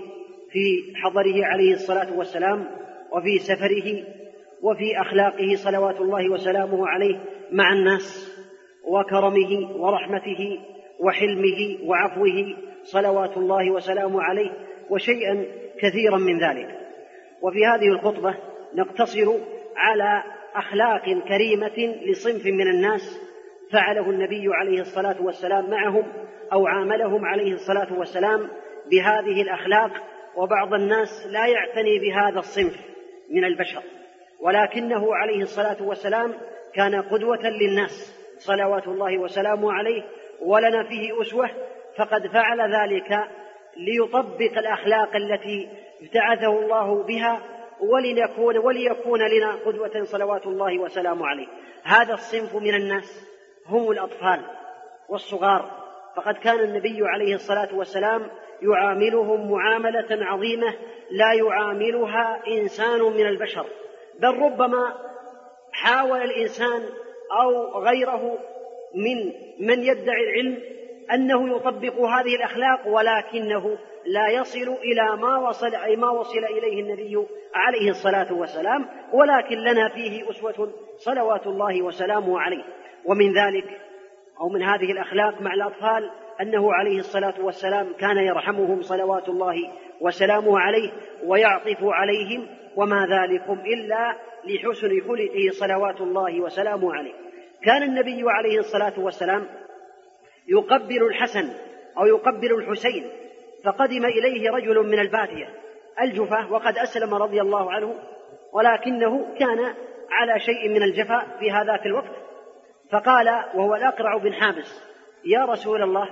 في 0.50 0.92
حضره 0.94 1.44
عليه 1.44 1.72
الصلاة 1.72 2.18
والسلام 2.18 2.66
وفي 3.12 3.38
سفره 3.38 4.04
وفي 4.62 5.00
أخلاقه 5.00 5.54
صلوات 5.54 6.00
الله 6.00 6.30
وسلامه 6.30 6.88
عليه 6.88 7.20
مع 7.52 7.72
الناس 7.72 8.36
وكرمه 8.84 9.76
ورحمته 9.76 10.58
وحلمه 11.00 11.78
وعفوه 11.84 12.56
صلوات 12.82 13.36
الله 13.36 13.70
وسلامه 13.70 14.22
عليه 14.22 14.50
وشيئا 14.90 15.46
كثيرا 15.82 16.18
من 16.18 16.38
ذلك. 16.38 16.80
وفي 17.42 17.66
هذه 17.66 17.88
الخطبة 17.88 18.34
نقتصر 18.74 19.34
على 19.76 20.22
أخلاق 20.54 21.04
كريمة 21.28 21.96
لصنف 22.06 22.46
من 22.46 22.70
الناس 22.70 23.20
فعله 23.72 24.10
النبي 24.10 24.46
عليه 24.54 24.80
الصلاة 24.80 25.22
والسلام 25.22 25.70
معهم 25.70 26.12
أو 26.52 26.66
عاملهم 26.66 27.24
عليه 27.24 27.52
الصلاة 27.52 27.98
والسلام 27.98 28.48
بهذه 28.90 29.42
الأخلاق 29.42 29.90
وبعض 30.36 30.74
الناس 30.74 31.26
لا 31.30 31.46
يعتني 31.46 31.98
بهذا 31.98 32.38
الصنف 32.38 32.80
من 33.30 33.44
البشر. 33.44 33.82
ولكنه 34.40 35.14
عليه 35.14 35.42
الصلاة 35.42 35.82
والسلام 35.82 36.34
كان 36.74 37.02
قدوة 37.02 37.48
للناس. 37.48 38.16
صلوات 38.38 38.88
الله 38.88 39.18
وسلامه 39.18 39.72
عليه 39.72 40.02
ولنا 40.42 40.88
فيه 40.88 41.22
أسوة 41.22 41.50
فقد 42.00 42.26
فعل 42.26 42.74
ذلك 42.74 43.28
ليطبق 43.76 44.58
الأخلاق 44.58 45.16
التي 45.16 45.68
ابتعثه 46.02 46.58
الله 46.58 47.02
بها 47.02 47.40
ولنكون 47.80 48.58
وليكون 48.58 49.20
لنا 49.20 49.54
قدوة 49.66 50.04
صلوات 50.04 50.46
الله 50.46 50.78
وسلامه 50.78 51.26
عليه. 51.26 51.46
هذا 51.84 52.14
الصنف 52.14 52.56
من 52.56 52.74
الناس 52.74 53.26
هم 53.66 53.90
الأطفال 53.90 54.40
والصغار. 55.08 55.70
فقد 56.16 56.34
كان 56.34 56.60
النبي 56.60 56.98
عليه 57.02 57.34
الصلاة 57.34 57.68
والسلام 57.74 58.26
يعاملهم 58.62 59.50
معاملة 59.52 60.06
عظيمة 60.10 60.74
لا 61.10 61.32
يعاملها 61.32 62.42
إنسان 62.48 63.00
من 63.00 63.26
البشر. 63.26 63.66
بل 64.20 64.38
ربما 64.38 64.94
حاول 65.72 66.22
الإنسان 66.22 66.82
أو 67.42 67.78
غيره 67.78 68.38
من 68.94 69.32
من 69.58 69.82
يدعي 69.84 70.22
العلم 70.22 70.79
أنه 71.14 71.56
يطبق 71.56 72.00
هذه 72.00 72.34
الأخلاق 72.36 72.86
ولكنه 72.86 73.78
لا 74.06 74.28
يصل 74.28 74.76
إلى 74.82 75.16
ما 75.16 75.38
وصل 75.38 75.74
أي 75.74 75.96
ما 75.96 76.10
وصل 76.10 76.44
إليه 76.44 76.82
النبي 76.82 77.26
عليه 77.54 77.90
الصلاة 77.90 78.32
والسلام 78.32 78.86
ولكن 79.12 79.58
لنا 79.58 79.88
فيه 79.88 80.30
أسوة 80.30 80.72
صلوات 80.96 81.46
الله 81.46 81.82
وسلامه 81.82 82.40
عليه. 82.40 82.64
ومن 83.04 83.32
ذلك 83.32 83.80
أو 84.40 84.48
من 84.48 84.62
هذه 84.62 84.92
الأخلاق 84.92 85.40
مع 85.40 85.54
الأطفال 85.54 86.10
أنه 86.40 86.74
عليه 86.74 86.98
الصلاة 86.98 87.34
والسلام 87.40 87.92
كان 87.98 88.16
يرحمهم 88.16 88.82
صلوات 88.82 89.28
الله 89.28 89.56
وسلامه 90.00 90.60
عليه 90.60 90.90
ويعطف 91.24 91.78
عليهم 91.82 92.46
وما 92.76 93.06
ذلكم 93.06 93.60
إلا 93.60 94.16
لحسن 94.44 95.00
خلقه 95.08 95.50
صلوات 95.50 96.00
الله 96.00 96.40
وسلامه 96.40 96.94
عليه. 96.94 97.12
كان 97.64 97.82
النبي 97.82 98.22
عليه 98.26 98.58
الصلاة 98.58 99.00
والسلام 99.00 99.46
يقبل 100.50 101.06
الحسن 101.06 101.48
أو 101.98 102.06
يقبل 102.06 102.54
الحسين 102.54 103.10
فقدم 103.64 104.04
إليه 104.04 104.50
رجل 104.50 104.86
من 104.86 104.98
الباديه 104.98 105.48
الجفا 106.00 106.46
وقد 106.50 106.78
أسلم 106.78 107.14
رضي 107.14 107.40
الله 107.40 107.72
عنه 107.72 107.94
ولكنه 108.52 109.34
كان 109.38 109.74
على 110.10 110.40
شيء 110.40 110.68
من 110.68 110.82
الجفا 110.82 111.26
في 111.38 111.50
هذاك 111.50 111.86
الوقت 111.86 112.12
فقال 112.90 113.28
وهو 113.54 113.74
الأقرع 113.74 114.16
بن 114.16 114.32
حابس 114.32 114.90
يا 115.24 115.44
رسول 115.44 115.82
الله 115.82 116.08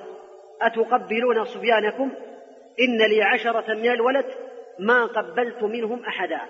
أتقبلون 0.63 1.45
صبيانكم؟ 1.45 2.11
إن 2.81 2.99
لي 2.99 3.23
عشرة 3.23 3.75
من 3.75 3.91
الولد 3.91 4.27
ما 4.79 5.07
قبلت 5.07 5.63
منهم 5.63 6.05
أحدا. 6.05 6.41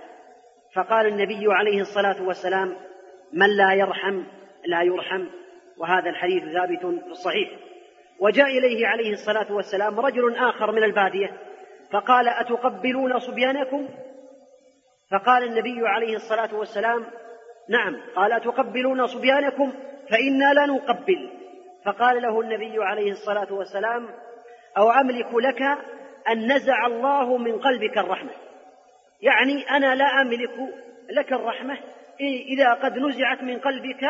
فقال 0.74 1.06
النبي 1.06 1.52
عليه 1.52 1.80
الصلاة 1.80 2.22
والسلام 2.22 2.76
من 3.32 3.56
لا 3.56 3.72
يرحم 3.72 4.22
لا 4.66 4.82
يرحم 4.82 5.26
وهذا 5.78 6.10
الحديث 6.10 6.42
ثابت 6.42 6.80
في 6.80 7.10
الصحيح. 7.10 7.50
وجاء 8.20 8.46
إليه 8.46 8.86
عليه 8.86 9.12
الصلاة 9.12 9.52
والسلام 9.52 10.00
رجل 10.00 10.36
آخر 10.36 10.72
من 10.72 10.84
البادية 10.84 11.32
فقال 11.92 12.28
أتقبلون 12.28 13.18
صبيانكم؟ 13.18 13.88
فقال 15.10 15.44
النبي 15.44 15.88
عليه 15.88 16.16
الصلاة 16.16 16.54
والسلام 16.54 17.06
نعم 17.68 17.96
قال 18.16 18.32
أتقبلون 18.32 19.06
صبيانكم؟ 19.06 19.72
فإنا 20.10 20.52
لا 20.54 20.66
نقبل. 20.66 21.30
فقال 21.84 22.22
له 22.22 22.40
النبي 22.40 22.84
عليه 22.84 23.12
الصلاة 23.12 23.52
والسلام 23.52 24.08
أو 24.78 24.90
أملك 24.90 25.34
لك 25.34 25.62
أن 26.28 26.52
نزع 26.52 26.86
الله 26.86 27.36
من 27.36 27.58
قلبك 27.58 27.98
الرحمة. 27.98 28.30
يعني 29.22 29.70
أنا 29.70 29.94
لا 29.94 30.04
أملك 30.04 30.74
لك 31.10 31.32
الرحمة 31.32 31.78
إذا 32.20 32.74
قد 32.74 32.98
نزعت 32.98 33.42
من 33.42 33.58
قلبك 33.58 34.04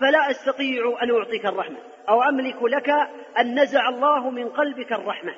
فلا 0.00 0.30
أستطيع 0.30 0.98
أن 1.02 1.10
أعطيك 1.10 1.46
الرحمة 1.46 1.76
أو 2.08 2.22
أملك 2.22 2.62
لك 2.62 2.90
أن 3.38 3.60
نزع 3.62 3.88
الله 3.88 4.30
من 4.30 4.48
قلبك 4.48 4.92
الرحمة. 4.92 5.34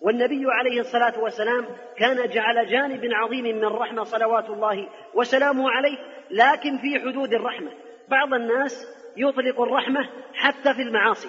والنبي 0.00 0.44
عليه 0.48 0.80
الصلاة 0.80 1.20
والسلام 1.20 1.66
كان 1.98 2.28
جعل 2.28 2.66
جانب 2.66 3.08
عظيم 3.12 3.44
من 3.44 3.64
الرحمه 3.64 4.04
صلوات 4.04 4.50
الله 4.50 4.88
وسلامه 5.14 5.70
عليه 5.70 5.98
لكن 6.30 6.78
في 6.78 7.00
حدود 7.00 7.34
الرحمة. 7.34 7.70
بعض 8.08 8.34
الناس 8.34 8.86
يطلق 9.16 9.60
الرحمة 9.60 10.08
حتى 10.34 10.74
في 10.74 10.82
المعاصي. 10.82 11.28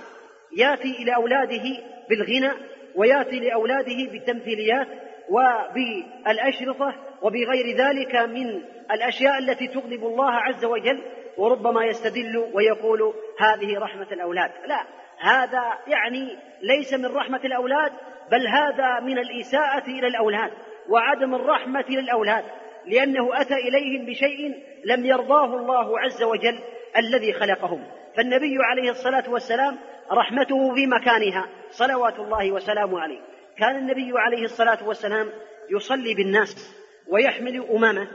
ياتي 0.57 0.91
إلى 0.91 1.15
أولاده 1.15 1.64
بالغنى 2.10 2.52
وياتي 2.95 3.39
لأولاده 3.39 4.11
بالتمثيليات 4.11 4.88
وبالأشرطة 5.30 6.95
وبغير 7.22 7.77
ذلك 7.77 8.15
من 8.15 8.61
الأشياء 8.91 9.38
التي 9.38 9.68
تغضب 9.68 10.06
الله 10.06 10.31
عز 10.31 10.65
وجل. 10.65 11.02
وربما 11.38 11.86
يستدل 11.86 12.49
ويقول 12.53 13.14
هذه 13.40 13.80
رحمة 13.80 14.07
الأولاد. 14.12 14.52
لا 14.68 14.86
هذا 15.20 15.64
يعني 15.88 16.38
ليس 16.62 16.94
من 16.94 17.06
رحمة 17.06 17.41
الأولاد 17.45 17.91
بل 18.32 18.48
هذا 18.48 18.99
من 18.99 19.18
الإساءة 19.18 19.88
إلى 19.88 20.07
الأولاد 20.07 20.52
وعدم 20.90 21.36
الرحمة 21.36 21.86
للأولاد 21.90 22.44
لأنه 22.86 23.41
أتى 23.41 23.53
إليهم 23.53 24.06
بشيء 24.06 24.64
لم 24.86 25.06
يرضاه 25.06 25.45
الله 25.45 25.99
عز 25.99 26.24
وجل 26.24 26.60
الذي 26.98 27.34
خلقهم. 27.34 27.84
فالنبي 28.18 28.57
عليه 28.60 28.90
الصلاة 28.91 29.30
والسلام 29.30 29.78
رحمته 30.12 30.76
في 30.76 30.88
مكانها 30.88 31.48
صلوات 31.70 32.20
الله 32.20 32.52
وسلامه 32.52 32.99
عليه. 32.99 33.20
كان 33.57 33.76
النبي 33.76 34.12
عليه 34.16 34.44
الصلاة 34.44 34.88
والسلام 34.88 35.30
يصلي 35.70 36.14
بالناس 36.14 36.76
ويحمل 37.07 37.66
أمامه 37.72 38.07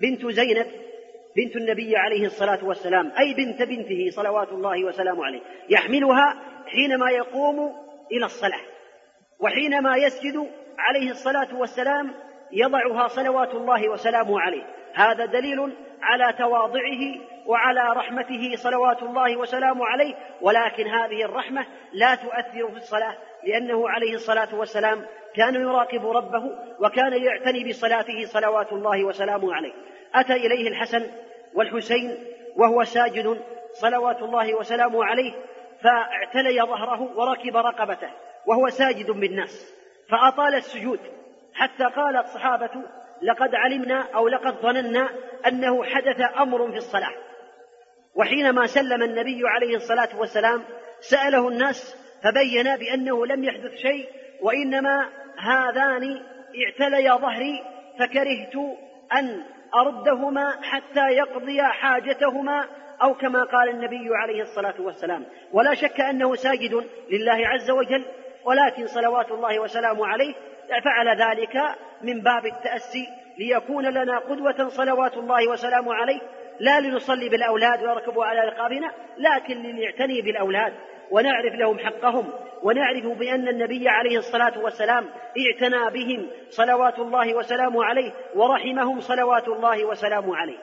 بنت 0.00 0.26
زينب 0.26 0.66
بنت 1.36 1.56
النبي 1.56 1.96
عليه 1.96 2.26
الصلاة 2.26 2.64
والسلام 2.64 3.12
أي 3.18 3.34
بنت 3.34 3.62
بنته 3.62 4.10
صلوات 4.10 4.48
الله 4.48 4.84
وسلامه 4.84 5.24
عليه 5.24 5.40
يحملها 5.70 6.36
حينما 6.66 7.10
يقوم 7.10 7.74
إلى 8.12 8.24
الصلاة 8.24 8.60
وحينما 9.40 9.96
يسجد 9.96 10.48
عليه 10.78 11.10
الصلاة 11.10 11.58
والسلام 11.58 12.14
يضعها 12.52 13.08
صلوات 13.08 13.54
الله 13.54 13.88
وسلامه 13.88 14.40
عليه. 14.40 14.62
هذا 14.94 15.26
دليل 15.26 15.72
على 16.02 16.32
تواضعه 16.38 17.00
وعلى 17.46 17.92
رحمته 17.96 18.56
صلوات 18.56 19.02
الله 19.02 19.36
وسلامه 19.36 19.86
عليه 19.86 20.14
ولكن 20.40 20.86
هذه 20.86 21.24
الرحمة 21.24 21.66
لا 21.92 22.14
تؤثر 22.14 22.70
في 22.70 22.76
الصلاة 22.76 23.16
لأنه 23.46 23.88
عليه 23.88 24.14
الصلاة 24.14 24.54
والسلام 24.54 25.06
كان 25.36 25.54
يراقب 25.54 26.06
ربه 26.06 26.44
وكان 26.80 27.22
يعتني 27.22 27.68
بصلاته 27.68 28.24
صلوات 28.24 28.72
الله 28.72 29.04
وسلامه 29.04 29.54
عليه. 29.54 29.72
أتى 30.14 30.32
إليه 30.32 30.68
الحسن 30.68 31.10
والحسين 31.54 32.18
وهو 32.56 32.84
ساجد 32.84 33.40
صلوات 33.72 34.22
الله 34.22 34.54
وسلامه 34.54 35.04
عليه 35.04 35.32
فاعتلي 35.82 36.60
ظهره 36.60 37.18
وركب 37.18 37.56
رقبته 37.56 38.10
وهو 38.46 38.68
ساجد 38.68 39.10
بالناس 39.10 39.74
فأطال 40.10 40.54
السجود 40.54 41.00
حتى 41.54 41.84
قال 41.84 42.16
الصحابة 42.16 42.70
لقد 43.22 43.54
علمنا 43.54 44.04
أو 44.14 44.28
لقد 44.28 44.54
ظننا 44.54 45.08
أنه 45.46 45.84
حدث 45.84 46.20
أمر 46.38 46.70
في 46.70 46.76
الصلاة. 46.76 47.14
وحينما 48.14 48.66
سلم 48.66 49.02
النبي 49.02 49.40
عليه 49.44 49.76
الصلاة 49.76 50.08
والسلام 50.18 50.62
سأله 51.00 51.48
الناس 51.48 52.03
فبين 52.24 52.76
بأنه 52.76 53.26
لم 53.26 53.44
يحدث 53.44 53.74
شيء 53.74 54.08
وإنما 54.40 55.08
هذان 55.38 56.22
اعتليا 56.64 57.16
ظهري 57.16 57.62
فكرهت 57.98 58.56
أن 59.12 59.42
أردهما 59.74 60.54
حتى 60.62 61.08
يقضي 61.08 61.62
حاجتهما 61.62 62.66
أو 63.02 63.14
كما 63.14 63.44
قال 63.44 63.68
النبي 63.68 64.08
عليه 64.22 64.42
الصلاة 64.42 64.74
والسلام. 64.78 65.24
ولا 65.52 65.74
شك 65.74 66.00
أنه 66.00 66.34
ساجد 66.34 66.84
لله 67.10 67.48
عز 67.48 67.70
وجل 67.70 68.04
ولكن 68.44 68.86
صلوات 68.86 69.30
الله 69.30 69.58
وسلامه 69.58 70.06
عليه 70.06 70.34
فعل 70.84 71.08
ذلك 71.08 71.56
من 72.02 72.20
باب 72.20 72.46
التأسي 72.46 73.06
ليكون 73.38 73.84
لنا 73.84 74.18
قدوة 74.18 74.68
صلوات 74.68 75.16
الله 75.16 75.48
وسلامه 75.48 75.94
عليه. 75.94 76.20
لا 76.60 76.80
لنصلي 76.80 77.28
بالأولاد 77.28 77.82
ويركبوا 77.82 78.24
على 78.24 78.40
رقابنا 78.40 78.90
لكن 79.18 79.62
لنعتني 79.62 80.22
بالأولاد. 80.22 80.72
ونعرف 81.10 81.54
لهم 81.54 81.78
حقهم 81.78 82.32
ونعرف 82.62 83.06
بأن 83.06 83.48
النبي 83.48 83.88
عليه 83.88 84.18
الصلاة 84.18 84.58
والسلام 84.58 85.10
اعتنى 85.38 85.90
بهم 85.90 86.30
صلوات 86.48 86.98
الله 86.98 87.34
وسلامه 87.34 87.84
عليه 87.84 88.12
ورحمهم 88.34 89.00
صلوات 89.00 89.48
الله 89.48 89.84
وسلامه 89.84 90.36
عليه. 90.36 90.58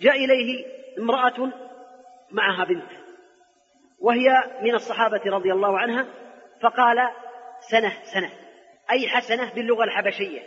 جاء 0.00 0.24
إليه 0.24 0.66
امرأة 0.98 1.52
معها 2.30 2.64
بنت 2.64 2.90
وهي 4.00 4.44
من 4.62 4.74
الصحابة 4.74 5.20
رضي 5.26 5.52
الله 5.52 5.78
عنها 5.78 6.06
فقال 6.62 7.08
سنة 7.70 7.92
سنة. 8.02 8.30
أي 8.90 9.08
حسنة 9.08 9.54
باللغة 9.54 9.84
الحبشية. 9.84 10.40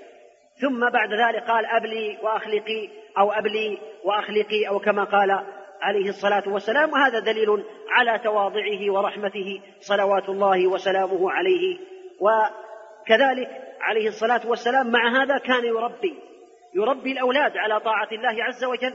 ثم 0.62 0.90
بعد 0.90 1.14
ذلك 1.14 1.44
قال 1.44 1.66
أبلي 1.66 2.18
وأخلقي 2.24 2.90
أو 3.18 3.32
أبلي 3.32 3.78
وأخلقي 4.04 4.68
أو 4.68 4.80
كما 4.80 5.04
قال 5.04 5.46
عليه 5.82 6.10
الصلاة 6.10 6.44
والسلام 6.48 6.94
وهذا 6.94 7.20
دليل 7.20 7.64
على 7.90 8.20
تواضعه 8.20 8.92
ورحمته 8.94 9.62
صلوات 9.80 10.30
الله 10.30 10.68
وسلامه 10.68 11.32
عليه. 11.32 11.78
وكذلك 12.20 13.50
عليه 13.82 14.08
الصلاة 14.08 14.42
والسلام 14.48 14.92
مع 14.92 15.24
هذا 15.24 15.38
كان 15.38 15.66
يربي 15.66 16.16
يربي 16.76 17.12
الأولاد 17.12 17.58
على 17.58 17.80
طاعة 17.80 18.08
الله 18.12 18.44
عز 18.44 18.64
وجل. 18.64 18.94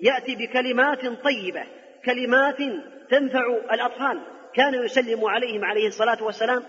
يأتي 0.00 0.36
بكلمات 0.36 1.06
طيبة 1.06 1.64
كلمات 2.04 2.58
تنفع 3.10 3.46
الأطفال. 3.72 4.20
كان 4.54 4.74
يسلم 4.74 5.24
عليهم 5.24 5.64
عليه 5.64 5.86
الصلاة 5.86 6.24
والسلام. 6.24 6.62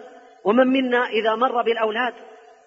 ومن 0.43 0.67
منا 0.67 1.05
إذا 1.05 1.35
مر 1.35 1.61
بالأولاد 1.61 2.13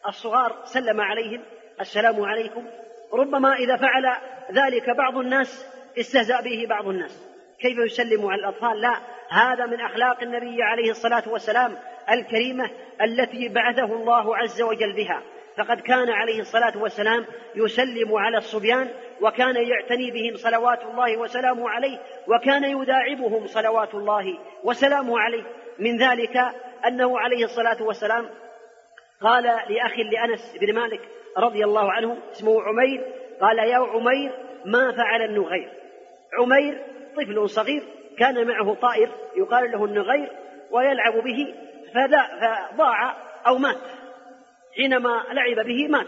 الصغار 0.09 0.57
سلم 0.65 1.01
عليهم 1.01 1.43
السلام 1.81 2.25
عليكم. 2.25 2.67
ربما 3.13 3.55
إذا 3.55 3.77
فعل 3.77 4.17
ذلك 4.53 4.91
بعض 4.91 5.17
الناس 5.17 5.76
استهزأ 5.98 6.40
به 6.40 6.66
بعض 6.68 6.89
الناس. 6.89 7.28
كيف 7.60 7.78
يسلم 7.78 8.27
على 8.27 8.40
الأطفال؟ 8.40 8.81
لا. 8.81 8.97
هذا 9.31 9.66
من 9.66 9.81
أخلاق 9.81 10.23
النبي 10.23 10.62
عليه 10.62 10.90
الصلاة 10.90 11.23
والسلام 11.27 11.77
الكريمة 12.10 12.70
التي 13.02 13.48
بعثه 13.48 13.85
الله 13.85 14.36
عز 14.36 14.62
وجل 14.62 14.93
بها. 14.93 15.23
فقد 15.56 15.81
كان 15.81 16.10
عليه 16.10 16.40
الصلاة 16.40 16.78
والسلام 16.78 17.24
يسلم 17.55 18.14
على 18.14 18.39
الصبيان 18.39 18.89
وكان 19.20 19.56
يعتني 19.56 20.10
بهم 20.10 20.36
صلوات 20.36 20.82
الله 20.82 21.16
وسلامه 21.16 21.70
عليه 21.70 21.98
وكان 22.28 22.64
يداعبهم 22.64 23.47
صلوات 23.47 23.94
الله 23.94 24.39
وسلامه 24.64 25.20
عليه. 25.20 25.44
من 25.78 25.97
ذلك 25.97 26.36
أنه 26.86 27.18
عليه 27.18 27.44
الصلاة 27.44 27.82
والسلام 27.82 28.28
قال 29.20 29.43
لأخ 29.44 29.98
لأنس 30.12 30.56
بن 30.60 30.74
مالك 30.74 31.01
رضي 31.39 31.64
الله 31.64 31.93
عنه 31.93 32.16
اسمه 32.32 32.62
عمير 32.62 33.05
قال 33.40 33.59
يا 33.59 33.77
عمير 33.77 34.32
ما 34.64 34.93
فعل 34.93 35.23
النغير 35.23 35.73
عمير 36.39 36.78
طفل 37.16 37.51
صغير 37.51 37.82
كان 38.19 38.47
معه 38.47 38.74
طائر 38.74 39.09
يقال 39.36 39.70
له 39.70 39.85
النغير 39.85 40.28
ويلعب 40.70 41.12
به 41.12 41.55
فضاع 41.94 43.16
أو 43.47 43.59
مات. 43.59 43.77
حينما 44.77 45.24
لعب 45.32 45.66
به 45.66 45.89
مات. 45.89 46.07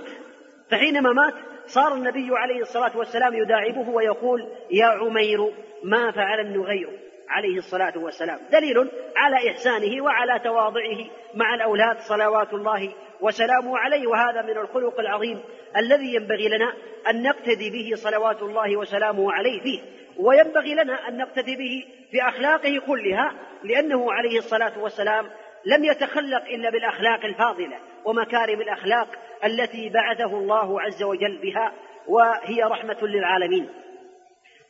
فحينما 0.70 1.12
مات 1.12 1.35
صار 1.66 1.95
النبي 1.95 2.28
عليه 2.32 2.61
الصلاة 2.61 2.97
والسلام 2.97 3.35
يداعبه 3.35 3.89
ويقول 3.89 4.49
يا 4.70 4.86
عمير 4.86 5.53
ما 5.85 6.11
فعل 6.11 6.40
النغير 6.40 6.89
عليه 7.28 7.59
الصلاة 7.59 7.99
والسلام؟ 7.99 8.39
دليل 8.53 8.90
على 9.16 9.51
إحسانه 9.51 10.05
وعلى 10.05 10.39
تواضعه 10.45 10.99
مع 11.35 11.55
الأولاد 11.55 11.99
صلوات 11.99 12.53
الله 12.53 12.93
وسلامه 13.20 13.78
عليه. 13.78 14.07
وهذا 14.07 14.43
من 14.43 14.59
الخلق 14.59 15.01
العظيم 15.01 15.40
الذي 15.77 16.15
ينبغي 16.15 16.49
لنا 16.49 16.73
أن 17.11 17.23
نقتدي 17.23 17.70
به 17.70 17.97
صلوات 17.97 18.43
الله 18.43 18.77
وسلامه 18.77 19.32
عليه. 19.32 19.61
فيه 19.61 19.81
وينبغي 20.19 20.74
لنا 20.74 21.09
أن 21.09 21.16
نقتدي 21.16 21.57
به 21.57 21.85
في 22.11 22.23
أخلاقه 22.28 22.81
كلها 22.86 23.35
لأنه 23.65 24.12
عليه 24.12 24.39
الصلاة 24.39 24.78
والسلام 24.78 25.31
لم 25.66 25.85
يتخلق 25.85 26.45
إلا 26.45 26.70
بالأخلاق 26.70 27.24
الفاضلة 27.24 27.78
ومكارم 28.05 28.61
الأخلاق 28.61 29.09
التي 29.45 29.89
بعثه 29.89 30.39
الله 30.39 30.81
عز 30.81 31.03
وجل 31.03 31.39
بها 31.43 31.73
وهي 32.07 32.62
رحمة 32.62 32.99
للعالمين. 33.03 33.69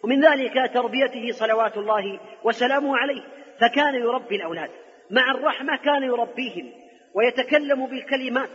ومن 0.04 0.24
ذلك 0.24 0.70
تربيته 0.74 1.32
صلوات 1.32 1.76
الله 1.76 2.20
وسلامه 2.44 2.96
عليه 2.96 3.22
فكان 3.60 3.94
يربي 3.94 4.36
الأولاد. 4.36 4.70
مع 5.10 5.30
الرحمة 5.30 5.76
كان 5.76 6.02
يربيهم 6.02 6.72
ويتكلم 7.14 7.86
بالكلمات 7.86 8.48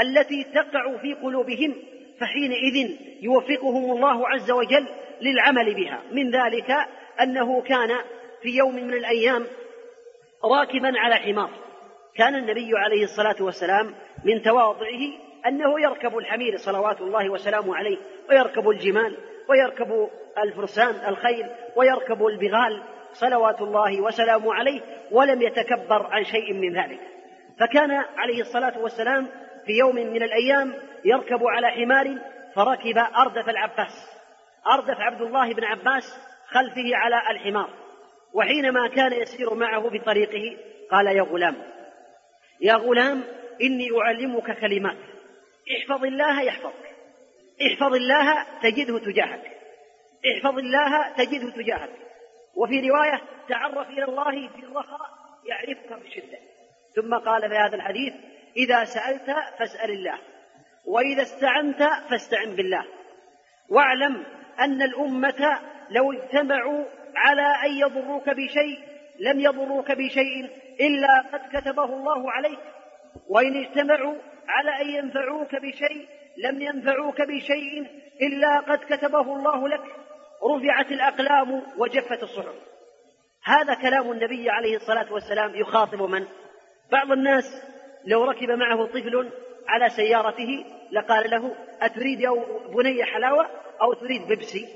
التي 0.00 0.44
تقع 0.44 0.96
في 0.96 1.14
قلوبهم 1.14 1.74
فحينئذ 2.20 2.96
يوفقهم 3.22 3.92
الله 3.92 4.28
عز 4.28 4.50
وجل 4.50 4.86
للعمل 5.20 5.74
بها. 5.74 6.02
من 6.12 6.30
ذلك 6.30 6.70
أنه 7.20 7.62
كان 7.62 7.98
في 8.42 8.48
يوم 8.48 8.74
من 8.74 8.94
الأيام 8.94 9.46
راكبا 10.44 10.92
على 10.98 11.14
حمار. 11.14 11.50
كان 12.16 12.34
النبي 12.34 12.70
عليه 12.74 13.04
الصلاة 13.04 13.36
والسلام 13.40 13.94
من 14.24 14.42
تواضعه 14.42 15.00
أنه 15.46 15.80
يركب 15.80 16.18
الحمير 16.18 16.56
صلوات 16.56 17.00
الله 17.00 17.30
وسلامه 17.30 17.76
عليه 17.76 17.98
ويركب 18.30 18.68
الجمال 18.68 19.16
ويركب 19.48 20.08
الفرسان 20.38 21.08
الخيل 21.08 21.46
ويركب 21.76 22.26
البغال 22.26 22.82
صلوات 23.12 23.62
الله 23.62 24.00
وسلامه 24.00 24.54
عليه 24.54 24.80
ولم 25.12 25.42
يتكبر 25.42 26.06
عن 26.06 26.24
شيء 26.24 26.52
من 26.52 26.78
ذلك. 26.78 27.00
فكان 27.60 27.90
عليه 27.90 28.40
الصلاة 28.40 28.78
والسلام 28.78 29.26
في 29.66 29.72
يوم 29.72 29.94
من 29.94 30.22
الأيام 30.22 30.74
يركب 31.04 31.46
على 31.46 31.70
حمار 31.70 32.18
فركب 32.54 32.98
أردف 32.98 33.48
العباس. 33.48 34.15
أردف 34.74 35.00
عبد 35.00 35.22
الله 35.22 35.54
بن 35.54 35.64
عباس 35.64 36.04
خلفه 36.48 36.96
على 36.96 37.22
الحمار. 37.30 37.70
وحينما 38.34 38.88
كان 38.88 39.12
يسير 39.12 39.54
معه 39.54 39.90
بطريقه 39.90 40.56
قال 40.90 41.06
يا 41.06 41.22
غلام 41.22 41.56
يا 42.60 42.74
غلام 42.74 43.24
إني 43.62 43.88
أعلمك 44.00 44.60
كلمات. 44.60 44.96
احفظ 45.76 46.04
الله 46.04 46.42
يحفظك. 46.42 46.96
احفظ 47.66 47.94
الله 47.94 48.46
تجده 48.62 48.98
تجاهك. 48.98 49.56
احفظ 50.34 50.58
الله 50.58 51.12
تجده 51.16 51.50
تجاهك. 51.50 51.90
وفي 52.56 52.90
رواية 52.90 53.22
تعرف 53.48 53.88
إلى 53.88 54.04
الله 54.04 54.48
في 54.48 54.58
الرخاء 54.58 55.10
يعرفك 55.44 56.06
الشدة 56.06 56.38
ثم 56.96 57.14
قال 57.14 57.48
في 57.48 57.56
هذا 57.56 57.74
الحديث 57.74 58.14
إذا 58.56 58.84
سألت 58.84 59.26
فاسأل 59.58 59.90
الله. 59.90 60.18
وإذا 60.86 61.22
استعنت 61.22 61.82
فاستعن 62.10 62.56
بالله. 62.56 62.84
واعلم 63.70 64.24
أن 64.60 64.82
الأمة 64.82 65.58
لو 65.90 66.12
اجتمعوا 66.12 66.84
على 67.16 67.54
أن 67.64 67.70
يضروك 67.70 68.28
بشيء 68.28 68.78
لم 69.20 69.40
يضروك 69.40 69.92
بشيء 69.92 70.50
إلا 70.80 71.20
قد 71.32 71.40
كتبه 71.52 71.84
الله 71.84 72.32
عليك. 72.32 72.58
وإن 73.28 73.64
اجتمعوا 73.64 74.14
على 74.48 74.82
أن 74.82 74.88
ينفعوك 74.88 75.54
بشيء 75.54 76.08
لم 76.44 76.62
ينفعوك 76.62 77.22
بشيء 77.22 77.86
إلا 78.22 78.60
قد 78.60 78.78
كتبه 78.78 79.36
الله 79.36 79.68
لك. 79.68 79.82
رفعت 80.44 80.92
الأقلام 80.92 81.62
وجفت 81.78 82.22
الصحف. 82.22 82.54
هذا 83.44 83.74
كلام 83.74 84.12
النبي 84.12 84.50
عليه 84.50 84.76
الصلاة 84.76 85.12
والسلام 85.12 85.54
يخاطب 85.54 86.02
من؟ 86.02 86.26
بعض 86.92 87.12
الناس 87.12 87.44
لو 88.06 88.24
ركب 88.24 88.50
معه 88.50 88.86
طفل 88.86 89.30
على 89.68 89.88
سيارته 89.88 90.64
لقال 90.92 91.30
له 91.30 91.54
أتريد 91.80 92.20
يا 92.20 92.30
بني 92.74 93.04
حلاوة 93.04 93.46
أو 93.82 93.92
تريد 93.92 94.28
بيبسي؟ 94.28 94.66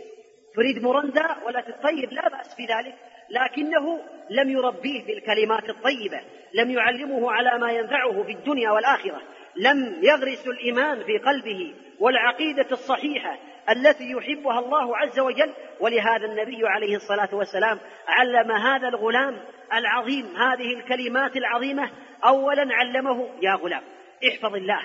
تريد 0.54 0.82
مرندة 0.82 1.36
ولا 1.46 1.60
تطيب؟ 1.60 2.12
لا 2.12 2.28
بأس 2.28 2.54
في 2.54 2.62
ذلك. 2.62 2.94
لكنه 3.30 4.00
لم 4.30 4.50
يربيه 4.50 5.06
بالكلمات 5.06 5.68
الطيبة 5.68 6.20
لم 6.54 6.70
يعلمه 6.70 7.32
على 7.32 7.58
ما 7.58 7.72
ينفعه 7.72 8.22
في 8.22 8.32
الدنيا 8.32 8.70
والآخرة 8.70 9.22
لم 9.56 9.98
يغرس 10.02 10.46
الإيمان 10.46 11.04
في 11.04 11.18
قلبه 11.18 11.74
والعقيدة 12.00 12.66
الصحيحة 12.72 13.38
التي 13.70 14.10
يحبها 14.10 14.58
الله 14.58 14.96
عز 14.96 15.20
وجل. 15.20 15.52
ولهذا 15.80 16.26
النبي 16.26 16.68
عليه 16.68 16.96
الصلاة 16.96 17.28
والسلام 17.32 17.78
علم 18.08 18.52
هذا 18.52 18.88
الغلام 18.88 19.40
العظيم 19.74 20.26
هذه 20.36 20.74
الكلمات 20.74 21.36
العظيمة 21.36 21.90
أولا 22.24 22.74
علمه 22.74 23.28
يا 23.42 23.54
غلام. 23.54 23.82
احفظ 24.28 24.55
الله. 24.55 24.80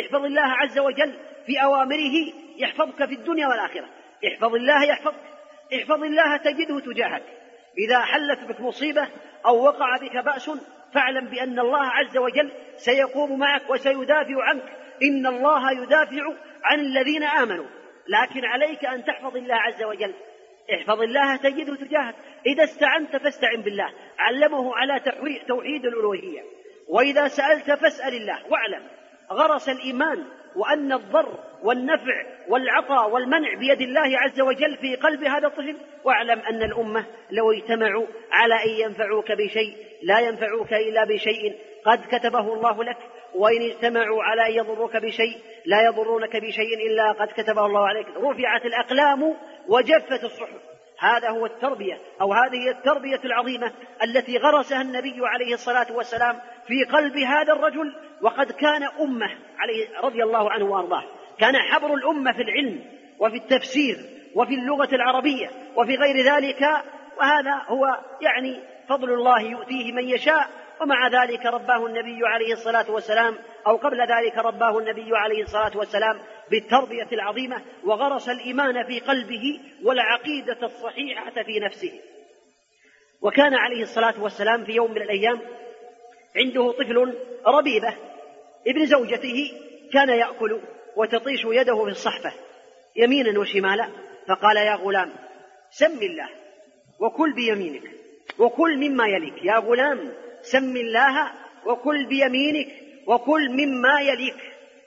احفظ 0.00 0.24
الله 0.24 0.42
عز 0.42 0.78
وجل 0.78 1.14
في 1.46 1.62
أوامره 1.64 2.32
يحفظك 2.56 3.04
في 3.04 3.14
الدنيا 3.14 3.48
والآخرة. 3.48 3.88
احفظ 4.26 4.54
الله 4.54 4.84
يحفظك. 4.84 5.20
احفظ 5.74 6.02
الله 6.02 6.36
تجده 6.36 6.80
تجاهك. 6.80 7.22
إذا 7.78 8.00
حلت 8.00 8.40
بك 8.44 8.60
مصيبة 8.60 9.08
أو 9.46 9.64
وقع 9.64 9.96
بك 9.96 10.16
بأس 10.16 10.50
فاعلم 10.94 11.24
بأن 11.24 11.58
الله 11.58 11.86
عز 11.86 12.18
وجل 12.18 12.52
سيقوم 12.76 13.38
معك 13.38 13.70
وسيدافع 13.70 14.42
عنك. 14.42 14.72
إن 15.02 15.26
الله 15.26 15.82
يدافع 15.82 16.32
عن 16.64 16.80
الذين 16.80 17.22
آمنوا. 17.22 17.66
لكن 18.08 18.44
عليك 18.44 18.84
أن 18.84 19.04
تحفظ 19.04 19.36
الله 19.36 19.54
عز 19.54 19.82
وجل. 19.82 20.14
احفظ 20.74 21.02
الله 21.02 21.36
تجده 21.36 21.76
تجاهك. 21.76 22.14
إذا 22.46 22.64
استعنت 22.64 23.16
فاستعن 23.16 23.62
بالله. 23.62 23.92
علمه 24.18 24.76
على 24.76 25.00
توحيد 25.48 25.86
الألوهية. 25.86 26.42
وإذا 26.88 27.28
سألت 27.28 27.70
فاسأل 27.70 28.14
الله 28.14 28.38
واعلم. 28.50 28.82
غرس 29.32 29.68
الإيمان 29.68 30.24
وأن 30.56 30.92
الضر 30.92 31.38
والنفع 31.62 32.22
والعطاء 32.48 33.10
والمنع 33.10 33.54
بيد 33.54 33.80
الله 33.80 34.18
عز 34.18 34.40
وجل 34.40 34.76
في 34.76 34.96
قلب 34.96 35.24
هذا 35.24 35.46
الطفل. 35.46 35.76
واعلم 36.04 36.40
أن 36.40 36.62
الأمة 36.62 37.06
لو 37.30 37.52
اجتمعوا 37.52 38.06
على 38.32 38.54
أن 38.54 38.70
ينفعوك 38.70 39.32
بشيء 39.32 39.76
لا 40.02 40.20
ينفعوك 40.20 40.72
إلا 40.72 41.04
بشيء 41.04 41.58
قد 41.86 42.00
كتبه 42.10 42.54
الله 42.54 42.84
لك. 42.84 42.98
وإن 43.34 43.62
اجتمعوا 43.62 44.22
على 44.22 44.46
أن 44.46 44.52
يضروك 44.52 44.96
بشيء 44.96 45.38
لا 45.66 45.82
يضرونك 45.82 46.36
بشيء 46.36 46.86
إلا 46.86 47.12
قد 47.12 47.28
كتبه 47.28 47.66
الله 47.66 47.88
عليك. 47.88 48.06
رفعت 48.16 48.66
الأقلام 48.66 49.36
وجفت 49.68 50.24
الصحف. 50.24 50.73
هذا 50.98 51.30
هو 51.30 51.46
التربية 51.46 51.98
أو 52.20 52.32
هذه 52.32 52.56
هي 52.56 52.70
التربية 52.70 53.20
العظيمة 53.24 53.72
التي 54.02 54.38
غرسها 54.38 54.82
النبي 54.82 55.16
عليه 55.20 55.54
الصلاة 55.54 55.92
والسلام 55.92 56.40
في 56.66 56.84
قلب 56.84 57.16
هذا 57.16 57.52
الرجل 57.52 57.94
وقد 58.22 58.52
كان 58.52 58.82
أمة 58.82 59.30
عليه 59.58 60.00
رضي 60.00 60.22
الله 60.22 60.50
عنه 60.50 60.64
وأرضاه 60.64 61.04
كان 61.38 61.56
حبر 61.56 61.94
الأمة 61.94 62.32
في 62.32 62.42
العلم 62.42 62.84
وفي 63.18 63.36
التفسير 63.36 63.96
وفي 64.34 64.54
اللغة 64.54 64.94
العربية 64.94 65.50
وفي 65.76 65.94
غير 65.96 66.34
ذلك 66.34 66.62
وهذا 67.18 67.62
هو 67.66 67.98
يعني 68.20 68.60
فضل 68.88 69.12
الله 69.12 69.40
يؤتيه 69.40 69.92
من 69.92 70.08
يشاء 70.08 70.48
ومع 70.84 71.08
ذلك 71.08 71.46
رباه 71.46 71.86
النبي 71.86 72.26
عليه 72.26 72.52
الصلاة 72.52 72.90
والسلام 72.90 73.38
أو 73.66 73.76
قبل 73.76 74.00
ذلك 74.00 74.36
رباه 74.36 74.78
النبي 74.78 75.16
عليه 75.16 75.42
الصلاة 75.42 75.76
والسلام 75.76 76.20
بالتربية 76.50 77.08
العظيمة 77.12 77.62
وغرس 77.84 78.28
الإيمان 78.28 78.86
في 78.86 79.00
قلبه 79.00 79.60
والعقيدة 79.84 80.58
الصحيحة 80.62 81.42
في 81.42 81.60
نفسه. 81.60 82.00
وكان 83.22 83.54
عليه 83.54 83.82
الصلاة 83.82 84.22
والسلام 84.22 84.64
في 84.64 84.72
يوم 84.72 84.90
من 84.90 85.02
الأيام 85.02 85.40
عنده 86.36 86.72
طفل 86.72 87.14
ربيبة 87.46 87.94
ابن 88.66 88.86
زوجته 88.86 89.52
كان 89.92 90.08
يأكل 90.08 90.60
وتطيش 90.96 91.44
يده 91.44 91.84
في 91.84 91.90
الصحفة 91.90 92.32
يمينا 92.96 93.40
وشمالا 93.40 93.88
فقال 94.28 94.56
يا 94.56 94.74
غلام 94.74 95.12
سم 95.70 96.02
الله 96.02 96.28
وكل 97.00 97.34
بيمينك 97.34 97.90
وكل 98.38 98.76
مما 98.76 99.06
يليك 99.06 99.44
يا 99.44 99.58
غلام 99.58 100.24
سم 100.44 100.76
الله 100.76 101.30
وكل 101.66 102.06
بيمينك 102.06 102.68
وكل 103.06 103.50
مما 103.50 104.00
يليك. 104.00 104.36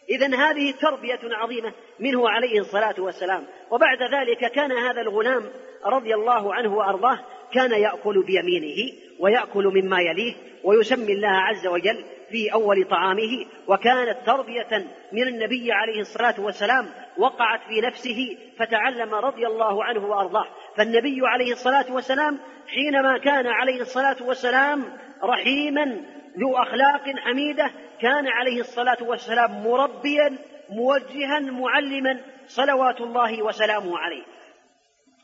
إذا 0.10 0.28
هذه 0.28 0.72
تربية 0.72 1.20
عظيمة 1.24 1.74
منه 2.00 2.30
عليه 2.30 2.60
الصلاة 2.60 2.96
والسلام. 2.98 3.44
وبعد 3.72 3.98
ذلك 4.02 4.52
كان 4.52 4.72
هذا 4.72 5.02
الغلام 5.02 5.44
رضي 5.86 6.16
الله 6.16 6.54
عنه 6.54 6.76
وأرضاه 6.76 7.20
كان 7.54 7.72
يأكل 7.72 8.24
بيمينه 8.24 8.94
ويأكل 9.20 9.64
مما 9.64 10.02
يليه 10.02 10.36
ويسمي 10.64 11.14
الله 11.14 11.28
عز 11.28 11.68
وجل 11.68 12.06
في 12.30 12.54
أول 12.54 12.88
طعامه. 12.90 13.46
وكانت 13.68 14.18
تربية 14.26 14.88
من 15.12 15.28
النبي 15.28 15.72
عليه 15.72 16.00
الصلاة 16.00 16.36
والسلام 16.40 16.86
وقعت 17.18 17.60
في 17.70 17.82
نفسه 17.82 18.38
فتعلم 18.60 19.16
رضي 19.16 19.48
الله 19.48 19.84
عنه 19.84 20.06
وأرضاه. 20.06 20.48
فالنبي 20.78 21.20
عليه 21.24 21.52
الصلاة 21.52 21.94
والسلام 21.94 22.40
حينما 22.68 23.18
كان 23.18 23.48
عليه 23.48 23.82
الصلاة 23.82 24.18
والسلام 24.22 24.84
رحيما 25.24 26.02
ذو 26.38 26.58
أخلاق 26.58 27.04
حميدة 27.18 27.72
كان 28.02 28.28
عليه 28.28 28.60
الصلاة 28.60 28.98
والسلام 29.02 29.64
مربيا 29.64 30.38
موجها 30.70 31.40
معلما 31.40 32.22
صلوات 32.48 33.02
الله 33.02 33.44
وسلامه 33.44 33.98
عليه. 33.98 34.24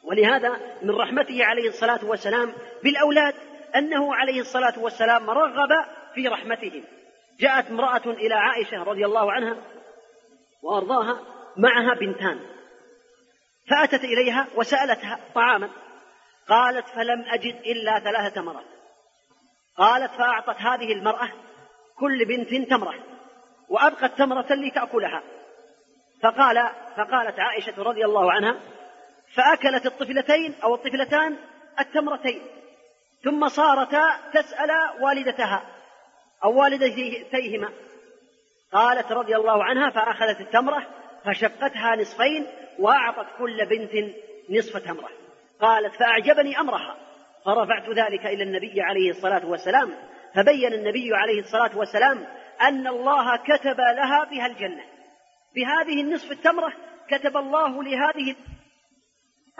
ولهذا 0.03 0.57
من 0.81 0.91
رحمته 0.91 1.45
عليه 1.45 1.69
الصلاة 1.69 1.99
والسلام 2.05 2.53
بالأولاد 2.83 3.33
أنه 3.75 4.15
عليه 4.15 4.39
الصلاة 4.39 4.79
والسلام 4.79 5.29
رغب 5.29 5.69
في 6.15 6.27
رحمتهم 6.27 6.83
جاءت 7.39 7.67
امرأة 7.67 8.05
إلى 8.05 8.33
عائشة 8.33 8.83
رضي 8.83 9.05
الله 9.05 9.31
عنها 9.31 9.55
وأرضاها 10.63 11.19
معها 11.57 11.93
بنتان. 11.93 12.39
فأتت 13.69 14.03
إليها 14.03 14.47
وسألتها 14.55 15.19
طعاما. 15.35 15.69
قالت 16.49 16.87
فلم 16.87 17.21
أجد 17.21 17.55
إلا 17.65 17.99
ثلاثة 17.99 18.35
تمرات 18.35 18.72
قالت 19.77 20.11
فأعطت 20.11 20.61
هذه 20.61 20.93
المرأة 20.93 21.29
كل 21.99 22.25
بنت 22.25 22.69
تمرة 22.69 22.95
وأبقت 23.69 24.17
تمرة 24.17 24.53
لتأكلها. 24.53 25.23
فقال 26.23 26.69
فقالت 26.97 27.39
عائشة 27.39 27.83
رضي 27.83 28.05
الله 28.05 28.31
عنها 28.31 28.59
فأكلت 29.35 29.85
الطفلتين 29.85 30.55
أو 30.63 30.75
الطفلتان 30.75 31.37
التمرتين 31.79 32.41
ثم 33.23 33.47
صارتا 33.47 34.17
تسأل 34.33 34.71
والدتها 35.01 35.63
أو 36.43 36.61
والدتيهما. 36.61 37.69
قالت 38.73 39.11
رضي 39.11 39.35
الله 39.35 39.63
عنها 39.63 39.89
فأخذت 39.89 40.41
التمرة 40.41 40.87
فشقتها 41.25 41.95
نصفين 41.95 42.47
وأعطت 42.79 43.27
كل 43.37 43.65
بنت 43.65 44.13
نصف 44.49 44.77
تمرة. 44.77 45.09
قالت 45.61 45.95
فأعجبني 45.95 46.59
أمرها. 46.59 46.97
فرفعت 47.45 47.89
ذلك 47.89 48.25
إلى 48.25 48.43
النبي 48.43 48.81
عليه 48.81 49.09
الصلاة 49.09 49.45
والسلام 49.45 49.89
فبين 50.35 50.73
النبي 50.73 51.15
عليه 51.15 51.39
الصلاة 51.39 51.77
والسلام 51.77 52.25
أن 52.61 52.87
الله 52.87 53.37
كتب 53.37 53.77
لها 53.77 54.23
بها 54.31 54.45
الجنة. 54.45 54.83
بهذه 55.55 56.01
النصف 56.01 56.31
التمرة 56.31 56.73
كتب 57.09 57.37
الله 57.37 57.83
لهذه 57.83 58.35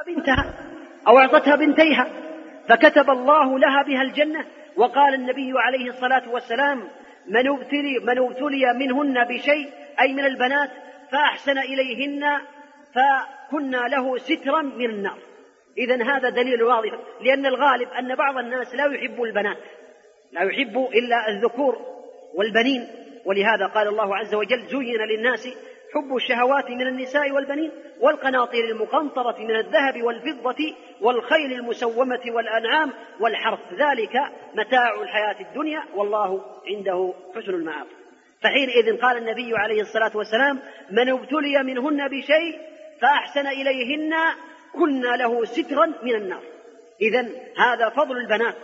بنتها 0.08 0.54
أو 1.08 1.20
أعطتها 1.20 1.56
بنتيها 1.56 2.08
فكتب 2.70 3.10
الله 3.10 3.60
لها 3.60 3.84
بها 3.84 4.02
الجنة. 4.02 4.46
وقال 4.78 5.14
النبي 5.14 5.52
عليه 5.56 5.90
الصلاة 5.90 6.30
والسلام 6.30 6.90
من 7.28 7.48
ابتلي 7.48 8.00
من 8.00 8.18
ابتلي 8.18 8.74
منهن 8.74 9.24
بشيء 9.24 9.70
أي 10.00 10.14
من 10.14 10.26
البنات 10.26 10.70
فأحسن 11.12 11.58
إليهن 11.58 12.42
فكنا 12.94 13.78
له 13.78 14.18
سترا 14.18 14.62
من 14.62 14.90
النار. 14.90 15.33
إذا 15.78 16.04
هذا 16.04 16.30
دليل 16.30 16.64
واضح 16.64 17.00
لأن 17.22 17.46
الغالب 17.46 17.90
أن 17.90 18.16
بعض 18.16 18.38
الناس 18.38 18.76
لا 18.76 18.86
يحب 18.86 19.24
البنات 19.24 19.58
لا 20.32 20.42
يحب 20.42 20.78
إلا 20.78 21.30
الذكور 21.30 21.78
والبنين. 22.34 22.88
ولهذا 23.26 23.68
قال 23.68 23.88
الله 23.88 24.18
عز 24.18 24.36
وجل 24.36 24.60
زين 24.68 25.02
للناس 25.02 25.48
حب 25.94 26.16
الشهوات 26.16 26.70
من 26.70 26.88
النساء 26.88 27.32
والبنين 27.32 27.72
والقناطير 28.00 28.66
المقنطرة 28.66 29.40
من 29.40 29.56
الذهب 29.56 30.04
والفضة 30.04 30.76
والخيل 31.02 31.54
المسومة 31.54 32.22
والأنعام 32.28 32.92
والحرث. 33.20 33.60
ذلك 33.74 34.16
متاع 34.56 35.02
الحياة 35.02 35.36
الدنيا 35.42 35.84
والله 35.96 36.42
عنده 36.68 37.14
حسن 37.36 37.54
المعاب 37.54 37.88
فحينئذ 38.44 38.98
قال 39.02 39.18
النبي 39.18 39.58
عليه 39.58 39.82
الصلاة 39.82 40.12
والسلام 40.18 40.60
من 40.92 41.10
ابتلي 41.10 41.64
منهن 41.64 42.08
بشيء 42.08 42.60
فأحسن 43.02 43.48
إليهن 43.48 44.14
كنا 44.74 45.08
له 45.08 45.46
سترا 45.46 45.86
من 46.04 46.16
النار. 46.16 46.44
إذا 47.02 47.30
هذا 47.58 47.90
فضل 47.90 48.18
البنات. 48.18 48.56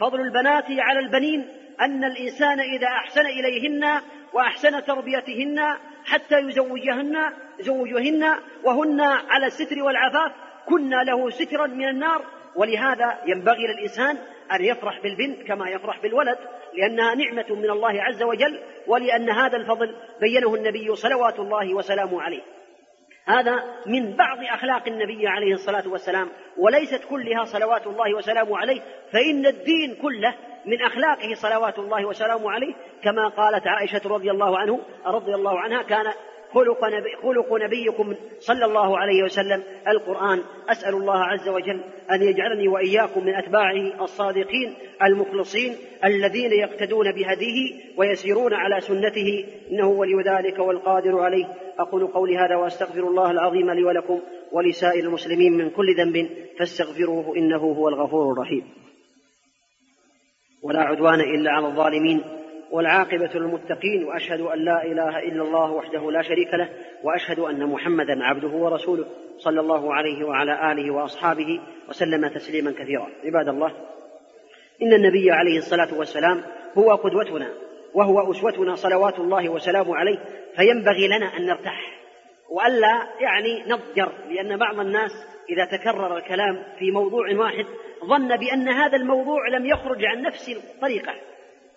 فضل 0.00 0.20
البنات 0.20 0.64
على 0.68 0.98
البنين 0.98 1.48
أن 1.80 2.04
الإنسان 2.04 2.60
إذا 2.60 2.86
أحسن 2.86 3.26
إليهن 3.26 4.00
وأحسن 4.32 4.84
تربيتهن 4.84 5.60
حتى 6.04 6.38
يزوجهن 6.38 7.32
زوجهن 7.60 8.34
وهن 8.64 9.00
على 9.00 9.46
الستر 9.46 9.82
والعفاف 9.82 10.32
كنا 10.66 10.96
له 10.96 11.30
سترا 11.30 11.66
من 11.66 11.88
النار. 11.88 12.24
ولهذا 12.56 13.18
ينبغي 13.26 13.66
للإنسان 13.66 14.18
أن 14.52 14.64
يفرح 14.64 15.00
بالبنت 15.02 15.42
كما 15.42 15.70
يفرح 15.70 16.02
بالولد 16.02 16.38
لأنها 16.74 17.14
نعمة 17.14 17.46
من 17.50 17.70
الله 17.70 18.02
عز 18.02 18.22
وجل 18.22 18.60
ولأن 18.86 19.30
هذا 19.30 19.56
الفضل 19.56 19.96
بينه 20.20 20.54
النبي 20.54 20.94
صلوات 20.94 21.38
الله 21.38 21.74
وسلامه 21.74 22.22
عليه. 22.22 22.42
هذا 23.26 23.64
من 23.86 24.16
بعض 24.16 24.38
أخلاق 24.42 24.88
النبي 24.88 25.28
عليه 25.28 25.54
الصلاة 25.54 25.88
والسلام 25.88 26.28
وليست 26.58 27.04
كلها 27.10 27.44
صلوات 27.44 27.86
الله 27.86 28.14
وسلامه 28.14 28.58
عليه 28.58 28.80
فإن 29.12 29.46
الدين 29.46 29.94
كله 30.02 30.34
من 30.66 30.82
أخلاقه 30.82 31.34
صلوات 31.34 31.78
الله 31.78 32.04
وسلامه 32.06 32.50
عليه 32.50 32.74
كما 33.02 33.28
قالت 33.28 33.66
عائشة 33.66 34.00
رضي 34.06 34.30
الله 34.30 34.58
عنه 34.58 34.80
رضي 35.06 35.34
الله 35.34 35.60
عنها 35.60 35.82
كان 35.82 36.12
خلق, 36.54 36.84
نبي 36.84 37.16
خلق 37.22 37.52
نبيكم 37.52 38.14
صلى 38.40 38.64
الله 38.64 38.98
عليه 38.98 39.22
وسلم 39.22 39.62
القرآن. 39.88 40.42
أسأل 40.68 40.94
الله 40.94 41.18
عز 41.24 41.48
وجل 41.48 41.80
أن 42.12 42.22
يجعلني 42.22 42.68
وإياكم 42.68 43.24
من 43.24 43.34
أتباعه 43.34 44.04
الصادقين 44.04 44.74
المخلصين 45.02 45.76
الذين 46.04 46.52
يقتدون 46.52 47.12
بهديه 47.12 47.72
ويسيرون 47.96 48.54
على 48.54 48.80
سنته. 48.80 49.44
إنه 49.70 49.88
ولي 49.88 50.22
ذلك 50.22 50.58
والقادر 50.58 51.20
عليه. 51.20 51.46
أقول 51.78 52.06
قولي 52.06 52.36
هذا 52.38 52.56
وأستغفر 52.56 53.08
الله 53.08 53.30
العظيم 53.30 53.70
لي 53.70 53.84
ولكم 53.84 54.20
ولسائر 54.52 55.04
المسلمين 55.04 55.52
من 55.52 55.70
كل 55.70 55.96
ذنب 55.96 56.28
فاستغفروه 56.58 57.36
إنه 57.36 57.56
هو 57.56 57.88
الغفور 57.88 58.32
الرحيم. 58.32 58.64
ولا 60.62 60.80
عدوان 60.80 61.20
إلا 61.20 61.50
على 61.50 61.66
الظالمين. 61.66 62.43
والعاقبة 62.74 63.30
للمتقين 63.34 64.04
وأشهد 64.04 64.40
أن 64.40 64.58
لا 64.64 64.84
إله 64.84 65.18
إلا 65.18 65.42
الله 65.42 65.70
وحده 65.70 66.10
لا 66.10 66.22
شريك 66.22 66.54
له 66.54 66.68
وأشهد 67.02 67.38
أن 67.38 67.66
محمدا 67.66 68.24
عبده 68.24 68.48
ورسوله 68.48 69.04
صلى 69.38 69.60
الله 69.60 69.94
عليه 69.94 70.24
وعلى 70.24 70.72
آله 70.72 70.90
وأصحابه 70.90 71.60
وسلم 71.88 72.28
تسليما 72.28 72.72
كثيرا. 72.72 73.08
عباد 73.24 73.48
الله 73.48 73.72
إن 74.82 74.92
النبي 74.92 75.30
عليه 75.30 75.58
الصلاة 75.58 75.98
والسلام 75.98 76.42
هو 76.78 76.94
قدوتنا 76.94 77.48
وهو 77.94 78.30
أسوتنا 78.30 78.74
صلوات 78.74 79.18
الله 79.18 79.48
وسلامه 79.48 79.96
عليه 79.96 80.18
فينبغي 80.56 81.06
لنا 81.06 81.36
أن 81.36 81.46
نرتاح 81.46 82.00
وألا 82.50 83.06
يعني 83.20 83.62
نضجر 83.66 84.12
لأن 84.30 84.56
بعض 84.56 84.80
الناس 84.80 85.12
إذا 85.50 85.64
تكرر 85.64 86.16
الكلام 86.16 86.62
في 86.78 86.90
موضوع 86.90 87.34
واحد 87.36 87.66
ظن 88.04 88.36
بأن 88.36 88.68
هذا 88.68 88.96
الموضوع 88.96 89.48
لم 89.48 89.66
يخرج 89.66 90.04
عن 90.04 90.22
نفس 90.22 90.48
الطريقة 90.48 91.12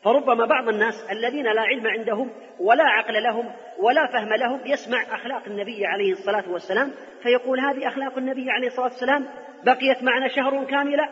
فربما 0.03 0.45
بعض 0.45 0.69
الناس 0.69 1.11
الذين 1.11 1.45
لا 1.45 1.61
علم 1.61 1.87
عندهم 1.87 2.31
ولا 2.59 2.83
عقل 2.83 3.23
لهم 3.23 3.51
ولا 3.79 4.07
فهم 4.07 4.33
لهم 4.33 4.59
يسمع 4.65 5.03
أخلاق 5.15 5.43
النبي 5.47 5.85
عليه 5.85 6.11
الصلاة 6.11 6.43
والسلام 6.49 6.91
فيقول 7.23 7.59
هذه 7.59 7.87
أخلاق 7.87 8.17
النبي 8.17 8.51
عليه 8.51 8.67
الصلاة 8.67 8.85
والسلام 8.85 9.27
بقيت 9.63 10.03
معنا 10.03 10.27
شهر 10.27 10.63
كاملا 10.63 11.09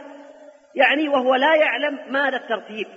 يعني 0.76 1.10
وهو 1.10 1.36
لا 1.36 1.56
يعلم 1.56 2.00
ماذا 2.10 2.38
الترتيب. 2.38 2.88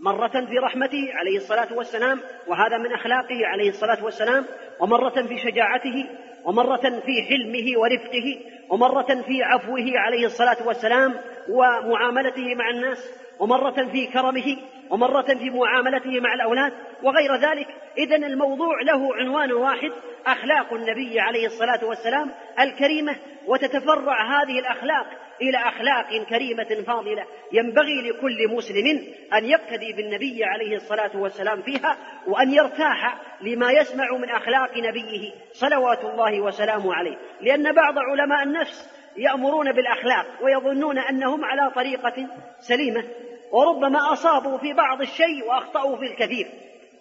مرة 0.00 0.46
في 0.46 0.58
رحمته 0.58 1.10
عليه 1.14 1.36
الصلاة 1.36 1.76
والسلام 1.76 2.20
وهذا 2.46 2.78
من 2.78 2.92
أخلاقه 2.92 3.46
عليه 3.46 3.68
الصلاة 3.68 4.04
والسلام 4.04 4.44
ومرة 4.80 5.22
في 5.22 5.38
شجاعته 5.38 6.06
ومرة 6.44 7.00
في 7.06 7.22
حلمه 7.28 7.80
ورفقه 7.80 8.38
ومرة 8.70 9.22
في 9.26 9.42
عفوه 9.42 9.92
عليه 9.94 10.26
الصلاة 10.26 10.66
والسلام 10.66 11.14
ومعاملته 11.48 12.54
مع 12.54 12.70
الناس 12.70 13.10
ومرة 13.40 13.88
في 13.92 14.06
كرمه 14.06 14.56
ومرة 14.90 15.34
في 15.34 15.50
معاملته 15.50 16.20
مع 16.20 16.34
الأولاد 16.34 16.72
وغير 17.02 17.34
ذلك. 17.34 17.66
إذا 17.98 18.16
الموضوع 18.16 18.82
له 18.82 19.16
عنوان 19.16 19.52
واحد 19.52 19.90
أخلاق 20.26 20.72
النبي 20.72 21.20
عليه 21.20 21.46
الصلاة 21.46 21.84
والسلام 21.84 22.30
الكريمة 22.60 23.16
وتتفرع 23.46 24.42
هذه 24.42 24.58
الأخلاق 24.58 25.06
إلى 25.42 25.58
أخلاق 25.58 26.24
كريمة 26.30 26.84
فاضلة. 26.86 27.24
ينبغي 27.52 28.10
لكل 28.10 28.48
مسلم 28.48 29.04
أن 29.34 29.44
يقتدي 29.44 29.92
بالنبي 29.92 30.44
عليه 30.44 30.76
الصلاة 30.76 31.16
والسلام 31.16 31.62
فيها 31.62 31.96
وأن 32.26 32.52
يرتاح 32.52 33.18
لما 33.40 33.72
يسمع 33.72 34.12
من 34.12 34.30
أخلاق 34.30 34.76
نبيه 34.76 35.32
صلوات 35.52 36.04
الله 36.04 36.40
وسلامه 36.40 36.94
عليه. 36.94 37.16
لأن 37.40 37.72
بعض 37.72 37.94
علماء 37.98 38.42
النفس 38.42 38.90
يأمرون 39.16 39.72
بالأخلاق 39.72 40.26
ويظنون 40.42 40.98
أنهم 40.98 41.44
على 41.44 41.70
طريقة 41.70 42.26
سليمة 42.60 43.04
وربما 43.52 44.12
أصابوا 44.12 44.58
في 44.58 44.72
بعض 44.72 45.00
الشيء 45.00 45.48
وأخطأوا 45.48 45.96
في 45.96 46.04
الكثير. 46.04 46.46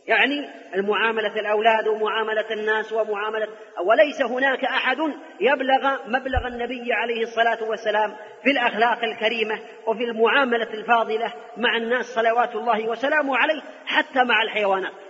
يعني 0.07 0.49
المعاملة 0.75 1.39
الأولاد 1.39 1.87
ومعاملة 1.87 2.45
الناس 2.51 2.93
ومعاملة 2.93 3.47
وليس 3.85 4.21
هناك 4.21 4.63
أحد 4.63 4.97
يبلغ 5.39 5.97
مبلغ 6.07 6.47
النبي 6.47 6.93
عليه 6.93 7.21
الصلاة 7.21 7.63
والسلام 7.63 8.15
في 8.43 8.51
الأخلاق 8.51 9.03
الكريمة 9.03 9.59
وفي 9.87 10.03
المعاملة 10.03 10.73
الفاضلة 10.73 11.33
مع 11.57 11.77
الناس 11.77 12.05
صلوات 12.05 12.55
الله 12.55 12.87
وسلامه 12.89 13.37
عليه 13.37 13.61
حتى 13.85 14.23
مع 14.23 14.41
الحيوانات. 14.41 15.06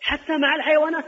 حتى 0.00 0.38
مع 0.38 0.54
الحيوانات. 0.54 1.04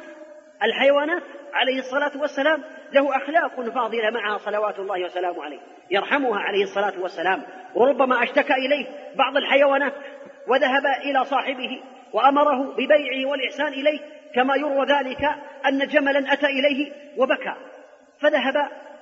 الحيوانات 0.63 1.23
عليه 1.53 1.79
الصلاة 1.79 2.21
والسلام 2.21 2.63
له 2.93 3.17
أخلاق 3.17 3.61
فاضلة 3.61 4.11
معها 4.11 4.39
صلوات 4.39 4.79
الله 4.79 5.05
وسلامه 5.05 5.45
عليه. 5.45 5.61
يرحمها 5.91 6.41
عليه 6.41 6.63
الصلاة 6.63 7.01
والسلام. 7.01 7.43
وربما 7.75 8.23
أشتكى 8.23 8.53
إليه 8.53 8.87
بعض 9.17 9.37
الحيوانات 9.37 9.93
وذهب 10.49 10.87
إلى 10.87 11.25
صاحبه 11.25 11.83
وأمره 12.13 12.73
ببيعه 12.73 13.31
والإحسان 13.31 13.69
إليه 13.69 14.01
كما 14.35 14.57
يروى 14.57 14.87
ذلك 14.87 15.25
أن 15.67 15.89
جملا 15.89 16.33
أتى 16.33 16.47
إليه 16.47 16.93
وبكى. 17.19 17.55
فذهب 18.21 18.55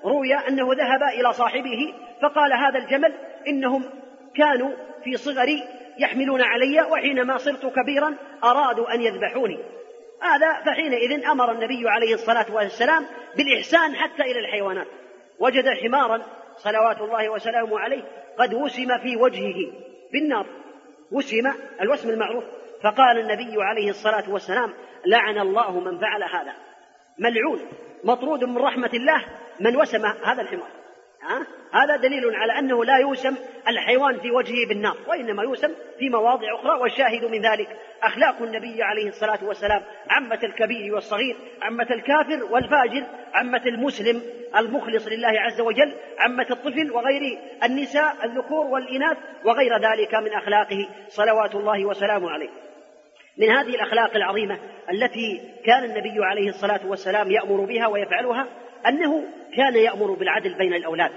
روي 0.04 0.34
أنه 0.34 0.74
ذهب 0.74 1.02
إلى 1.02 1.32
صاحبه 1.32 1.94
فقال 2.22 2.52
هذا 2.52 2.78
الجمل 2.78 3.14
إنهم 3.48 3.84
كانوا 4.34 4.70
في 5.04 5.16
صغري 5.16 5.62
يحملون 5.98 6.42
علي 6.42 6.82
وحينما 6.82 7.36
صرت 7.36 7.66
كبيرا 7.66 8.14
أرادوا 8.44 8.94
أن 8.94 9.02
يذبحوني. 9.02 9.58
هذا 10.22 10.52
فحينئذ 10.52 11.26
أمر 11.26 11.52
النبي 11.52 11.88
عليه 11.88 12.14
الصلاة 12.14 12.46
والسلام 12.50 13.06
بالإحسان 13.36 13.96
حتى 13.96 14.22
إلى 14.22 14.38
الحيوانات. 14.38 14.86
وجد 15.38 15.68
حمارا 15.68 16.22
صلوات 16.56 17.00
الله 17.00 17.28
وسلامه 17.28 17.78
عليه 17.78 18.02
قد 18.38 18.54
وسم 18.54 18.98
في 18.98 19.16
وجهه 19.16 19.72
بالنار. 20.12 20.46
وسم 21.12 21.52
الوسم 21.80 22.10
المعروف. 22.10 22.44
فقال 22.82 23.18
النبي 23.18 23.62
عليه 23.62 23.90
الصلاة 23.90 24.30
والسلام 24.30 24.74
لعن 25.06 25.38
الله 25.38 25.80
من 25.80 25.98
فعل 25.98 26.22
هذا. 26.22 26.52
ملعون. 27.18 27.60
مطرود 28.04 28.44
من 28.44 28.58
رحمة 28.58 28.90
الله 28.94 29.24
من 29.60 29.76
وسم 29.76 30.06
هذا 30.06 30.42
الحمار. 30.42 30.79
ها؟ 31.22 31.46
هذا 31.72 31.96
دليل 31.96 32.34
على 32.34 32.58
أنه 32.58 32.84
لا 32.84 32.96
يوسم 32.96 33.36
الحيوان 33.68 34.18
في 34.20 34.30
وجهه 34.30 34.68
بالنار 34.68 34.96
وإنما 35.08 35.42
يوسم 35.42 35.74
في 35.98 36.08
مواضع 36.08 36.54
أخرى 36.54 36.80
والشاهد 36.80 37.24
من 37.24 37.42
ذلك 37.42 37.68
أخلاق 38.02 38.42
النبي 38.42 38.82
عليه 38.82 39.08
الصلاة 39.08 39.44
والسلام 39.44 39.82
عمة 40.10 40.38
الكبير 40.42 40.94
والصغير 40.94 41.36
عمة 41.62 41.86
الكافر 41.90 42.44
والفاجر 42.44 43.06
عمة 43.34 43.62
المسلم 43.66 44.22
المخلص 44.56 45.08
لله 45.08 45.40
عز 45.40 45.60
وجل 45.60 45.94
عمة 46.18 46.46
الطفل 46.50 46.92
وغير 46.92 47.38
النساء 47.64 48.16
الذكور 48.24 48.66
والإناث 48.66 49.18
وغير 49.44 49.72
ذلك 49.76 50.14
من 50.14 50.32
أخلاقه 50.32 50.88
صلوات 51.08 51.54
الله 51.54 51.84
وسلامه 51.84 52.30
عليه 52.30 52.50
من 53.38 53.50
هذه 53.50 53.74
الأخلاق 53.74 54.16
العظيمة 54.16 54.58
التي 54.92 55.40
كان 55.64 55.84
النبي 55.84 56.24
عليه 56.24 56.48
الصلاة 56.48 56.80
والسلام 56.86 57.30
يأمر 57.30 57.64
بها 57.64 57.86
ويفعلها 57.86 58.46
أنه 58.86 59.24
كان 59.56 59.76
يأمر 59.76 60.14
بالعدل 60.14 60.58
بين 60.58 60.74
الأولاد. 60.74 61.10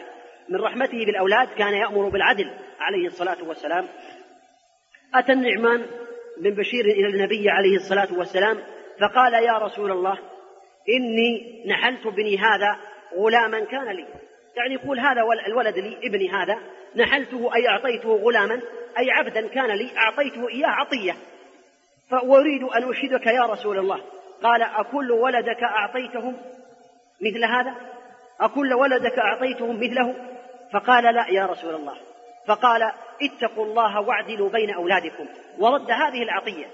من 0.49 0.61
رحمته 0.61 1.05
بالأولاد 1.05 1.47
كان 1.47 1.73
يأمر 1.73 2.09
بالعدل 2.09 2.51
عليه 2.79 3.07
الصلاة 3.07 3.43
والسلام. 3.43 3.87
أتى 5.15 5.31
النعمان 5.31 5.85
بن 6.37 6.49
بشير 6.49 6.85
إلى 6.85 7.07
النبي 7.07 7.49
عليه 7.49 7.75
الصلاة 7.75 8.07
والسلام 8.17 8.57
فقال 8.99 9.33
يا 9.33 9.53
رسول 9.53 9.91
الله 9.91 10.19
إني 10.89 11.63
نحلت 11.67 12.07
بني 12.07 12.37
هذا 12.37 12.77
غلاما 13.17 13.59
كان 13.59 13.95
لي. 13.95 14.05
يعني 14.55 14.73
يقول 14.73 14.99
هذا 14.99 15.21
الولد 15.47 15.77
لي 15.77 15.97
ابني 16.03 16.29
هذا 16.29 16.59
نحلته 16.95 17.55
أي 17.55 17.67
أعطيته 17.67 18.09
غلاما 18.09 18.61
أي 18.99 19.11
عبدا 19.11 19.47
كان 19.47 19.71
لي 19.71 19.97
أعطيته 19.97 20.49
إياه 20.49 20.67
عطية. 20.67 21.13
فأريد 22.09 22.63
أن 22.63 22.89
أشهدك 22.89 23.27
يا 23.27 23.41
رسول 23.41 23.79
الله. 23.79 24.01
قال 24.43 24.61
أكل 24.61 25.11
ولدك 25.11 25.63
أعطيتهم 25.63 26.37
مثل 27.23 27.45
هذا؟ 27.45 27.75
أكل 28.41 28.73
ولدك 28.73 29.19
أعطيتهم 29.19 29.75
مثله؟ 29.75 30.15
فقال 30.73 31.03
لا 31.03 31.25
يا 31.29 31.45
رسول 31.45 31.75
الله. 31.75 31.97
فقال 32.47 32.91
اتقوا 33.21 33.65
الله 33.65 34.01
واعدلوا 34.01 34.49
بين 34.49 34.73
أولادكم. 34.73 35.25
ورد 35.59 35.91
هذه 35.91 36.23
العطية. 36.23 36.65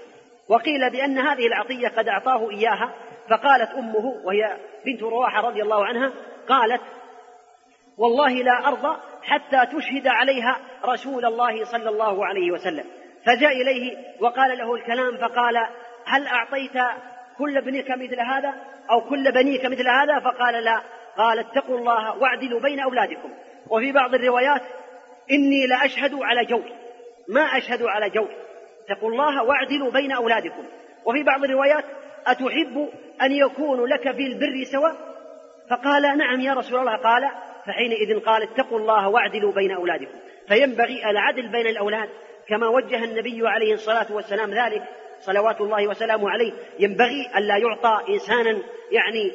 وقيل 0.48 0.90
بأن 0.90 1.18
هذه 1.18 1.46
العطية 1.46 1.88
قد 1.88 2.08
أعطاه 2.08 2.50
إياها. 2.50 2.94
فقالت 3.30 3.70
أمه 3.70 4.20
وهي 4.24 4.56
بنت 4.86 5.02
رواحة 5.02 5.40
رضي 5.40 5.62
الله 5.62 5.84
عنها 5.84 6.12
قالت 6.48 6.80
والله 7.98 8.32
لا 8.32 8.68
أرضى 8.68 9.00
حتى 9.22 9.66
تشهد 9.66 10.06
عليها 10.06 10.56
رسول 10.84 11.24
الله 11.24 11.64
صلى 11.64 11.88
الله 11.88 12.26
عليه 12.26 12.50
وسلم. 12.50 12.84
فجاء 13.26 13.52
إليه 13.62 13.96
وقال 14.20 14.58
له 14.58 14.74
الكلام 14.74 15.16
فقال 15.16 15.56
هل 16.06 16.26
أعطيت 16.26 16.76
كل 17.40 17.56
ابنك 17.56 17.90
مثل 17.90 18.20
هذا 18.20 18.54
أو 18.90 19.00
كل 19.00 19.32
بنيك 19.32 19.64
مثل 19.64 19.88
هذا؟ 19.88 20.20
فقال 20.20 20.64
لا. 20.64 20.80
قال 21.16 21.38
اتقوا 21.38 21.78
الله 21.78 22.18
واعدلوا 22.18 22.60
بين 22.60 22.80
أولادكم. 22.80 23.30
وفي 23.68 23.92
بعض 23.92 24.14
الروايات 24.14 24.62
إني 25.30 25.66
لأشهد 25.66 26.14
على 26.14 26.44
جور. 26.44 26.72
ما 27.28 27.40
أشهد 27.40 27.82
على 27.82 28.10
جور. 28.10 28.28
اتقوا 28.84 29.10
الله 29.10 29.42
واعدلوا 29.42 29.90
بين 29.90 30.12
أولادكم. 30.12 30.64
وفي 31.04 31.22
بعض 31.22 31.44
الروايات 31.44 31.84
أتحب 32.26 32.88
أن 33.22 33.32
يكون 33.32 33.84
لك 33.84 34.12
في 34.12 34.26
البر 34.26 34.64
سواء 34.64 34.96
فقال 35.70 36.18
نعم 36.18 36.40
يا 36.40 36.54
رسول 36.54 36.80
الله. 36.80 36.96
قال 36.96 37.30
فحينئذ 37.66 38.20
قال 38.20 38.42
اتقوا 38.42 38.78
الله 38.78 39.08
واعدلوا 39.08 39.52
بين 39.52 39.72
أولادكم. 39.72 40.18
فينبغي 40.48 41.10
العدل 41.10 41.48
بين 41.48 41.66
الأولاد 41.66 42.08
كما 42.48 42.68
وجه 42.68 43.04
النبي 43.04 43.48
عليه 43.48 43.74
الصلاة 43.74 44.06
والسلام 44.12 44.50
ذلك. 44.50 44.82
صلوات 45.20 45.60
الله 45.60 45.88
وسلامه 45.88 46.30
عليه. 46.30 46.52
ينبغي 46.78 47.30
ألا 47.36 47.56
يعطى 47.56 48.00
إنسانا 48.08 48.62
يعني 48.90 49.32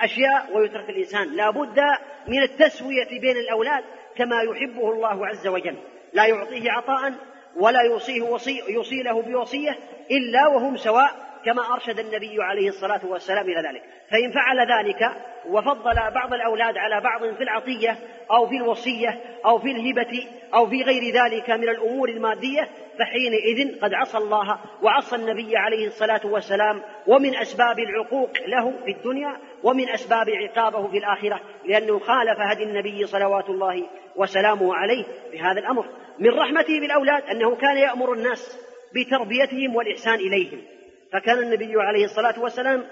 أشياء 0.00 0.56
ويترك 0.56 0.90
الإنسان. 0.90 1.36
لا 1.36 1.50
بد 1.50 1.80
من 2.26 2.42
التسوية 2.42 3.20
بين 3.20 3.36
الأولاد 3.36 3.84
كما 4.16 4.42
يحبه 4.42 4.92
الله 4.92 5.26
عز 5.26 5.46
وجل. 5.46 5.76
لا 6.12 6.26
يعطيه 6.26 6.70
عطاء 6.70 7.12
ولا 7.56 7.80
يوصيه 7.80 8.22
وصي 8.22 8.62
يوصي 8.68 9.02
له 9.02 9.22
بوصية 9.22 9.78
إلا 10.10 10.46
وهم 10.46 10.76
سواء 10.76 11.27
كما 11.48 11.74
أرشد 11.74 11.98
النبي 11.98 12.42
عليه 12.42 12.68
الصلاة 12.68 13.00
والسلام 13.06 13.44
إلى 13.44 13.68
ذلك. 13.68 13.82
فإن 14.10 14.32
فعل 14.32 14.60
ذلك 14.60 15.10
وفضل 15.46 15.94
بعض 15.94 16.34
الأولاد 16.34 16.78
على 16.78 17.00
بعض 17.00 17.34
في 17.34 17.42
العطية 17.42 17.98
أو 18.30 18.46
في 18.46 18.56
الوصية 18.56 19.20
أو 19.44 19.58
في 19.58 19.70
الهبة 19.70 20.26
أو 20.54 20.66
في 20.66 20.82
غير 20.82 21.14
ذلك 21.14 21.50
من 21.50 21.68
الأمور 21.68 22.08
المادية 22.08 22.68
فحينئذ 22.98 23.80
قد 23.80 23.94
عصى 23.94 24.18
الله 24.18 24.58
وعصى 24.82 25.16
النبي 25.16 25.56
عليه 25.56 25.86
الصلاة 25.86 26.20
والسلام 26.24 26.82
ومن 27.06 27.36
أسباب 27.36 27.78
العقوق 27.78 28.30
له 28.46 28.72
في 28.84 28.90
الدنيا 28.90 29.36
ومن 29.62 29.88
أسباب 29.88 30.30
عقابه 30.30 30.88
في 30.88 30.98
الآخرة 30.98 31.40
لأنه 31.64 31.98
خالف 31.98 32.40
هدي 32.40 32.62
النبي 32.62 33.06
صلوات 33.06 33.48
الله 33.48 33.86
وسلامه 34.16 34.74
عليه 34.74 35.04
بهذا 35.32 35.60
الأمر. 35.60 35.86
من 36.18 36.30
رحمته 36.30 36.80
بالأولاد 36.80 37.22
أنه 37.22 37.56
كان 37.56 37.76
يأمر 37.76 38.12
الناس 38.12 38.58
بتربيتهم 38.94 39.76
والإحسان 39.76 40.14
إليهم. 40.14 40.77
فكان 41.12 41.38
النبي 41.38 41.74
عليه 41.76 42.04
الصلاة 42.04 42.40
والسلام 42.40 42.84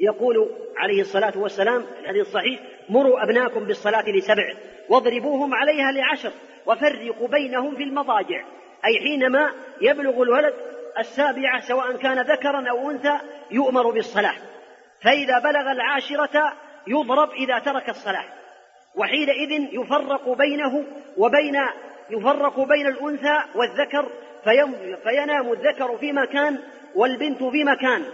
يقول 0.00 0.50
عليه 0.76 1.00
الصلاة 1.00 1.38
والسلام 1.38 1.82
في 1.82 2.00
الحديث 2.00 2.26
الصحيح 2.26 2.60
مروا 2.88 3.24
أبناكم 3.24 3.64
بالصلاة 3.64 4.04
لسبع 4.08 4.52
واضربوهم 4.88 5.54
عليها 5.54 5.92
لعشر 5.92 6.32
وفرقوا 6.66 7.28
بينهم 7.28 7.76
في 7.76 7.82
المضاجع. 7.82 8.44
أي 8.84 9.00
حينما 9.00 9.52
يبلغ 9.80 10.22
الولد 10.22 10.54
السابعة 10.98 11.60
سواء 11.60 11.96
كان 11.96 12.20
ذكرا 12.20 12.70
أو 12.70 12.90
أنثى 12.90 13.18
يؤمر 13.50 13.90
بالصلاة 13.90 14.34
فإذا 15.02 15.38
بلغ 15.38 15.72
العاشرة 15.72 16.52
يضرب 16.86 17.30
إذا 17.30 17.58
ترك 17.58 17.88
الصلاة 17.88 18.24
وحينئذ 18.94 19.68
يفرق 19.72 20.28
بينه 20.28 20.84
وبين 21.16 21.56
يفرق 22.10 22.60
بين 22.60 22.86
الأنثى 22.86 23.38
والذكر 23.54 24.08
فينام 25.02 25.52
الذكر 25.52 25.98
في 25.98 26.12
مكان 26.12 26.58
والبنت 26.98 27.42
في 27.42 27.64
مكان. 27.64 28.04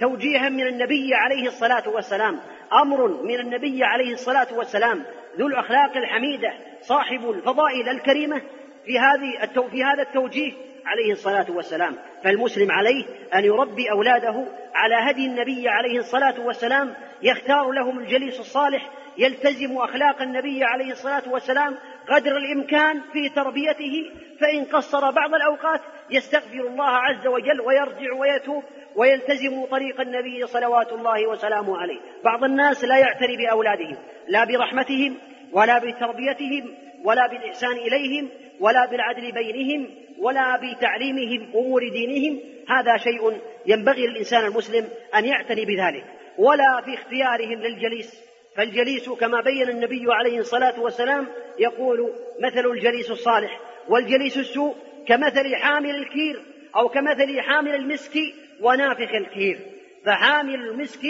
توجيها 0.00 0.48
من 0.48 0.66
النبي 0.66 1.14
عليه 1.14 1.46
الصلاة 1.46 1.88
والسلام. 1.88 2.40
أمر 2.72 3.22
من 3.22 3.40
النبي 3.40 3.84
عليه 3.84 4.12
الصلاة 4.12 4.46
والسلام. 4.52 5.04
ذو 5.38 5.46
الأخلاق 5.46 5.96
الحميدة. 5.96 6.52
صاحب 6.80 7.30
الفضائل 7.30 7.88
الكريمة. 7.88 8.42
في 8.86 8.98
هذه 8.98 9.50
في 9.70 9.84
هذا 9.84 10.02
التوجيه 10.02 10.52
عليه 10.86 11.12
الصلاة 11.12 11.46
والسلام. 11.50 11.96
فالمسلم 12.24 12.72
عليه 12.72 13.04
أن 13.34 13.44
يربي 13.44 13.90
أولاده 13.90 14.46
على 14.74 14.94
هدي 14.94 15.26
النبي 15.26 15.68
عليه 15.68 15.98
الصلاة 15.98 16.40
والسلام. 16.40 16.94
يختار 17.22 17.70
لهم 17.70 17.98
الجليس 17.98 18.40
الصالح. 18.40 18.90
يلتزم 19.18 19.76
أخلاق 19.76 20.22
النبي 20.22 20.64
عليه 20.64 20.92
الصلاة 20.92 21.22
والسلام. 21.30 21.76
قدر 22.08 22.36
الإمكان 22.36 23.00
في 23.12 23.28
تربيته. 23.28 24.10
فإن 24.40 24.64
قصر 24.64 25.10
بعض 25.10 25.34
الأوقات 25.34 25.80
يستغفر 26.10 26.60
الله 26.60 26.90
عز 26.90 27.26
وجل 27.26 27.60
ويرجع 27.60 28.12
ويتوب 28.18 28.62
ويلتزم 28.96 29.64
طريق 29.64 30.00
النبي 30.00 30.46
صلوات 30.46 30.92
الله 30.92 31.26
وسلامه 31.26 31.78
عليه. 31.78 32.00
بعض 32.24 32.44
الناس 32.44 32.84
لا 32.84 32.98
يعتني 32.98 33.36
بأولادهم 33.36 33.96
لا 34.28 34.44
برحمتهم 34.44 35.16
ولا 35.52 35.78
بتربيتهم 35.78 36.74
ولا 37.04 37.26
بالإحسان 37.26 37.72
إليهم 37.72 38.28
ولا 38.60 38.86
بالعدل 38.86 39.32
بينهم 39.32 39.90
ولا 40.18 40.56
بتعليمهم 40.56 41.50
أمور 41.54 41.88
دينهم. 41.88 42.40
هذا 42.68 42.96
شيء 42.96 43.40
ينبغي 43.66 44.06
للإنسان 44.06 44.44
المسلم 44.44 44.88
أن 45.14 45.24
يعتني 45.24 45.64
بذلك 45.64 46.04
ولا 46.38 46.80
في 46.84 46.94
اختيارهم 46.94 47.62
للجليس. 47.62 48.24
فالجليس 48.56 49.08
كما 49.08 49.40
بين 49.40 49.68
النبي 49.68 50.04
عليه 50.08 50.38
الصلاة 50.38 50.80
والسلام 50.80 51.26
يقول 51.58 52.12
مثل 52.40 52.66
الجليس 52.66 53.10
الصالح 53.10 53.60
والجليس 53.88 54.38
السوء 54.38 54.74
كمثل 55.08 55.56
حامل 55.56 55.90
الكير 55.90 56.42
أو 56.76 56.88
كمثل 56.88 57.40
حامل 57.40 57.74
المسك 57.74 58.18
ونافخ 58.60 59.14
الكير. 59.14 59.58
فحامل 60.06 60.54
المسك 60.54 61.00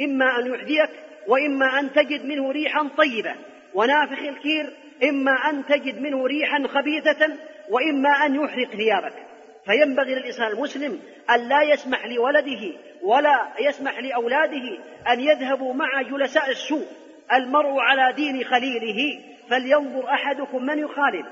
إما 0.00 0.38
أن 0.38 0.54
يحذيك 0.54 0.90
وإما 1.26 1.80
أن 1.80 1.92
تجد 1.92 2.24
منه 2.24 2.50
ريحا 2.50 2.88
طيبة. 2.96 3.34
ونافخ 3.74 4.18
الكير 4.18 4.72
إما 5.04 5.32
أن 5.32 5.66
تجد 5.66 6.00
منه 6.00 6.26
ريحا 6.26 6.66
خبيثة 6.66 7.36
وإما 7.70 8.10
أن 8.10 8.34
يحرق 8.34 8.70
ثيابك. 8.70 9.14
فينبغي 9.66 10.14
للإنسان 10.14 10.46
المسلم 10.46 11.00
أن 11.30 11.48
لا 11.48 11.62
يسمح 11.62 12.06
لولده 12.06 12.72
ولا 13.02 13.48
يسمح 13.60 13.98
لأولاده 13.98 14.78
أن 15.12 15.20
يذهبوا 15.20 15.74
مع 15.74 16.02
جلساء 16.02 16.50
السوء. 16.50 16.86
المرء 17.32 17.78
على 17.78 18.12
دين 18.12 18.44
خليله 18.44 19.20
فلينظر 19.50 20.08
أحدكم 20.08 20.66
من 20.66 20.78
يخالل 20.78 21.24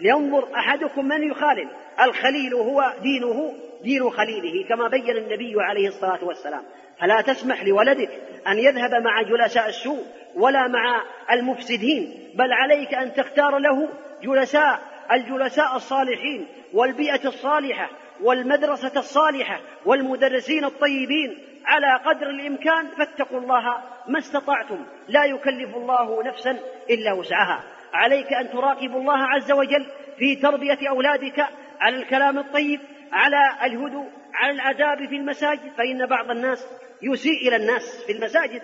لينظر 0.00 0.54
أحدكم 0.54 1.04
من 1.04 1.30
يخالل؟ 1.30 1.68
الخليل 2.00 2.54
هو 2.54 2.94
دينه 3.02 3.54
دين 3.82 4.10
خليله 4.10 4.68
كما 4.68 4.88
بين 4.88 5.16
النبي 5.16 5.54
عليه 5.58 5.88
الصلاة 5.88 6.24
والسلام. 6.24 6.62
فلا 7.00 7.20
تسمح 7.20 7.64
لولدك 7.64 8.10
أن 8.48 8.58
يذهب 8.58 8.94
مع 9.02 9.22
جلساء 9.22 9.68
السوء 9.68 10.04
ولا 10.34 10.68
مع 10.68 11.02
المفسدين؟ 11.30 12.32
بل 12.34 12.52
عليك 12.52 12.94
أن 12.94 13.14
تختار 13.14 13.58
له 13.58 13.88
جلساء 14.22 14.80
الجلساء 15.12 15.76
الصالحين 15.76 16.46
والبيئة 16.74 17.28
الصالحة 17.28 17.90
والمدرسة 18.22 18.98
الصالحة 18.98 19.60
والمدرسين 19.86 20.64
الطيبين. 20.64 21.38
على 21.64 22.00
قدر 22.04 22.30
الإمكان 22.30 22.86
فاتقوا 22.86 23.40
الله 23.40 23.78
ما 24.08 24.18
استطعتم. 24.18 24.84
لا 25.08 25.24
يكلف 25.24 25.76
الله 25.76 26.22
نفسا 26.22 26.58
إلا 26.90 27.12
وسعها. 27.12 27.75
عليك 27.92 28.32
أن 28.32 28.50
تراقب 28.50 28.96
الله 28.96 29.18
عز 29.18 29.52
وجل 29.52 29.86
في 30.18 30.36
تربية 30.36 30.78
أولادك 30.90 31.46
على 31.80 31.96
الكلام 31.96 32.38
الطيب 32.38 32.80
على 33.12 33.40
الهدوء 33.64 34.06
على 34.34 34.52
الآداب 34.52 35.08
في 35.08 35.16
المساجد. 35.16 35.72
فإن 35.78 36.06
بعض 36.06 36.30
الناس 36.30 36.66
يسيء 37.02 37.48
إلى 37.48 37.56
الناس 37.56 38.04
في 38.06 38.12
المساجد. 38.12 38.62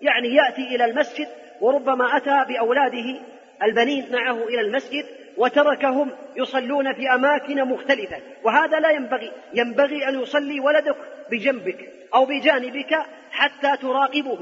يعني 0.00 0.34
يأتي 0.34 0.74
إلى 0.74 0.84
المسجد 0.84 1.28
وربما 1.60 2.16
أتى 2.16 2.44
بأولاده 2.48 3.20
البنين 3.62 4.12
معه 4.12 4.48
إلى 4.48 4.60
المسجد 4.60 5.04
وتركهم 5.36 6.10
يصلون 6.36 6.92
في 6.92 7.14
أماكن 7.14 7.64
مختلفة. 7.64 8.16
وهذا 8.44 8.80
لا 8.80 8.90
ينبغي. 8.90 9.32
ينبغي 9.54 10.08
أن 10.08 10.20
يصلي 10.20 10.60
ولدك 10.60 10.96
بجنبك 11.30 11.88
أو 12.14 12.24
بجانبك 12.24 12.98
حتى 13.30 13.76
تراقبه 13.76 14.38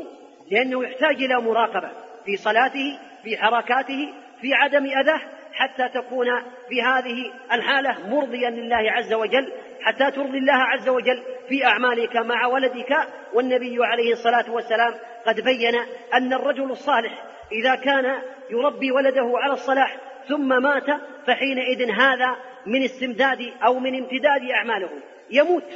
لأنه 0.50 0.84
يحتاج 0.84 1.22
إلى 1.22 1.40
مراقبة 1.40 1.90
في 2.24 2.36
صلاته 2.36 2.98
في 3.24 3.36
حركاته 3.36 4.08
في 4.40 4.54
عدم 4.54 4.84
أذاه 4.84 5.20
حتى 5.52 5.88
تكون 5.88 6.26
في 6.68 6.82
هذه 6.82 7.32
الحالة 7.52 8.08
مرضيا 8.08 8.50
لله 8.50 8.92
عز 8.92 9.12
وجل 9.12 9.52
حتى 9.82 10.10
ترضي 10.10 10.38
الله 10.38 10.52
عز 10.52 10.88
وجل 10.88 11.22
في 11.48 11.66
أعمالك 11.66 12.16
مع 12.16 12.46
ولدك. 12.46 12.96
والنبي 13.34 13.84
عليه 13.84 14.12
الصلاة 14.12 14.50
والسلام 14.50 14.94
قد 15.26 15.40
بين 15.40 15.74
أن 16.14 16.32
الرجل 16.32 16.70
الصالح 16.70 17.24
إذا 17.52 17.74
كان 17.74 18.22
يربي 18.50 18.92
ولده 18.92 19.32
على 19.34 19.52
الصلاح 19.52 19.96
ثم 20.28 20.62
مات 20.62 21.00
فحينئذ 21.26 21.90
هذا 21.90 22.36
من 22.66 22.82
استمداد 22.82 23.52
أو 23.64 23.78
من 23.78 23.94
امتداد 23.94 24.50
أعماله. 24.50 24.90
يموت 25.30 25.72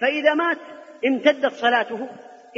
فإذا 0.00 0.34
مات 0.34 0.58
امتدت 1.06 1.52
صلاته 1.52 2.08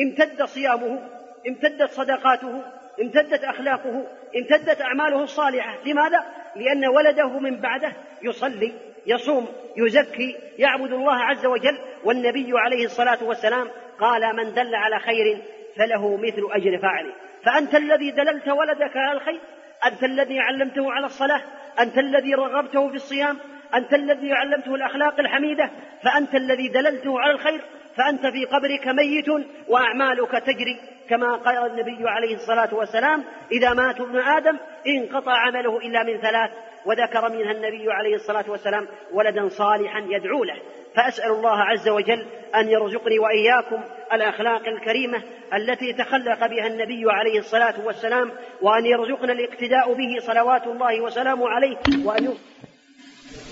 امتد 0.00 0.44
صيامه 0.44 1.00
امتدت 1.48 1.90
صدقاته 1.90 2.62
امتدت 3.02 3.44
أخلاقه 3.44 4.06
امتدت 4.36 4.80
أعماله 4.80 5.22
الصالحة. 5.22 5.78
لماذا؟ 5.86 6.24
لأن 6.56 6.86
ولده 6.86 7.38
من 7.38 7.60
بعده 7.60 7.92
يصلي 8.22 8.72
يصوم 9.06 9.48
يزكي 9.76 10.36
يعبد 10.58 10.92
الله 10.92 11.14
عز 11.14 11.46
وجل. 11.46 11.78
والنبي 12.04 12.50
عليه 12.54 12.84
الصلاة 12.84 13.24
والسلام 13.24 13.68
قال 14.00 14.36
من 14.36 14.54
دل 14.54 14.74
على 14.74 14.98
خير 14.98 15.42
فله 15.76 16.16
مثل 16.16 16.42
أجر 16.50 16.78
فاعله. 16.78 17.12
فأنت 17.44 17.74
الذي 17.74 18.10
دللت 18.10 18.48
ولدك 18.48 18.96
على 18.96 19.18
الخير؟ 19.18 19.40
أنت 19.86 20.04
الذي 20.04 20.40
علمته 20.40 20.92
على 20.92 21.06
الصلاة؟ 21.06 21.40
أنت 21.80 21.98
الذي 21.98 22.34
رغبته 22.34 22.88
في 22.88 22.94
الصيام؟ 22.94 23.38
أنت 23.74 23.94
الذي 23.94 24.32
علمته 24.32 24.74
الأخلاق 24.74 25.20
الحميدة؟ 25.20 25.70
فأنت 26.02 26.34
الذي 26.34 26.68
دللته 26.68 27.20
على 27.20 27.32
الخير؟ 27.32 27.60
فأنت 27.96 28.26
في 28.26 28.44
قبرك 28.44 28.86
ميت 28.86 29.46
وأعمالك 29.68 30.30
تجري 30.30 30.80
كما 31.08 31.36
قال 31.36 31.70
النبي 31.70 32.08
عليه 32.08 32.34
الصلاة 32.34 32.74
والسلام 32.74 33.24
إذا 33.52 33.74
مات 33.74 34.00
ابن 34.00 34.18
آدم 34.18 34.56
انقطع 34.86 35.32
عمله 35.32 35.78
إلا 35.78 36.02
من 36.02 36.18
ثلاث 36.20 36.50
وذكر 36.86 37.28
منها 37.28 37.52
النبي 37.52 37.92
عليه 37.92 38.14
الصلاة 38.14 38.44
والسلام 38.50 38.88
ولدا 39.12 39.48
صالحا 39.48 39.98
يدعو 39.98 40.44
له. 40.44 40.56
فأسأل 40.96 41.30
الله 41.30 41.58
عز 41.58 41.88
وجل 41.88 42.26
أن 42.54 42.68
يرزقني 42.68 43.18
وإياكم 43.18 43.80
الأخلاق 44.12 44.68
الكريمة 44.68 45.22
التي 45.54 45.92
تخلق 45.92 46.46
بها 46.46 46.66
النبي 46.66 47.04
عليه 47.06 47.38
الصلاة 47.38 47.74
والسلام 47.84 48.30
وأن 48.62 48.86
يرزقنا 48.86 49.32
الاقتداء 49.32 49.92
به 49.92 50.26
صلوات 50.26 50.66
الله 50.66 51.00
وسلامه 51.00 51.48
عليه 51.48 51.76
وأن 52.04 52.34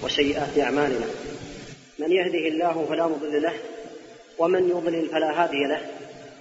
وسيئات 0.04 0.58
أعمالنا. 0.58 1.06
من 1.98 2.12
يهده 2.12 2.48
الله 2.48 2.86
فلا 2.88 3.06
مضل 3.06 3.42
له 3.42 3.52
ومن 4.42 4.68
يضلل 4.68 5.06
فلا 5.06 5.42
هادي 5.42 5.64
له 5.64 5.80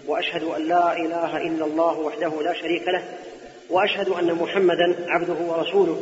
وأشهد 0.08 0.44
أن 0.44 0.68
لا 0.68 0.98
إله 0.98 1.48
إلا 1.48 1.66
الله 1.66 2.00
وحده 2.00 2.42
لا 2.42 2.54
شريك 2.54 2.88
له 2.88 3.04
وأشهد 3.70 4.10
أن 4.10 4.34
محمدا 4.34 4.96
عبده 5.08 5.34
ورسوله. 5.34 6.00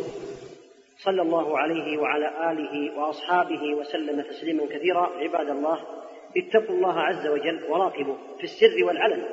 صلى 0.97 1.21
الله 1.21 1.57
عليه 1.59 1.97
وعلى 1.97 2.51
آله 2.51 2.99
وأصحابه 2.99 3.73
وسلم 3.73 4.21
تسليما 4.21 4.65
كثيرا. 4.65 5.09
عباد 5.19 5.49
الله 5.49 5.79
اتقوا 6.37 6.75
الله 6.75 6.99
عز 6.99 7.27
وجل 7.27 7.59
وراقبوا 7.69 8.15
في 8.37 8.43
السر 8.43 8.85
والعلن 8.85 9.23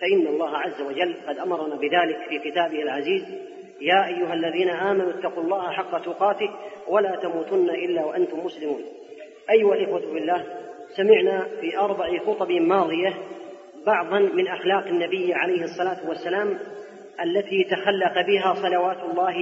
فإن 0.00 0.26
الله 0.26 0.56
عز 0.56 0.80
وجل 0.80 1.16
قد 1.28 1.38
أمرنا 1.38 1.74
بذلك 1.76 2.18
في 2.28 2.50
كتابه 2.50 2.82
العزيز. 2.82 3.22
يا 3.80 4.06
أيها 4.06 4.34
الذين 4.34 4.70
آمنوا 4.70 5.10
اتقوا 5.10 5.42
الله 5.42 5.70
حق 5.70 6.04
تقاته 6.04 6.50
ولا 6.88 7.16
تموتن 7.22 7.70
إلا 7.70 8.04
وأنتم 8.04 8.44
مسلمون. 8.44 8.82
أيها 9.50 9.74
الإخوة 9.74 10.12
بالله 10.14 10.44
سمعنا 10.96 11.48
في 11.60 11.78
أربع 11.78 12.18
خطب 12.26 12.50
ماضية 12.50 13.14
بعضا 13.86 14.18
من 14.18 14.48
أخلاق 14.48 14.86
النبي 14.86 15.34
عليه 15.34 15.62
الصلاة 15.62 16.08
والسلام 16.08 16.58
التي 17.24 17.64
تخلق 17.64 18.26
بها 18.26 18.54
صلوات 18.54 18.96
الله 19.10 19.34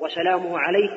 وسلامه 0.00 0.58
عليه 0.58 0.90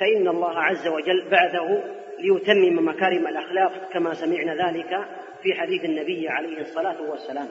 فإن 0.00 0.28
الله 0.28 0.58
عز 0.58 0.88
وجل 0.88 1.30
بعثه 1.30 1.82
ليتمم 2.18 2.88
مكارم 2.88 3.26
الأخلاق 3.26 3.72
كما 3.92 4.14
سمعنا 4.14 4.68
ذلك 4.68 4.98
في 5.42 5.54
حديث 5.54 5.84
النبي 5.84 6.28
عليه 6.28 6.60
الصلاة 6.60 7.10
والسلام. 7.10 7.48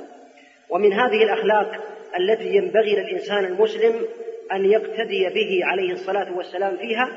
ومن 0.70 0.94
هذه 0.94 1.24
الأخلاق 1.24 1.72
التي 2.20 2.56
ينبغي 2.56 2.96
للإنسان 2.96 3.46
المسلم 3.46 4.06
أن 4.52 4.66
يقتدي 4.66 5.30
به 5.30 5.60
عليه 5.64 5.92
الصلاة 5.92 6.38
والسلام 6.38 6.78
فيها 6.78 7.10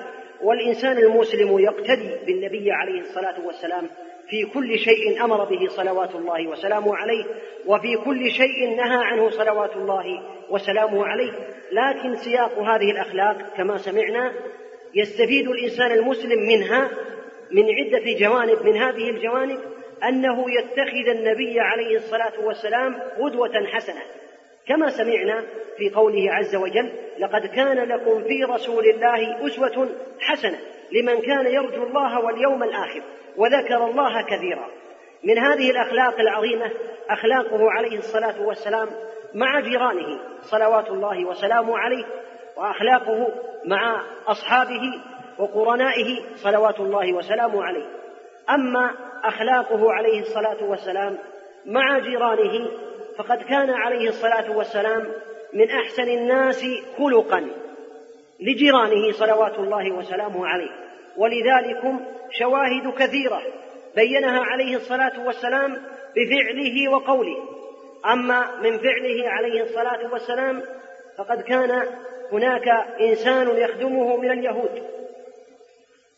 والإنسان 0.42 0.98
المسلم 0.98 1.58
يقتدي 1.58 2.10
بالنبي 2.26 2.72
عليه 2.72 3.00
الصلاة 3.00 3.46
والسلام 3.46 3.88
في 4.30 4.44
كل 4.44 4.78
شيء 4.78 5.24
أمر 5.24 5.44
به 5.44 5.68
صلوات 5.68 6.14
الله 6.14 6.48
وسلامه 6.48 6.96
عليه 6.96 7.24
وفي 7.66 7.96
كل 7.96 8.30
شيء 8.30 8.76
نهى 8.76 9.04
عنه 9.04 9.30
صلوات 9.30 9.76
الله 9.76 10.04
وسلامه 10.50 11.06
عليه. 11.06 11.32
لكن 11.72 12.16
سياق 12.16 12.58
هذه 12.58 12.90
الأخلاق 12.90 13.36
كما 13.56 13.76
سمعنا 13.76 14.32
يستفيد 14.94 15.48
الإنسان 15.48 15.92
المسلم 15.92 16.48
منها 16.48 16.90
من 17.52 17.64
عدة 17.70 18.18
جوانب. 18.18 18.66
من 18.66 18.76
هذه 18.76 19.10
الجوانب 19.10 19.58
أنه 20.08 20.44
يتخذ 20.50 21.08
النبي 21.08 21.60
عليه 21.60 21.96
الصلاة 21.96 22.44
والسلام 22.44 22.96
قدوة 23.18 23.66
حسنة. 23.66 24.02
كما 24.66 24.90
سمعنا 24.90 25.44
في 25.76 25.90
قوله 25.90 26.32
عز 26.32 26.56
وجل 26.56 26.92
لقد 27.18 27.46
كان 27.46 27.78
لكم 27.78 28.24
في 28.24 28.44
رسول 28.44 28.84
الله 28.84 29.46
أسوة 29.46 29.88
حسنة 30.20 30.58
لمن 30.92 31.20
كان 31.20 31.46
يرجو 31.46 31.82
الله 31.82 32.20
واليوم 32.24 32.62
الآخر 32.62 33.02
وذكر 33.36 33.84
الله 33.84 34.22
كثيرا. 34.22 34.68
من 35.24 35.38
هذه 35.38 35.70
الأخلاق 35.70 36.20
العظيمة 36.20 36.70
أخلاقه 37.10 37.70
عليه 37.70 37.98
الصلاة 37.98 38.42
والسلام 38.42 38.88
مع 39.34 39.60
جيرانه 39.60 40.20
صلوات 40.42 40.90
الله 40.90 41.24
وسلامه 41.24 41.78
عليه 41.78 42.04
وأخلاقه 42.56 43.28
مع 43.64 44.02
أصحابه 44.26 44.80
وقرنائه 45.38 46.20
صلوات 46.34 46.80
الله 46.80 47.12
وسلامه 47.12 47.64
عليه. 47.64 47.86
أما 48.50 48.90
أخلاقه 49.24 49.92
عليه 49.92 50.20
الصلاة 50.20 50.64
والسلام 50.64 51.18
مع 51.66 51.98
جيرانه 51.98 52.70
فقد 53.22 53.42
كان 53.42 53.70
عليه 53.70 54.08
الصلاة 54.08 54.56
والسلام 54.56 55.06
من 55.52 55.70
أحسن 55.70 56.02
الناس 56.02 56.64
خلقا 56.98 57.50
لجيرانه 58.40 59.12
صلوات 59.12 59.58
الله 59.58 59.90
وسلامه 59.90 60.46
عليه. 60.46 60.70
ولذلكم 61.16 62.00
شواهد 62.30 62.94
كثيرة 62.98 63.42
بينها 63.96 64.40
عليه 64.40 64.76
الصلاة 64.76 65.26
والسلام 65.26 65.82
بفعله 66.16 66.88
وقوله. 66.88 67.36
أما 68.06 68.60
من 68.62 68.78
فعله 68.78 69.28
عليه 69.28 69.62
الصلاة 69.62 70.12
والسلام 70.12 70.62
فقد 71.18 71.42
كان 71.42 71.86
هناك 72.32 72.68
إنسان 73.00 73.56
يخدمه 73.56 74.16
من 74.16 74.30
اليهود. 74.30 74.82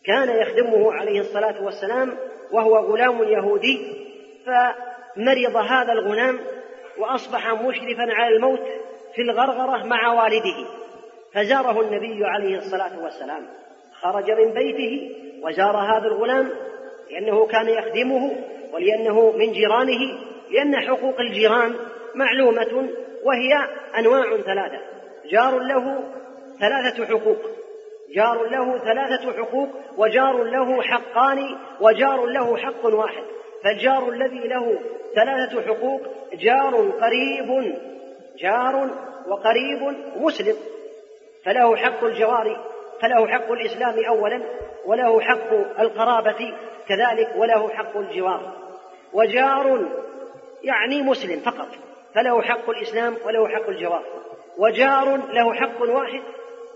كان 0.04 0.28
يخدمه 0.28 0.92
عليه 0.92 1.20
الصلاة 1.20 1.64
والسلام 1.64 2.16
وهو 2.52 2.76
غلام 2.76 3.22
يهودي 3.22 4.06
فمرض 4.46 5.56
هذا 5.56 5.92
الغلام 5.92 6.38
وأصبح 6.98 7.52
مشرفا 7.52 8.12
على 8.12 8.36
الموت 8.36 8.62
في 9.14 9.22
الغرغرة 9.22 9.86
مع 9.86 10.12
والده. 10.12 10.66
فزاره 11.34 11.80
النبي 11.80 12.24
عليه 12.24 12.58
الصلاة 12.58 13.04
والسلام. 13.04 13.46
خرج 14.00 14.30
من 14.30 14.52
بيته 14.52 15.16
وزار 15.42 15.76
هذا 15.76 16.06
الغلام 16.06 16.50
لأنه 17.10 17.46
كان 17.46 17.68
يخدمه 17.68 18.32
ولأنه 18.72 19.32
من 19.36 19.52
جيرانه 19.52 20.18
لأن 20.50 20.76
حقوق 20.76 21.20
الجيران 21.20 21.74
معلومة 22.14 22.88
وهي 23.24 23.68
أنواع 23.98 24.36
ثلاثة. 24.36 24.80
جار 25.30 25.58
له 25.58 26.04
ثلاثة 26.60 27.06
حقوق. 27.06 27.38
جار 28.14 28.46
له 28.46 28.78
ثلاثة 28.78 29.32
حقوق 29.32 29.68
وجار 29.96 30.42
له 30.42 30.82
حقان 30.82 31.56
وجار 31.80 32.26
له 32.26 32.56
حق 32.56 32.86
واحد. 32.86 33.22
فالجار 33.64 34.08
الذي 34.08 34.48
له 34.48 34.78
ثلاثة 35.14 35.62
حقوق 35.62 36.00
جار 36.34 36.90
قريب 37.00 37.74
جار 38.38 38.90
وقريب 39.26 39.96
مسلم. 40.16 40.56
فله 41.44 41.76
حق 41.76 42.04
الجوار 42.04 42.72
فله 43.02 43.26
حق 43.26 43.52
الإسلام 43.52 44.04
أولا 44.04 44.42
وله 44.86 45.20
حق 45.20 45.80
القرابة 45.80 46.54
كذلك 46.88 47.32
وله 47.36 47.68
حق 47.68 47.96
الجوار. 47.96 48.52
وجار 49.12 49.88
يعني 50.62 51.02
مسلم 51.02 51.40
فقط 51.40 51.68
فله 52.14 52.42
حق 52.42 52.70
الإسلام 52.70 53.16
وله 53.24 53.48
حق 53.48 53.68
الجوار. 53.68 54.04
وجار 54.58 55.16
له 55.16 55.54
حق 55.54 55.82
واحد 55.82 56.22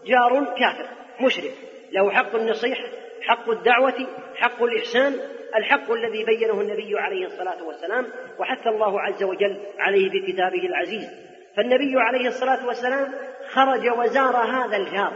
جار 0.06 0.44
كافر 0.58 0.86
مشرك. 1.20 1.54
له 1.92 2.10
حق 2.10 2.34
النصيحة 2.34 2.88
حق 3.22 3.50
الدعوة 3.50 4.06
حق 4.36 4.62
الإحسان 4.62 5.20
الحق 5.56 5.92
الذي 5.92 6.24
بينه 6.24 6.60
النبي 6.60 6.98
عليه 6.98 7.26
الصلاة 7.26 7.62
والسلام 7.64 8.06
وحث 8.38 8.66
الله 8.66 9.00
عز 9.00 9.22
وجل 9.22 9.60
عليه 9.78 10.10
في 10.10 10.32
كتابه 10.32 10.66
العزيز. 10.66 11.10
فالنبي 11.56 12.00
عليه 12.00 12.28
الصلاة 12.28 12.66
والسلام 12.66 13.14
خرج 13.48 13.88
وزار 13.98 14.36
هذا 14.36 14.76
الجار. 14.76 15.12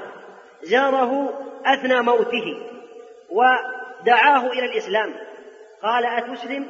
زاره 0.62 1.40
أثنى 1.66 2.00
موته 2.02 2.56
ودعاه 3.30 4.46
إلى 4.46 4.64
الإسلام. 4.64 5.14
قال 5.82 6.06
أتسلم؟ 6.06 6.66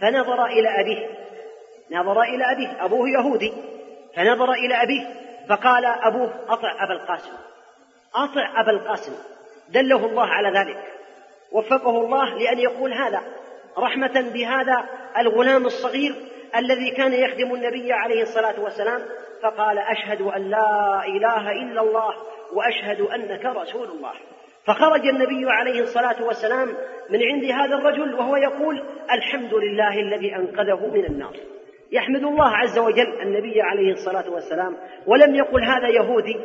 فنظر 0.00 0.46
إلى 0.46 0.68
أبيه. 0.80 1.08
نظر 1.90 2.22
إلى 2.22 2.52
أبيه. 2.52 2.84
أبوه 2.84 3.08
يهودي. 3.08 3.52
فنظر 4.16 4.52
إلى 4.52 4.82
أبيه. 4.82 5.06
فقال 5.48 5.84
أبوه 5.84 6.30
أطع 6.48 6.84
أبا 6.84 6.92
القاسم. 6.92 7.32
أطع 8.14 8.60
أبا 8.60 8.70
القاسم. 8.70 9.12
دله 9.68 10.06
الله 10.06 10.26
على 10.26 10.58
ذلك. 10.58 10.95
وفقه 11.52 11.90
الله 11.90 12.38
لأن 12.38 12.58
يقول 12.58 12.92
هذا 12.92 13.22
رحمة 13.78 14.30
بهذا 14.34 14.86
الغلام 15.18 15.66
الصغير 15.66 16.14
الذي 16.56 16.90
كان 16.90 17.12
يخدم 17.12 17.54
النبي 17.54 17.92
عليه 17.92 18.22
الصلاة 18.22 18.60
والسلام 18.60 19.02
فقال 19.42 19.78
أشهد 19.78 20.22
أن 20.22 20.50
لا 20.50 21.02
إله 21.06 21.52
إلا 21.52 21.80
الله 21.80 22.14
وأشهد 22.52 23.00
أنك 23.00 23.44
رسول 23.44 23.88
الله. 23.88 24.12
فخرج 24.66 25.06
النبي 25.06 25.50
عليه 25.50 25.80
الصلاة 25.80 26.24
والسلام 26.24 26.68
من 27.10 27.22
عند 27.22 27.44
هذا 27.44 27.74
الرجل 27.74 28.14
وهو 28.14 28.36
يقول 28.36 28.82
الحمد 29.12 29.54
لله 29.54 30.00
الذي 30.00 30.36
أنقذه 30.36 30.86
من 30.94 31.04
النار. 31.04 31.36
يحمد 31.92 32.24
الله 32.24 32.56
عز 32.56 32.78
وجل 32.78 33.20
النبي 33.22 33.62
عليه 33.62 33.92
الصلاة 33.92 34.30
والسلام 34.30 34.76
ولم 35.06 35.34
يقل 35.34 35.64
هذا 35.64 35.88
يهودي 35.88 36.40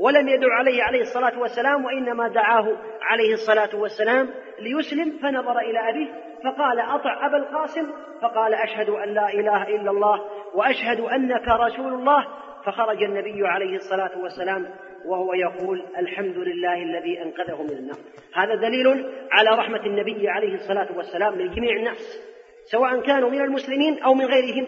ولم 0.00 0.28
يدع 0.28 0.54
عليه 0.54 0.82
عليه 0.82 1.00
الصلاة 1.00 1.38
والسلام 1.38 1.84
وإنما 1.84 2.28
دعاه 2.28 2.76
عليه 3.02 3.34
الصلاة 3.34 3.76
والسلام 3.80 4.30
ليسلم 4.58 5.18
فنظر 5.22 5.58
إلى 5.58 5.90
أبيه 5.90 6.24
فقال 6.44 6.80
أطع 6.80 7.26
أبا 7.26 7.36
القاسم؟ 7.36 7.90
فقال 8.22 8.54
أشهد 8.54 8.88
أن 8.88 9.14
لا 9.14 9.28
إله 9.28 9.62
إلا 9.62 9.90
الله 9.90 10.20
وأشهد 10.54 11.00
أنك 11.00 11.48
رسول 11.48 11.94
الله. 11.94 12.26
فخرج 12.64 13.02
النبي 13.02 13.46
عليه 13.46 13.76
الصلاة 13.76 14.18
والسلام 14.18 14.66
وهو 15.06 15.34
يقول 15.34 15.84
الحمد 15.98 16.36
لله 16.36 16.82
الذي 16.82 17.22
أنقذه 17.22 17.62
من 17.62 17.70
النار. 17.70 17.96
هذا 18.34 18.54
دليل 18.54 19.06
على 19.32 19.50
رحمة 19.50 19.86
النبي 19.86 20.28
عليه 20.28 20.54
الصلاة 20.54 20.88
والسلام 20.96 21.34
لجميع 21.34 21.76
الناس 21.76 22.20
سواء 22.64 23.00
كانوا 23.00 23.30
من 23.30 23.40
المسلمين 23.40 24.02
أو 24.02 24.14
من 24.14 24.24
غيرهم. 24.24 24.66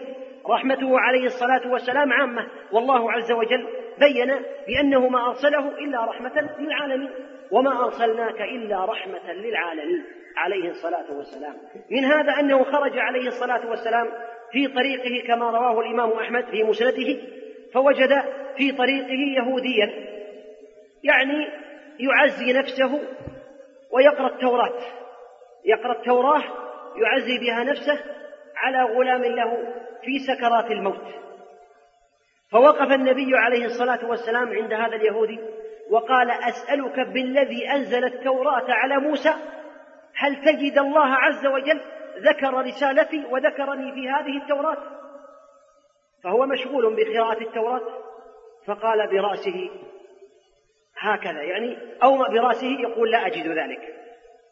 رحمته 0.49 0.99
عليه 0.99 1.25
الصلاة 1.25 1.71
والسلام 1.71 2.13
عامة. 2.13 2.47
والله 2.71 3.11
عز 3.11 3.31
وجل 3.31 3.67
بين 3.99 4.27
بأنه 4.67 5.07
ما 5.07 5.27
أرسله 5.27 5.67
إلا 5.77 6.05
رحمة 6.05 6.49
للعالمين 6.59 7.09
وما 7.51 7.85
أرسلناك 7.85 8.41
إلا 8.41 8.85
رحمة 8.85 9.33
للعالمين 9.33 10.03
عليه 10.37 10.69
الصلاة 10.69 11.17
والسلام. 11.17 11.53
من 11.91 12.05
هذا 12.05 12.31
أنه 12.39 12.63
خرج 12.63 12.97
عليه 12.97 13.27
الصلاة 13.27 13.69
والسلام 13.69 14.07
في 14.51 14.67
طريقه 14.67 15.27
كما 15.27 15.49
رواه 15.49 15.79
الإمام 15.81 16.11
أحمد 16.11 16.45
في 16.45 16.63
مسنده 16.63 17.21
فوجد 17.73 18.09
في 18.57 18.71
طريقه 18.71 19.19
يهوديا 19.37 20.07
يعني 21.03 21.47
يعزي 21.99 22.53
نفسه 22.53 22.99
ويقرأ 23.91 24.27
التوراة. 24.27 24.79
يقرأ 25.65 25.91
التوراة 25.91 26.43
يعزي 26.95 27.39
بها 27.39 27.63
نفسه 27.63 27.99
على 28.63 28.83
غلام 28.83 29.23
له 29.23 29.73
في 30.01 30.19
سكرات 30.19 30.71
الموت. 30.71 31.27
فوقف 32.51 32.91
النبي 32.91 33.37
عليه 33.37 33.65
الصلاة 33.65 34.09
والسلام 34.09 34.53
عند 34.53 34.73
هذا 34.73 34.95
اليهودي 34.95 35.39
وقال 35.89 36.31
أسألك 36.31 36.99
بالذي 36.99 37.71
أنزل 37.71 38.05
التوراة 38.05 38.65
على 38.69 38.97
موسى 38.97 39.33
هل 40.15 40.35
تجد 40.35 40.77
الله 40.77 41.15
عز 41.15 41.45
وجل 41.45 41.81
ذكر 42.17 42.53
رسالتي 42.53 43.25
وذكرني 43.29 43.91
في 43.91 44.09
هذه 44.09 44.37
التوراة؟ 44.43 44.77
فهو 46.23 46.45
مشغول 46.45 46.95
بقراءة 46.95 47.41
التوراة 47.41 47.81
فقال 48.65 49.07
برأسه 49.07 49.69
هكذا 50.99 51.41
يعني 51.41 51.77
أو 52.03 52.17
برأسه 52.17 52.81
يقول 52.81 53.11
لا 53.11 53.27
أجد 53.27 53.47
ذلك. 53.47 53.95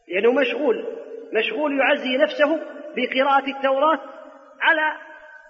لأنه 0.08 0.32
مشغول 0.32 0.86
مشغول 1.34 1.80
يعزي 1.80 2.18
نفسه 2.18 2.60
بقراءة 2.96 3.50
التوراة 3.58 4.00
على 4.62 4.98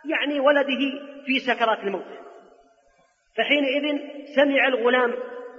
يعني 0.05 0.39
ولده 0.39 0.99
في 1.26 1.39
سكرات 1.39 1.80
الموت. 1.80 2.26
فحينئذ 3.38 3.99
سمع 4.35 4.67
الغلام 4.67 5.13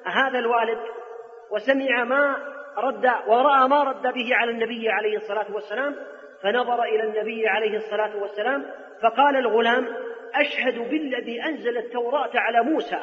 هذا 0.06 0.38
الوالد 0.38 0.78
وسمع 1.50 2.04
ما 2.04 2.36
رد 2.78 3.10
ورأى 3.26 3.68
ما 3.68 3.82
رد 3.82 4.02
به 4.02 4.34
على 4.34 4.50
النبي 4.50 4.90
عليه 4.90 5.16
الصلاة 5.16 5.54
والسلام 5.54 5.96
فنظر 6.42 6.82
إلى 6.82 7.02
النبي 7.02 7.48
عليه 7.48 7.76
الصلاة 7.76 8.16
والسلام 8.16 8.66
فقال 9.02 9.36
الغلام 9.36 9.88
أشهد 10.34 10.78
بالذي 10.78 11.44
أنزل 11.44 11.78
التوراة 11.78 12.30
على 12.34 12.62
موسى 12.62 12.98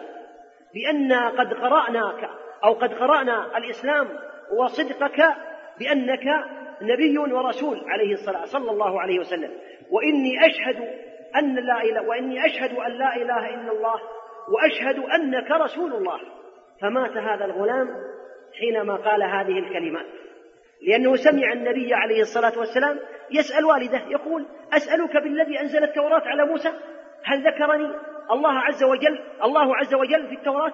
بأننا 0.74 1.30
قد 1.30 1.54
قرأناك 1.54 2.30
أو 2.64 2.74
قد 2.74 2.94
قرأنا 2.94 3.58
الإسلام 3.58 4.08
وصدقك 4.58 5.36
بأنك 5.80 6.46
نبي 6.84 7.18
ورسول 7.18 7.82
عليه 7.88 8.14
الصلاة 8.14 8.46
صلى 8.46 8.72
الله 8.72 9.02
عليه 9.02 9.20
وسلم. 9.20 9.52
وإني 9.92 10.46
أشهد 10.46 10.76
أن 11.36 11.56
لا 11.56 11.82
إله 11.82 12.08
وإني 12.08 12.46
أشهد 12.46 12.78
أن 12.78 12.92
لا 12.92 13.16
إله 13.16 13.50
إلا 13.50 13.72
الله 13.72 14.00
وأشهد 14.54 15.00
أنك 15.00 15.52
رسول 15.52 15.94
الله. 15.94 16.20
فمات 16.82 17.18
هذا 17.18 17.46
الغلام 17.46 17.88
حينما 18.60 18.96
قال 18.96 19.24
هذه 19.24 19.60
الكلمات. 19.60 20.06
لأنه 20.88 21.16
سمع 21.16 21.54
النبي 21.54 21.94
عليه 21.94 22.22
الصلاة 22.22 22.60
والسلام 22.60 23.00
يسأل 23.32 23.66
والده 23.66 24.02
يقول 24.08 24.46
أسألك 24.74 25.18
بالذي 25.24 25.62
أنزل 25.62 25.84
التوراة 25.84 26.22
على 26.26 26.46
موسى؟ 26.46 26.70
هل 27.24 27.48
ذكرني 27.48 27.96
الله 28.32 28.60
عز 28.60 28.84
وجل 28.84 29.20
الله 29.44 29.76
عز 29.76 29.94
وجل 29.94 30.28
في 30.28 30.36
التوراة؟ 30.36 30.74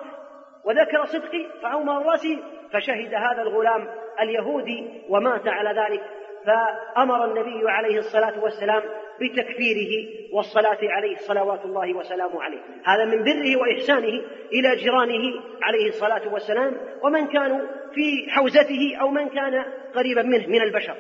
وذكر 0.66 1.06
صدقي 1.06 1.50
فأومر 1.62 2.06
رأسي 2.06 2.44
فشهد 2.74 3.14
هذا 3.14 3.42
الغلام 3.42 3.88
اليهودي 4.22 4.88
ومات 5.10 5.48
على 5.48 5.82
ذلك 5.82 6.02
فأمر 6.46 7.26
النبي 7.26 7.70
عليه 7.70 7.98
الصلاة 7.98 8.44
والسلام 8.44 8.84
بتكفيره 9.22 10.08
والصلاة 10.34 10.78
عليه 10.82 11.16
صلوات 11.16 11.66
الله 11.66 11.94
وسلامه 11.94 12.44
عليه. 12.44 12.60
هذا 12.86 13.06
من 13.06 13.24
بره 13.24 13.58
وإحسانه 13.58 14.22
إلى 14.54 14.76
جيرانه 14.76 15.42
عليه 15.62 15.88
الصلاة 15.88 16.34
والسلام 16.34 16.78
ومن 17.04 17.28
كانوا 17.28 17.60
في 17.94 18.30
حوزته 18.30 18.98
أو 19.02 19.10
من 19.10 19.30
كان 19.30 19.66
قريبا 19.96 20.22
منه 20.22 20.48
من 20.48 20.62
البشر. 20.62 20.96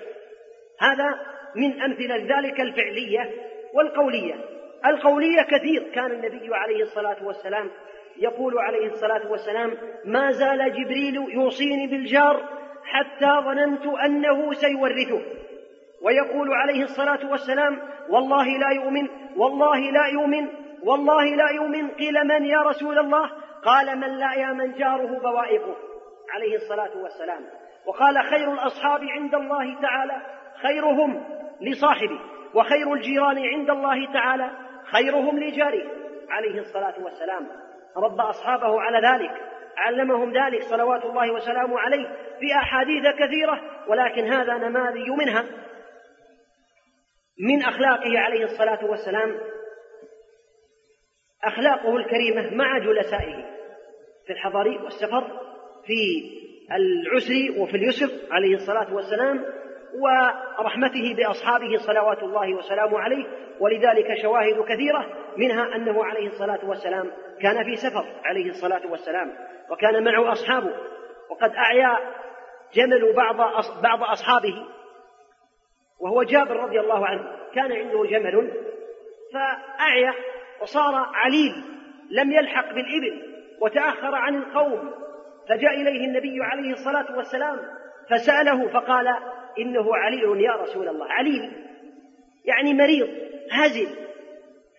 هذا 0.79 1.19
من 1.55 1.81
أمثلة 1.81 2.37
ذلك 2.37 2.61
الفعلية 2.61 3.31
والقولية. 3.73 4.35
القولية 4.85 5.41
كثير 5.41 5.83
كان 5.93 6.11
النبي 6.11 6.55
عليه 6.55 6.83
الصلاة 6.83 7.17
والسلام 7.23 7.69
يقول 8.17 8.59
عليه 8.59 8.87
الصلاة 8.87 9.31
والسلام 9.31 9.77
ما 10.05 10.31
زال 10.31 10.73
جبريل 10.73 11.15
يوصيني 11.15 11.87
بالجار 11.87 12.59
حتى 12.89 13.31
ظننت 13.45 13.85
أنه 13.85 14.53
سيورثه. 14.53 15.21
ويقول 16.01 16.53
عليه 16.53 16.83
الصلاة 16.83 17.31
والسلام 17.31 17.79
والله 18.09 18.45
لا 18.57 18.69
يؤمن 18.69 19.07
والله 19.37 19.79
لا 19.79 20.05
يؤمن 20.05 20.47
والله 20.83 21.23
لا 21.23 21.49
يؤمن. 21.49 21.87
قيل 21.87 22.27
من 22.27 22.45
يا 22.45 22.61
رسول 22.61 22.99
الله؟ 22.99 23.31
قال 23.65 23.97
من 23.97 24.17
لا 24.17 24.33
يامن 24.33 24.73
جاره 24.73 25.19
بوائقه. 25.19 25.75
عليه 26.29 26.55
الصلاة 26.55 26.97
والسلام. 26.97 27.45
وقال 27.85 28.23
خير 28.23 28.53
الأصحاب 28.53 29.03
عند 29.03 29.35
الله 29.35 29.81
تعالى 29.81 30.21
خيرهم 30.61 31.23
لصاحبه 31.61 32.19
وخير 32.55 32.93
الجيران 32.93 33.37
عند 33.45 33.69
الله 33.69 34.13
تعالى 34.13 34.51
خيرهم 34.91 35.39
لجاره. 35.39 35.83
عليه 36.29 36.59
الصلاة 36.59 37.03
والسلام. 37.03 37.47
رب 37.97 38.19
أصحابه 38.21 38.81
على 38.81 39.07
ذلك. 39.07 39.31
علمهم 39.87 40.37
ذلك 40.37 40.63
صلوات 40.63 41.05
الله 41.05 41.31
وسلامه 41.31 41.79
عليه 41.79 42.07
في 42.39 42.55
أحاديث 42.55 43.03
كثيرة 43.19 43.61
ولكن 43.87 44.33
هذا 44.33 44.57
نماذج 44.57 45.09
منها. 45.09 45.45
من 47.39 47.63
أخلاقه 47.63 48.19
عليه 48.19 48.43
الصلاة 48.43 48.85
والسلام 48.85 49.39
أخلاقه 51.43 51.97
الكريمة 51.97 52.55
مع 52.55 52.77
جلسائه 52.77 53.45
في 54.25 54.33
الحضر 54.33 54.67
والسفر 54.83 55.39
في 55.85 56.29
العسر 56.71 57.61
وفي 57.61 57.77
اليسر 57.77 58.09
عليه 58.31 58.55
الصلاة 58.55 58.93
والسلام 58.93 59.45
ورحمته 59.99 61.15
بأصحابه 61.15 61.77
صلوات 61.77 62.23
الله 62.23 62.53
وسلامه 62.53 62.99
عليه 62.99 63.25
ولذلك 63.59 64.21
شواهد 64.21 64.61
كثيرة 64.61 65.05
منها 65.37 65.75
أنه 65.75 66.05
عليه 66.05 66.27
الصلاة 66.27 66.69
والسلام 66.69 67.11
كان 67.41 67.63
في 67.63 67.75
سفر 67.75 68.05
عليه 68.23 68.49
الصلاة 68.49 68.91
والسلام. 68.91 69.35
وكان 69.69 70.03
معه 70.03 70.31
أصحابه. 70.31 70.75
وقد 71.29 71.51
أعيا 71.55 71.97
جمل 72.73 73.13
بعض 73.13 73.35
بعض 73.83 74.03
أصحابه. 74.03 74.67
وهو 75.99 76.23
جابر 76.23 76.55
رضي 76.55 76.79
الله 76.79 77.07
عنه. 77.07 77.23
كان 77.55 77.71
عنده 77.71 78.03
جمل. 78.05 78.51
فأعيا 79.33 80.13
وصار 80.61 80.95
عليل. 81.13 81.63
لم 82.11 82.31
يلحق 82.31 82.67
بالإبل. 82.73 83.29
وتأخر 83.61 84.15
عن 84.15 84.35
القوم. 84.35 84.91
فجاء 85.49 85.73
إليه 85.73 86.05
النبي 86.05 86.43
عليه 86.43 86.71
الصلاة 86.71 87.17
والسلام. 87.17 87.59
فسأله 88.09 88.67
فقال 88.67 89.07
إنه 89.59 89.95
عليل 89.95 90.41
يا 90.41 90.51
رسول 90.51 90.89
الله. 90.89 91.05
عليل. 91.11 91.51
يعني 92.45 92.73
مريض. 92.73 93.09
هزل. 93.51 93.95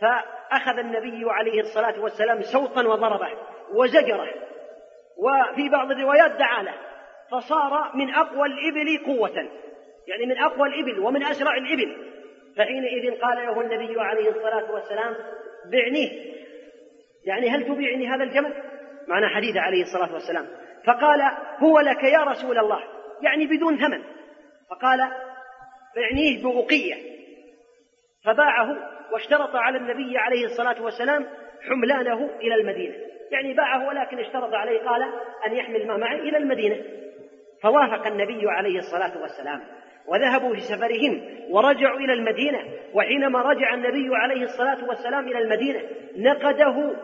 فأخذ 0.00 0.78
النبي 0.78 1.30
عليه 1.30 1.60
الصلاة 1.60 2.00
والسلام 2.00 2.42
سوطا 2.42 2.86
وضربه. 2.86 3.28
وزجره. 3.72 4.49
وفي 5.20 5.68
بعض 5.68 5.90
الروايات 5.90 6.30
دعا 6.30 6.62
له 6.62 6.74
فصار 7.30 7.90
من 7.94 8.14
أقوى 8.14 8.48
الإبل 8.48 9.04
قوة. 9.06 9.50
يعني 10.08 10.26
من 10.26 10.38
أقوى 10.38 10.68
الإبل 10.68 11.00
ومن 11.00 11.22
أسرع 11.24 11.56
الإبل. 11.56 11.96
فحينئذ 12.56 13.20
قال 13.20 13.46
له 13.46 13.60
النبي 13.60 14.00
عليه 14.00 14.30
الصلاة 14.30 14.72
والسلام 14.72 15.14
بعنيه 15.72 16.10
يعني 17.24 17.50
هل 17.50 17.66
تبيعني 17.66 18.08
هذا 18.08 18.24
الجمل؟ 18.24 18.54
معنى 19.08 19.28
حديث 19.28 19.56
عليه 19.56 19.82
الصلاة 19.82 20.14
والسلام. 20.14 20.46
فقال 20.86 21.22
هو 21.58 21.80
لك 21.80 22.02
يا 22.04 22.24
رسول 22.24 22.58
الله. 22.58 22.80
يعني 23.22 23.46
بدون 23.46 23.76
ثمن. 23.76 24.02
فقال 24.70 24.98
بعنيه 25.96 26.42
بأقية 26.42 26.94
فباعه 28.24 28.76
واشترط 29.12 29.56
على 29.56 29.78
النبي 29.78 30.18
عليه 30.18 30.44
الصلاة 30.44 30.82
والسلام 30.82 31.26
حملانه 31.68 32.30
إلى 32.40 32.54
المدينة. 32.54 33.09
يعني 33.30 33.54
باعه 33.54 33.88
ولكن 33.88 34.18
اشترط 34.18 34.54
عليه 34.54 34.80
قال 34.80 35.02
أن 35.46 35.52
يحمل 35.52 35.86
ما 35.86 35.96
معه 35.96 36.14
إلى 36.14 36.36
المدينة. 36.36 36.76
فوافق 37.62 38.06
النبي 38.06 38.50
عليه 38.50 38.78
الصلاة 38.78 39.20
والسلام. 39.20 39.60
وذهبوا 40.06 40.54
في 40.54 40.60
سفرهم 40.60 41.22
ورجعوا 41.50 41.98
إلى 41.98 42.12
المدينة. 42.12 42.58
وحينما 42.94 43.42
رجع 43.42 43.74
النبي 43.74 44.16
عليه 44.16 44.42
الصلاة 44.42 44.88
والسلام 44.88 45.28
إلى 45.28 45.38
المدينة 45.38 45.80
نقده 46.16 46.96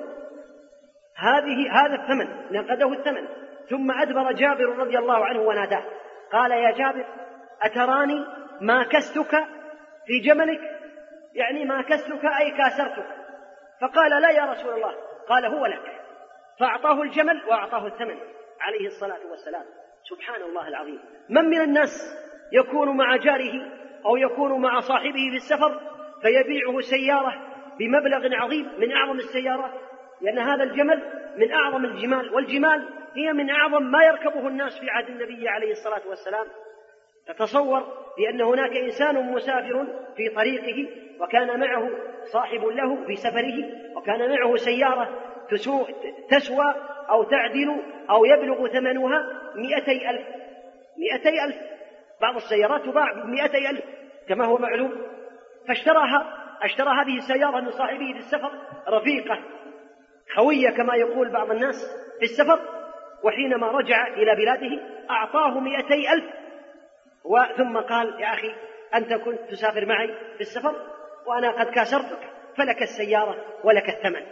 هذه 1.16 1.72
هذا 1.72 1.94
الثمن 1.94 2.28
نقده 2.50 2.92
الثمن. 2.92 3.28
ثم 3.70 3.90
أدبر 3.90 4.32
جابر 4.32 4.78
رضي 4.78 4.98
الله 4.98 5.26
عنه 5.26 5.40
وناداه. 5.40 5.82
قال 6.32 6.50
يا 6.50 6.70
جابر 6.70 7.04
أتراني 7.62 8.24
ما 8.60 8.84
كستك 8.84 9.30
في 10.06 10.18
جملك؟ 10.24 10.60
يعني 11.34 11.64
ما 11.64 11.82
كستك 11.82 12.24
أي 12.40 12.50
كاسرتك؟ 12.50 13.06
فقال 13.80 14.22
لا 14.22 14.30
يا 14.30 14.44
رسول 14.44 14.74
الله. 14.74 14.94
قال 15.28 15.46
هو 15.46 15.66
لك. 15.66 15.95
فأعطاه 16.60 17.02
الجمل 17.02 17.42
وأعطاه 17.48 17.86
الثمن 17.86 18.18
عليه 18.60 18.86
الصلاة 18.86 19.30
والسلام. 19.30 19.64
سبحان 20.10 20.42
الله 20.42 20.68
العظيم. 20.68 21.00
من 21.28 21.44
من 21.44 21.60
الناس 21.60 21.90
يكون 22.52 22.96
مع 22.96 23.16
جاره 23.16 23.72
أو 24.06 24.16
يكون 24.16 24.60
مع 24.60 24.80
صاحبه 24.80 25.30
في 25.30 25.36
السفر 25.36 25.80
فيبيعه 26.22 26.80
سيارة 26.80 27.34
بمبلغ 27.78 28.34
عظيم 28.42 28.72
من 28.78 28.92
أعظم 28.92 29.18
السيارات؟ 29.18 29.80
لأن 30.20 30.38
هذا 30.38 30.62
الجمل 30.62 31.02
من 31.38 31.52
أعظم 31.52 31.84
الجمال 31.84 32.34
والجمال 32.34 32.88
هي 33.16 33.32
من 33.32 33.50
أعظم 33.50 33.82
ما 33.82 34.04
يركبه 34.04 34.48
الناس 34.48 34.80
في 34.80 34.90
عهد 34.90 35.08
النبي 35.08 35.48
عليه 35.48 35.70
الصلاة 35.70 36.08
والسلام. 36.08 36.46
تتصور 37.26 37.82
بأن 38.18 38.40
هناك 38.40 38.76
إنسان 38.76 39.32
مسافر 39.32 39.86
في 40.16 40.28
طريقه 40.28 40.88
وكان 41.20 41.60
معه 41.60 41.90
صاحب 42.24 42.64
له 42.64 43.06
في 43.06 43.16
سفره 43.16 43.54
وكان 43.96 44.30
معه 44.30 44.56
سيارة 44.56 45.08
تسوى 46.30 46.74
أو 47.10 47.22
تعدل 47.22 47.82
أو 48.10 48.24
يبلغ 48.24 48.68
ثمنها 48.68 49.22
مئتي 49.56 50.10
ألف. 50.10 50.26
مئتي 50.98 51.44
ألف. 51.44 51.56
بعض 52.20 52.36
السيارات 52.36 52.84
تباع 52.84 53.12
بمئتي 53.12 53.70
ألف. 53.70 53.84
كما 54.28 54.46
هو 54.46 54.58
معلوم. 54.58 54.92
فاشتراها. 55.68 56.42
اشترى 56.62 56.88
هذه 56.88 57.16
السيارة 57.16 57.60
من 57.60 57.70
صاحبه 57.70 58.12
في 58.12 58.18
السفر. 58.18 58.50
رفيقة. 58.88 59.38
خوية 60.36 60.70
كما 60.70 60.94
يقول 60.94 61.32
بعض 61.32 61.50
الناس 61.50 61.76
في 62.18 62.24
السفر. 62.24 62.60
وحينما 63.24 63.66
رجع 63.66 64.06
إلى 64.06 64.36
بلاده 64.36 64.82
أعطاه 65.10 65.60
مئتي 65.60 66.12
ألف. 66.12 66.24
وثم 67.26 67.78
قال 67.78 68.20
يا 68.20 68.34
أخي 68.34 68.54
أنت 68.94 69.12
كنت 69.12 69.40
تسافر 69.50 69.86
معي 69.86 70.14
في 70.34 70.40
السفر 70.40 70.74
وأنا 71.26 71.50
قد 71.50 71.66
كاسرتك 71.66 72.18
فلك 72.56 72.82
السيارة 72.82 73.36
ولك 73.64 73.88
الثمن. 73.88 74.26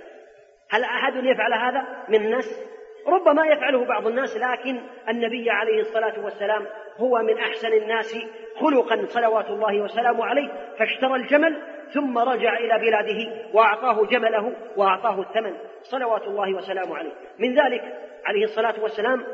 هل 0.70 0.84
أحد 0.84 1.16
يفعل 1.16 1.54
هذا 1.54 2.04
من 2.08 2.24
الناس؟ 2.24 2.60
ربما 3.06 3.46
يفعله 3.46 3.84
بعض 3.84 4.06
الناس 4.06 4.36
لكن 4.36 4.80
النبي 5.08 5.50
عليه 5.50 5.80
الصلاة 5.80 6.24
والسلام 6.24 6.66
هو 6.96 7.18
من 7.18 7.38
أحسن 7.38 7.72
الناس 7.72 8.16
خلقا 8.60 9.06
صلوات 9.08 9.46
الله 9.46 9.80
وسلامه 9.80 10.24
عليه. 10.24 10.48
فاشترى 10.78 11.14
الجمل 11.14 11.62
ثم 11.94 12.18
رجع 12.18 12.58
إلى 12.58 12.78
بلاده 12.78 13.48
وأعطاه 13.52 14.06
جمله 14.06 14.52
وأعطاه 14.76 15.20
الثمن 15.20 15.56
صلوات 15.82 16.22
الله 16.22 16.54
وسلامه 16.54 16.96
عليه. 16.96 17.12
من 17.38 17.48
ذلك 17.48 17.82
عليه 18.24 18.44
الصلاة 18.44 18.82
والسلام 18.82 19.26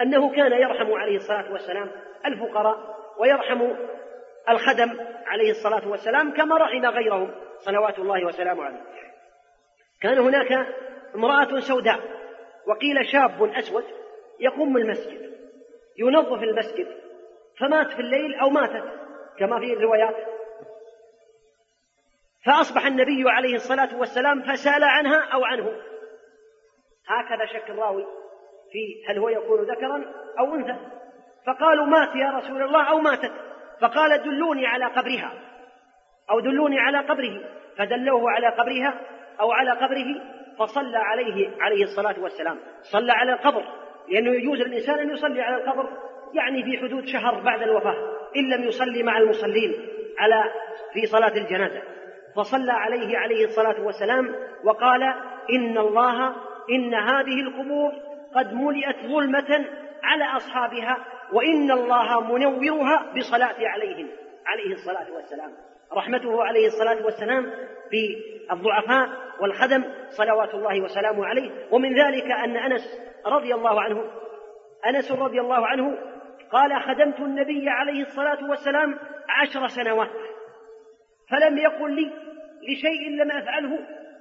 أنه 0.00 0.34
كان 0.34 0.52
يرحم 0.52 0.92
عليه 0.92 1.16
الصلاة 1.16 1.52
والسلام 1.52 1.90
الفقراء 2.26 2.96
ويرحم 3.18 3.70
الخدم 4.48 5.00
عليه 5.26 5.50
الصلاة 5.50 5.88
والسلام 5.88 6.34
كما 6.34 6.56
رحم 6.56 6.86
غيرهم 6.86 7.34
صلوات 7.58 7.98
الله 7.98 8.26
وسلامه 8.26 8.64
عليه. 8.64 8.84
كان 10.02 10.18
هناك 10.18 10.66
امرأة 11.14 11.60
سوداء 11.60 12.00
وقيل 12.66 13.06
شاب 13.12 13.42
أسود 13.42 13.84
يقوم 14.40 14.76
المسجد 14.76 15.30
ينظف 15.98 16.42
المسجد 16.42 17.00
فمات 17.60 17.92
في 17.92 18.00
الليل 18.00 18.34
أو 18.34 18.50
ماتت 18.50 18.84
كما 19.38 19.60
في 19.60 19.72
الروايات. 19.72 20.16
فأصبح 22.46 22.86
النبي 22.86 23.30
عليه 23.30 23.54
الصلاة 23.54 23.98
والسلام 23.98 24.42
فسأل 24.42 24.84
عنها 24.84 25.32
أو 25.34 25.44
عنه. 25.44 25.82
هكذا 27.06 27.46
شك 27.46 27.70
الراوي 27.70 28.06
في 28.72 29.04
هل 29.08 29.18
هو 29.18 29.28
يكون 29.28 29.60
ذكرا 29.60 30.14
أو 30.38 30.54
أنثى. 30.54 30.99
فقالوا 31.46 31.86
مات 31.86 32.16
يا 32.16 32.30
رسول 32.30 32.62
الله 32.62 32.90
أو 32.90 33.00
ماتت. 33.00 33.32
فقال 33.80 34.22
دلوني 34.22 34.66
على 34.66 34.84
قبرها. 34.84 35.32
أو 36.30 36.40
دلوني 36.40 36.80
على 36.80 36.98
قبره. 36.98 37.40
فدلوه 37.78 38.30
على 38.30 38.48
قبرها 38.48 39.00
أو 39.40 39.52
على 39.52 39.70
قبره 39.70 40.22
فصلى 40.58 40.98
عليه 40.98 41.50
عليه 41.60 41.84
الصلاة 41.84 42.20
والسلام. 42.20 42.58
صلى 42.82 43.12
على 43.12 43.32
القبر. 43.32 43.62
لأنه 44.08 44.30
يجوز 44.30 44.60
للإنسان 44.60 44.98
أن 44.98 45.10
يصلي 45.10 45.42
على 45.42 45.56
القبر 45.56 45.88
يعني 46.34 46.62
في 46.62 46.78
حدود 46.78 47.06
شهر 47.06 47.40
بعد 47.40 47.62
الوفاة 47.62 47.94
إن 48.36 48.50
لم 48.50 48.64
يصلي 48.64 49.02
مع 49.02 49.18
المصلين 49.18 49.74
على 50.18 50.44
في 50.92 51.06
صلاة 51.06 51.36
الجنازة. 51.36 51.82
فصلى 52.36 52.72
عليه 52.72 53.18
عليه 53.18 53.44
الصلاة 53.44 53.80
والسلام 53.80 54.34
وقال 54.64 55.02
إن 55.50 55.78
الله 55.78 56.34
إن 56.70 56.94
هذه 56.94 57.40
القبور 57.40 57.92
قد 58.34 58.54
ملئت 58.54 58.96
ظلمة 59.06 59.66
على 60.02 60.24
أصحابها 60.24 60.98
وإن 61.32 61.70
الله 61.70 62.20
منورها 62.20 63.12
بصلاة 63.16 63.56
عليهم 63.68 64.08
عليه 64.46 64.72
الصلاة 64.72 65.12
والسلام. 65.14 65.52
رحمته 65.92 66.44
عليه 66.44 66.66
الصلاة 66.66 67.04
والسلام 67.04 67.52
بالضعفاء 67.90 69.08
والخدم 69.40 69.84
صلوات 70.08 70.54
الله 70.54 70.80
وسلامه 70.80 71.26
عليه. 71.26 71.50
ومن 71.70 72.00
ذلك 72.00 72.30
أن 72.30 72.56
أنس 72.56 73.00
رضي 73.26 73.54
الله 73.54 73.80
عنه 73.80 74.04
أنس 74.86 75.12
رضي 75.12 75.40
الله 75.40 75.66
عنه 75.66 75.98
قال 76.52 76.82
خدمت 76.82 77.20
النبي 77.20 77.68
عليه 77.68 78.02
الصلاة 78.02 78.50
والسلام 78.50 78.98
عشر 79.28 79.66
سنوات 79.66 80.10
فلم 81.30 81.58
يقل 81.58 81.94
لي 81.94 82.12
لشيء 82.68 83.10
لم 83.10 83.30
أفعله 83.30 83.78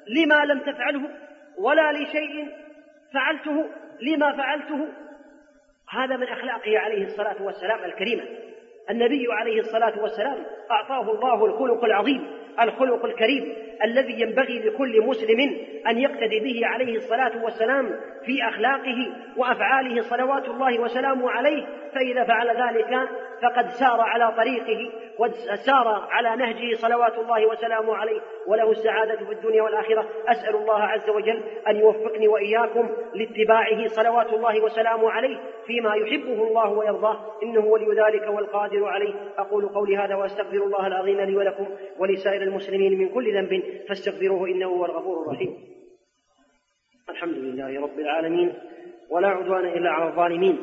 لما 0.07 0.45
لم 0.45 0.60
تفعله 0.60 1.10
ولا 1.57 1.91
لشيء 1.91 2.49
فعلته 3.14 3.69
لما 4.02 4.38
فعلته 4.38 4.88
هذا 5.90 6.18
من 6.18 6.28
أخلاقه 6.28 6.80
عليه 6.80 7.06
الصلاة 7.06 7.44
والسلام 7.44 7.84
الكريمة. 7.84 8.24
النبي 8.90 9.26
عليه 9.30 9.60
الصلاة 9.60 10.02
والسلام 10.02 10.45
أعطاه 10.72 11.12
الله 11.12 11.46
الخلق 11.46 11.86
العظيم 11.86 12.28
الخلق 12.62 13.06
الكريم 13.06 13.54
الذي 13.84 14.22
ينبغي 14.22 14.60
لكل 14.60 15.02
مسلم 15.02 15.40
أن 15.88 15.98
يقتدي 15.98 16.40
به 16.40 16.68
عليه 16.68 16.96
الصلاة 16.96 17.44
والسلام 17.44 17.86
في 18.26 18.48
أخلاقه 18.50 19.14
وأفعاله 19.38 20.02
صلوات 20.02 20.50
الله 20.50 20.80
وسلامه 20.80 21.32
عليه 21.32 21.66
فإذا 21.94 22.24
فعل 22.24 22.48
ذلك 22.48 23.10
فقد 23.41 23.68
سار 23.70 24.02
على 24.02 24.32
طريقه 24.38 24.91
وسار 25.20 26.08
على 26.12 26.36
نهجه 26.36 26.74
صلوات 26.74 27.18
الله 27.18 27.46
وسلامه 27.46 27.96
عليه. 27.96 28.22
وله 28.48 28.72
السعادة 28.72 29.26
في 29.26 29.32
الدنيا 29.32 29.64
والآخرة. 29.64 30.06
أسأل 30.28 30.56
الله 30.56 30.80
عز 30.80 31.10
وجل 31.10 31.44
أن 31.68 31.76
يوفقني 31.76 32.28
وإياكم 32.28 32.90
لاتباعه 33.14 33.88
صلوات 33.88 34.34
الله 34.34 34.64
وسلامه 34.64 35.12
عليه 35.12 35.38
فيما 35.66 35.96
يحبه 35.96 36.48
الله 36.48 36.70
ويرضاه. 36.70 37.18
إنه 37.44 37.66
ولي 37.66 38.02
ذلك 38.02 38.28
والقادر 38.30 38.86
عليه. 38.86 39.14
أقول 39.38 39.68
قولي 39.68 39.98
هذا 39.98 40.16
وأستغفر 40.16 40.59
الله 40.64 40.88
العظيم 40.88 41.22
لي 41.22 41.36
ولكم 41.36 41.68
ولسائر 41.99 42.41
المسلمين 42.41 42.98
من 42.98 43.10
كل 43.10 43.34
ذنب 43.34 43.64
فاستغفروه 43.88 44.48
إنه 44.49 44.68
هو 44.68 44.86
الغفور 44.86 45.22
الرحيم. 45.22 45.57
الحمد 47.10 47.38
لله 47.38 47.81
رب 47.81 47.99
العالمين 47.99 48.53
ولا 49.10 49.27
عدوان 49.27 49.65
إلا 49.65 49.90
على 49.90 50.10
الظالمين 50.10 50.57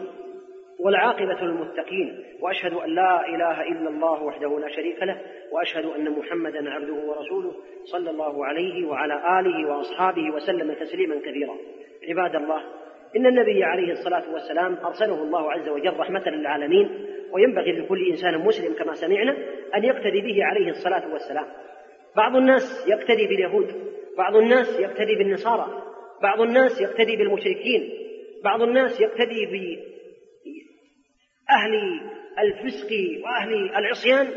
والعاقبة 0.80 1.40
للمتقين 1.40 2.24
وأشهد 2.40 2.72
أن 2.72 2.94
لا 2.94 3.28
إله 3.28 3.62
إلا 3.62 3.88
الله 3.88 4.22
وحده 4.22 4.58
لا 4.58 4.68
شريك 4.68 5.02
له 5.02 5.20
وأشهد 5.52 5.84
أن 5.84 6.10
محمدا 6.10 6.70
عبده 6.70 6.94
ورسوله 6.94 7.52
صلى 7.84 8.10
الله 8.10 8.46
عليه 8.46 8.86
وعلى 8.86 9.40
آله 9.40 9.68
وأصحابه 9.68 10.30
وسلم 10.34 10.72
تسليما 10.72 11.20
كثيرا. 11.20 11.56
عباد 12.08 12.36
الله 12.36 12.62
إن 13.16 13.26
النبي 13.26 13.64
عليه 13.64 13.92
الصلاة 13.92 14.32
والسلام 14.32 14.76
أرسله 14.84 15.22
الله 15.22 15.52
عز 15.52 15.68
وجل 15.68 15.96
رحمة 15.96 16.28
للعالمين 16.28 17.06
وينبغي 17.32 17.72
لكل 17.72 18.10
إنسان 18.10 18.38
مسلم 18.38 18.74
كما 18.74 18.94
سمعنا 18.94 19.36
أن 19.74 19.84
يقتدي 19.84 20.20
به 20.20 20.44
عليه 20.44 20.70
الصلاة 20.70 21.12
والسلام. 21.12 21.46
بعض 22.16 22.36
الناس 22.36 22.88
يقتدي 22.88 23.26
باليهود 23.26 23.74
بعض 24.18 24.36
الناس 24.36 24.80
يقتدي 24.80 25.14
بالنصارى 25.14 25.82
بعض 26.22 26.40
الناس 26.40 26.80
يقتدي 26.80 27.16
بالمشركين 27.16 27.90
بعض 28.44 28.62
الناس 28.62 29.00
يقتدي 29.00 29.46
أهل 31.50 32.00
الفسق 32.38 32.88
وأهل 33.24 33.76
العصيان 33.76 34.28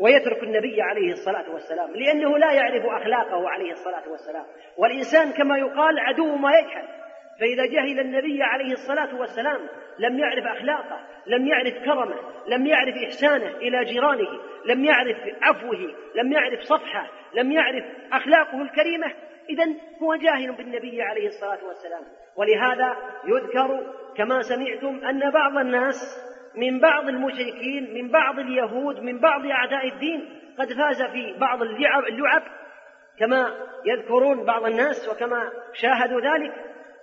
ويترك 0.00 0.42
النبي 0.42 0.82
عليه 0.82 1.12
الصلاة 1.12 1.52
والسلام 1.52 1.90
لأنه 1.94 2.38
لا 2.38 2.52
يعرف 2.52 2.84
أخلاقه 2.86 3.48
عليه 3.48 3.72
الصلاة 3.72 4.10
والسلام. 4.10 4.44
والإنسان 4.78 5.32
كما 5.32 5.58
يقال 5.58 5.98
عدو 5.98 6.34
ما 6.36 6.50
يجهل. 6.58 6.97
فإذا 7.40 7.66
جهل 7.66 8.00
النبي 8.00 8.42
عليه 8.42 8.72
الصلاة 8.72 9.20
والسلام 9.20 9.60
لم 9.98 10.18
يعرف 10.18 10.44
أخلاقه 10.44 11.00
لم 11.26 11.46
يعرف 11.46 11.74
كرمه 11.84 12.16
لم 12.48 12.66
يعرف 12.66 12.94
إحسانه 13.04 13.56
إلى 13.56 13.84
جيرانه 13.84 14.28
لم 14.64 14.84
يعرف 14.84 15.16
عفوه 15.42 15.94
لم 16.14 16.32
يعرف 16.32 16.60
صفحه 16.60 17.10
لم 17.34 17.52
يعرف 17.52 17.84
أخلاقه 18.12 18.62
الكريمة 18.62 19.12
إذا 19.50 19.64
هو 20.02 20.14
جاهل 20.14 20.52
بالنبي 20.52 21.02
عليه 21.02 21.26
الصلاة 21.26 21.64
والسلام. 21.64 22.02
ولهذا 22.36 22.96
يذكر 23.24 23.94
كما 24.16 24.42
سمعتم 24.42 25.06
أن 25.06 25.30
بعض 25.30 25.56
الناس 25.56 26.24
من 26.56 26.80
بعض 26.80 27.08
المشركين 27.08 27.94
من 27.94 28.08
بعض 28.08 28.38
اليهود 28.38 29.00
من 29.00 29.18
بعض 29.18 29.46
أعداء 29.46 29.88
الدين 29.88 30.40
قد 30.58 30.72
فاز 30.72 31.02
في 31.02 31.38
بعض 31.38 31.62
اللعب, 31.62 32.42
كما 33.18 33.54
يذكرون 33.86 34.44
بعض 34.44 34.64
الناس 34.64 35.08
وكما 35.08 35.52
شاهدوا 35.72 36.20
ذلك. 36.20 36.52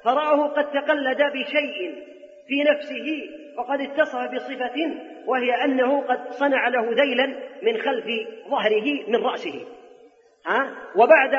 فرآه 0.06 0.48
قد 0.48 0.72
تقلد 0.72 1.18
بشيء 1.18 1.96
في 2.48 2.64
نفسه 2.64 3.30
وقد 3.58 3.82
اتصف 3.82 4.34
بصفة 4.36 4.96
وهي 5.26 5.64
أنه 5.64 6.02
قد 6.02 6.32
صنع 6.32 6.68
له 6.68 6.90
ذيلا 6.90 7.26
من 7.64 7.82
خلف 7.82 8.06
ظهره 8.50 9.10
من 9.10 9.26
رأسه. 9.26 9.66
ها؟ 10.48 10.76
وبعد 10.96 11.34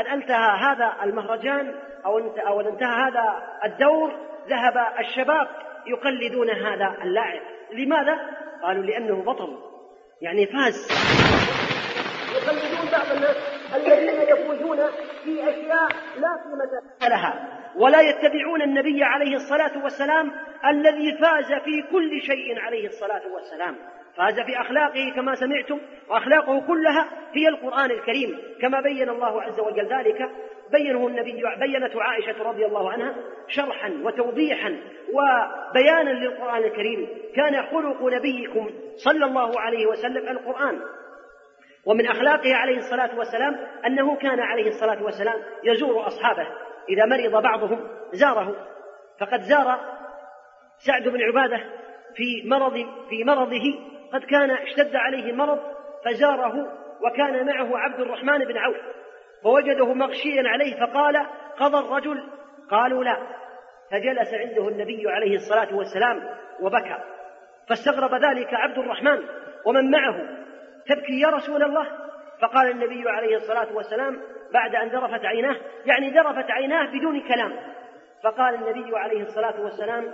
أن 0.00 0.06
أنتهى 0.06 0.58
هذا 0.60 0.96
المهرجان 1.02 1.74
أو 2.06 2.18
أو 2.18 2.60
انتهى 2.60 3.08
هذا 3.08 3.42
الدور 3.64 4.12
ذهب 4.48 4.92
الشباب 4.98 5.48
يقلدون 5.86 6.50
هذا 6.50 6.96
اللاعب. 7.02 7.40
لماذا؟ 7.72 8.18
قالوا 8.62 8.82
لأنه 8.82 9.22
بطل. 9.22 9.58
يعني 10.20 10.46
فاز. 10.46 10.88
يقلدون 12.34 12.90
بعض 12.92 13.16
الناس 13.16 13.36
الذين 13.74 14.22
يفوزون 14.22 14.78
في 15.24 15.50
أشياء 15.50 15.88
لا 16.18 16.28
قيمة 16.44 17.08
لها. 17.08 17.61
ولا 17.76 18.00
يتبعون 18.00 18.62
النبي 18.62 19.04
عليه 19.04 19.36
الصلاة 19.36 19.82
والسلام 19.82 20.30
الذي 20.66 21.18
فاز 21.18 21.52
في 21.52 21.82
كل 21.92 22.22
شيء 22.22 22.58
عليه 22.58 22.86
الصلاة 22.86 23.22
والسلام. 23.34 23.76
فاز 24.16 24.40
في 24.40 24.60
أخلاقه 24.60 25.12
كما 25.16 25.34
سمعتم 25.34 25.78
وأخلاقه 26.08 26.60
كلها 26.60 27.08
هي 27.32 27.48
القرآن 27.48 27.90
الكريم 27.90 28.38
كما 28.60 28.80
بين 28.80 29.08
الله 29.08 29.42
عز 29.42 29.60
وجل 29.60 29.86
ذلك. 29.86 30.30
بينه 30.72 31.06
النبي 31.06 31.42
بينته 31.60 32.02
عائشة 32.02 32.42
رضي 32.42 32.66
الله 32.66 32.92
عنها 32.92 33.14
شرحا 33.48 34.00
وتوضيحا 34.02 34.76
وبيانا 35.12 36.10
للقرآن 36.10 36.64
الكريم. 36.64 37.08
كان 37.36 37.62
خلق 37.62 38.02
نبيكم 38.02 38.70
صلى 38.96 39.24
الله 39.24 39.60
عليه 39.60 39.86
وسلم 39.86 40.28
القرآن. 40.28 40.80
ومن 41.86 42.06
أخلاقه 42.06 42.54
عليه 42.54 42.76
الصلاة 42.76 43.18
والسلام 43.18 43.56
أنه 43.86 44.16
كان 44.16 44.40
عليه 44.40 44.68
الصلاة 44.68 45.02
والسلام 45.02 45.42
يزور 45.64 46.06
أصحابه. 46.06 46.46
إذا 46.88 47.06
مرض 47.06 47.42
بعضهم 47.42 47.88
زاره. 48.12 48.56
فقد 49.20 49.40
زار 49.40 49.80
سعد 50.86 51.08
بن 51.08 51.22
عبادة 51.22 51.64
في 52.14 52.48
مرض 52.48 52.74
في 53.08 53.24
مرضه. 53.24 53.92
قد 54.12 54.24
كان 54.24 54.50
اشتد 54.50 54.96
عليه 54.96 55.32
مرض 55.32 55.60
فزاره 56.04 56.72
وكان 57.00 57.46
معه 57.46 57.78
عبد 57.78 58.00
الرحمن 58.00 58.38
بن 58.38 58.56
عوف. 58.56 58.76
فوجده 59.42 59.94
مغشيا 59.94 60.48
عليه 60.48 60.80
فقال 60.80 61.26
قضى 61.58 61.78
الرجل؟ 61.78 62.28
قالوا 62.70 63.04
لا. 63.04 63.16
فجلس 63.90 64.34
عنده 64.34 64.68
النبي 64.68 65.10
عليه 65.10 65.34
الصلاة 65.34 65.76
والسلام 65.76 66.28
وبكى. 66.60 66.98
فاستغرب 67.68 68.14
ذلك 68.14 68.54
عبد 68.54 68.78
الرحمن 68.78 69.18
ومن 69.66 69.90
معه. 69.90 70.16
تبكي 70.86 71.20
يا 71.20 71.28
رسول 71.28 71.62
الله؟ 71.62 71.86
فقال 72.40 72.70
النبي 72.70 73.10
عليه 73.10 73.36
الصلاة 73.36 73.72
والسلام 73.74 74.22
بعد 74.52 74.74
أن 74.74 74.88
ذرفت 74.88 75.24
عيناه 75.24 75.56
يعني 75.86 76.10
ذرفت 76.10 76.50
عيناه 76.50 76.86
بدون 76.86 77.20
كلام. 77.20 77.52
فقال 78.24 78.54
النبي 78.54 78.96
عليه 78.96 79.22
الصلاة 79.22 79.60
والسلام 79.60 80.04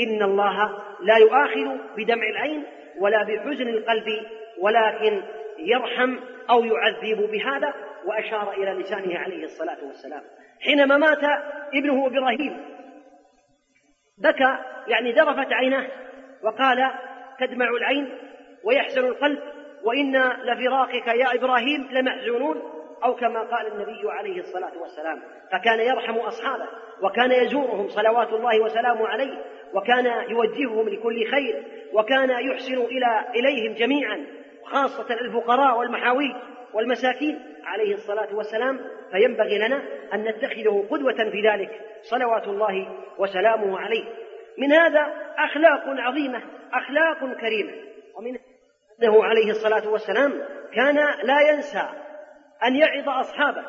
إن 0.00 0.22
الله 0.22 0.78
لا 1.00 1.16
يؤاخذ 1.16 1.78
بدمع 1.96 2.28
العين 2.28 2.64
ولا 3.00 3.22
بحزن 3.22 3.68
القلب 3.68 4.06
ولكن 4.60 5.22
يرحم 5.58 6.16
أو 6.50 6.64
يعذب 6.64 7.30
بهذا. 7.30 7.74
وأشار 8.06 8.52
إلى 8.52 8.70
لسانه 8.70 9.18
عليه 9.18 9.44
الصلاة 9.44 9.84
والسلام. 9.84 10.22
حينما 10.60 10.96
مات 10.96 11.24
ابنه 11.74 12.06
إبراهيم 12.06 12.76
بكى 14.18 14.58
يعني 14.86 15.12
ذرفت 15.12 15.52
عيناه 15.52 15.86
وقال 16.42 16.90
تدمع 17.38 17.68
العين 17.68 18.18
ويحزن 18.64 19.04
القلب 19.04 19.38
وإنا 19.84 20.38
لفراقك 20.42 21.06
يا 21.06 21.34
إبراهيم 21.34 21.88
لمحزونون. 21.92 22.75
أو 23.04 23.14
كما 23.14 23.40
قال 23.40 23.66
النبي 23.72 24.10
عليه 24.10 24.38
الصلاة 24.38 24.78
والسلام 24.80 25.22
فكان 25.52 25.80
يرحم 25.80 26.16
أصحابه 26.16 26.66
وكان 27.02 27.32
يزورهم 27.32 27.88
صلوات 27.88 28.28
الله 28.32 28.60
وسلامه 28.60 29.08
عليه 29.08 29.44
وكان 29.74 30.06
يوجههم 30.30 30.88
لكل 30.88 31.26
خير 31.30 31.64
وكان 31.92 32.30
يحسن 32.30 32.78
إلى 32.78 33.24
إليهم 33.34 33.74
جميعا 33.74 34.26
خاصة 34.64 35.14
الفقراء 35.14 35.78
والمحاويج 35.78 36.34
والمساكين. 36.74 37.56
عليه 37.64 37.94
الصلاة 37.94 38.34
والسلام 38.34 38.80
فينبغي 39.10 39.58
لنا 39.58 39.82
أن 40.14 40.24
نتخذه 40.24 40.86
قدوة 40.90 41.30
في 41.30 41.48
ذلك 41.48 41.80
صلوات 42.02 42.48
الله 42.48 42.88
وسلامه 43.18 43.78
عليه. 43.78 44.04
من 44.58 44.72
هذا 44.72 45.06
أخلاق 45.38 45.82
عظيمة 45.86 46.42
أخلاق 46.72 47.40
كريمة. 47.40 47.72
ومن 48.14 48.38
أنه 49.02 49.24
عليه 49.24 49.50
الصلاة 49.50 49.88
والسلام 49.88 50.32
كان 50.72 50.96
لا 51.22 51.40
ينسى 51.52 51.88
أن 52.64 52.76
يعظ 52.76 53.08
أصحابه 53.08 53.64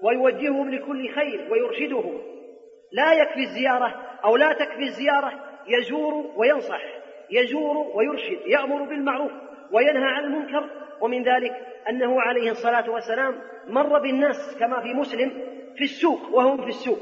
ويوجههم 0.00 0.70
لكل 0.70 1.08
خير 1.08 1.48
ويرشدهم. 1.52 2.22
لا 2.92 3.12
يكفي 3.12 3.40
الزيارة 3.40 4.02
أو 4.24 4.36
لا 4.36 4.52
تكفي 4.52 4.82
الزيارة 4.82 5.32
يزور 5.66 6.32
وينصح 6.36 6.80
يزور 7.30 7.76
ويرشد 7.94 8.46
يأمر 8.46 8.82
بالمعروف 8.82 9.32
وينهى 9.72 10.04
عن 10.04 10.24
المنكر. 10.24 10.70
ومن 11.00 11.22
ذلك 11.22 11.66
أنه 11.88 12.20
عليه 12.20 12.50
الصلاة 12.50 12.90
والسلام 12.90 13.40
مر 13.66 13.98
بالناس 13.98 14.56
كما 14.60 14.80
في 14.80 14.94
مسلم 14.94 15.30
في 15.76 15.84
السوق 15.84 16.34
وهم 16.34 16.62
في 16.62 16.68
السوق. 16.68 16.98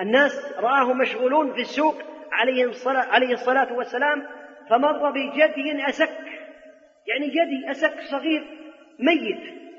الناس 0.00 0.54
رآهم 0.58 0.98
مشغولون 0.98 1.52
في 1.52 1.60
السوق 1.60 1.94
عليه 2.32 2.64
الصلاة, 2.64 3.02
عليه 3.02 3.32
الصلاة 3.32 3.72
والسلام 3.72 4.26
فمر 4.70 5.10
بجدي 5.10 5.88
أسك 5.88 6.18
يعني 7.06 7.26
جدي 7.28 7.70
أسك 7.70 8.00
صغير 8.00 8.44
ميت. 8.98 9.69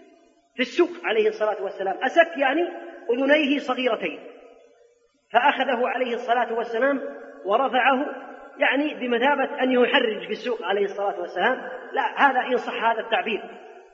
في 0.55 0.61
السوق 0.61 0.89
عليه 1.03 1.27
الصلاة 1.27 1.63
والسلام. 1.63 2.03
أسك 2.03 2.37
يعني 2.37 2.69
أذنيه 3.09 3.59
صغيرتين. 3.59 4.19
فأخذه 5.33 5.87
عليه 5.87 6.13
الصلاة 6.13 6.53
والسلام 6.53 7.01
ورفعه 7.45 8.05
يعني 8.57 8.93
بمثابة 8.93 9.63
أن 9.63 9.71
يحرج 9.71 10.25
في 10.25 10.31
السوق 10.31 10.63
عليه 10.63 10.85
الصلاة 10.85 11.19
والسلام. 11.19 11.61
لا 11.91 12.29
هذا 12.29 12.39
إن 12.39 12.57
صح 12.57 12.83
هذا 12.83 12.99
التعبير. 12.99 13.43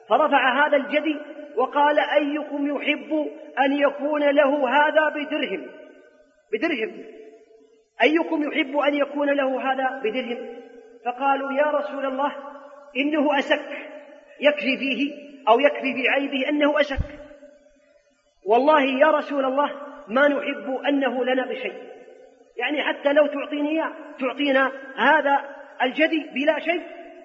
فرفع 0.10 0.68
هذا 0.68 0.78
الجدي 0.78 1.20
وقال 1.58 2.00
أيكم 2.00 2.68
يحب 2.76 3.30
أن 3.60 3.74
يكون 3.74 4.24
له 4.30 4.70
هذا 4.70 5.10
بدرهم؟ 5.10 5.68
بدرهم. 6.54 7.04
أيكم 8.04 8.44
يحب 8.44 8.78
أن 8.78 8.94
يكون 8.94 9.30
له 9.30 9.72
هذا 9.72 10.02
بدرهم؟ 10.04 10.60
فقالوا 11.06 11.52
يا 11.52 11.66
رسول 11.66 12.06
الله 12.06 12.32
إنه 12.98 13.40
أسك. 13.40 13.88
يكفي 14.40 14.78
فيه 14.78 15.27
أو 15.48 15.60
يكفي 15.60 15.94
في 15.94 16.10
عيبه 16.10 16.50
أنه 16.50 16.80
أسك 16.80 17.00
والله 18.46 18.82
يا 18.82 19.08
رسول 19.08 19.46
الله 19.46 19.72
ما 20.08 20.28
نحب 20.28 20.86
أنه 20.88 21.26
لنا 21.26 21.46
بشيء. 21.46 21.74
يعني 22.58 22.84
حتى 22.84 23.14
لو 23.14 23.28
تعطيني 23.28 23.84
تعطينا 24.20 24.72
هذا 24.98 25.56
الجدي 25.82 26.30
بلا 26.34 26.60
شيء 26.60 26.84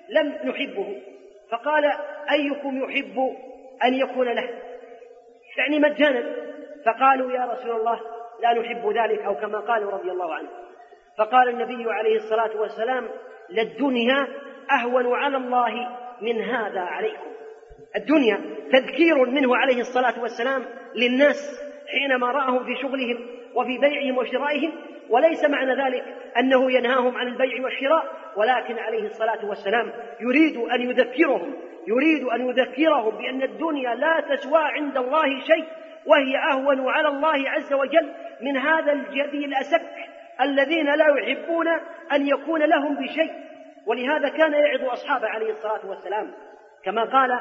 لم 0.09 0.29
نحبه. 0.29 1.03
فقال 1.51 1.85
أيكم 2.31 2.83
يحب 2.83 3.37
أن 3.85 3.95
يكون 3.95 4.29
له؟ 4.29 4.49
يعني 5.59 5.79
مجانا. 5.79 6.37
فقالوا 6.87 7.33
يا 7.33 7.45
رسول 7.45 7.71
الله 7.71 8.01
لا 8.43 8.53
نحب 8.53 8.89
ذلك 8.89 9.21
أو 9.21 9.35
كما 9.35 9.61
قالوا 9.61 9.91
رضي 9.93 10.11
الله 10.11 10.35
عنه. 10.35 10.49
فقال 11.19 11.49
النبي 11.49 11.91
عليه 11.91 12.17
الصلاة 12.17 12.61
والسلام 12.61 13.09
للدنيا 13.51 14.29
أهون 14.73 15.15
على 15.15 15.37
الله 15.37 15.89
من 16.21 16.43
هذا 16.43 16.81
عليكم. 16.81 17.32
الدنيا 17.97 18.41
تذكير 18.73 19.25
منه 19.25 19.57
عليه 19.57 19.81
الصلاة 19.81 20.23
والسلام 20.23 20.65
للناس 20.95 21.63
حينما 21.89 22.27
رآهم 22.27 22.65
في 22.65 22.75
شغلهم 22.83 23.27
وفي 23.55 23.79
بيعهم 23.79 24.19
وشرائهم 24.19 24.73
وليس 25.11 25.45
معنى 25.45 25.85
ذلك 25.85 26.05
أنه 26.39 26.73
ينهاهم 26.73 27.17
عن 27.17 27.29
البيع 27.29 27.63
والشراء 27.65 28.05
ولكن 28.37 28.79
عليه 28.79 29.05
الصلاة 29.05 29.47
والسلام 29.47 29.93
يريد 30.21 30.57
أن 30.57 30.81
يذكرهم 30.81 31.55
يريد 31.87 32.25
أن 32.25 32.49
يذكرهم 32.49 33.19
بأن 33.19 33.43
الدنيا 33.43 33.95
لا 33.95 34.21
تسوى 34.21 34.63
عند 34.63 34.97
الله 34.97 35.41
شيء 35.41 35.65
وهي 36.07 36.37
أهون 36.53 36.89
على 36.89 37.09
الله 37.09 37.51
عز 37.51 37.73
وجل 37.73 38.13
من 38.41 38.57
هذا 38.57 38.93
الجدي 38.93 39.45
الأسك 39.45 39.91
الذين 40.41 40.95
لا 40.95 41.07
يحبون 41.07 41.69
أن 42.13 42.27
يكون 42.27 42.63
لهم 42.63 42.95
بشيء. 42.95 43.33
ولهذا 43.87 44.29
كان 44.29 44.53
يعظ 44.53 44.85
أصحابه 44.85 45.29
عليه 45.29 45.51
الصلاة 45.51 45.87
والسلام 45.87 46.35
كما 46.85 47.05
قال 47.05 47.41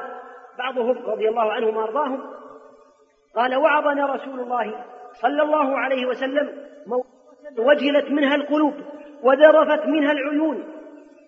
بعضهم 0.58 1.06
رضي 1.06 1.28
الله 1.28 1.52
عنهم 1.52 1.76
وأرضاهم. 1.76 2.22
قال 3.36 3.56
وعظنا 3.56 4.06
رسول 4.06 4.40
الله 4.40 4.84
صلى 5.22 5.42
الله 5.42 5.78
عليه 5.78 6.06
وسلم 6.06 6.52
وجلت 7.58 8.10
منها 8.10 8.34
القلوب 8.34 8.74
وذرفت 9.22 9.86
منها 9.86 10.12
العيون. 10.12 10.64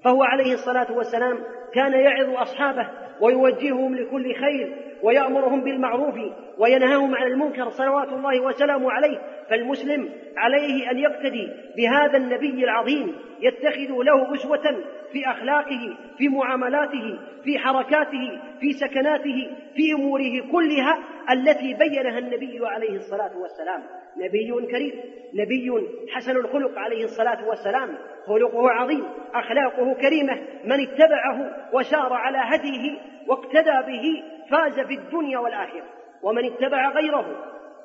فهو 0.05 0.23
عليه 0.23 0.55
الصلاة 0.55 0.93
والسلام 0.93 1.39
كان 1.75 1.93
يعظ 1.93 2.31
أصحابه 2.37 3.04
ويوجههم 3.21 3.95
لكل 3.95 4.35
خير 4.35 4.77
ويأمرهم 5.03 5.61
بالمعروف 5.61 6.15
وينهاهم 6.59 7.15
عن 7.15 7.27
المنكر 7.27 7.71
صلوات 7.71 8.09
الله 8.09 8.41
وسلامه 8.41 8.93
عليه. 8.93 9.19
فالمسلم 9.51 10.11
عليه 10.37 10.91
أن 10.91 10.99
يقتدي 10.99 11.49
بهذا 11.77 12.17
النبي 12.17 12.65
العظيم 12.65 13.15
يتخذ 13.41 14.03
له 14.03 14.35
أسوة 14.35 14.85
في 15.13 15.27
أخلاقه 15.27 15.97
في 16.19 16.29
معاملاته 16.29 17.19
في 17.45 17.59
حركاته 17.59 18.41
في 18.61 18.73
سكناته 18.73 19.51
في 19.77 19.93
أموره 19.93 20.51
كلها 20.53 20.99
التي 21.31 21.75
بينها 21.75 22.19
النبي 22.19 22.59
عليه 22.63 22.97
الصلاة 22.97 23.39
والسلام. 23.39 23.83
نبي 24.17 24.67
كريم 24.71 24.93
نبي 25.35 25.71
حسن 26.13 26.37
الخلق 26.37 26.79
عليه 26.79 27.05
الصلاة 27.05 27.49
والسلام. 27.49 27.99
خلقه 28.27 28.71
عظيم 28.71 29.05
أخلاقه 29.35 29.95
كريمة 29.95 30.39
من 30.65 30.81
اتبعه 30.81 31.69
وسار 31.73 32.13
على 32.13 32.39
هديه 32.39 32.99
واقتدى 33.29 33.93
به 33.93 34.23
فاز 34.51 34.81
في 34.81 34.95
الدنيا 34.95 35.39
والآخرة. 35.39 35.85
ومن 36.23 36.45
اتبع 36.45 36.91
غيره 36.91 37.27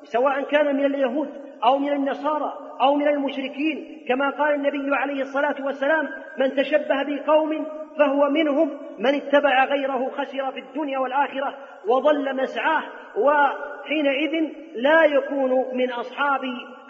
سواء 0.02 0.42
كان 0.42 0.76
من 0.76 0.84
اليهود 0.84 1.28
أو 1.64 1.78
من 1.78 1.92
النصارى 1.92 2.52
أو 2.80 2.94
من 2.94 3.08
المشركين 3.08 4.04
كما 4.08 4.30
قال 4.30 4.54
النبي 4.54 4.96
عليه 4.96 5.20
الصلاة 5.22 5.64
والسلام 5.64 6.08
من 6.38 6.54
تشبه 6.54 7.02
بقوم 7.02 7.66
فهو 7.98 8.30
منهم 8.30 8.70
من 8.98 9.14
اتبع 9.14 9.64
غيره 9.64 10.10
خسر 10.10 10.52
في 10.52 10.58
الدنيا 10.58 10.98
والآخرة 10.98 11.54
وضل 11.88 12.36
مسعاه 12.36 12.82
وحينئذ 13.16 14.50
لا 14.74 15.04
يكون 15.04 15.76
من 15.76 15.92
أصحاب 15.92 16.40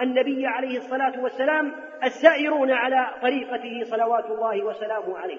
النبي 0.03 0.47
عليه 0.47 0.77
الصلاة 0.77 1.23
والسلام 1.23 1.73
السائرون 2.05 2.71
على 2.71 3.07
طريقته 3.23 3.85
صلوات 3.85 4.25
الله 4.31 4.65
وسلامه 4.65 5.19
عليه. 5.19 5.39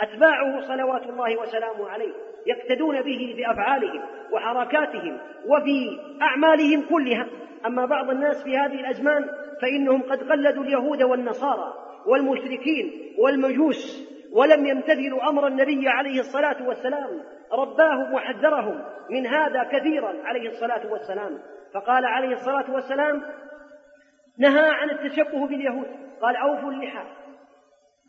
أتباعه 0.00 0.60
صلوات 0.60 1.02
الله 1.02 1.40
وسلامه 1.40 1.88
عليه. 1.90 2.12
يقتدون 2.46 3.02
به 3.02 3.34
في 3.36 3.50
أفعالهم 3.50 4.02
وحركاتهم 4.32 5.18
وفي 5.46 5.98
أعمالهم 6.22 6.82
كلها. 6.90 7.26
أما 7.66 7.86
بعض 7.86 8.10
الناس 8.10 8.44
في 8.44 8.56
هذه 8.56 8.80
الأزمان 8.80 9.28
فإنهم 9.62 10.02
قد 10.02 10.30
قلدوا 10.30 10.64
اليهود 10.64 11.02
والنصارى 11.02 11.74
والمشركين 12.06 13.14
والمجوس 13.18 14.12
ولم 14.32 14.66
يمتثلوا 14.66 15.28
أمر 15.28 15.46
النبي 15.46 15.88
عليه 15.88 16.20
الصلاة 16.20 16.68
والسلام. 16.68 17.22
رباهم 17.52 18.14
وحذرهم 18.14 18.84
من 19.10 19.26
هذا 19.26 19.64
كثيرا 19.64 20.14
عليه 20.24 20.48
الصلاة 20.48 20.92
والسلام. 20.92 21.38
فقال 21.74 22.06
عليه 22.06 22.32
الصلاة 22.32 22.70
والسلام 22.70 23.22
نهى 24.38 24.70
عن 24.70 24.90
التشبه 24.90 25.46
باليهود. 25.46 25.86
قال 26.22 26.36
أوفوا 26.36 26.70
اللحى 26.70 27.04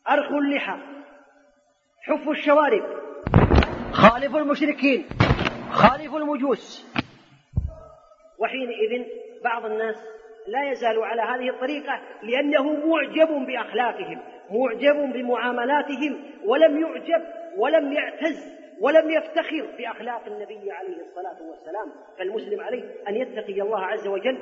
أرخوا 0.09 0.39
اللحى 0.39 0.77
حفوا 2.01 2.33
الشوارب 2.33 2.83
خالفوا 3.91 4.39
المشركين 4.39 5.05
خالفوا 5.71 6.19
المجوس. 6.19 6.93
وحينئذ 8.39 9.05
بعض 9.43 9.65
الناس 9.65 9.95
لا 10.47 10.71
يزال 10.71 11.03
على 11.03 11.21
هذه 11.21 11.49
الطريقة 11.49 11.99
لأنه 12.23 12.63
معجب 12.63 13.45
بأخلاقهم. 13.47 14.19
معجب 14.53 15.13
بمعاملاتهم 15.13 16.19
ولم 16.45 16.81
يعجب 16.81 17.23
ولم 17.57 17.93
يعتز 17.93 18.53
ولم 18.81 19.09
يفتخر 19.11 19.67
بأخلاق 19.77 20.21
النبي 20.27 20.71
عليه 20.71 20.97
الصلاة 21.01 21.49
والسلام. 21.49 21.91
فالمسلم 22.17 22.61
عليه 22.61 22.83
أن 23.07 23.15
يتقي 23.15 23.61
الله 23.61 23.79
عز 23.79 24.07
وجل. 24.07 24.37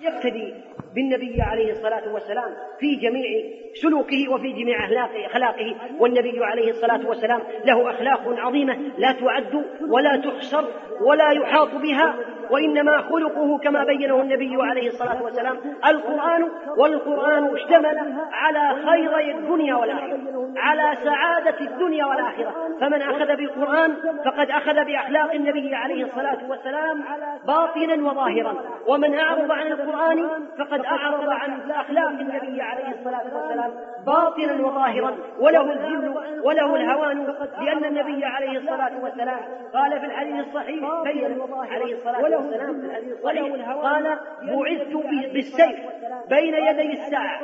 يقتدي 0.00 0.54
بالنبي 0.94 1.42
عليه 1.42 1.70
الصلاة 1.70 2.12
والسلام 2.12 2.54
في 2.78 2.94
جميع 2.94 3.42
سلوكه 3.82 4.28
وفي 4.32 4.52
جميع 4.52 4.84
أخلاقه 5.26 5.74
والنبي 5.98 6.44
عليه 6.44 6.70
الصلاة 6.70 7.08
والسلام 7.08 7.40
له 7.64 7.90
أخلاق 7.90 8.22
عظيمة 8.38 8.76
لا 8.98 9.12
تعد 9.12 9.64
ولا 9.88 10.16
تحصر 10.16 10.64
ولا 11.00 11.30
يحاط 11.30 11.74
بها 11.74 12.14
وإنما 12.50 12.98
خلقه 12.98 13.58
كما 13.58 13.84
بينه 13.84 14.20
النبي 14.20 14.56
عليه 14.62 14.88
الصلاة 14.88 15.22
والسلام 15.22 15.56
القرآن 15.86 16.48
والقرآن 16.78 17.54
اشتمل 17.54 18.14
على 18.32 18.84
خيري 18.86 19.30
الدنيا 19.30 19.74
والآخرة 19.74 20.18
على 20.56 20.96
سعادة 21.04 21.60
الدنيا 21.60 22.06
والآخرة. 22.06 22.54
فمن 22.80 23.02
أخذ 23.02 23.36
بالقرآن 23.36 23.96
فقد 24.24 24.50
أخذ 24.50 24.84
بأخلاق 24.84 25.34
النبي 25.34 25.74
عليه 25.74 26.04
الصلاة 26.04 26.50
والسلام 26.50 27.04
باطنا 27.46 28.10
وظاهرا. 28.10 28.54
ومن 28.88 29.14
أعرض 29.14 29.50
عن 29.50 29.66
القرآن 29.66 30.28
فقد 30.58 30.83
أعرض 30.84 31.28
عن 31.28 31.70
أخلاق 31.70 32.08
النبي 32.08 32.62
عليه 32.62 32.88
الصلاة 32.88 33.24
والسلام 33.34 33.70
باطنا 34.06 34.66
وظاهرا 34.66 35.16
وله 35.40 35.72
الذل 35.72 36.14
وله 36.44 36.76
الهوان 36.76 37.34
لأن 37.60 37.84
النبي 37.84 38.24
عليه 38.24 38.58
الصلاة 38.58 38.92
والسلام 39.02 39.40
قال 39.74 40.00
في 40.00 40.06
الحديث 40.06 40.46
الصحيح 40.46 41.02
بين 41.04 41.42
عليه 41.52 41.94
الصلاة 41.94 42.22
والسلام 42.22 42.80
في 42.80 42.86
الحديث 42.86 43.12
الصحيح 43.12 43.70
قال 43.70 44.18
بعثت 44.42 44.96
بالسيف 45.32 45.80
بين 46.28 46.54
يدي 46.54 46.92
الساعة 46.92 47.40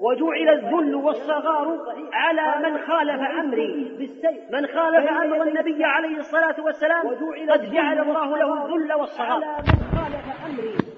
وجعل 0.00 0.48
الذل 0.48 0.94
والصغار 0.94 1.78
على 2.12 2.68
من 2.70 2.78
خالف 2.78 3.20
أمري. 3.40 4.08
من 4.52 4.66
خالف 4.66 5.10
أمر 5.10 5.42
النبي 5.42 5.84
عليه 5.84 6.18
الصلاة 6.18 6.56
والسلام 6.64 7.08
قد 7.50 7.70
جعل 7.72 7.98
الله 7.98 8.36
له 8.36 8.64
الذل 8.64 8.92
والصغار. 8.92 9.44
خالف 9.94 10.93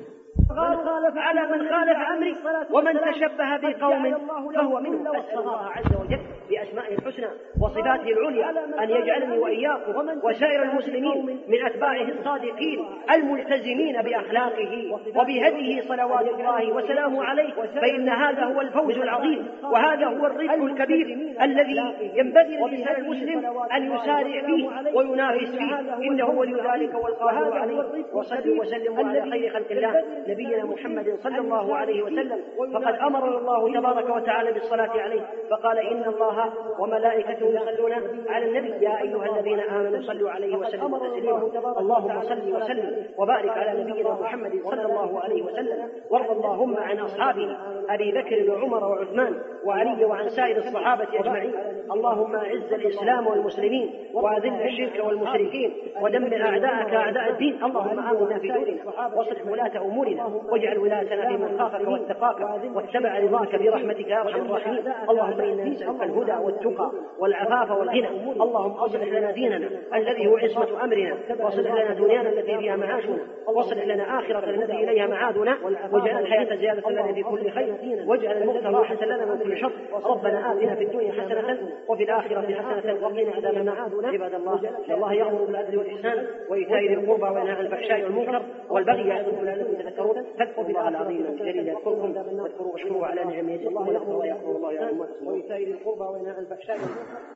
على 1.17 1.41
من 1.41 1.69
خالف 1.71 1.99
امري 2.13 2.37
ومن 2.71 3.01
تشبه 3.01 3.57
بقوم 3.57 4.15
فهو 4.55 4.79
اسال 5.15 5.39
الله 5.39 5.71
عز 5.77 5.93
وجل. 6.01 6.21
بأسمائه 6.51 6.95
الحسنى 6.95 7.27
وصفاته 7.61 8.09
العليا 8.09 8.51
أن 8.83 8.91
يجعلني 8.91 9.39
وإياكم 9.39 10.21
وسائر 10.23 10.63
المسلمين 10.63 11.41
من 11.49 11.67
أتباعه 11.67 12.09
الصادقين 12.09 12.85
الملتزمين 13.15 14.03
بأخلاقه 14.03 15.01
وبهديه 15.17 15.81
صلوات 15.81 16.29
الله 16.29 16.73
وسلامه 16.73 17.25
عليه 17.25 17.53
فإن 17.53 18.09
هذا 18.09 18.45
هو 18.45 18.61
الفوز 18.61 18.99
العظيم 18.99 19.49
وهذا 19.63 20.07
هو 20.07 20.27
الرزق 20.27 20.53
الكبير 20.53 21.35
الذي 21.43 21.95
ينبغي 22.15 22.57
للانسان 22.57 23.05
المسلم 23.05 23.47
أن 23.77 23.93
يسارع 23.93 24.47
فيه 24.47 24.69
وينافس 24.95 25.51
فيه. 25.51 25.81
إنه 26.11 26.31
ولي 26.31 26.53
ذلك 26.53 26.95
والقادر 26.95 27.59
عليه. 27.59 27.83
وصلوا 28.13 28.61
وسلموا 28.61 29.09
على 29.09 29.31
خير 29.31 29.51
خلق 29.51 29.71
الله. 29.71 30.05
نبينا 30.29 30.65
محمد 30.65 31.17
صلى 31.23 31.39
الله 31.39 31.77
عليه 31.77 32.03
وسلم. 32.03 32.41
فقد 32.75 32.95
أمر 32.95 33.39
الله 33.39 33.81
تبارك 33.81 34.17
وتعالى 34.17 34.53
بالصلاة 34.53 35.01
عليه. 35.01 35.21
فقال 35.51 35.79
إن 35.79 36.05
الله 36.05 36.36
وملائكته 36.79 37.47
يصلون 37.47 37.93
على 38.29 38.47
النبي 38.47 38.85
يا 38.85 39.03
أيها 39.03 39.39
الذين 39.39 39.61
آمنوا 39.61 40.03
صلوا 40.03 40.31
عليه 40.31 40.57
وسلموا 40.57 40.99
تسليما. 40.99 41.51
اللهم 41.79 42.21
صل 42.21 42.57
وسلم 42.57 43.07
وبارك 43.19 43.51
على 43.51 43.83
نبينا 43.83 44.13
محمد 44.21 44.53
صلى 44.65 44.83
الله 44.83 45.21
عليه 45.21 45.43
وسلم. 45.43 45.79
وارض 46.11 46.31
اللهم 46.31 46.77
عن 46.77 46.99
اصحابه 46.99 47.57
أبي 47.89 48.13
بكر 48.13 48.51
وعمر 48.51 48.85
وعثمان 48.85 49.35
وعلي 49.65 50.05
وعن 50.05 50.29
سائر 50.29 50.57
الصحابة 50.57 51.07
أجمعين. 51.21 51.55
اللهم 51.93 52.35
أعز 52.37 52.73
الإسلام 52.73 53.27
والمسلمين 53.27 53.91
وأذل 54.15 54.63
الشرك 54.63 55.05
والمشركين 55.05 55.73
ودمر 56.01 56.43
أعداءك 56.43 56.95
أعداء 56.95 57.31
الدين. 57.31 57.65
اللهم 57.65 57.99
آمنا 57.99 58.39
في 58.39 58.49
دورنا 58.49 59.11
واصلح 59.17 59.47
ولاة 59.47 59.79
أمورنا 59.79 60.27
واجعل 60.51 60.79
ولايتنا 60.79 61.29
في 61.29 61.37
من 61.37 61.59
خافك 61.59 61.89
واتقاك 61.89 62.41
واتبع 62.75 63.19
رضاك 63.19 63.57
برحمتك 63.63 64.09
يا 64.09 64.21
أرحم 64.21 64.41
الراحمين. 64.41 64.85
اللهم 65.11 65.41
إنا 65.41 65.65
نسألك 65.65 66.03
الهدى 66.03 66.26
والتقى 66.33 66.91
والعفاف 67.19 67.71
والغنى 67.71 68.09
اللهم 68.33 68.73
اصلح 68.73 69.09
لنا 69.09 69.31
ديننا 69.31 69.71
الذي 69.95 70.27
هو 70.27 70.37
عصمه 70.37 70.85
امرنا 70.85 71.17
واصلح 71.41 71.75
لنا 71.75 71.95
دنيانا 71.95 72.29
التي 72.29 72.59
فيها 72.59 72.77
معاشنا 72.77 73.19
واصلح 73.47 73.87
لنا 73.87 74.19
اخرتنا 74.19 74.51
التي 74.51 74.73
اليها 74.73 75.07
معادنا 75.07 75.57
واجعل 75.93 76.23
الحياة 76.23 76.57
زياده 76.57 76.91
لنا 76.91 77.13
في 77.13 77.23
كل 77.23 77.51
خير 77.51 77.75
واجعل 78.07 78.37
الموت 78.37 78.67
راحه 78.67 79.05
لنا 79.05 79.25
من 79.25 79.39
كل 79.39 79.59
شر 79.59 79.73
ربنا 80.05 80.53
اتنا 80.53 80.75
في 80.75 80.85
الدنيا 80.85 81.13
حسنه 81.13 81.59
وفي 81.89 82.03
الاخره 82.03 82.55
حسنه 82.55 83.07
وقنا 83.07 83.33
عذاب 83.33 83.57
النار 83.57 83.91
عباد 84.05 84.35
الله 84.35 84.61
ان 84.89 84.95
الله 84.95 85.13
يامر 85.13 85.45
بالعدل 85.45 85.79
والاحسان 85.79 86.27
وايتاء 86.51 86.79
ذي 86.79 86.95
القربى 86.95 87.35
وينهى 87.35 87.53
عن 87.53 87.67
الفحشاء 87.67 88.03
والمنكر 88.03 88.43
والبغي 88.71 89.09
يعظكم 89.09 89.45
لعلكم 89.45 89.75
تذكرون 89.75 90.25
فاذكروا 90.39 90.69
الله 90.69 90.89
العظيم 90.89 91.27
الجليل 91.27 91.69
يذكركم 91.69 92.17
واذكروا 92.17 92.73
واشكروا 92.73 93.07
على 93.07 93.25
نعمه 93.25 93.53
يزدكم 93.53 93.89
ويغفر 93.89 94.17
ويغفر 94.17 94.57
الله 94.57 94.73
لكم 94.73 95.07
وإيتاء 95.25 95.59
ذي 95.59 95.71
القربى 95.71 96.16
عن 96.25 96.43
الفحشاء 96.43 96.77
والمنكر 96.81 97.36